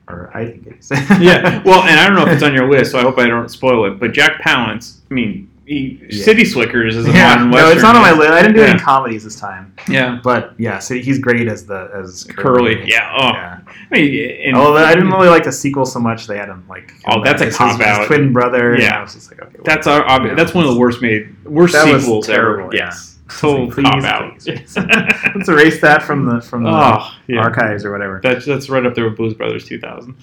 Or 0.09 0.31
I 0.33 0.45
think 0.47 0.67
it 0.67 0.77
is. 0.79 0.91
yeah. 1.21 1.61
Well, 1.65 1.83
and 1.83 1.99
I 1.99 2.07
don't 2.07 2.15
know 2.15 2.23
if 2.25 2.29
it's 2.33 2.43
on 2.43 2.53
your 2.53 2.69
list, 2.69 2.91
so 2.91 2.99
I 2.99 3.03
hope 3.03 3.17
I 3.19 3.27
don't 3.27 3.49
spoil 3.49 3.85
it. 3.85 3.99
But 3.99 4.11
Jack 4.11 4.41
Palance, 4.41 4.99
I 5.09 5.13
mean, 5.13 5.49
he, 5.67 5.99
Yeah. 6.09 6.23
City 6.23 6.43
Slickers 6.45 6.95
is 6.95 7.05
a 7.07 7.11
yeah. 7.11 7.35
modern 7.35 7.51
No, 7.51 7.69
it's 7.69 7.83
not 7.83 7.95
on 7.95 8.01
my 8.01 8.11
list. 8.11 8.31
I 8.31 8.41
didn't 8.41 8.55
do 8.55 8.61
Yeah. 8.61 8.69
any 8.71 8.79
comedies 8.79 9.23
this 9.23 9.39
time, 9.39 9.71
Yeah. 9.87 10.19
but 10.23 10.53
yeah, 10.57 10.79
so 10.79 10.95
he's 10.95 11.19
great 11.19 11.47
as 11.47 11.65
the 11.67 11.91
as 11.93 12.27
Curly. 12.35 12.81
Yeah. 12.87 13.15
Oh. 13.15 13.29
Yeah. 13.33 13.59
I 13.91 13.95
mean, 13.99 14.55
Although 14.55 14.77
I 14.83 14.95
didn't 14.95 15.11
really 15.11 15.29
like 15.29 15.43
the 15.43 15.51
sequel 15.51 15.85
so 15.85 15.99
much. 15.99 16.25
They 16.25 16.37
had 16.37 16.49
him 16.49 16.63
like 16.67 16.91
Oh, 17.07 17.23
that's 17.23 17.41
a 17.43 17.45
his- 17.45 17.55
cop-out. 17.57 17.99
His 17.99 18.07
twin 18.07 18.33
brother. 18.33 18.75
Yeah. 18.79 18.97
I 18.97 19.01
was 19.03 19.13
just 19.13 19.29
like, 19.31 19.43
okay, 19.43 19.57
That's 19.63 19.85
our, 19.85 20.03
obvi- 20.05 20.35
that's 20.35 20.55
one 20.55 20.65
of 20.65 20.73
the 20.73 20.79
worst 20.79 21.03
made 21.03 21.35
worst 21.45 21.73
That 21.73 21.85
sequels 22.01 22.25
terrible, 22.25 22.65
ever. 22.65 22.75
yeah. 22.75 22.91
Yes. 23.29 23.39
Total 23.41 23.71
Please, 23.71 23.83
cop 23.83 24.03
out. 24.03 24.39
please. 24.39 24.75
Let's 25.35 25.49
erase 25.49 25.81
that 25.81 26.01
from 26.03 26.25
the 26.25 26.41
from 26.41 26.63
the 26.63 26.69
oh, 26.69 27.11
yeah. 27.27 27.39
archives 27.39 27.85
or 27.85 27.91
whatever. 27.91 28.19
That's 28.23 28.45
that's 28.45 28.69
right 28.69 28.85
up 28.85 28.95
there 28.95 29.05
with 29.05 29.17
Blues 29.17 29.33
Brothers 29.33 29.65
2000. 29.65 30.15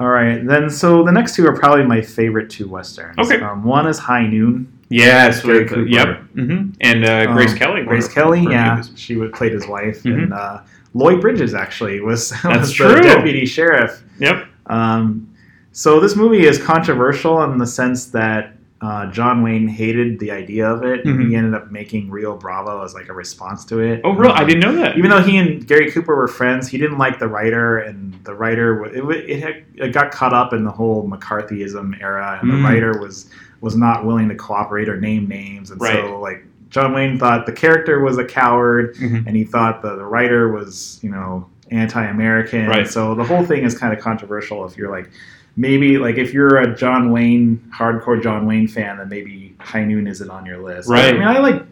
All 0.00 0.08
right, 0.08 0.44
then. 0.46 0.70
So 0.70 1.04
the 1.04 1.12
next 1.12 1.36
two 1.36 1.46
are 1.46 1.56
probably 1.56 1.84
my 1.84 2.00
favorite 2.00 2.50
two 2.50 2.68
westerns. 2.68 3.18
Okay. 3.18 3.40
Um, 3.42 3.62
one 3.64 3.86
is 3.86 3.98
High 3.98 4.26
Noon. 4.26 4.72
Yes. 4.88 5.42
Gary 5.42 5.60
with- 5.60 5.68
Cooper. 5.68 5.86
yep. 5.88 6.20
hmm 6.34 6.70
And 6.80 7.04
uh, 7.04 7.32
Grace 7.32 7.52
Um, 7.52 7.58
Kelly. 7.58 7.82
Grace 7.84 8.06
one 8.06 8.14
Kelly, 8.14 8.42
one 8.42 8.50
yeah, 8.52 8.76
his- 8.78 8.90
she 8.96 9.16
would 9.16 9.32
played 9.32 9.52
his 9.52 9.66
wife, 9.66 10.02
Mhm. 10.02 10.22
and 10.24 10.32
uh, 10.34 10.60
Lloyd 10.94 11.20
Bridges 11.20 11.54
actually 11.54 12.00
was, 12.00 12.30
That's 12.42 12.58
was 12.60 12.72
true. 12.72 12.88
the 12.94 13.00
deputy 13.00 13.46
sheriff. 13.46 14.02
Yep. 14.18 14.46
Um, 14.66 15.28
so 15.72 15.98
this 16.00 16.14
movie 16.16 16.46
is 16.46 16.58
controversial 16.62 17.42
in 17.44 17.56
the 17.58 17.66
sense 17.66 18.06
that 18.06 18.54
uh, 18.82 19.06
John 19.12 19.42
Wayne 19.42 19.68
hated 19.68 20.18
the 20.18 20.32
idea 20.32 20.68
of 20.68 20.82
it, 20.82 21.04
and 21.06 21.18
Mhm. 21.18 21.28
he 21.28 21.36
ended 21.36 21.54
up 21.54 21.70
making 21.70 22.10
Rio 22.10 22.36
Bravo 22.36 22.82
as 22.82 22.94
like 22.94 23.08
a 23.08 23.12
response 23.12 23.64
to 23.66 23.78
it. 23.78 24.00
Oh, 24.02 24.12
really? 24.14 24.32
I 24.34 24.40
Um, 24.42 24.46
didn't 24.48 24.60
know 24.60 24.74
that. 24.82 24.98
even 24.98 25.08
though 25.10 25.20
he 25.22 25.36
and 25.38 25.64
Gary 25.66 25.90
Cooper 25.92 26.16
were 26.16 26.26
friends, 26.26 26.66
he 26.68 26.78
didn't 26.78 26.98
like 26.98 27.20
the 27.20 27.28
writer, 27.28 27.78
and 27.78 28.12
the 28.24 28.34
writer 28.34 28.84
it, 28.86 29.30
it, 29.30 29.40
had, 29.42 29.54
it 29.76 29.92
got 29.92 30.10
caught 30.10 30.32
up 30.34 30.52
in 30.52 30.64
the 30.64 30.70
whole 30.72 31.08
McCarthyism 31.08 32.02
era, 32.02 32.38
and 32.42 32.50
Mm. 32.50 32.56
the 32.56 32.62
writer 32.68 32.98
was 33.00 33.30
was 33.60 33.76
not 33.76 34.04
willing 34.04 34.28
to 34.28 34.34
cooperate 34.34 34.88
or 34.88 35.00
name 35.00 35.28
names, 35.28 35.70
and 35.70 35.80
Right. 35.80 35.94
so 36.04 36.18
like 36.20 36.44
John 36.68 36.92
Wayne 36.92 37.16
thought 37.16 37.46
the 37.46 37.52
character 37.52 38.00
was 38.00 38.18
a 38.18 38.24
coward, 38.24 38.96
Mhm. 38.96 39.24
and 39.28 39.36
he 39.36 39.44
thought 39.44 39.82
the, 39.82 39.94
the 39.94 40.04
writer 40.04 40.50
was 40.50 40.98
you 41.02 41.10
know 41.10 41.46
anti-American. 41.70 42.66
Right. 42.66 42.88
So 42.88 43.14
the 43.14 43.24
whole 43.24 43.44
thing 43.44 43.62
is 43.62 43.78
kind 43.78 43.92
of 43.92 44.00
controversial. 44.00 44.64
If 44.66 44.76
you're 44.76 44.90
like 44.90 45.08
maybe 45.56 45.98
like 45.98 46.16
if 46.16 46.32
you're 46.32 46.56
a 46.58 46.74
John 46.74 47.10
Wayne 47.12 47.58
hardcore 47.74 48.22
John 48.22 48.46
Wayne 48.46 48.68
fan, 48.68 48.98
then 48.98 49.08
maybe 49.08 49.54
High 49.58 49.84
Noon 49.84 50.06
isn't 50.06 50.30
on 50.30 50.46
your 50.46 50.58
list. 50.58 50.88
But, 50.88 50.94
Right. 50.94 51.14
I 51.14 51.18
mean, 51.18 51.22
I 51.28 51.38
like 51.38 51.62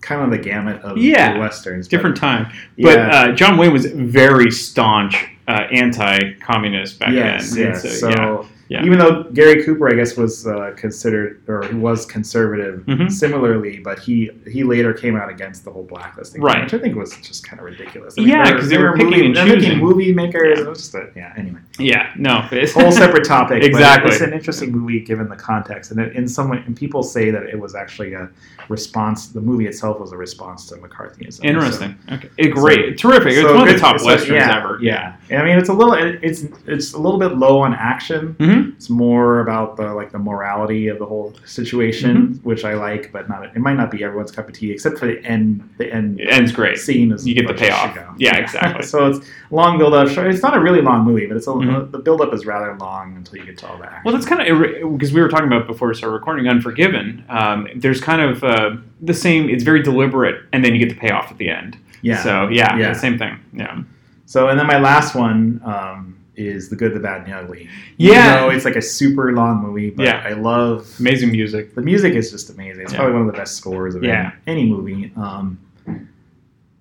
kind 0.00 0.22
of 0.22 0.30
the 0.30 0.38
gamut 0.38 0.80
of 0.82 0.98
Yeah. 0.98 1.34
the 1.34 1.40
westerns. 1.40 1.86
but- 1.86 1.90
Different 1.90 2.16
time. 2.16 2.46
But 2.78 2.98
Yeah. 2.98 3.08
uh, 3.08 3.32
John 3.32 3.56
Wayne 3.58 3.72
was 3.72 3.86
very 3.86 4.50
staunch 4.50 5.28
uh, 5.48 5.64
anti-communist 5.70 6.98
back 6.98 7.12
yes, 7.12 7.50
then. 7.52 7.64
yes. 7.66 7.84
And 7.84 7.92
So, 7.92 8.08
yeah. 8.10 8.42
Yeah. 8.68 8.84
even 8.84 8.98
though 8.98 9.24
Gary 9.32 9.64
Cooper, 9.64 9.90
I 9.92 9.94
guess, 9.96 10.16
was 10.16 10.46
uh, 10.46 10.72
considered 10.76 11.42
or 11.48 11.62
he 11.66 11.74
was 11.74 12.06
conservative 12.06 12.84
Mhm. 12.86 13.10
similarly, 13.10 13.78
but 13.82 13.98
he 13.98 14.30
he 14.50 14.64
later 14.64 14.92
came 14.92 15.16
out 15.16 15.28
against 15.28 15.64
the 15.64 15.70
whole 15.70 15.84
blacklisting, 15.84 16.40
thing, 16.40 16.46
Right. 16.46 16.62
which 16.64 16.74
I 16.74 16.78
think 16.78 16.96
was 16.96 17.16
just 17.18 17.46
kind 17.48 17.60
of 17.60 17.66
ridiculous. 17.66 18.14
Yeah, 18.16 18.44
they're- 18.44 18.58
'cause 18.58 18.68
they 18.68 18.78
were 18.78 18.96
movie, 18.96 19.10
picking 19.10 19.36
and 19.36 19.48
making 19.48 19.60
choosing. 19.64 19.78
movie 19.78 20.12
makers. 20.14 20.60
It 20.60 20.68
was 20.68 20.78
just 20.78 20.94
a, 20.94 21.08
yeah. 21.16 21.32
Anyway, 21.36 21.58
Yeah, 21.78 22.10
no, 22.16 22.44
it's 22.50 22.72
whole 22.78 22.92
separate 22.92 23.24
topic. 23.24 23.62
Exactly. 23.62 24.12
it's 24.12 24.20
an 24.20 24.32
interesting 24.32 24.72
movie 24.72 25.00
given 25.00 25.28
the 25.28 25.36
context, 25.36 25.90
and 25.90 26.00
it, 26.00 26.14
in 26.14 26.26
some 26.28 26.48
way, 26.48 26.62
and 26.66 26.74
people 26.76 27.02
say 27.02 27.30
that 27.30 27.44
it 27.44 27.58
was 27.58 27.74
actually 27.74 28.14
a 28.14 28.28
response. 28.68 29.28
The 29.28 29.40
movie 29.40 29.66
itself 29.66 30.00
was 30.00 30.12
a 30.12 30.16
response 30.16 30.66
to 30.68 30.74
McCarthyism. 30.76 31.34
so- 31.34 31.44
Interesting. 31.44 31.94
Okay, 32.12 32.28
It- 32.38 32.54
great, 32.54 32.98
terrific. 32.98 33.32
It's 33.32 33.42
so 33.42 33.54
one 33.54 33.68
of 33.68 33.74
the 33.74 33.78
top 33.80 33.98
so, 34.00 34.06
westerns 34.06 34.32
yeah, 34.40 34.58
ever. 34.58 34.78
Yeah, 34.80 35.12
and 35.30 35.40
I 35.40 35.44
mean 35.44 35.56
it's 35.58 35.68
a 35.68 35.72
little 35.72 35.92
it- 35.94 36.18
it's 36.22 36.44
it's 36.66 36.92
a 36.94 36.98
little 37.00 37.18
bit 37.20 37.36
low 37.36 37.58
on 37.60 37.74
action. 37.74 38.34
Mhm. 38.56 38.72
It's 38.76 38.90
more 38.90 39.40
about 39.40 39.76
the 39.76 39.92
like 39.94 40.10
the 40.12 40.18
morality 40.18 40.88
of 40.88 40.98
the 40.98 41.06
whole 41.06 41.34
situation, 41.44 42.16
Mm-hmm. 42.16 42.48
which 42.48 42.64
I 42.64 42.74
like, 42.74 43.10
but 43.12 43.28
not 43.28 43.44
it 43.44 43.56
might 43.58 43.76
not 43.76 43.90
be 43.90 44.02
everyone's 44.04 44.30
cup 44.30 44.48
of 44.48 44.54
tea, 44.54 44.70
except 44.70 44.98
for 44.98 45.06
the 45.06 45.24
end. 45.24 45.68
The 45.78 45.92
end 45.92 46.20
It 46.20 46.28
ends 46.28 46.52
great. 46.52 46.78
scene 46.78 47.12
is 47.12 47.26
You 47.26 47.34
get 47.34 47.42
the 47.42 47.52
what 47.52 47.56
it 47.56 47.64
should 47.64 47.70
payoff. 47.72 47.94
go. 47.94 48.14
Yeah, 48.18 48.36
exactly. 48.36 48.82
so 48.92 49.06
it's 49.08 49.26
long 49.50 49.78
build 49.78 49.94
up. 49.94 50.08
Sure, 50.08 50.26
It's 50.28 50.42
not 50.42 50.56
a 50.56 50.60
really 50.60 50.80
long 50.80 51.04
movie, 51.04 51.26
but 51.26 51.36
it's 51.36 51.46
a, 51.46 51.50
Mhm. 51.50 51.90
the 51.92 51.98
build 51.98 52.20
up 52.20 52.32
is 52.34 52.46
rather 52.46 52.76
long 52.80 53.14
until 53.16 53.38
you 53.38 53.44
get 53.46 53.58
to 53.58 53.66
all 53.68 53.78
that. 53.78 54.02
Well, 54.04 54.12
that's 54.14 54.26
kind 54.26 54.40
of 54.42 54.92
because 54.92 55.12
we 55.12 55.20
were 55.20 55.28
talking 55.28 55.46
about 55.46 55.66
before 55.66 55.88
we 55.88 55.94
started 55.94 56.14
recording 56.14 56.48
Unforgiven. 56.48 57.24
Um, 57.28 57.66
there's 57.76 58.00
kind 58.00 58.20
of 58.20 58.42
uh, 58.44 58.76
the 59.00 59.14
same. 59.14 59.48
It's 59.48 59.64
very 59.64 59.82
deliberate, 59.82 60.42
and 60.52 60.64
then 60.64 60.74
you 60.74 60.78
get 60.78 60.88
the 60.94 61.00
payoff 61.00 61.30
at 61.30 61.38
the 61.38 61.48
end. 61.50 61.76
yeah. 62.02 62.22
So 62.22 62.48
yeah, 62.48 62.76
Yeah. 62.78 62.92
same 62.92 63.18
thing. 63.18 63.38
Yeah. 63.52 63.78
So 64.26 64.48
and 64.48 64.58
then 64.58 64.66
my 64.66 64.78
last 64.78 65.14
one 65.14 65.60
um, 65.64 66.15
is 66.36 66.68
the 66.68 66.76
good, 66.76 66.94
the 66.94 67.00
bad, 67.00 67.22
and 67.22 67.26
the 67.32 67.36
ugly. 67.36 67.68
Yeah. 67.96 68.50
it's 68.50 68.64
like 68.64 68.76
a 68.76 68.82
super 68.82 69.32
long 69.32 69.62
movie, 69.62 69.90
but 69.90 70.04
Yeah. 70.06 70.22
I 70.24 70.32
love 70.34 70.88
Amazing 71.00 71.32
music. 71.32 71.74
the 71.74 71.82
music 71.82 72.14
is 72.14 72.30
just 72.30 72.50
amazing. 72.50 72.82
It's 72.82 72.92
Yeah. 72.92 72.98
probably 72.98 73.14
one 73.14 73.22
of 73.26 73.32
the 73.32 73.38
best 73.38 73.56
scores 73.56 73.94
of 73.94 74.04
Yeah. 74.04 74.32
any, 74.46 74.62
any 74.62 74.70
movie. 74.70 75.12
Um, 75.16 75.58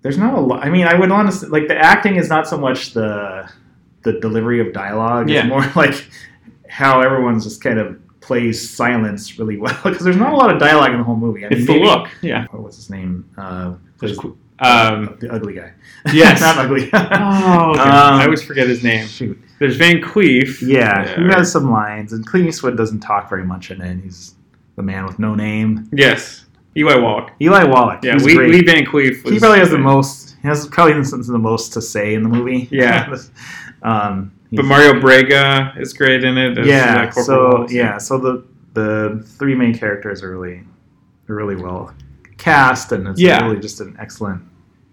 there's 0.02 0.18
not 0.18 0.34
a 0.36 0.40
lot. 0.40 0.64
I 0.66 0.70
mean, 0.70 0.86
I 0.88 0.96
would 0.96 1.12
honestly 1.12 1.50
like 1.50 1.68
the 1.68 1.78
acting 1.78 2.16
is 2.18 2.30
not 2.30 2.48
so 2.48 2.58
much 2.58 2.94
the 2.94 3.50
the 4.04 4.20
delivery 4.20 4.60
of 4.60 4.72
dialogue. 4.72 5.30
Yeah. 5.30 5.40
It's 5.40 5.48
more 5.50 5.66
like 5.76 6.08
how 6.70 7.02
everyone's 7.02 7.44
just 7.44 7.64
kind 7.64 7.80
of 7.80 7.98
plays 8.22 8.70
silence 8.70 9.40
really 9.40 9.58
well 9.58 9.76
because 9.84 10.04
there's 10.04 10.18
not 10.18 10.34
a 10.34 10.36
lot 10.36 10.52
of 10.54 10.60
dialogue 10.60 10.92
in 10.92 10.98
the 10.98 11.04
whole 11.04 11.16
movie. 11.16 11.44
I 11.46 11.48
It's 11.50 11.58
mean, 11.60 11.66
the 11.66 11.74
maybe- 11.74 11.86
look. 11.86 12.10
Yeah. 12.22 12.46
Oh, 12.54 12.62
what's 12.62 12.76
his 12.76 12.90
name? 12.90 13.26
Uh, 13.38 13.76
plays- 13.98 14.18
Um, 14.60 15.18
the 15.20 15.32
ugly 15.32 15.54
guy. 15.54 15.74
yes. 16.14 16.40
not 16.40 16.58
ugly. 16.58 16.90
oh, 16.94 17.72
okay. 17.72 17.82
Um, 17.82 18.20
I 18.20 18.24
always 18.24 18.44
forget 18.44 18.68
his 18.68 18.84
name. 18.84 19.08
Shoot. 19.08 19.40
There's 19.60 19.78
Van 19.78 20.02
Cleef. 20.02 20.62
Yeah, 20.62 21.16
he 21.16 21.24
has 21.26 21.52
some 21.52 21.72
lines, 21.72 22.14
and 22.14 22.26
Clint 22.26 22.48
Eastwood 22.48 22.78
doesn't 22.78 23.00
talk 23.00 23.30
very 23.30 23.46
much 23.46 23.72
in 23.72 23.82
it. 23.82 24.02
He's 24.04 24.36
the 24.76 24.84
man 24.84 25.06
with 25.06 25.20
no 25.20 25.36
name. 25.36 25.90
Yes. 25.94 26.46
Eli 26.78 26.96
Wallach. 26.96 27.32
Eli 27.42 27.64
Wallach. 27.64 28.04
Yeah, 28.04 28.14
he's 28.14 28.26
Lee, 28.26 28.36
great. 28.36 28.52
Lee 28.52 28.64
Van 28.64 28.86
Cleef. 28.86 29.24
Was, 29.24 29.34
he 29.34 29.40
probably 29.40 29.60
has 29.60 29.70
the 29.70 29.78
most 29.78 30.36
he 30.42 30.48
has 30.48 30.68
probably 30.68 30.94
the, 31.02 31.32
the 31.32 31.40
most 31.40 31.74
to 31.74 31.82
say 31.82 32.14
in 32.14 32.24
the 32.24 32.30
movie. 32.30 32.68
Yeah. 32.70 33.16
um, 33.82 34.32
But 34.52 34.66
he's- 34.66 34.66
Mario 34.66 34.94
Brega 34.94 35.80
is 35.80 35.94
great 35.94 36.24
in 36.24 36.38
it. 36.38 36.58
as, 36.58 36.68
yeah. 36.68 37.06
uh, 37.08 37.12
so 37.12 37.58
Waltz. 37.60 37.74
yeah, 37.74 37.98
so 37.98 38.18
the 38.18 38.46
the 38.74 39.26
three 39.40 39.56
main 39.56 39.74
characters 39.74 40.22
are 40.22 40.32
really 40.32 40.64
are 41.30 41.36
really 41.36 41.56
well 41.56 41.94
cast, 42.38 42.92
and 42.92 43.08
it's 43.08 43.20
Yeah. 43.20 43.46
really 43.46 43.60
just 43.60 43.82
an 43.82 43.96
excellent 44.00 44.42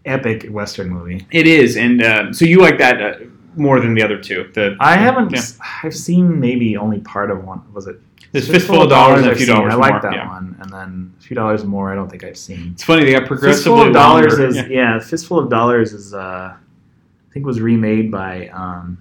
epic 0.05 0.49
western 0.51 0.89
movie. 0.89 1.27
It 1.31 1.47
is, 1.47 1.77
and 1.77 2.03
uh, 2.03 2.33
so 2.33 2.45
you 2.45 2.61
like 2.61 2.79
that 2.79 3.01
uh, 3.03 3.15
more 3.57 3.81
than 3.81 3.95
the 3.95 4.03
other 4.03 4.19
two. 4.19 4.51
The 4.55 4.77
I 4.81 4.97
haven't. 4.97 5.33
Yeah. 5.33 5.43
I've 5.83 5.95
seen 5.95 6.41
maybe 6.41 6.77
only 6.77 7.01
part 7.01 7.31
of 7.31 7.45
one. 7.45 7.63
Was 7.73 7.87
it? 7.87 8.01
There's 8.33 8.49
Fistful 8.49 8.83
of 8.83 8.89
Dollars 8.89 9.23
and 9.23 9.31
a 9.31 9.35
Few. 9.37 9.45
Dollars 9.45 9.75
I 9.75 9.77
like 9.77 10.01
that 10.01 10.15
yeah. 10.15 10.27
one, 10.27 10.57
and 10.61 10.73
then 10.73 11.13
a 11.19 11.23
few 11.23 11.35
dollars 11.35 11.65
more. 11.65 11.93
I 11.93 11.95
don't 11.95 12.09
think 12.09 12.25
I've 12.25 12.39
seen. 12.39 12.71
It's 12.73 12.83
funny 12.83 13.05
they 13.05 13.13
got 13.13 13.29
Fistful 13.29 13.37
progressively 13.37 13.87
of 13.89 13.93
Dollars 13.93 14.39
longer. 14.39 14.47
is 14.47 14.57
Yeah. 14.57 14.67
yeah. 14.71 14.99
Fistful 15.01 15.39
of 15.39 15.51
Dollars 15.51 15.93
is 15.93 16.15
uh, 16.15 16.55
I 16.57 17.33
think 17.33 17.45
was 17.45 17.61
remade 17.61 18.11
by 18.11 18.49
um, 18.49 18.97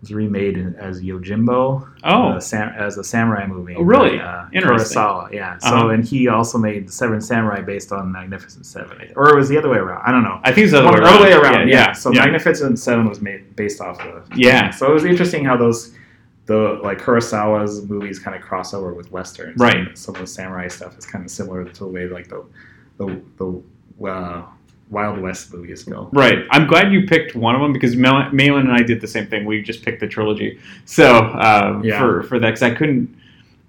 was 0.00 0.12
remade 0.12 0.56
in, 0.56 0.74
as 0.76 1.02
Yojimbo. 1.02 1.88
Oh. 2.04 2.28
uh, 2.28 2.40
sam- 2.40 2.72
as 2.76 2.98
a 2.98 3.04
samurai 3.04 3.46
movie. 3.46 3.74
Oh, 3.76 3.82
really? 3.82 4.18
by, 4.18 4.24
uh, 4.24 4.48
Interesting. 4.52 4.96
Kurosawa, 4.96 5.32
yeah. 5.32 5.58
So 5.58 5.68
Uh-huh. 5.68 5.88
and 5.88 6.04
he 6.04 6.28
also 6.28 6.56
made 6.58 6.86
the 6.88 6.92
Seven 6.92 7.20
Samurai 7.20 7.60
based 7.62 7.90
on 7.92 8.12
Magnificent 8.12 8.64
Seven, 8.64 8.96
or 9.16 9.30
it 9.30 9.36
was 9.36 9.48
the 9.48 9.58
other 9.58 9.68
way 9.68 9.78
around. 9.78 10.02
I 10.06 10.12
don't 10.12 10.22
know. 10.22 10.38
I 10.44 10.52
think 10.52 10.64
it's 10.66 10.72
the 10.72 10.78
other 10.78 10.88
way 10.92 11.00
One- 11.00 11.02
around. 11.02 11.22
way 11.22 11.32
around. 11.32 11.68
Yeah, 11.68 11.74
Yeah. 11.74 11.86
yeah, 11.88 11.92
So 11.92 12.12
yeah. 12.12 12.22
Magnificent 12.22 12.78
Seven 12.78 13.08
was 13.08 13.20
made 13.20 13.56
based 13.56 13.80
off 13.80 14.00
of. 14.02 14.28
Yeah. 14.36 14.70
So 14.70 14.88
it 14.88 14.94
was 14.94 15.04
interesting 15.04 15.44
how 15.44 15.56
those. 15.56 15.94
The 16.46 16.80
like 16.82 16.98
Kurosawa's 16.98 17.86
movies 17.90 18.18
kind 18.18 18.34
of 18.34 18.40
cross 18.40 18.72
over 18.72 18.94
with 18.94 19.12
westerns. 19.12 19.60
Right. 19.60 19.98
Some 19.98 20.14
of 20.14 20.22
the 20.22 20.26
samurai 20.26 20.68
stuff 20.68 20.96
is 20.96 21.04
kind 21.04 21.22
of 21.22 21.30
similar 21.30 21.62
to 21.62 21.78
the 21.78 21.86
way 21.86 22.08
like 22.08 22.28
the 22.28 22.42
the 22.96 23.20
the 23.36 24.06
uh, 24.08 24.44
Wild 24.90 25.18
West 25.20 25.52
movies 25.52 25.84
go. 25.84 26.08
Right. 26.12 26.38
I'm 26.50 26.66
glad 26.66 26.92
you 26.92 27.06
picked 27.06 27.34
one 27.34 27.54
of 27.54 27.60
them 27.60 27.72
because 27.72 27.94
Mel- 27.94 28.30
Malin 28.32 28.66
and 28.68 28.72
I 28.72 28.82
did 28.82 29.00
the 29.00 29.06
same 29.06 29.26
thing. 29.26 29.44
We 29.44 29.60
just 29.62 29.84
picked 29.84 30.00
the 30.00 30.06
trilogy. 30.08 30.58
So 30.86 31.16
um, 31.16 31.84
Yeah. 31.84 31.98
for 31.98 32.22
for 32.22 32.38
that, 32.38 32.46
because 32.48 32.62
I 32.62 32.70
couldn't. 32.74 33.14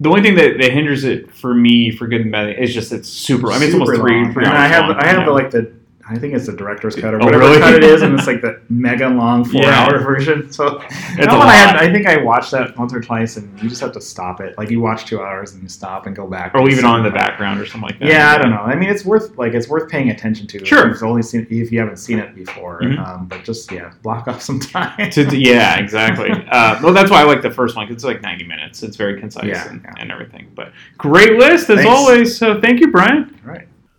The 0.02 0.08
only 0.08 0.22
thing 0.22 0.34
that, 0.36 0.56
that 0.58 0.72
hinders 0.72 1.04
it 1.04 1.30
for 1.30 1.52
me 1.52 1.90
for 1.90 2.06
good 2.06 2.22
and 2.22 2.32
bad 2.32 2.58
is 2.58 2.72
just 2.72 2.90
it's 2.90 3.08
super. 3.08 3.52
I 3.52 3.58
mean, 3.58 3.64
it's 3.64 3.74
almost 3.74 3.90
Super 3.92 4.02
three. 4.08 4.22
long. 4.22 4.32
three 4.32 4.44
And 4.46 4.54
I 4.56 4.66
have 4.66 4.88
long, 4.88 4.96
I 4.96 5.06
have 5.06 5.18
yeah. 5.18 5.24
the 5.26 5.30
like 5.32 5.50
the 5.50 5.70
I 6.10 6.18
think 6.18 6.34
it's 6.34 6.46
the 6.46 6.52
director's 6.52 6.96
cut 6.96 7.14
or 7.14 7.22
Oh, 7.22 7.26
whatever 7.26 7.44
really? 7.44 7.60
cut 7.60 7.74
it 7.74 7.84
is, 7.84 8.02
and 8.02 8.18
it's 8.18 8.26
like 8.32 8.40
the 8.42 8.60
mega 8.68 9.08
long 9.08 9.44
four 9.44 9.62
Yeah. 9.62 9.84
hour 9.86 9.98
version. 10.00 10.50
So 10.52 10.80
It's 10.82 11.16
that 11.18 11.32
a 11.32 11.38
one 11.38 11.46
I 11.48 11.54
had. 11.54 11.76
I 11.76 11.92
think 11.92 12.06
I 12.06 12.16
watched 12.22 12.50
that 12.50 12.76
once 12.76 12.92
or 12.92 13.00
twice, 13.00 13.36
and 13.36 13.48
you 13.62 13.68
just 13.68 13.80
have 13.80 13.92
to 13.92 14.00
stop 14.00 14.40
it. 14.40 14.58
Like 14.58 14.70
you 14.70 14.80
watch 14.80 15.04
two 15.06 15.20
hours 15.22 15.52
and 15.54 15.62
you 15.62 15.68
stop 15.68 16.06
and 16.06 16.16
go 16.16 16.26
back, 16.26 16.54
or 16.54 16.68
it 16.68 16.84
on 16.84 16.98
in 16.98 17.04
the 17.04 17.10
background 17.10 17.60
or 17.60 17.66
something 17.66 17.88
like 17.88 17.98
that. 18.00 18.08
Yeah, 18.08 18.32
I 18.32 18.38
don't 18.38 18.50
know. 18.50 18.58
I 18.62 18.74
mean, 18.74 18.90
it's 18.90 19.04
worth 19.04 19.38
like 19.38 19.54
it's 19.54 19.68
worth 19.68 19.88
paying 19.90 20.10
attention 20.10 20.46
to. 20.48 20.64
Sure. 20.64 20.88
if 20.88 20.94
you've 20.94 21.02
only 21.04 21.22
seen 21.22 21.46
if 21.48 21.70
you 21.70 21.78
haven't 21.78 21.98
seen 21.98 22.18
it 22.18 22.34
before. 22.34 22.80
Mhm. 22.82 22.98
Um, 23.06 23.26
but 23.26 23.44
just 23.44 23.70
yeah, 23.70 23.92
block 24.02 24.26
off 24.28 24.42
some 24.42 24.58
time. 24.60 25.10
To, 25.12 25.36
yeah, 25.36 25.78
exactly. 25.78 26.30
Uh, 26.50 26.78
well, 26.82 26.92
that's 26.92 27.10
why 27.10 27.20
I 27.20 27.24
like 27.24 27.42
the 27.42 27.50
first 27.50 27.76
one 27.76 27.86
because 27.86 28.02
It's 28.02 28.04
like 28.04 28.22
90 28.22 28.44
minutes. 28.44 28.82
It's 28.82 28.96
very 28.96 29.20
concise 29.20 29.44
Yeah, 29.44 29.68
and, 29.68 29.80
yeah. 29.84 29.92
and 29.98 30.10
everything. 30.10 30.48
But 30.54 30.72
great 30.98 31.34
list 31.38 31.70
as 31.70 31.76
Thanks. 31.78 31.86
always. 31.86 32.36
So 32.36 32.60
thank 32.60 32.80
you, 32.80 32.90
Brian. 32.90 33.38
right. 33.44 33.68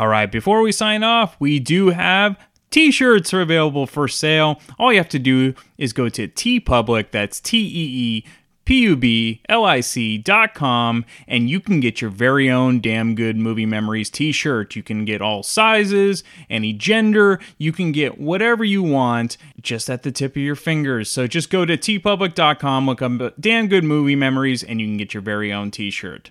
All 0.00 0.08
right, 0.08 0.32
before 0.32 0.62
we 0.62 0.72
sign 0.72 1.02
off, 1.02 1.36
we 1.38 1.58
do 1.58 1.90
have 1.90 2.38
t-shirts 2.70 3.34
are 3.34 3.42
available 3.42 3.86
for 3.86 4.08
sale. 4.08 4.58
All 4.78 4.90
you 4.90 4.96
have 4.98 5.10
to 5.10 5.18
do 5.18 5.52
is 5.76 5.92
go 5.92 6.08
to 6.08 6.26
TeePublic, 6.26 7.10
that's 7.10 7.38
T 7.38 7.58
E 7.58 7.62
E 7.66 8.24
P 8.64 8.80
U 8.80 8.96
B 8.96 9.42
L 9.50 9.66
I 9.66 9.80
C 9.80 10.16
dot 10.16 10.54
com, 10.54 11.04
and 11.28 11.50
you 11.50 11.60
can 11.60 11.80
get 11.80 12.00
your 12.00 12.08
very 12.08 12.50
own 12.50 12.80
Damn 12.80 13.14
Good 13.14 13.36
Movie 13.36 13.66
Memories 13.66 14.08
t 14.08 14.32
shirt. 14.32 14.74
You 14.74 14.82
can 14.82 15.04
get 15.04 15.20
all 15.20 15.42
sizes, 15.42 16.24
any 16.48 16.72
gender, 16.72 17.38
you 17.58 17.70
can 17.70 17.92
get 17.92 18.18
whatever 18.18 18.64
you 18.64 18.82
want 18.82 19.36
just 19.60 19.90
at 19.90 20.02
the 20.02 20.10
tip 20.10 20.32
of 20.32 20.40
your 20.40 20.56
fingers. 20.56 21.10
So 21.10 21.26
just 21.26 21.50
go 21.50 21.66
to 21.66 21.76
teepublic.com, 21.76 22.86
look 22.86 23.02
up 23.02 23.34
Damn 23.38 23.68
Good 23.68 23.84
Movie 23.84 24.16
Memories, 24.16 24.62
and 24.62 24.80
you 24.80 24.86
can 24.86 24.96
get 24.96 25.12
your 25.12 25.22
very 25.22 25.52
own 25.52 25.70
t 25.70 25.90
shirt. 25.90 26.30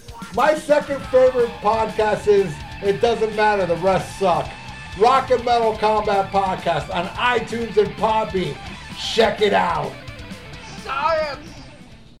my 0.35 0.55
second 0.55 1.01
favorite 1.07 1.49
podcast 1.61 2.27
is 2.27 2.53
It 2.81 3.01
Doesn't 3.01 3.35
Matter, 3.35 3.65
the 3.65 3.75
rest 3.77 4.17
suck. 4.17 4.49
Rock 4.99 5.31
and 5.31 5.43
Metal 5.45 5.77
Combat 5.77 6.31
Podcast 6.31 6.93
on 6.93 7.07
iTunes 7.09 7.77
and 7.77 7.89
Podbean. 7.95 8.55
Check 8.97 9.41
it 9.41 9.53
out. 9.53 9.91
Science! 10.83 11.50